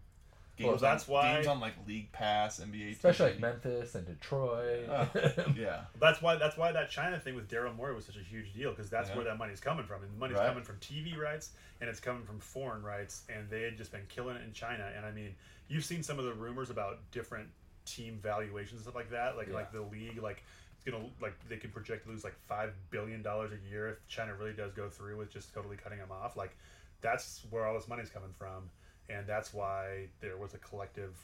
Well, 0.68 0.78
that's 0.78 1.08
on, 1.08 1.14
why- 1.14 1.34
games 1.36 1.48
on 1.48 1.60
like 1.60 1.74
League 1.88 2.12
Pass, 2.12 2.60
NBA, 2.60 2.92
especially 2.94 3.26
TV. 3.26 3.30
like 3.32 3.40
Memphis 3.40 3.96
and 3.96 4.06
Detroit. 4.08 4.88
Oh, 4.90 5.08
yeah, 5.58 5.82
That's 6.00 6.22
why 6.22 6.36
that's 6.36 6.58
why 6.58 6.72
that 6.72 6.90
China 6.90 7.20
thing 7.20 7.36
with 7.36 7.50
Daryl 7.50 7.76
Morey 7.76 7.94
was 7.96 8.06
such 8.06 8.18
a 8.18 8.24
huge 8.24 8.54
deal 8.54 8.72
because 8.72 8.90
that's 8.90 9.10
Yeah. 9.10 9.16
where 9.16 9.26
that 9.26 9.38
money's 9.38 9.60
coming 9.60 9.86
from, 9.86 10.04
and 10.04 10.12
the 10.12 10.18
money's 10.18 10.38
Right. 10.38 10.48
coming 10.48 10.64
from 10.64 10.78
TV 10.78 11.18
rights 11.18 11.52
and 11.80 11.90
it's 11.90 12.00
coming 12.00 12.24
from 12.24 12.40
foreign 12.40 12.84
rights, 12.84 13.24
and 13.28 13.50
they 13.50 13.64
had 13.64 13.76
just 13.78 13.92
been 13.92 14.06
killing 14.08 14.36
it 14.36 14.44
in 14.44 14.54
China. 14.54 14.92
And 14.96 15.04
I 15.06 15.12
mean, 15.12 15.34
you've 15.68 15.84
seen 15.86 16.04
some 16.04 16.20
of 16.20 16.26
the 16.26 16.34
rumors 16.34 16.70
about 16.70 17.00
different 17.12 17.50
team 17.86 18.20
valuations 18.22 18.74
and 18.74 18.82
stuff 18.82 18.94
like 18.96 19.10
that, 19.10 19.36
like 19.38 19.48
Yeah. 19.48 19.56
like 19.56 19.72
the 19.72 19.82
league, 19.82 20.22
like 20.22 20.44
it's 20.76 20.84
gonna 20.90 21.04
like 21.22 21.34
they 21.50 21.58
can 21.58 21.72
project 21.72 22.06
to 22.06 22.12
lose 22.12 22.24
like 22.24 22.36
five 22.48 22.74
billion 22.92 23.22
dollars 23.22 23.52
a 23.52 23.70
year 23.70 23.90
if 23.90 24.08
China 24.08 24.34
really 24.36 24.54
does 24.54 24.72
go 24.74 24.90
through 24.90 25.18
with 25.18 25.32
just 25.32 25.54
totally 25.54 25.76
cutting 25.78 25.98
them 26.00 26.12
off. 26.12 26.36
Like 26.38 26.56
that's 27.02 27.42
where 27.50 27.66
all 27.66 27.74
this 27.74 27.88
money's 27.88 28.10
coming 28.10 28.34
from, 28.38 28.70
and 29.10 29.28
that's 29.28 29.54
why 29.54 30.08
there 30.20 30.38
was 30.38 30.54
a 30.54 30.58
collective 30.58 31.16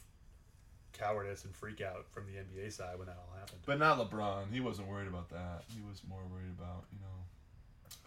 cowardice 0.92 1.44
and 1.44 1.54
freak 1.54 1.80
out 1.80 2.06
from 2.10 2.24
the 2.26 2.32
NBA 2.32 2.72
side 2.72 2.98
when 2.98 3.06
that 3.06 3.16
all 3.18 3.38
happened. 3.38 3.60
but 3.66 3.78
not 3.78 3.98
LeBron. 3.98 4.52
He 4.52 4.60
wasn't 4.60 4.88
worried 4.88 5.08
about 5.08 5.28
that. 5.30 5.62
He 5.68 5.80
was 5.80 6.02
more 6.08 6.22
worried 6.32 6.52
about 6.58 6.84
you 6.92 6.98
know 7.00 7.06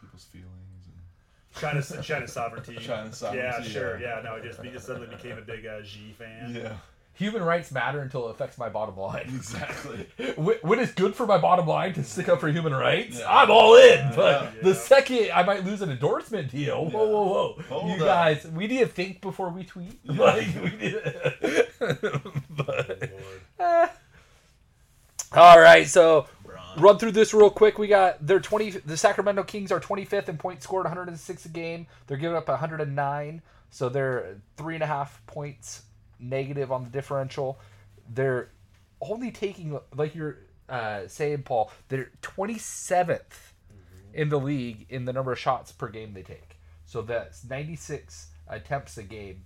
people's 0.01 0.25
feelings 0.25 0.47
and 0.87 1.59
China's 1.61 1.93
China's 2.05 2.33
sovereignty. 2.33 2.77
China's 2.79 3.17
sovereignty. 3.17 3.47
Yeah, 3.47 3.61
sure. 3.61 3.99
yeah. 3.99 4.17
Yeah, 4.17 4.21
no, 4.23 4.35
it 4.35 4.43
just 4.43 4.61
he 4.61 4.69
just 4.69 4.85
suddenly 4.85 5.07
became 5.07 5.37
a 5.37 5.41
big 5.41 5.65
uh, 5.65 5.83
Xi 5.83 6.13
fan. 6.17 6.53
yeah, 6.55 6.73
Human 7.15 7.43
rights 7.43 7.71
matter 7.71 8.01
until 8.01 8.27
it 8.27 8.31
affects 8.31 8.57
my 8.57 8.69
bottom 8.69 8.97
line. 8.97 9.25
exactly. 9.35 10.07
When 10.37 10.57
when 10.61 10.79
it's 10.79 10.93
good 10.93 11.13
for 11.15 11.27
my 11.27 11.37
bottom 11.37 11.67
line 11.67 11.93
to 11.93 12.03
stick 12.03 12.29
up 12.29 12.39
for 12.39 12.47
human 12.49 12.73
rights, 12.73 13.19
Yeah. 13.19 13.25
I'm 13.29 13.51
all 13.51 13.75
in. 13.75 14.11
But 14.15 14.43
Yeah. 14.55 14.61
the 14.63 14.73
second 14.75 15.29
I 15.33 15.43
might 15.43 15.63
lose 15.65 15.81
an 15.81 15.91
endorsement 15.91 16.49
deal, 16.51 16.85
whoa, 16.85 17.03
Yeah. 17.05 17.11
whoa, 17.11 17.25
whoa! 17.27 17.61
Hold 17.69 17.87
you 17.89 17.93
up. 17.95 17.99
guys, 18.07 18.47
we 18.47 18.65
need 18.67 18.79
to 18.79 18.87
think 18.87 19.21
before 19.21 19.49
we 19.49 19.63
tweet. 19.63 19.99
Like 20.05 20.47
we 20.55 20.69
need. 20.77 21.01
but, 22.49 22.67
Lord. 22.69 23.11
eh. 23.59 23.87
all 25.33 25.59
right, 25.59 25.87
so 25.87 26.27
LeBron. 26.45 26.81
run 26.81 26.97
through 26.97 27.11
this 27.11 27.33
real 27.33 27.49
quick. 27.49 27.77
We 27.77 27.87
got 27.87 28.25
their 28.25 28.39
twenty. 28.39 28.71
The 28.71 28.97
Sacramento 28.97 29.43
Kings 29.43 29.71
are 29.71 29.79
25th 29.79 30.29
in 30.29 30.37
points 30.37 30.63
scored, 30.63 30.85
106 30.85 31.45
a 31.45 31.49
game. 31.49 31.87
They're 32.07 32.17
giving 32.17 32.35
up 32.37 32.47
109, 32.47 33.41
so 33.69 33.89
they're 33.89 34.37
three 34.57 34.75
and 34.75 34.83
a 34.83 34.87
half 34.87 35.21
points 35.27 35.83
negative 36.21 36.71
on 36.71 36.83
the 36.83 36.89
differential. 36.89 37.59
They're 38.09 38.49
only 39.01 39.31
taking, 39.31 39.79
like 39.95 40.15
you're 40.15 40.37
uh, 40.69 41.07
saying, 41.07 41.43
Paul. 41.43 41.71
They're 41.89 42.11
27th 42.21 43.51
in 44.13 44.29
the 44.29 44.39
league 44.39 44.85
in 44.89 45.05
the 45.05 45.13
number 45.13 45.31
of 45.31 45.39
shots 45.39 45.71
per 45.71 45.87
game 45.87 46.13
they 46.13 46.23
take. 46.23 46.57
So 46.85 47.01
that's 47.01 47.43
96 47.43 48.27
attempts 48.47 48.97
a 48.97 49.03
game. 49.03 49.43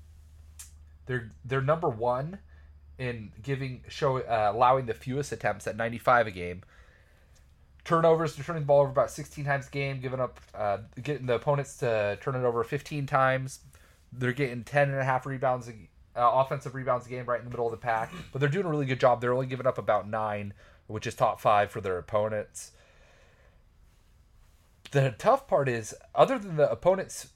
They're 1.05 1.32
they're 1.43 1.61
number 1.61 1.88
one 1.88 2.39
in 2.97 3.32
giving 3.41 3.84
show 3.88 4.17
uh, 4.17 4.51
allowing 4.53 4.86
the 4.86 4.93
fewest 4.93 5.32
attempts 5.32 5.67
at 5.67 5.76
95 5.76 6.28
a 6.28 6.32
game. 6.32 6.63
Turnovers, 7.84 8.36
they're 8.36 8.43
turning 8.43 8.63
the 8.63 8.65
ball 8.65 8.82
over 8.82 8.89
about 8.89 9.11
16 9.11 9.45
times 9.45 9.67
a 9.67 9.69
game, 9.69 9.99
giving 9.99 10.19
up, 10.19 10.39
uh, 10.55 10.80
getting 11.03 11.28
the 11.28 11.36
opponents 11.36 11.78
to 11.78 12.17
turn 12.19 12.34
it 12.34 12.43
over 12.43 12.63
15 12.63 13.05
times. 13.05 13.59
They're 14.11 14.34
getting 14.34 14.63
10 14.63 14.89
and 14.89 14.97
a 14.97 15.03
half 15.03 15.28
rebounds, 15.28 15.69
a, 15.69 15.73
uh, 16.16 16.32
offensive 16.34 16.76
rebounds 16.76 17.05
a 17.05 17.09
game, 17.09 17.26
right 17.26 17.39
in 17.39 17.45
the 17.45 17.51
middle 17.51 17.66
of 17.66 17.72
the 17.72 17.78
pack. 17.78 18.11
But 18.32 18.39
they're 18.39 18.49
doing 18.49 18.66
a 18.66 18.70
really 18.70 18.86
good 18.86 18.99
job. 18.99 19.22
They're 19.22 19.34
only 19.34 19.47
giving 19.47 19.68
up 19.68 19.78
about 19.78 20.09
nine, 20.09 20.53
which 20.88 21.07
is 21.07 21.16
top 21.16 21.39
five 21.39 21.72
for 21.72 21.82
their 21.82 21.97
opponents. 21.97 22.72
The 24.91 25.13
tough 25.18 25.47
part 25.47 25.68
is, 25.68 25.95
other 26.13 26.39
than 26.39 26.55
the 26.55 26.72
opponents' 26.72 27.28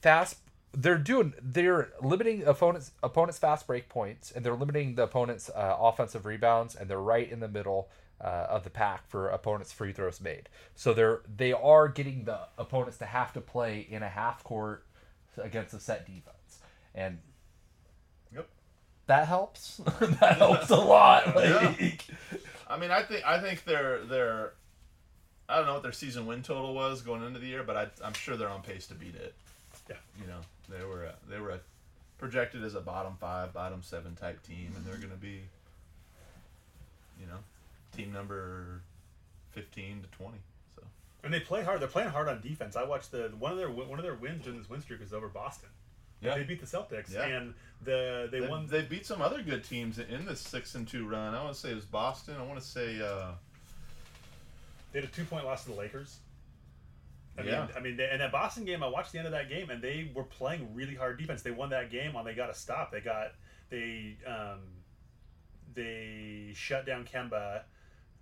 fast 0.00 0.36
they're 0.72 0.98
doing 0.98 1.34
they're 1.42 1.92
limiting 2.00 2.44
opponents 2.44 2.92
opponents 3.02 3.38
fast 3.38 3.66
break 3.66 3.88
points 3.88 4.30
and 4.30 4.44
they're 4.44 4.54
limiting 4.54 4.94
the 4.94 5.02
opponents 5.02 5.50
uh, 5.50 5.76
offensive 5.78 6.26
rebounds 6.26 6.74
and 6.76 6.88
they're 6.88 7.00
right 7.00 7.30
in 7.30 7.40
the 7.40 7.48
middle 7.48 7.88
uh, 8.20 8.46
of 8.48 8.62
the 8.62 8.70
pack 8.70 9.08
for 9.08 9.28
opponents 9.28 9.72
free 9.72 9.92
throws 9.92 10.20
made 10.20 10.48
so 10.74 10.92
they're 10.92 11.22
they 11.36 11.52
are 11.52 11.88
getting 11.88 12.24
the 12.24 12.38
opponents 12.56 12.98
to 12.98 13.04
have 13.04 13.32
to 13.32 13.40
play 13.40 13.86
in 13.90 14.02
a 14.02 14.08
half 14.08 14.44
court 14.44 14.86
against 15.38 15.74
a 15.74 15.80
set 15.80 16.06
defense 16.06 16.60
and. 16.94 17.18
That 19.10 19.26
helps 19.26 19.76
that 20.20 20.38
helps 20.38 20.70
a 20.70 20.76
lot 20.76 21.26
Yeah. 21.36 21.74
like, 21.80 22.04
I 22.68 22.78
mean, 22.78 22.92
I 22.92 23.02
think 23.02 23.26
I 23.26 23.40
think 23.40 23.64
their 23.64 24.04
their 24.04 24.52
I 25.48 25.56
don't 25.56 25.66
know 25.66 25.74
what 25.74 25.82
their 25.82 25.90
season 25.90 26.26
win 26.26 26.42
total 26.44 26.72
was 26.74 27.02
going 27.02 27.24
into 27.24 27.40
the 27.40 27.46
year, 27.46 27.64
but 27.64 27.76
I, 27.76 27.88
I'm 28.04 28.12
sure 28.12 28.36
they're 28.36 28.48
on 28.48 28.62
pace 28.62 28.86
to 28.86 28.94
beat 28.94 29.16
it. 29.16 29.34
Yeah. 29.88 29.96
You 30.20 30.28
know, 30.28 30.38
they 30.68 30.84
were 30.84 31.02
a, 31.06 31.14
they 31.28 31.40
were 31.40 31.50
a, 31.50 31.58
projected 32.18 32.62
as 32.62 32.76
a 32.76 32.80
bottom 32.80 33.14
five, 33.18 33.52
bottom 33.52 33.82
seven 33.82 34.14
type 34.14 34.40
team, 34.46 34.72
and 34.76 34.86
they're 34.86 34.98
going 34.98 35.10
to 35.10 35.16
be, 35.16 35.40
you 37.20 37.26
know, 37.26 37.38
team 37.96 38.12
number 38.12 38.80
fifteen 39.50 40.02
to 40.02 40.08
twenty. 40.16 40.38
So 40.76 40.82
And 41.24 41.34
they 41.34 41.40
play 41.40 41.64
hard. 41.64 41.80
They're 41.80 41.88
playing 41.88 42.10
hard 42.10 42.28
on 42.28 42.40
defense. 42.40 42.76
I 42.76 42.84
watched 42.84 43.10
the 43.10 43.32
one 43.36 43.50
of 43.50 43.58
their 43.58 43.70
one 43.70 43.98
of 43.98 44.04
their 44.04 44.14
wins 44.14 44.44
during 44.44 44.60
this 44.60 44.70
win 44.70 44.80
streak 44.80 45.00
was 45.00 45.12
over 45.12 45.26
Boston. 45.26 45.70
Yeah, 46.20 46.36
They 46.36 46.44
beat 46.44 46.60
the 46.60 46.66
Celtics, 46.66 47.12
Yeah. 47.12 47.24
and 47.26 47.54
the 47.82 48.28
they 48.30 48.40
they, 48.40 48.46
won. 48.48 48.66
they 48.66 48.82
beat 48.82 49.06
some 49.06 49.22
other 49.22 49.42
good 49.42 49.64
teams 49.64 49.98
in 49.98 50.26
this 50.26 50.40
six 50.40 50.74
and 50.74 50.86
two 50.86 51.08
run. 51.08 51.34
I 51.34 51.42
want 51.42 51.54
to 51.54 51.60
say 51.60 51.70
it 51.70 51.74
was 51.74 51.86
Boston. 51.86 52.36
I 52.38 52.42
want 52.42 52.60
to 52.60 52.66
say. 52.66 53.00
Uh, 53.00 53.32
They 54.92 55.00
had 55.00 55.08
a 55.08 55.12
two 55.12 55.24
point 55.24 55.44
loss 55.46 55.64
to 55.64 55.70
the 55.70 55.76
Lakers. 55.76 56.18
I 57.38 57.42
Yeah. 57.42 57.60
mean, 57.66 57.76
I 57.76 57.80
mean, 57.80 57.96
they, 57.96 58.10
and 58.10 58.20
that 58.20 58.32
Boston 58.32 58.64
game, 58.66 58.82
I 58.82 58.88
watched 58.88 59.12
the 59.12 59.18
end 59.18 59.26
of 59.26 59.32
that 59.32 59.48
game, 59.48 59.70
and 59.70 59.80
they 59.80 60.10
were 60.14 60.24
playing 60.24 60.74
really 60.74 60.94
hard 60.94 61.16
defense. 61.18 61.42
They 61.42 61.52
won 61.52 61.70
that 61.70 61.90
game 61.90 62.16
on 62.16 62.24
they 62.24 62.34
got 62.34 62.50
a 62.50 62.54
stop. 62.54 62.90
They 62.92 63.00
got 63.00 63.32
they 63.70 64.16
um, 64.26 64.58
they 65.74 66.52
shut 66.54 66.84
down 66.86 67.04
Kemba. 67.04 67.62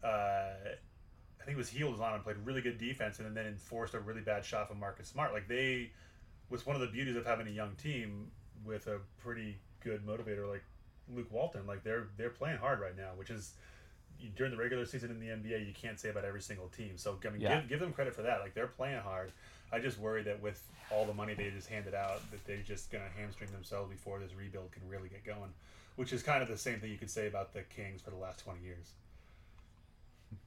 Uh, 0.04 0.06
I 0.06 1.44
think 1.44 1.56
it 1.56 1.56
was 1.56 1.68
Hield 1.70 1.92
was 1.92 2.00
on 2.00 2.14
and 2.14 2.22
played 2.22 2.36
really 2.44 2.60
good 2.60 2.78
defense, 2.78 3.18
and 3.18 3.36
then 3.36 3.46
enforced 3.46 3.94
a 3.94 3.98
really 4.00 4.20
bad 4.20 4.44
shot 4.44 4.68
from 4.68 4.78
Marcus 4.78 5.08
Smart. 5.08 5.32
Like 5.32 5.48
they 5.48 5.90
was 6.50 6.64
one 6.66 6.74
of 6.76 6.80
the 6.80 6.88
beauties 6.88 7.16
of 7.16 7.26
having 7.26 7.46
a 7.46 7.50
young 7.50 7.72
team 7.76 8.30
with 8.64 8.86
a 8.86 8.98
pretty 9.18 9.58
good 9.80 10.06
motivator 10.06 10.48
like 10.48 10.62
Luke 11.14 11.28
Walton. 11.30 11.66
Like 11.66 11.84
they're 11.84 12.08
they're 12.16 12.30
playing 12.30 12.58
hard 12.58 12.80
right 12.80 12.96
now, 12.96 13.10
which 13.16 13.30
is 13.30 13.54
during 14.36 14.50
the 14.50 14.58
regular 14.58 14.84
season 14.84 15.10
in 15.10 15.20
the 15.20 15.26
NBA, 15.28 15.66
you 15.66 15.72
can't 15.72 15.98
say 15.98 16.08
about 16.08 16.24
every 16.24 16.42
single 16.42 16.68
team. 16.68 16.96
So 16.96 17.16
I 17.24 17.28
mean, 17.30 17.40
Yeah. 17.40 17.60
give, 17.60 17.68
give 17.68 17.80
them 17.80 17.92
credit 17.92 18.14
for 18.14 18.22
that. 18.22 18.40
Like 18.40 18.54
they're 18.54 18.66
playing 18.66 19.00
hard. 19.00 19.32
I 19.70 19.78
just 19.78 19.98
worry 19.98 20.22
that 20.24 20.40
with 20.42 20.62
all 20.90 21.04
the 21.04 21.14
money 21.14 21.34
they 21.34 21.50
just 21.50 21.68
handed 21.68 21.94
out, 21.94 22.20
that 22.30 22.44
they're 22.46 22.62
just 22.62 22.90
gonna 22.90 23.08
hamstring 23.16 23.50
themselves 23.52 23.90
before 23.90 24.18
this 24.18 24.34
rebuild 24.34 24.72
can 24.72 24.88
really 24.88 25.08
get 25.08 25.24
going. 25.24 25.52
Which 25.96 26.12
is 26.12 26.22
kind 26.22 26.42
of 26.42 26.48
the 26.48 26.56
same 26.56 26.80
thing 26.80 26.90
you 26.90 26.98
could 26.98 27.10
say 27.10 27.26
about 27.26 27.52
the 27.52 27.62
Kings 27.62 28.00
for 28.00 28.10
the 28.10 28.16
last 28.16 28.38
twenty 28.40 28.62
years. 28.64 28.92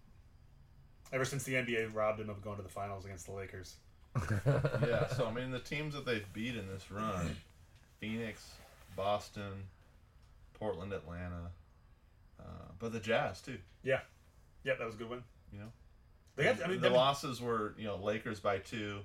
Ever 1.14 1.26
since 1.26 1.44
the 1.44 1.54
NBA 1.56 1.94
robbed 1.94 2.20
him 2.20 2.30
of 2.30 2.42
going 2.42 2.58
to 2.58 2.64
the 2.64 2.70
finals 2.70 3.06
against 3.06 3.26
the 3.26 3.34
Lakers. 3.34 3.76
yeah, 4.88 5.08
so 5.08 5.26
I 5.26 5.32
mean 5.34 5.52
the 5.52 5.60
teams 5.60 5.94
that 5.94 6.06
they've 6.06 6.26
beat 6.34 6.56
in 6.56 6.68
this 6.68 6.92
run: 6.92 7.36
Phoenix, 8.00 8.46
Boston, 8.96 9.64
Portland, 10.54 10.92
Atlanta, 10.94 11.50
uh, 12.40 12.44
but 12.80 12.92
the 12.92 13.00
Jazz 13.00 13.42
too. 13.42 13.58
Yeah, 13.84 14.02
yeah, 14.64 14.74
that 14.78 14.86
was 14.86 14.96
a 14.96 14.98
good 14.98 15.10
win. 15.10 15.24
You 15.54 15.60
know, 15.60 15.72
They 16.36 16.44
got. 16.44 16.64
I 16.64 16.68
mean, 16.68 16.82
the 16.82 16.90
they- 16.90 16.96
losses 16.96 17.40
were 17.42 17.74
you 17.78 17.86
know 17.86 17.96
Lakers 17.98 18.40
by 18.42 18.58
two, 18.58 19.00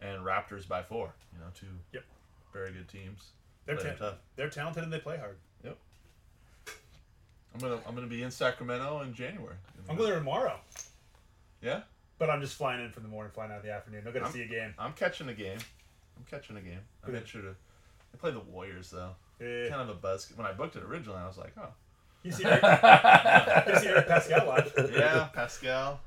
and 0.00 0.22
Raptors 0.24 0.66
by 0.66 0.82
four. 0.82 1.12
You 1.34 1.40
know, 1.40 1.50
two 1.54 1.66
Yep. 1.92 2.04
very 2.54 2.72
good 2.72 2.88
teams. 2.88 3.32
they're 3.66 3.76
ta- 3.76 3.94
tough. 3.98 4.14
they're 4.36 4.48
talented 4.48 4.82
and 4.82 4.90
they 4.92 4.98
play 4.98 5.18
hard. 5.18 5.36
Yep. 5.62 5.76
I'm 7.54 7.60
gonna 7.60 7.80
I'm 7.86 7.94
gonna 7.94 8.06
be 8.06 8.22
in 8.22 8.30
Sacramento 8.30 9.02
in 9.02 9.12
January. 9.12 9.56
I'm 9.90 9.96
going 9.96 10.08
there 10.08 10.18
tomorrow, 10.18 10.58
Yeah, 11.62 11.82
but 12.18 12.30
I'm 12.30 12.40
just 12.40 12.54
flying 12.54 12.84
in 12.84 12.90
from 12.90 13.02
the 13.04 13.08
morning, 13.08 13.32
flying 13.32 13.50
out 13.52 13.60
in 13.60 13.66
the 13.66 13.72
afternoon. 13.72 14.02
I'm 14.06 14.12
gonna 14.12 14.24
I'm- 14.26 14.34
see 14.34 14.42
a 14.42 14.48
game. 14.48 14.74
I'm 14.78 14.92
catching 14.92 15.28
a 15.28 15.34
game. 15.34 15.58
I'm 16.16 16.24
catching 16.30 16.56
a 16.56 16.60
game. 16.60 16.80
I 17.02 17.06
Good. 17.06 17.14
made 17.14 17.28
sure 17.28 17.42
to. 17.42 17.54
They 18.12 18.18
play 18.18 18.30
the 18.32 18.40
Warriors 18.40 18.90
though. 18.90 19.10
Eh, 19.40 19.68
Kind 19.68 19.82
of 19.82 19.88
a 19.90 19.94
buzz. 19.94 20.32
When 20.34 20.46
I 20.46 20.52
booked 20.52 20.76
it 20.76 20.82
originally, 20.82 21.18
I 21.18 21.26
was 21.26 21.38
like, 21.38 21.52
oh 21.58 21.68
you 22.24 22.32
see, 22.32 22.44
Eric, 22.44 22.62
you 22.62 23.78
see 23.78 23.86
Eric 23.86 24.08
Paschall 24.08 24.46
live. 24.48 24.72
yeah, 24.92 25.28
Paschall. 25.34 25.98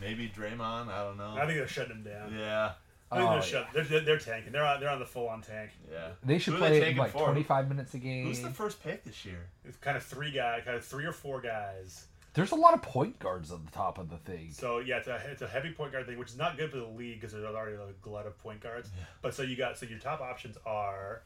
Maybe 0.00 0.28
Draymond. 0.36 0.88
I 0.88 1.04
don't 1.04 1.16
know. 1.16 1.34
I 1.36 1.46
think 1.46 1.58
they're 1.58 1.68
shutting 1.68 1.96
him 1.96 2.02
down. 2.02 2.34
Yeah, 2.38 2.72
I 3.10 3.16
think 3.16 3.30
Oh, 3.30 3.32
they're, 3.34 3.42
shut, 3.42 3.68
they're, 3.72 3.84
they're, 3.84 4.00
they're 4.00 4.18
tanking. 4.18 4.52
They're 4.52 4.64
on, 4.64 4.78
they're 4.80 4.90
on 4.90 4.98
the 4.98 5.06
full 5.06 5.28
on 5.28 5.40
tank. 5.40 5.70
yeah. 5.90 6.08
They 6.22 6.38
should 6.38 6.52
Who 6.54 6.56
are 6.64 6.68
play 6.68 6.76
it 6.82 6.88
in 6.88 6.96
like 6.98 7.12
for? 7.12 7.24
25 7.24 7.68
minutes 7.68 7.94
a 7.94 7.98
game. 7.98 8.26
Who's 8.26 8.42
the 8.42 8.50
first 8.50 8.82
pick 8.82 9.04
this 9.04 9.24
year? 9.24 9.46
It's 9.64 9.78
kind 9.78 9.96
of 9.96 10.02
three 10.02 10.30
guys, 10.30 10.62
kind 10.64 10.76
of 10.76 10.84
three 10.84 11.06
or 11.06 11.12
four 11.12 11.40
guys. 11.40 12.04
There's 12.36 12.52
a 12.52 12.56
lot 12.56 12.74
of 12.74 12.82
point 12.82 13.18
guards 13.18 13.50
on 13.50 13.64
the 13.64 13.70
top 13.72 13.98
of 13.98 14.10
the 14.10 14.18
thing. 14.18 14.50
So 14.52 14.78
yeah, 14.78 14.98
it's 14.98 15.08
a 15.08 15.20
it's 15.30 15.42
a 15.42 15.48
heavy 15.48 15.72
point 15.72 15.90
guard 15.92 16.06
thing, 16.06 16.18
which 16.18 16.28
is 16.30 16.36
not 16.38 16.56
good 16.56 16.70
for 16.70 16.76
the 16.76 16.86
league 16.86 17.18
because 17.20 17.32
there's 17.32 17.44
already 17.44 17.74
a 17.76 17.78
glut 18.02 18.26
of 18.26 18.38
point 18.38 18.60
guards. 18.60 18.90
But 19.22 19.34
so 19.34 19.42
you 19.42 19.56
got 19.56 19.78
so 19.78 19.86
your 19.86 19.98
top 19.98 20.20
options 20.20 20.56
are 20.66 21.22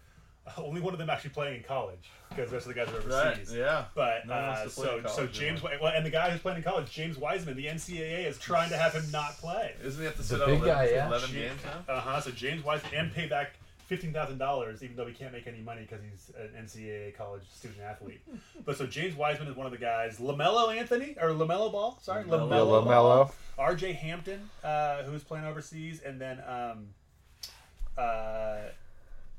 uh, 0.47 0.53
only 0.65 0.81
one 0.81 0.93
of 0.95 0.99
them 0.99 1.11
actually 1.11 1.31
playing 1.31 1.57
in 1.59 1.63
college 1.65 2.09
because 2.31 2.49
the 2.51 2.57
rest 2.57 2.67
of 2.69 2.75
the 2.75 2.81
guys 2.85 2.95
are 2.95 2.99
overseas. 2.99 3.53
Yeah. 3.55 3.85
But 3.95 4.27
No 4.27 4.35
uh, 4.35 4.69
so 4.69 5.01
college 5.01 5.09
so. 5.11 5.27
James 5.27 5.61
Wi- 5.61 5.79
well, 5.83 5.93
and 5.95 6.07
the 6.07 6.11
guy 6.11 6.31
who's 6.31 6.41
playing 6.41 6.59
in 6.59 6.63
college, 6.65 6.91
James 6.91 7.19
Wiseman, 7.19 7.57
the 7.57 7.67
NCAA 7.67 8.27
is 8.27 8.39
trying 8.39 8.71
to 8.71 8.77
have 8.77 8.93
him 8.95 9.05
not 9.11 9.37
play. 9.39 9.75
Isn't 9.85 9.99
he 10.01 10.05
have 10.07 10.15
to 10.15 10.23
The 10.23 10.25
sit 10.25 10.41
out 10.41 10.47
big 10.47 10.63
11, 10.63 10.69
guy, 10.75 10.91
yeah. 10.95 11.09
11 11.09 11.29
Shit. 11.29 11.37
games 11.51 11.61
now? 11.89 11.93
Uh 11.95 12.01
huh. 12.01 12.21
So 12.21 12.31
James 12.31 12.65
Wiseman 12.65 12.93
and 12.95 13.13
pay 13.13 13.27
back 13.27 13.57
fifteen 13.91 14.13
thousand 14.13 14.39
dollars, 14.39 14.83
even 14.85 14.95
though 14.95 15.05
he 15.07 15.13
can't 15.13 15.33
make 15.33 15.49
any 15.49 15.61
money 15.61 15.81
because 15.83 15.99
he's 16.09 16.31
an 16.37 16.65
NCAA 16.65 17.15
college 17.17 17.43
student 17.53 17.81
athlete. 17.81 18.21
but 18.65 18.79
so 18.79 18.87
James 18.87 19.17
Wiseman 19.17 19.49
is 19.49 19.57
one 19.57 19.67
of 19.67 19.73
the 19.73 19.79
guys. 19.79 20.19
Lamelo 20.19 20.75
Anthony 20.75 21.17
or 21.21 21.31
Lamelo 21.31 21.73
Ball, 21.73 21.99
sorry, 22.01 22.23
LaMelo. 22.25 22.49
Yeah, 22.51 22.57
Lamelo. 22.59 22.87
LaMelo. 22.87 23.33
R.J. 23.59 23.93
Hampton, 23.95 24.49
uh, 24.65 25.03
who's 25.03 25.25
playing 25.25 25.45
overseas, 25.45 26.01
and 26.03 26.21
then 26.21 26.41
um, 26.47 26.87
uh, 27.99 28.59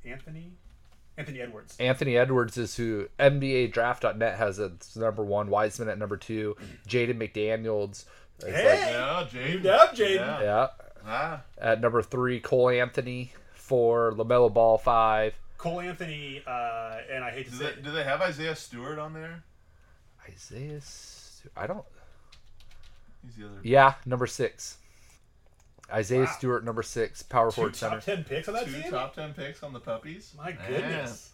Anthony, 0.05 0.51
Anthony 1.17 1.39
Edwards. 1.41 1.75
Anthony 1.79 2.17
Edwards 2.17 2.57
is 2.57 2.75
who 2.75 3.07
NBA 3.17 3.71
Draft.net 3.71 4.37
has 4.37 4.59
as 4.59 4.95
number 4.97 5.23
one, 5.23 5.49
Wiseman 5.49 5.87
at 5.89 5.97
number 5.97 6.17
two, 6.17 6.55
Jaden 6.87 7.17
McDaniels. 7.17 7.91
is 8.39 8.43
like- 8.43 8.53
Hey! 8.53 8.91
Yeah, 8.91 9.25
Jaden. 9.31 9.49
You 9.53 9.59
Jaden? 9.59 10.15
Yeah. 10.17 10.41
yeah. 10.41 10.67
Ah, 11.03 11.41
At 11.57 11.81
number 11.81 12.01
three, 12.03 12.39
Cole 12.39 12.69
Anthony. 12.69 13.33
Four, 13.71 14.11
LaMelo 14.11 14.53
Ball. 14.53 14.77
Five, 14.77 15.33
Cole 15.57 15.79
Anthony, 15.79 16.43
uh, 16.45 16.97
and 17.09 17.23
I 17.23 17.31
hate 17.31 17.45
to 17.45 17.51
do 17.51 17.57
say, 17.57 17.63
they, 17.63 17.69
it, 17.71 17.83
do 17.83 17.91
they 17.91 18.03
have 18.03 18.21
Isaiah 18.21 18.55
Stewart 18.55 18.99
on 18.99 19.13
there? 19.13 19.43
Isaiah. 20.29 20.81
Stu- 20.81 21.49
I 21.55 21.67
don't. 21.67 21.85
He's 23.23 23.35
the 23.35 23.45
other. 23.45 23.55
Yeah, 23.63 23.93
number 24.05 24.27
six. 24.27 24.77
Isaiah 25.91 26.21
Wow. 26.21 26.35
Stewart, 26.37 26.63
number 26.65 26.83
six, 26.83 27.21
power 27.23 27.49
two 27.49 27.55
forward 27.55 27.73
top 27.73 28.01
center. 28.01 28.01
ten 28.01 28.23
picks 28.23 28.47
on 28.47 28.53
that 28.55 28.65
Two 28.65 28.81
team. 28.81 28.91
top 28.91 29.15
ten 29.15 29.33
picks 29.33 29.61
on 29.63 29.71
the 29.73 29.79
puppies. 29.79 30.33
My 30.37 30.51
goodness. 30.51 31.30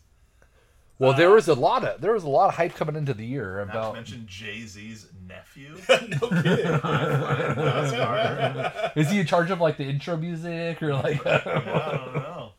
Well, 0.99 1.13
there 1.13 1.29
Uh, 1.29 1.35
was 1.35 1.47
a 1.47 1.53
lot 1.53 1.83
of 1.83 2.01
there 2.01 2.13
was 2.13 2.23
a 2.23 2.29
lot 2.29 2.47
of 2.49 2.55
hype 2.55 2.73
coming 2.75 2.95
into 2.95 3.13
the 3.13 3.25
year 3.25 3.63
Not 3.65 3.71
to 3.73 3.79
about. 3.79 3.93
mention 3.93 4.25
Jay 4.27 4.61
Z's 4.65 5.07
nephew. 5.27 5.75
no 5.89 6.41
kidding. 6.41 6.65
That's 6.83 7.91
Carter. 7.91 8.91
Is 8.95 9.11
he 9.11 9.19
in 9.19 9.27
charge 9.27 9.51
of 9.51 9.61
like 9.61 9.77
the 9.77 9.83
intro 9.85 10.17
music 10.17 10.81
or 10.81 10.93
like? 10.95 11.25
I 11.25 11.39
don't 11.43 12.15
know. 12.15 12.51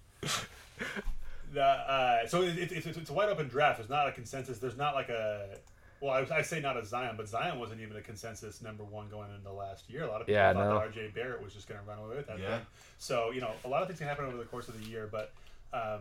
The, 1.52 1.62
uh, 1.62 2.26
so 2.26 2.42
it, 2.42 2.58
it, 2.58 2.72
it's, 2.72 2.86
it's 2.86 3.10
a 3.10 3.12
wide 3.12 3.30
open 3.30 3.48
draft. 3.48 3.78
There's 3.78 3.88
not 3.88 4.06
a 4.08 4.12
consensus. 4.12 4.58
There's 4.58 4.76
not 4.76 4.94
like 4.94 5.08
a. 5.08 5.56
Well, 6.00 6.12
I, 6.12 6.36
I 6.36 6.42
say 6.42 6.60
not 6.60 6.76
a 6.76 6.84
Zion, 6.84 7.14
but 7.16 7.26
Zion 7.28 7.58
wasn't 7.58 7.80
even 7.80 7.96
a 7.96 8.00
consensus 8.00 8.62
number 8.62 8.84
one 8.84 9.08
going 9.08 9.34
into 9.34 9.50
last 9.52 9.90
year. 9.90 10.04
A 10.04 10.06
lot 10.06 10.20
of 10.20 10.28
people 10.28 10.40
Yeah, 10.40 10.52
thought 10.52 10.68
no. 10.68 10.78
that 10.78 10.94
RJ 10.94 11.14
Barrett 11.14 11.42
was 11.42 11.52
just 11.54 11.66
going 11.68 11.80
to 11.80 11.86
run 11.86 11.98
away 11.98 12.16
with 12.16 12.26
that 12.28 12.38
Yeah. 12.38 12.58
thing. 12.58 12.66
So 12.98 13.30
you 13.32 13.40
know, 13.40 13.50
a 13.64 13.68
lot 13.68 13.82
of 13.82 13.88
things 13.88 13.98
can 13.98 14.06
happen 14.08 14.26
over 14.26 14.36
the 14.36 14.44
course 14.44 14.68
of 14.68 14.78
the 14.80 14.86
year. 14.88 15.08
But 15.10 15.32
um, 15.72 16.00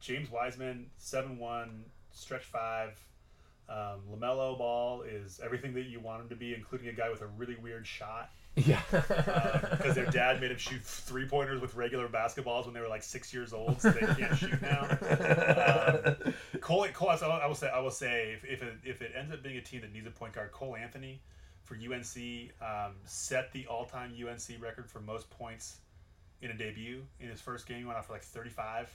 James 0.00 0.30
Wiseman, 0.30 0.86
seven 0.98 1.38
one, 1.38 1.84
stretch 2.12 2.44
five. 2.44 2.98
Um, 3.68 4.00
Lamelo 4.12 4.56
Ball 4.56 5.02
is 5.02 5.40
everything 5.42 5.74
that 5.74 5.86
you 5.86 5.98
want 5.98 6.22
him 6.22 6.28
to 6.28 6.36
be, 6.36 6.54
including 6.54 6.88
a 6.88 6.92
guy 6.92 7.10
with 7.10 7.20
a 7.22 7.26
really 7.26 7.56
weird 7.56 7.84
shot 7.84 8.30
yeah. 8.56 8.80
because 8.90 9.94
their 9.94 10.06
dad 10.06 10.40
made 10.40 10.50
him 10.50 10.56
shoot 10.56 10.80
three 10.82 11.28
pointers 11.28 11.60
with 11.60 11.74
regular 11.74 12.08
basketballs 12.08 12.64
when 12.64 12.72
they 12.72 12.80
were 12.80 12.88
like 12.88 13.02
six 13.02 13.32
years 13.32 13.52
old, 13.52 13.80
so 13.80 13.90
they 13.90 14.06
can't 14.14 14.36
shoot 14.36 14.60
now. 14.62 14.86
Um, 16.26 16.34
Cole, 16.60 16.86
Cole, 16.92 17.10
I 17.10 17.46
will- 17.46 17.54
say, 17.54 17.68
I 17.68 17.78
will 17.78 17.90
say, 17.90 18.32
if, 18.32 18.44
if 18.44 18.62
it 18.62 18.74
if 18.84 19.02
it 19.02 19.12
ends 19.16 19.32
up 19.32 19.42
being 19.42 19.56
a 19.58 19.62
team 19.62 19.82
that 19.82 19.92
needs 19.92 20.06
a 20.06 20.10
point 20.10 20.32
guard, 20.32 20.52
Cole 20.52 20.76
Anthony 20.76 21.20
for 21.64 21.74
UNC 21.74 22.52
um, 22.62 22.94
set 23.04 23.52
the 23.52 23.66
all-time 23.66 24.14
UNC 24.14 24.62
record 24.62 24.88
for 24.88 25.00
most 25.00 25.28
points 25.30 25.78
in 26.40 26.50
a 26.50 26.54
debut 26.54 27.02
in 27.20 27.28
his 27.28 27.40
first 27.40 27.66
game. 27.66 27.78
He 27.78 27.84
went 27.84 27.98
off 27.98 28.06
for 28.06 28.12
like 28.12 28.22
35. 28.22 28.90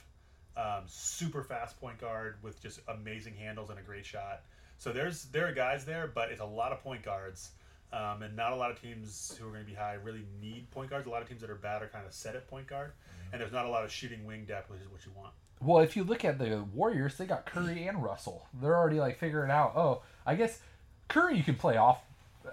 Um, 0.56 0.82
super 0.86 1.42
fast 1.42 1.80
point 1.80 1.98
guard 1.98 2.36
with 2.42 2.60
just 2.62 2.80
amazing 2.88 3.34
handles 3.34 3.70
and 3.70 3.78
a 3.78 3.82
great 3.82 4.04
shot. 4.04 4.42
So 4.78 4.92
there's 4.92 5.24
there 5.26 5.48
are 5.48 5.52
guys 5.52 5.84
there, 5.84 6.10
but 6.12 6.30
it's 6.30 6.40
a 6.40 6.46
lot 6.46 6.72
of 6.72 6.82
point 6.82 7.02
guards. 7.02 7.50
Um, 7.92 8.22
and 8.22 8.34
not 8.34 8.52
a 8.52 8.56
lot 8.56 8.70
of 8.70 8.80
teams 8.80 9.36
who 9.38 9.46
are 9.46 9.50
going 9.50 9.64
to 9.64 9.68
be 9.70 9.76
high 9.76 9.94
really 10.02 10.24
need 10.40 10.70
point 10.70 10.88
guards. 10.88 11.06
A 11.06 11.10
lot 11.10 11.20
of 11.20 11.28
teams 11.28 11.42
that 11.42 11.50
are 11.50 11.54
bad 11.54 11.82
are 11.82 11.88
kind 11.88 12.06
of 12.06 12.14
set 12.14 12.34
at 12.34 12.48
point 12.48 12.66
guard, 12.66 12.92
and 13.32 13.40
there's 13.40 13.52
not 13.52 13.66
a 13.66 13.68
lot 13.68 13.84
of 13.84 13.92
shooting 13.92 14.24
wing 14.24 14.46
depth, 14.46 14.70
which 14.70 14.80
is 14.80 14.88
what 14.88 15.04
you 15.04 15.12
want. 15.14 15.32
Well, 15.60 15.82
if 15.82 15.94
you 15.94 16.02
look 16.02 16.24
at 16.24 16.38
the 16.38 16.64
Warriors, 16.74 17.16
they 17.18 17.26
got 17.26 17.44
Curry 17.44 17.86
and 17.86 18.02
Russell. 18.02 18.48
They're 18.60 18.76
already 18.76 18.98
like 18.98 19.18
figuring 19.18 19.50
out. 19.50 19.74
Oh, 19.76 20.02
I 20.26 20.34
guess 20.34 20.60
Curry 21.08 21.36
you 21.36 21.44
can 21.44 21.56
play 21.56 21.76
off 21.76 22.00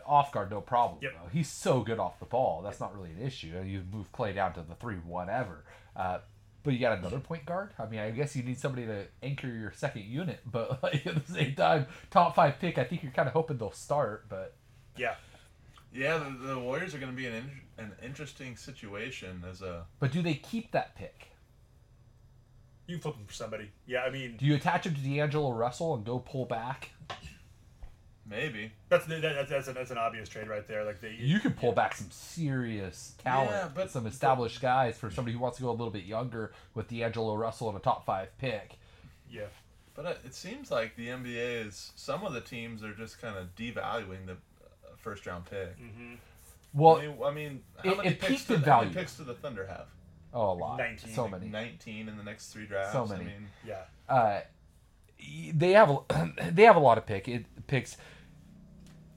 off 0.05 0.31
guard 0.31 0.51
no 0.51 0.61
problem. 0.61 0.99
Yep. 1.01 1.13
though. 1.13 1.29
He's 1.31 1.49
so 1.49 1.81
good 1.81 1.99
off 1.99 2.19
the 2.19 2.25
ball. 2.25 2.61
That's 2.61 2.79
not 2.79 2.95
really 2.95 3.11
an 3.11 3.25
issue. 3.25 3.59
You 3.65 3.83
move 3.91 4.11
Klay 4.11 4.35
down 4.35 4.53
to 4.53 4.61
the 4.61 4.75
three 4.75 4.95
whatever. 4.95 5.63
Uh, 5.95 6.19
but 6.63 6.73
you 6.73 6.79
got 6.79 6.97
another 6.97 7.19
point 7.19 7.45
guard. 7.45 7.71
I 7.79 7.85
mean, 7.85 7.99
I 7.99 8.11
guess 8.11 8.35
you 8.35 8.43
need 8.43 8.59
somebody 8.59 8.85
to 8.85 9.05
anchor 9.23 9.47
your 9.47 9.71
second 9.71 10.03
unit. 10.03 10.41
But 10.45 10.83
like 10.83 11.05
at 11.05 11.25
the 11.25 11.33
same 11.33 11.55
time, 11.55 11.87
top 12.11 12.35
five 12.35 12.59
pick. 12.59 12.77
I 12.77 12.83
think 12.83 13.03
you're 13.03 13.11
kind 13.11 13.27
of 13.27 13.33
hoping 13.33 13.57
they'll 13.57 13.71
start. 13.71 14.27
But 14.29 14.55
Yeah, 14.97 15.15
Yeah, 15.93 16.17
the, 16.17 16.47
the 16.47 16.59
Warriors 16.59 16.93
are 16.93 16.99
going 16.99 17.11
to 17.11 17.17
be 17.17 17.27
an 17.27 17.33
in, 17.33 17.85
an 17.85 17.91
interesting 18.03 18.55
situation 18.55 19.43
as 19.49 19.61
a. 19.61 19.85
but 19.99 20.11
do 20.11 20.21
they 20.21 20.35
keep 20.35 20.71
that 20.71 20.95
pick? 20.95 21.29
you 22.89 22.95
can 22.95 23.01
flip 23.03 23.15
them 23.15 23.25
for 23.27 23.33
somebody. 23.33 23.69
Yeah, 23.85 24.01
I 24.01 24.09
mean 24.09 24.35
Do 24.37 24.45
you 24.45 24.55
attach 24.55 24.87
him 24.87 24.95
to 24.95 25.01
D'Angelo 25.01 25.51
Russell 25.51 25.93
and 25.93 26.03
go 26.03 26.17
pull 26.19 26.45
back? 26.45 26.89
Maybe. 28.29 28.71
that's 28.89 29.05
that, 29.07 29.21
that's 29.21 29.49
that's, 29.49 29.67
a, 29.69 29.73
that's 29.73 29.91
an 29.91 29.97
obvious 29.97 30.29
trade 30.29 30.47
right 30.47 30.67
there. 30.67 30.85
Like 30.85 31.01
they, 31.01 31.15
You 31.19 31.39
can 31.39 31.53
pull 31.53 31.71
back 31.71 31.95
some 31.95 32.11
serious 32.11 33.13
talent, 33.23 33.49
Yeah, 33.51 33.69
but- 33.73 33.89
some 33.91 34.05
established 34.05 34.61
guys 34.61 34.97
for 34.97 35.09
somebody 35.09 35.33
who 35.33 35.39
wants 35.39 35.57
to 35.57 35.63
go 35.63 35.69
a 35.69 35.71
little 35.71 35.89
bit 35.91 36.03
younger 36.05 36.51
with 36.75 36.87
D'Angelo 36.89 37.35
Russell 37.35 37.69
and 37.69 37.77
a 37.77 37.81
top 37.81 38.05
five 38.05 38.35
pick. 38.37 38.77
yeah. 39.31 39.45
But 39.95 40.05
it, 40.05 40.19
it 40.27 40.33
seems 40.35 40.71
like 40.71 40.95
the 40.95 41.07
NBA 41.07 41.65
is. 41.67 41.91
Some 41.97 42.23
of 42.23 42.31
the 42.31 42.39
teams 42.39 42.83
are 42.83 42.93
just 42.93 43.19
kind 43.19 43.35
of 43.35 43.53
devaluing 43.57 44.27
the 44.27 44.33
uh, 44.33 44.35
first 44.95 45.25
round 45.25 45.43
pick. 45.45 45.77
Mm-hmm. 45.77 46.13
Well, 46.73 46.97
I 46.97 47.01
mean, 47.01 47.17
I 47.25 47.31
mean 47.31 47.61
how 47.83 47.91
it- 47.91 47.97
many 47.97 48.09
it 48.11 48.19
picks 48.21 48.31
peaked 48.43 48.47
do, 48.47 48.53
in 48.53 48.61
how 48.61 48.79
many 48.79 48.91
value. 48.91 48.99
picks 49.01 49.17
do 49.17 49.23
the 49.25 49.33
Thunder 49.33 49.65
have? 49.65 49.87
oh, 50.33 50.51
a 50.51 50.53
lot, 50.53 50.77
19, 50.77 51.13
so 51.15 51.23
like 51.23 51.31
many. 51.31 51.47
19 51.49 52.07
in 52.07 52.15
the 52.15 52.23
next 52.23 52.53
three 52.53 52.65
drafts. 52.67 52.93
So 52.93 53.03
I 53.05 53.07
many. 53.07 53.25
mean, 53.25 53.47
Yeah. 53.67 53.81
Uh, 54.07 54.41
they 55.53 55.71
have 55.71 55.89
a, 55.89 56.31
they 56.51 56.63
have 56.63 56.75
a 56.75 56.79
lot 56.79 56.97
of 56.97 57.05
pick 57.05 57.27
it, 57.27 57.45
picks. 57.67 57.97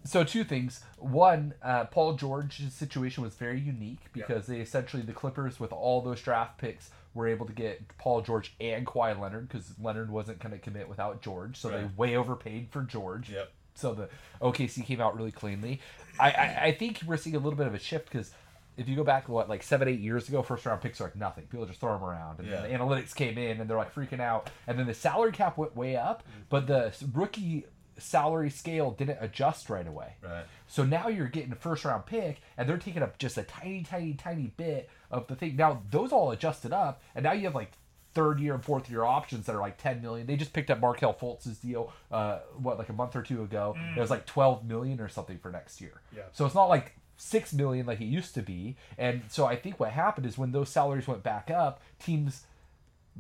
So 0.05 0.25
two 0.25 0.43
things. 0.45 0.83
One, 0.99 1.55
uh, 1.63 1.85
Paul 1.85 2.15
George's 2.15 2.73
situation 2.75 3.23
was 3.23 3.35
very 3.35 3.61
unique 3.61 4.01
because 4.13 4.47
they 4.47 4.59
essentially 4.61 5.03
the 5.03 5.13
Clippers 5.13 5.61
with 5.61 5.73
all 5.73 6.01
those 6.03 6.21
draft 6.21 6.59
picks 6.59 6.91
were 7.15 7.29
able 7.29 7.47
to 7.47 7.53
get 7.53 7.97
Paul 7.99 8.21
George 8.23 8.55
and 8.61 8.87
Kawhi 8.87 9.19
Leonard 9.19 9.49
because 9.49 9.75
Leonard 9.81 10.11
wasn't 10.11 10.39
going 10.41 10.53
to 10.53 10.59
commit 10.59 10.89
without 10.89 11.23
George, 11.23 11.57
so 11.57 11.69
they 11.69 11.89
way 11.97 12.17
overpaid 12.17 12.69
for 12.71 12.83
George. 12.83 13.31
Yep. 13.31 13.51
So 13.75 13.95
the 13.95 14.09
OKC 14.41 14.85
came 14.85 15.01
out 15.01 15.17
really 15.17 15.31
cleanly. 15.31 15.81
I, 16.19 16.31
I, 16.31 16.59
I 16.67 16.73
think 16.73 17.01
we're 17.07 17.17
seeing 17.17 17.37
a 17.37 17.39
little 17.39 17.57
bit 17.57 17.67
of 17.67 17.75
a 17.75 17.79
shift 17.79 18.11
because 18.11 18.33
if 18.77 18.89
you 18.89 18.97
go 18.97 19.05
back 19.05 19.29
what 19.29 19.49
like 19.49 19.63
seven 19.63 19.89
eight 19.89 20.01
years 20.01 20.29
ago, 20.29 20.43
first 20.43 20.65
round 20.67 20.81
picks 20.81 21.01
are 21.01 21.05
like 21.05 21.17
nothing. 21.17 21.45
People 21.45 21.67
just 21.67 21.81
throw 21.81 21.93
them 21.93 22.03
around, 22.03 22.39
and 22.41 22.49
then 22.51 22.63
Yeah. 22.63 22.79
the 22.79 22.85
analytics 22.85 23.15
came 23.15 23.39
in 23.39 23.61
and 23.61 23.69
they're 23.71 23.77
like 23.77 23.95
freaking 23.95 24.21
out. 24.21 24.51
And 24.67 24.79
then 24.79 24.87
the 24.87 24.95
salary 24.95 25.33
cap 25.33 25.57
went 25.59 25.77
way 25.77 25.97
up, 25.97 26.23
but 26.49 26.67
the 26.67 26.93
rookie 27.13 27.67
salary 28.03 28.51
scale 28.51 28.91
didn't 28.91 29.19
adjust 29.21 29.71
right 29.71 29.87
away. 29.87 30.15
Right. 30.23 30.45
So 30.67 30.85
now 30.85 31.09
you're 31.09 31.29
getting 31.29 31.53
a 31.53 31.57
first 31.57 31.85
round 31.85 32.07
pick, 32.07 32.41
and 32.57 32.69
they're 32.69 32.79
taking 32.79 33.03
up 33.03 33.19
just 33.19 33.39
a 33.39 33.43
tiny, 33.43 33.83
tiny, 33.83 34.15
tiny 34.15 34.53
bit 34.57 34.89
of 35.11 35.27
the 35.27 35.37
thing. 35.37 35.57
Now 35.57 35.83
those 35.91 36.13
all 36.13 36.31
adjusted 36.31 36.73
up, 36.73 37.03
and 37.15 37.25
now 37.25 37.33
you 37.33 37.45
have 37.45 37.55
like 37.55 37.73
third 38.15 38.41
year 38.41 38.55
and 38.55 38.65
fourth 38.65 38.91
year 38.91 39.05
options 39.05 39.47
that 39.47 39.55
are 39.55 39.61
like 39.61 39.79
10 39.79 40.03
million. 40.03 40.27
They 40.27 40.37
just 40.37 40.53
picked 40.53 40.71
up 40.71 40.81
Markelle 40.81 41.15
Fultz's 41.15 41.59
deal, 41.59 41.93
uh, 42.11 42.41
what 42.57 42.79
like 42.79 42.89
a 42.89 42.93
month 42.93 43.17
or 43.17 43.23
two 43.23 43.43
ago. 43.43 43.75
It 43.97 44.01
was 44.01 44.11
like 44.11 44.27
12 44.27 44.65
million 44.65 45.01
or 45.01 45.09
something 45.09 45.39
for 45.39 45.51
next 45.51 45.81
year. 45.81 46.01
Yeah. 46.15 46.25
So 46.33 46.45
it's 46.45 46.55
not 46.55 46.67
like 46.67 46.95
six 47.17 47.53
million 47.53 47.87
like 47.87 48.01
it 48.01 48.07
used 48.07 48.35
to 48.35 48.43
be. 48.43 48.77
And 48.99 49.23
so 49.29 49.47
I 49.47 49.57
think 49.57 49.79
what 49.81 49.91
happened 49.91 50.27
is 50.27 50.37
when 50.37 50.53
those 50.53 50.69
salaries 50.69 51.07
went 51.07 51.23
back 51.23 51.51
up, 51.51 51.81
teams 51.99 52.45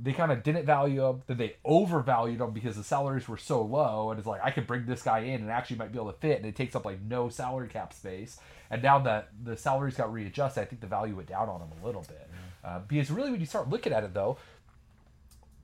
they 0.01 0.12
kind 0.12 0.32
of 0.32 0.43
didn't 0.43 0.64
value 0.64 1.01
them, 1.02 1.23
then 1.27 1.36
they 1.36 1.56
overvalued 1.64 2.39
them 2.39 2.52
because 2.52 2.77
the 2.77 2.85
salaries 2.85 3.28
were 3.28 3.36
so 3.36 3.62
low, 3.62 4.10
and 4.10 4.19
it's 4.19 4.27
like 4.27 4.40
I 4.43 4.51
could 4.51 4.66
bring 4.66 4.86
this 4.86 5.02
guy 5.02 5.20
in 5.20 5.43
and 5.43 5.51
actually 5.51 5.77
might 5.77 5.93
be 5.93 5.98
able 5.98 6.12
to 6.12 6.19
fit, 6.19 6.39
and 6.39 6.47
it 6.47 6.56
takes 6.56 6.74
up 6.74 6.85
like 6.85 7.01
no 7.02 7.28
salary 7.28 7.69
cap 7.69 7.93
space. 7.93 8.39
And 8.70 8.82
now 8.82 8.98
that 9.01 9.28
the 9.44 9.56
salaries 9.56 9.97
got 9.97 10.10
readjusted, 10.12 10.62
I 10.62 10.64
think 10.66 10.81
the 10.81 10.86
value 10.86 11.14
went 11.14 11.28
down 11.28 11.48
on 11.51 11.60
them 11.60 11.69
a 11.82 11.86
little 11.86 12.02
bit. 12.09 12.28
Uh, 12.64 12.78
because 12.89 13.10
really, 13.10 13.31
when 13.31 13.40
you 13.40 13.44
start 13.47 13.69
looking 13.69 13.93
at 13.93 14.02
it 14.02 14.14
though, 14.14 14.39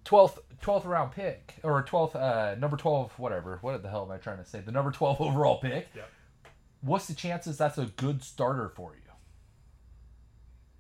12th 0.04 0.38
12th 0.62 0.84
round 0.86 1.12
pick 1.12 1.54
or 1.62 1.82
12th 1.82 2.16
uh, 2.16 2.54
number 2.58 2.76
12 2.76 3.18
whatever 3.18 3.58
what 3.60 3.82
the 3.82 3.90
hell 3.90 4.04
am 4.04 4.10
i 4.10 4.16
trying 4.16 4.38
to 4.38 4.44
say 4.44 4.58
the 4.60 4.72
number 4.72 4.90
12 4.90 5.20
overall 5.20 5.58
pick 5.60 5.86
Yep. 5.94 6.08
what's 6.80 7.06
the 7.06 7.14
chances 7.14 7.58
that's 7.58 7.76
a 7.78 7.84
good 7.96 8.22
starter 8.22 8.68
for 8.70 8.92
you 8.94 9.07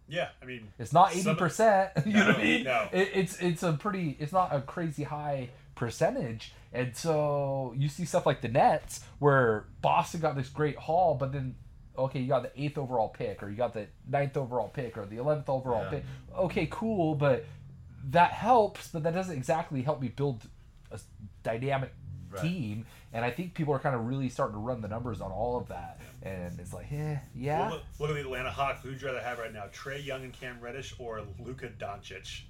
Yeah, 0.08 0.28
I 0.42 0.46
mean, 0.46 0.68
it's 0.78 0.92
not 0.92 1.10
80% 1.10 2.06
you 2.06 2.12
know 2.14 2.26
what 2.28 2.36
i 2.38 2.42
mean 2.42 2.64
no. 2.64 2.88
it, 2.92 3.10
it's 3.14 3.38
it's 3.40 3.62
a 3.62 3.72
pretty 3.74 4.16
it's 4.18 4.32
not 4.32 4.54
a 4.54 4.60
crazy 4.62 5.04
high 5.04 5.50
percentage 5.74 6.52
and 6.72 6.96
so 6.96 7.72
you 7.76 7.88
see 7.88 8.04
stuff 8.04 8.26
like 8.26 8.40
the 8.40 8.48
nets 8.48 9.00
where 9.20 9.64
boston 9.80 10.20
got 10.20 10.34
this 10.36 10.48
great 10.48 10.76
haul 10.76 11.14
but 11.14 11.32
then 11.32 11.54
okay 11.96 12.20
you 12.20 12.26
got 12.28 12.42
the 12.42 12.62
eighth 12.62 12.76
overall 12.78 13.08
pick 13.08 13.42
or 13.42 13.48
you 13.48 13.56
got 13.56 13.72
the 13.74 13.86
ninth 14.08 14.36
overall 14.36 14.68
pick 14.68 14.96
or 14.98 15.06
the 15.06 15.16
11th 15.16 15.48
overall 15.48 15.82
Yeah. 15.84 15.90
pick 15.90 16.04
okay 16.36 16.68
cool 16.70 17.14
but 17.14 17.44
that 18.10 18.32
helps 18.32 18.88
but 18.88 19.02
that 19.04 19.14
doesn't 19.14 19.36
exactly 19.36 19.82
help 19.82 20.00
me 20.00 20.08
build 20.08 20.48
a 20.90 20.98
dynamic 21.42 21.92
Right. 22.30 22.42
team 22.42 22.84
and 23.14 23.24
i 23.24 23.30
think 23.30 23.54
people 23.54 23.72
are 23.72 23.78
kind 23.78 23.94
of 23.94 24.06
really 24.06 24.28
starting 24.28 24.52
to 24.52 24.58
run 24.60 24.82
the 24.82 24.88
numbers 24.88 25.22
on 25.22 25.30
all 25.32 25.56
of 25.56 25.68
that 25.68 25.98
and 26.28 26.58
it's 26.60 26.72
like 26.72 26.86
eh, 26.92 27.16
yeah 27.34 27.60
well, 27.60 27.70
look, 27.70 27.82
look 27.98 28.10
at 28.10 28.14
the 28.14 28.20
Atlanta 28.20 28.50
Hawks. 28.50 28.82
Who'd 28.82 29.00
you 29.00 29.06
rather 29.06 29.20
have 29.20 29.38
right 29.38 29.52
now, 29.52 29.64
Trae 29.72 30.04
Young 30.04 30.24
and 30.24 30.32
Cam 30.32 30.60
Reddish, 30.60 30.94
or 30.98 31.22
Luka 31.38 31.68
Doncic? 31.68 32.42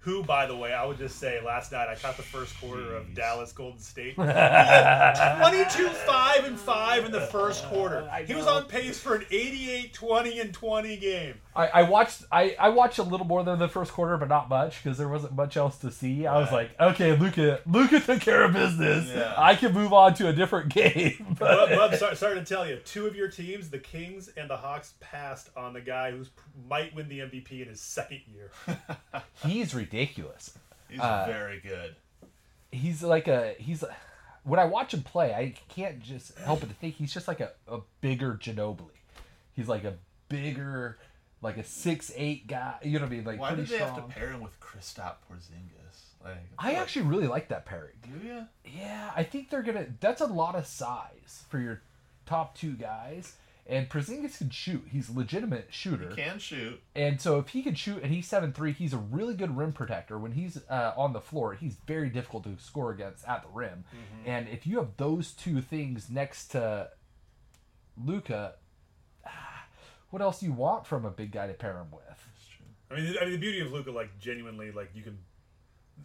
Who, 0.00 0.22
by 0.22 0.46
the 0.46 0.56
way, 0.56 0.72
I 0.72 0.84
would 0.84 0.98
just 0.98 1.18
say 1.18 1.40
last 1.44 1.72
night 1.72 1.88
I 1.88 1.96
caught 1.96 2.16
the 2.16 2.22
first 2.22 2.56
quarter 2.60 2.94
of 2.94 3.12
Dallas 3.12 3.50
Golden 3.50 3.80
State. 3.80 4.14
22 4.14 4.28
5 4.28 6.44
and 6.44 6.58
5 6.58 7.04
in 7.06 7.10
the 7.10 7.22
first 7.22 7.64
quarter. 7.64 8.08
He 8.24 8.34
was 8.34 8.46
on 8.46 8.66
pace 8.66 9.00
for 9.00 9.16
an 9.16 9.24
88 9.30 9.92
20 9.92 10.40
and 10.40 10.54
20 10.54 10.96
game. 10.98 11.34
I, 11.56 11.66
I 11.68 11.82
watched 11.84 12.22
I, 12.30 12.54
I 12.58 12.68
watched 12.68 12.98
a 12.98 13.02
little 13.02 13.26
more 13.26 13.42
than 13.42 13.58
the 13.58 13.68
first 13.68 13.92
quarter, 13.92 14.16
but 14.18 14.28
not 14.28 14.48
much 14.48 14.82
because 14.82 14.98
there 14.98 15.08
wasn't 15.08 15.34
much 15.34 15.56
else 15.56 15.78
to 15.78 15.90
see. 15.90 16.26
I 16.26 16.38
was 16.38 16.52
Right. 16.52 16.70
like, 16.78 16.90
okay, 16.92 17.16
Luka, 17.16 17.60
Luka 17.66 17.98
took 18.00 18.20
care 18.20 18.44
of 18.44 18.52
business. 18.52 19.08
Yeah. 19.08 19.34
I 19.36 19.54
can 19.54 19.72
move 19.72 19.92
on 19.92 20.14
to 20.14 20.28
a 20.28 20.32
different 20.32 20.68
game. 20.74 21.36
Bub, 21.38 21.70
Bub, 21.70 21.94
sorry, 21.94 22.16
sorry 22.16 22.34
to 22.38 22.44
tell 22.44 22.68
you, 22.68 22.76
two 22.84 23.06
of 23.06 23.16
your 23.16 23.28
teams, 23.28 23.70
the 23.70 23.78
Kings 23.78 24.28
and 24.36 24.50
the 24.50 24.56
Hawks, 24.56 24.94
passed 25.00 25.50
on 25.56 25.72
the 25.72 25.80
guy 25.80 26.10
who 26.10 26.24
might 26.68 26.94
win 26.94 27.08
the 27.08 27.20
MVP 27.20 27.62
in 27.62 27.68
his 27.68 27.80
second 27.80 28.20
year. 28.32 28.50
he's 29.44 29.74
ridiculous. 29.74 30.56
He's 30.88 31.00
Uh, 31.00 31.24
very 31.26 31.60
good. 31.60 31.96
He's 32.70 33.02
like 33.02 33.28
a 33.28 33.54
he's 33.58 33.82
when 34.44 34.60
I 34.60 34.64
watch 34.64 34.94
him 34.94 35.02
play, 35.02 35.32
I 35.34 35.54
can't 35.74 36.00
just 36.00 36.36
help 36.38 36.60
but 36.60 36.68
to 36.68 36.74
think 36.76 36.94
he's 36.96 37.12
just 37.12 37.26
like 37.26 37.40
a, 37.40 37.50
a 37.66 37.78
bigger 38.00 38.34
Ginobili. 38.40 38.90
He's 39.54 39.68
like 39.68 39.82
a 39.84 39.94
bigger, 40.28 40.98
like 41.42 41.56
a 41.56 41.64
six 41.64 42.12
eight 42.16 42.46
guy. 42.46 42.76
You 42.82 42.98
know 42.98 43.04
what 43.04 43.12
I 43.12 43.16
mean? 43.16 43.24
Like 43.24 43.40
Why 43.40 43.48
pretty 43.48 43.64
did 43.64 43.72
they 43.72 43.76
strong. 43.76 43.94
have 43.94 44.08
to 44.08 44.14
pair 44.14 44.30
him 44.30 44.40
with 44.40 44.58
Kristaps 44.60 45.16
Porzingis? 45.30 46.00
Like, 46.24 46.38
I 46.58 46.72
feel 46.72 46.80
actually 46.80 47.02
really 47.06 47.28
like 47.28 47.48
that 47.48 47.66
pairing. 47.66 47.94
do 48.02 48.26
you? 48.26 48.46
Yeah, 48.64 49.10
I 49.14 49.22
think 49.22 49.50
they're 49.50 49.62
gonna. 49.62 49.86
That's 50.00 50.20
a 50.20 50.26
lot 50.26 50.56
of 50.56 50.66
size 50.66 51.44
for 51.48 51.58
your 51.60 51.82
top 52.24 52.56
two 52.56 52.72
guys. 52.72 53.34
And 53.68 53.88
Porzingis 53.88 54.38
can 54.38 54.50
shoot. 54.50 54.84
He's 54.92 55.08
a 55.08 55.12
legitimate 55.12 55.66
shooter. 55.70 56.10
He 56.10 56.22
can 56.22 56.38
shoot. 56.38 56.80
And 56.94 57.20
so 57.20 57.40
if 57.40 57.48
he 57.48 57.62
can 57.64 57.74
shoot 57.74 58.00
and 58.00 58.12
he's 58.12 58.28
seven 58.28 58.52
three, 58.52 58.72
he's 58.72 58.92
a 58.92 58.96
really 58.96 59.34
good 59.34 59.56
rim 59.56 59.72
protector. 59.72 60.18
When 60.18 60.32
he's 60.32 60.60
uh, 60.70 60.92
on 60.96 61.12
the 61.12 61.20
floor, 61.20 61.54
he's 61.54 61.74
very 61.84 62.08
difficult 62.08 62.44
to 62.44 62.56
score 62.62 62.92
against 62.92 63.26
at 63.26 63.42
the 63.42 63.48
rim. 63.48 63.84
And 64.24 64.48
if 64.48 64.68
you 64.68 64.76
have 64.78 64.96
those 64.98 65.32
two 65.32 65.60
things 65.60 66.08
next 66.08 66.48
to 66.48 66.90
Luka, 67.96 68.54
what 70.10 70.22
else 70.22 70.40
do 70.40 70.46
you 70.46 70.52
want 70.52 70.86
from 70.86 71.04
a 71.04 71.10
big 71.10 71.32
guy 71.32 71.46
to 71.46 71.52
pair 71.54 71.78
him 71.78 71.90
with? 71.90 72.02
I 72.90 72.94
mean, 72.94 73.14
I 73.20 73.24
mean, 73.24 73.32
the 73.32 73.38
beauty 73.38 73.60
of 73.60 73.72
Luka, 73.72 73.90
like 73.90 74.18
genuinely, 74.18 74.70
like 74.70 74.90
you 74.94 75.02
can, 75.02 75.18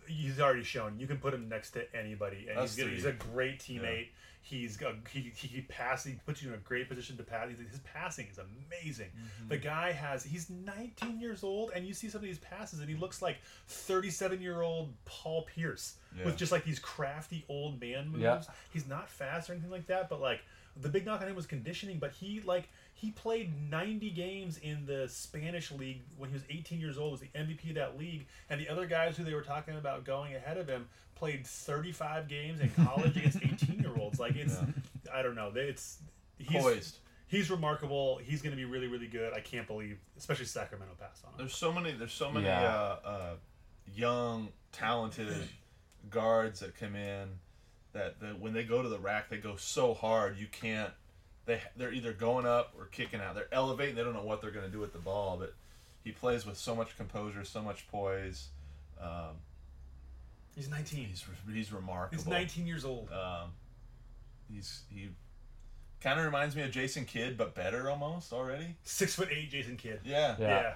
he's 0.07 0.39
already 0.39 0.63
shown 0.63 0.99
you 0.99 1.05
can 1.07 1.17
put 1.17 1.33
him 1.33 1.47
next 1.47 1.71
to 1.71 1.95
anybody, 1.95 2.47
and 2.49 2.57
Us 2.57 2.75
he's 2.75 2.83
good. 2.85 2.93
He's 2.93 3.05
a 3.05 3.11
great 3.11 3.59
teammate. 3.59 4.07
He's 4.43 4.75
got 4.75 4.95
he 5.13 5.31
he 5.35 5.47
he 5.47 5.61
pass. 5.61 6.03
He 6.03 6.13
puts 6.25 6.41
you 6.41 6.49
in 6.49 6.55
a 6.55 6.57
great 6.57 6.89
position 6.89 7.15
to 7.17 7.23
pass. 7.23 7.49
His 7.49 7.79
passing 7.83 8.25
is 8.31 8.39
amazing. 8.39 9.09
Mm-hmm. 9.09 9.49
The 9.49 9.57
guy 9.57 9.91
has 9.91 10.23
he's 10.23 10.49
19 10.49 11.19
years 11.19 11.43
old, 11.43 11.71
and 11.75 11.85
you 11.85 11.93
see 11.93 12.09
some 12.09 12.19
of 12.19 12.25
these 12.25 12.39
passes, 12.39 12.79
and 12.79 12.89
he 12.89 12.95
looks 12.95 13.21
like 13.21 13.37
37 13.67 14.41
year 14.41 14.63
old 14.63 14.93
Paul 15.05 15.43
Pierce 15.43 15.97
Yeah. 16.17 16.25
with 16.25 16.37
just 16.37 16.51
like 16.51 16.63
these 16.65 16.79
crafty 16.79 17.45
old 17.49 17.79
man 17.79 18.09
moves. 18.09 18.23
Yeah. 18.23 18.41
He's 18.73 18.87
not 18.87 19.07
fast 19.07 19.47
or 19.51 19.53
anything 19.53 19.69
like 19.69 19.85
that, 19.85 20.09
but 20.09 20.19
like 20.19 20.41
the 20.75 20.89
big 20.89 21.05
knock 21.05 21.21
on 21.21 21.27
him 21.27 21.35
was 21.35 21.45
conditioning. 21.45 21.99
But 21.99 22.11
he 22.13 22.41
like 22.41 22.67
he 23.01 23.09
played 23.09 23.51
90 23.71 24.11
games 24.11 24.59
in 24.59 24.85
the 24.85 25.07
Spanish 25.09 25.71
league 25.71 26.01
when 26.17 26.29
he 26.29 26.33
was 26.35 26.43
18 26.51 26.79
years 26.79 26.99
old. 26.99 27.13
Was 27.13 27.21
the 27.21 27.29
MVP 27.35 27.69
of 27.69 27.75
that 27.75 27.97
league, 27.97 28.27
and 28.47 28.61
the 28.61 28.69
other 28.69 28.85
guys 28.85 29.17
who 29.17 29.23
they 29.23 29.33
were 29.33 29.41
talking 29.41 29.75
about 29.75 30.05
going 30.05 30.35
ahead 30.35 30.57
of 30.57 30.67
him 30.67 30.87
played 31.15 31.47
35 31.47 32.27
games 32.27 32.59
in 32.61 32.69
college 32.85 33.17
against 33.17 33.37
18 33.41 33.79
year 33.79 33.91
olds. 33.97 34.19
Like 34.19 34.35
it's 34.35 34.55
I 35.11 35.23
don't 35.23 35.33
know. 35.33 35.51
It's 35.55 35.97
he's 36.37 36.61
Poised. 36.61 36.97
he's 37.27 37.49
remarkable. 37.49 38.19
He's 38.23 38.43
going 38.43 38.51
to 38.51 38.57
be 38.57 38.65
really 38.65 38.87
really 38.87 39.07
good. 39.07 39.33
I 39.33 39.39
can't 39.39 39.65
believe, 39.65 39.97
especially 40.15 40.45
Sacramento 40.45 40.93
passed 40.99 41.25
on 41.25 41.31
him. 41.31 41.37
There's 41.39 41.55
so 41.55 41.71
many. 41.73 41.93
There's 41.93 42.13
so 42.13 42.31
many 42.31 42.45
Yeah. 42.45 42.61
uh, 42.67 42.99
uh, 43.03 43.33
young, 43.95 44.49
talented 44.71 45.33
guards 46.09 46.59
that 46.59 46.75
come 46.75 46.95
in 46.95 47.29
that, 47.93 48.19
that 48.21 48.39
when 48.39 48.53
they 48.53 48.63
go 48.63 48.81
to 48.81 48.89
the 48.89 48.99
rack, 48.99 49.29
they 49.29 49.37
go 49.37 49.55
so 49.55 49.93
hard 49.93 50.37
you 50.37 50.47
can't. 50.51 50.91
They 51.51 51.61
they're 51.75 51.93
either 51.93 52.13
going 52.13 52.45
up 52.45 52.73
or 52.77 52.85
kicking 52.85 53.19
out. 53.19 53.35
They're 53.35 53.51
elevating. 53.51 53.95
They 53.95 54.03
don't 54.03 54.13
know 54.13 54.23
what 54.23 54.41
they're 54.41 54.51
going 54.51 54.65
to 54.65 54.71
do 54.71 54.79
with 54.79 54.93
the 54.93 54.99
ball, 54.99 55.35
but 55.37 55.53
he 56.03 56.11
plays 56.11 56.45
with 56.45 56.57
so 56.57 56.75
much 56.75 56.95
composure, 56.95 57.43
so 57.43 57.61
much 57.61 57.87
poise. 57.91 58.47
Um, 59.01 59.35
He's 60.55 60.69
19. 60.69 61.07
he's 61.07 61.25
he's 61.53 61.71
remarkable. 61.73 62.21
He's 62.23 62.27
19 62.29 62.67
years 62.67 62.85
old. 62.85 63.09
Um, 63.11 63.51
he's 64.49 64.81
he 64.89 65.09
kind 66.01 66.19
of 66.19 66.25
reminds 66.25 66.55
me 66.55 66.61
of 66.63 66.71
Jason 66.71 67.05
Kidd, 67.05 67.37
but 67.37 67.53
better 67.53 67.89
almost 67.89 68.31
already. 68.33 68.75
Six 68.83 69.15
foot 69.15 69.29
eight, 69.31 69.49
Jason 69.49 69.77
Kidd. 69.77 70.01
Yeah. 70.05 70.35
Yeah. 70.39 70.47
yeah. 70.47 70.73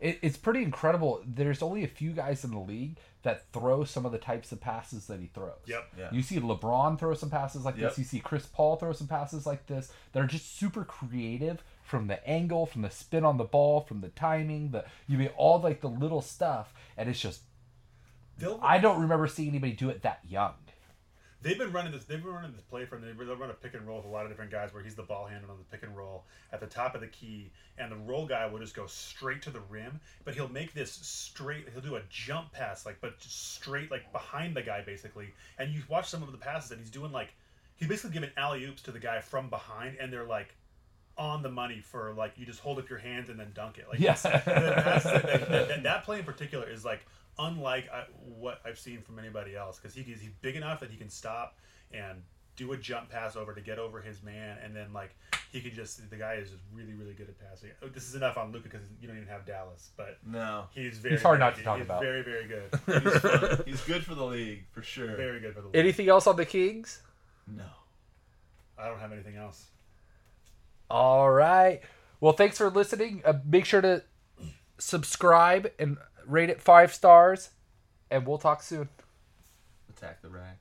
It, 0.00 0.18
it's 0.22 0.36
pretty 0.36 0.62
incredible. 0.62 1.22
There's 1.26 1.62
only 1.62 1.84
a 1.84 1.88
few 1.88 2.12
guys 2.12 2.44
in 2.44 2.50
the 2.50 2.58
league 2.58 2.98
that 3.24 3.50
throw 3.52 3.84
some 3.84 4.06
of 4.06 4.12
the 4.12 4.18
types 4.18 4.52
of 4.52 4.60
passes 4.60 5.06
that 5.08 5.18
he 5.18 5.26
throws. 5.26 5.58
Yep. 5.66 5.84
Yeah. 5.98 6.08
You 6.12 6.22
see 6.22 6.38
LeBron 6.38 6.98
throw 6.98 7.14
some 7.14 7.30
passes 7.30 7.64
like 7.64 7.76
Yep. 7.76 7.90
this. 7.90 7.98
You 7.98 8.04
see 8.04 8.20
Chris 8.20 8.46
Paul 8.46 8.76
throw 8.76 8.92
some 8.92 9.08
passes 9.08 9.44
like 9.46 9.66
this. 9.66 9.92
that 10.12 10.22
are 10.22 10.26
just 10.26 10.56
super 10.56 10.84
creative 10.84 11.64
from 11.82 12.06
the 12.06 12.26
angle, 12.28 12.64
from 12.66 12.82
the 12.82 12.90
spin 12.90 13.24
on 13.24 13.36
the 13.36 13.44
ball, 13.44 13.80
from 13.80 14.00
the 14.00 14.08
timing, 14.10 14.70
the 14.70 14.84
you 15.08 15.18
mean 15.18 15.30
all 15.36 15.60
like 15.60 15.80
the 15.80 15.88
little 15.88 16.22
stuff, 16.22 16.72
and 16.96 17.08
it's 17.08 17.20
just 17.20 17.40
They'll, 18.38 18.58
I 18.62 18.78
don't 18.78 19.00
remember 19.00 19.26
seeing 19.26 19.50
anybody 19.50 19.72
do 19.72 19.90
it 19.90 20.02
that 20.02 20.20
young. 20.28 20.54
They've 21.44 21.58
been 21.58 21.72
running 21.72 21.92
this. 21.92 22.04
They've 22.04 22.22
been 22.22 22.32
running 22.32 22.52
this 22.52 22.62
play 22.62 22.86
from. 22.86 23.02
They'll 23.02 23.36
run 23.36 23.50
a 23.50 23.54
pick 23.54 23.74
and 23.74 23.86
roll 23.86 23.98
with 23.98 24.06
a 24.06 24.08
lot 24.08 24.24
of 24.24 24.30
different 24.30 24.50
guys, 24.50 24.72
where 24.72 24.82
he's 24.82 24.94
the 24.94 25.02
ball 25.02 25.26
handler 25.26 25.50
on 25.52 25.58
the 25.58 25.64
pick 25.64 25.82
and 25.86 25.94
roll 25.96 26.24
at 26.52 26.58
the 26.60 26.66
top 26.66 26.94
of 26.94 27.02
the 27.02 27.06
key, 27.06 27.50
and 27.78 27.92
the 27.92 27.96
roll 27.96 28.26
guy 28.26 28.46
will 28.46 28.58
just 28.58 28.74
go 28.74 28.86
straight 28.86 29.42
to 29.42 29.50
the 29.50 29.60
rim. 29.68 30.00
But 30.24 30.34
he'll 30.34 30.48
make 30.48 30.72
this 30.72 30.90
straight. 30.90 31.68
He'll 31.72 31.82
do 31.82 31.96
a 31.96 32.02
jump 32.08 32.50
pass, 32.52 32.86
like 32.86 32.96
but 33.02 33.14
straight, 33.20 33.90
like 33.90 34.10
behind 34.10 34.56
the 34.56 34.62
guy, 34.62 34.82
basically. 34.82 35.34
And 35.58 35.70
you 35.70 35.82
watch 35.88 36.08
some 36.08 36.22
of 36.22 36.32
the 36.32 36.38
passes 36.38 36.70
that 36.70 36.78
he's 36.78 36.90
doing, 36.90 37.12
like 37.12 37.34
he's 37.76 37.88
basically 37.88 38.14
giving 38.14 38.30
alley 38.38 38.64
oops 38.64 38.80
to 38.82 38.90
the 38.90 38.98
guy 38.98 39.20
from 39.20 39.50
behind, 39.50 39.98
and 40.00 40.10
they're 40.10 40.24
like 40.24 40.54
on 41.16 41.42
the 41.42 41.50
money 41.50 41.80
for 41.80 42.12
like 42.14 42.32
you 42.36 42.44
just 42.46 42.58
hold 42.60 42.78
up 42.78 42.88
your 42.90 42.98
hands 42.98 43.28
and 43.28 43.38
then 43.38 43.52
dunk 43.54 43.78
it. 43.78 43.86
Like 43.88 44.00
Yeah. 44.00 44.14
that, 44.14 44.44
that- 44.46 45.48
that- 45.68 45.82
that 45.82 46.04
play 46.04 46.18
in 46.20 46.24
particular 46.24 46.68
is 46.68 46.84
like 46.84 47.04
unlike 47.38 47.88
I, 47.92 48.04
what 48.20 48.60
I've 48.64 48.78
seen 48.78 49.00
from 49.02 49.18
anybody 49.18 49.56
else 49.56 49.78
because 49.78 49.94
he, 49.94 50.02
he's 50.02 50.22
big 50.42 50.56
enough 50.56 50.80
that 50.80 50.90
he 50.90 50.96
can 50.96 51.08
stop 51.10 51.56
and 51.92 52.22
do 52.56 52.72
a 52.72 52.76
jump 52.76 53.10
pass 53.10 53.34
over 53.34 53.52
to 53.52 53.60
get 53.60 53.78
over 53.80 54.00
his 54.00 54.22
man, 54.22 54.58
and 54.64 54.74
then 54.76 54.92
like 54.92 55.14
he 55.50 55.60
can 55.60 55.72
just 55.72 56.08
the 56.10 56.16
guy 56.16 56.34
is 56.34 56.50
just 56.50 56.62
really 56.72 56.94
really 56.94 57.12
good 57.14 57.28
at 57.28 57.36
passing. 57.50 57.70
Oh, 57.82 57.88
This 57.88 58.08
is 58.08 58.14
enough 58.14 58.36
on 58.38 58.52
Luka 58.52 58.68
because 58.68 58.86
you 59.00 59.08
don't 59.08 59.16
even 59.16 59.28
have 59.28 59.44
Dallas, 59.44 59.90
but 59.96 60.18
No. 60.24 60.66
he's 60.72 60.98
very 60.98 61.16
hard 61.18 61.38
very 61.38 61.50
not 61.50 61.50
to 61.50 61.60
good. 61.60 61.64
talk 61.64 61.76
he's 61.78 61.86
about. 61.86 62.00
Very 62.02 62.22
very 62.22 62.46
good. 62.46 62.70
He's. 63.64 63.64
He's 63.66 63.80
good 63.82 64.04
for 64.04 64.14
the 64.14 64.24
league 64.24 64.64
for 64.72 64.82
sure. 64.82 65.16
very 65.16 65.40
good 65.40 65.54
for 65.54 65.60
the 65.62 65.66
league. 65.68 65.76
Anything 65.76 66.08
else 66.08 66.26
on 66.28 66.36
the 66.36 66.46
Kings? 66.46 67.02
No. 67.48 67.64
I 68.78 68.88
don't 68.88 68.98
have 69.00 69.12
anything 69.12 69.36
else. 69.36 69.66
All 70.90 71.30
right. 71.30 71.80
Well, 72.20 72.32
thanks 72.32 72.58
for 72.58 72.70
listening. 72.70 73.22
Uh, 73.24 73.34
make 73.44 73.64
sure 73.64 73.80
to 73.80 74.02
subscribe 74.78 75.70
and 75.78 75.96
rate 76.26 76.50
it 76.50 76.60
five 76.60 76.92
stars, 76.92 77.50
and 78.10 78.26
we'll 78.26 78.38
talk 78.38 78.62
soon. 78.62 78.88
Attack 79.88 80.22
the 80.22 80.30
rack. 80.30 80.58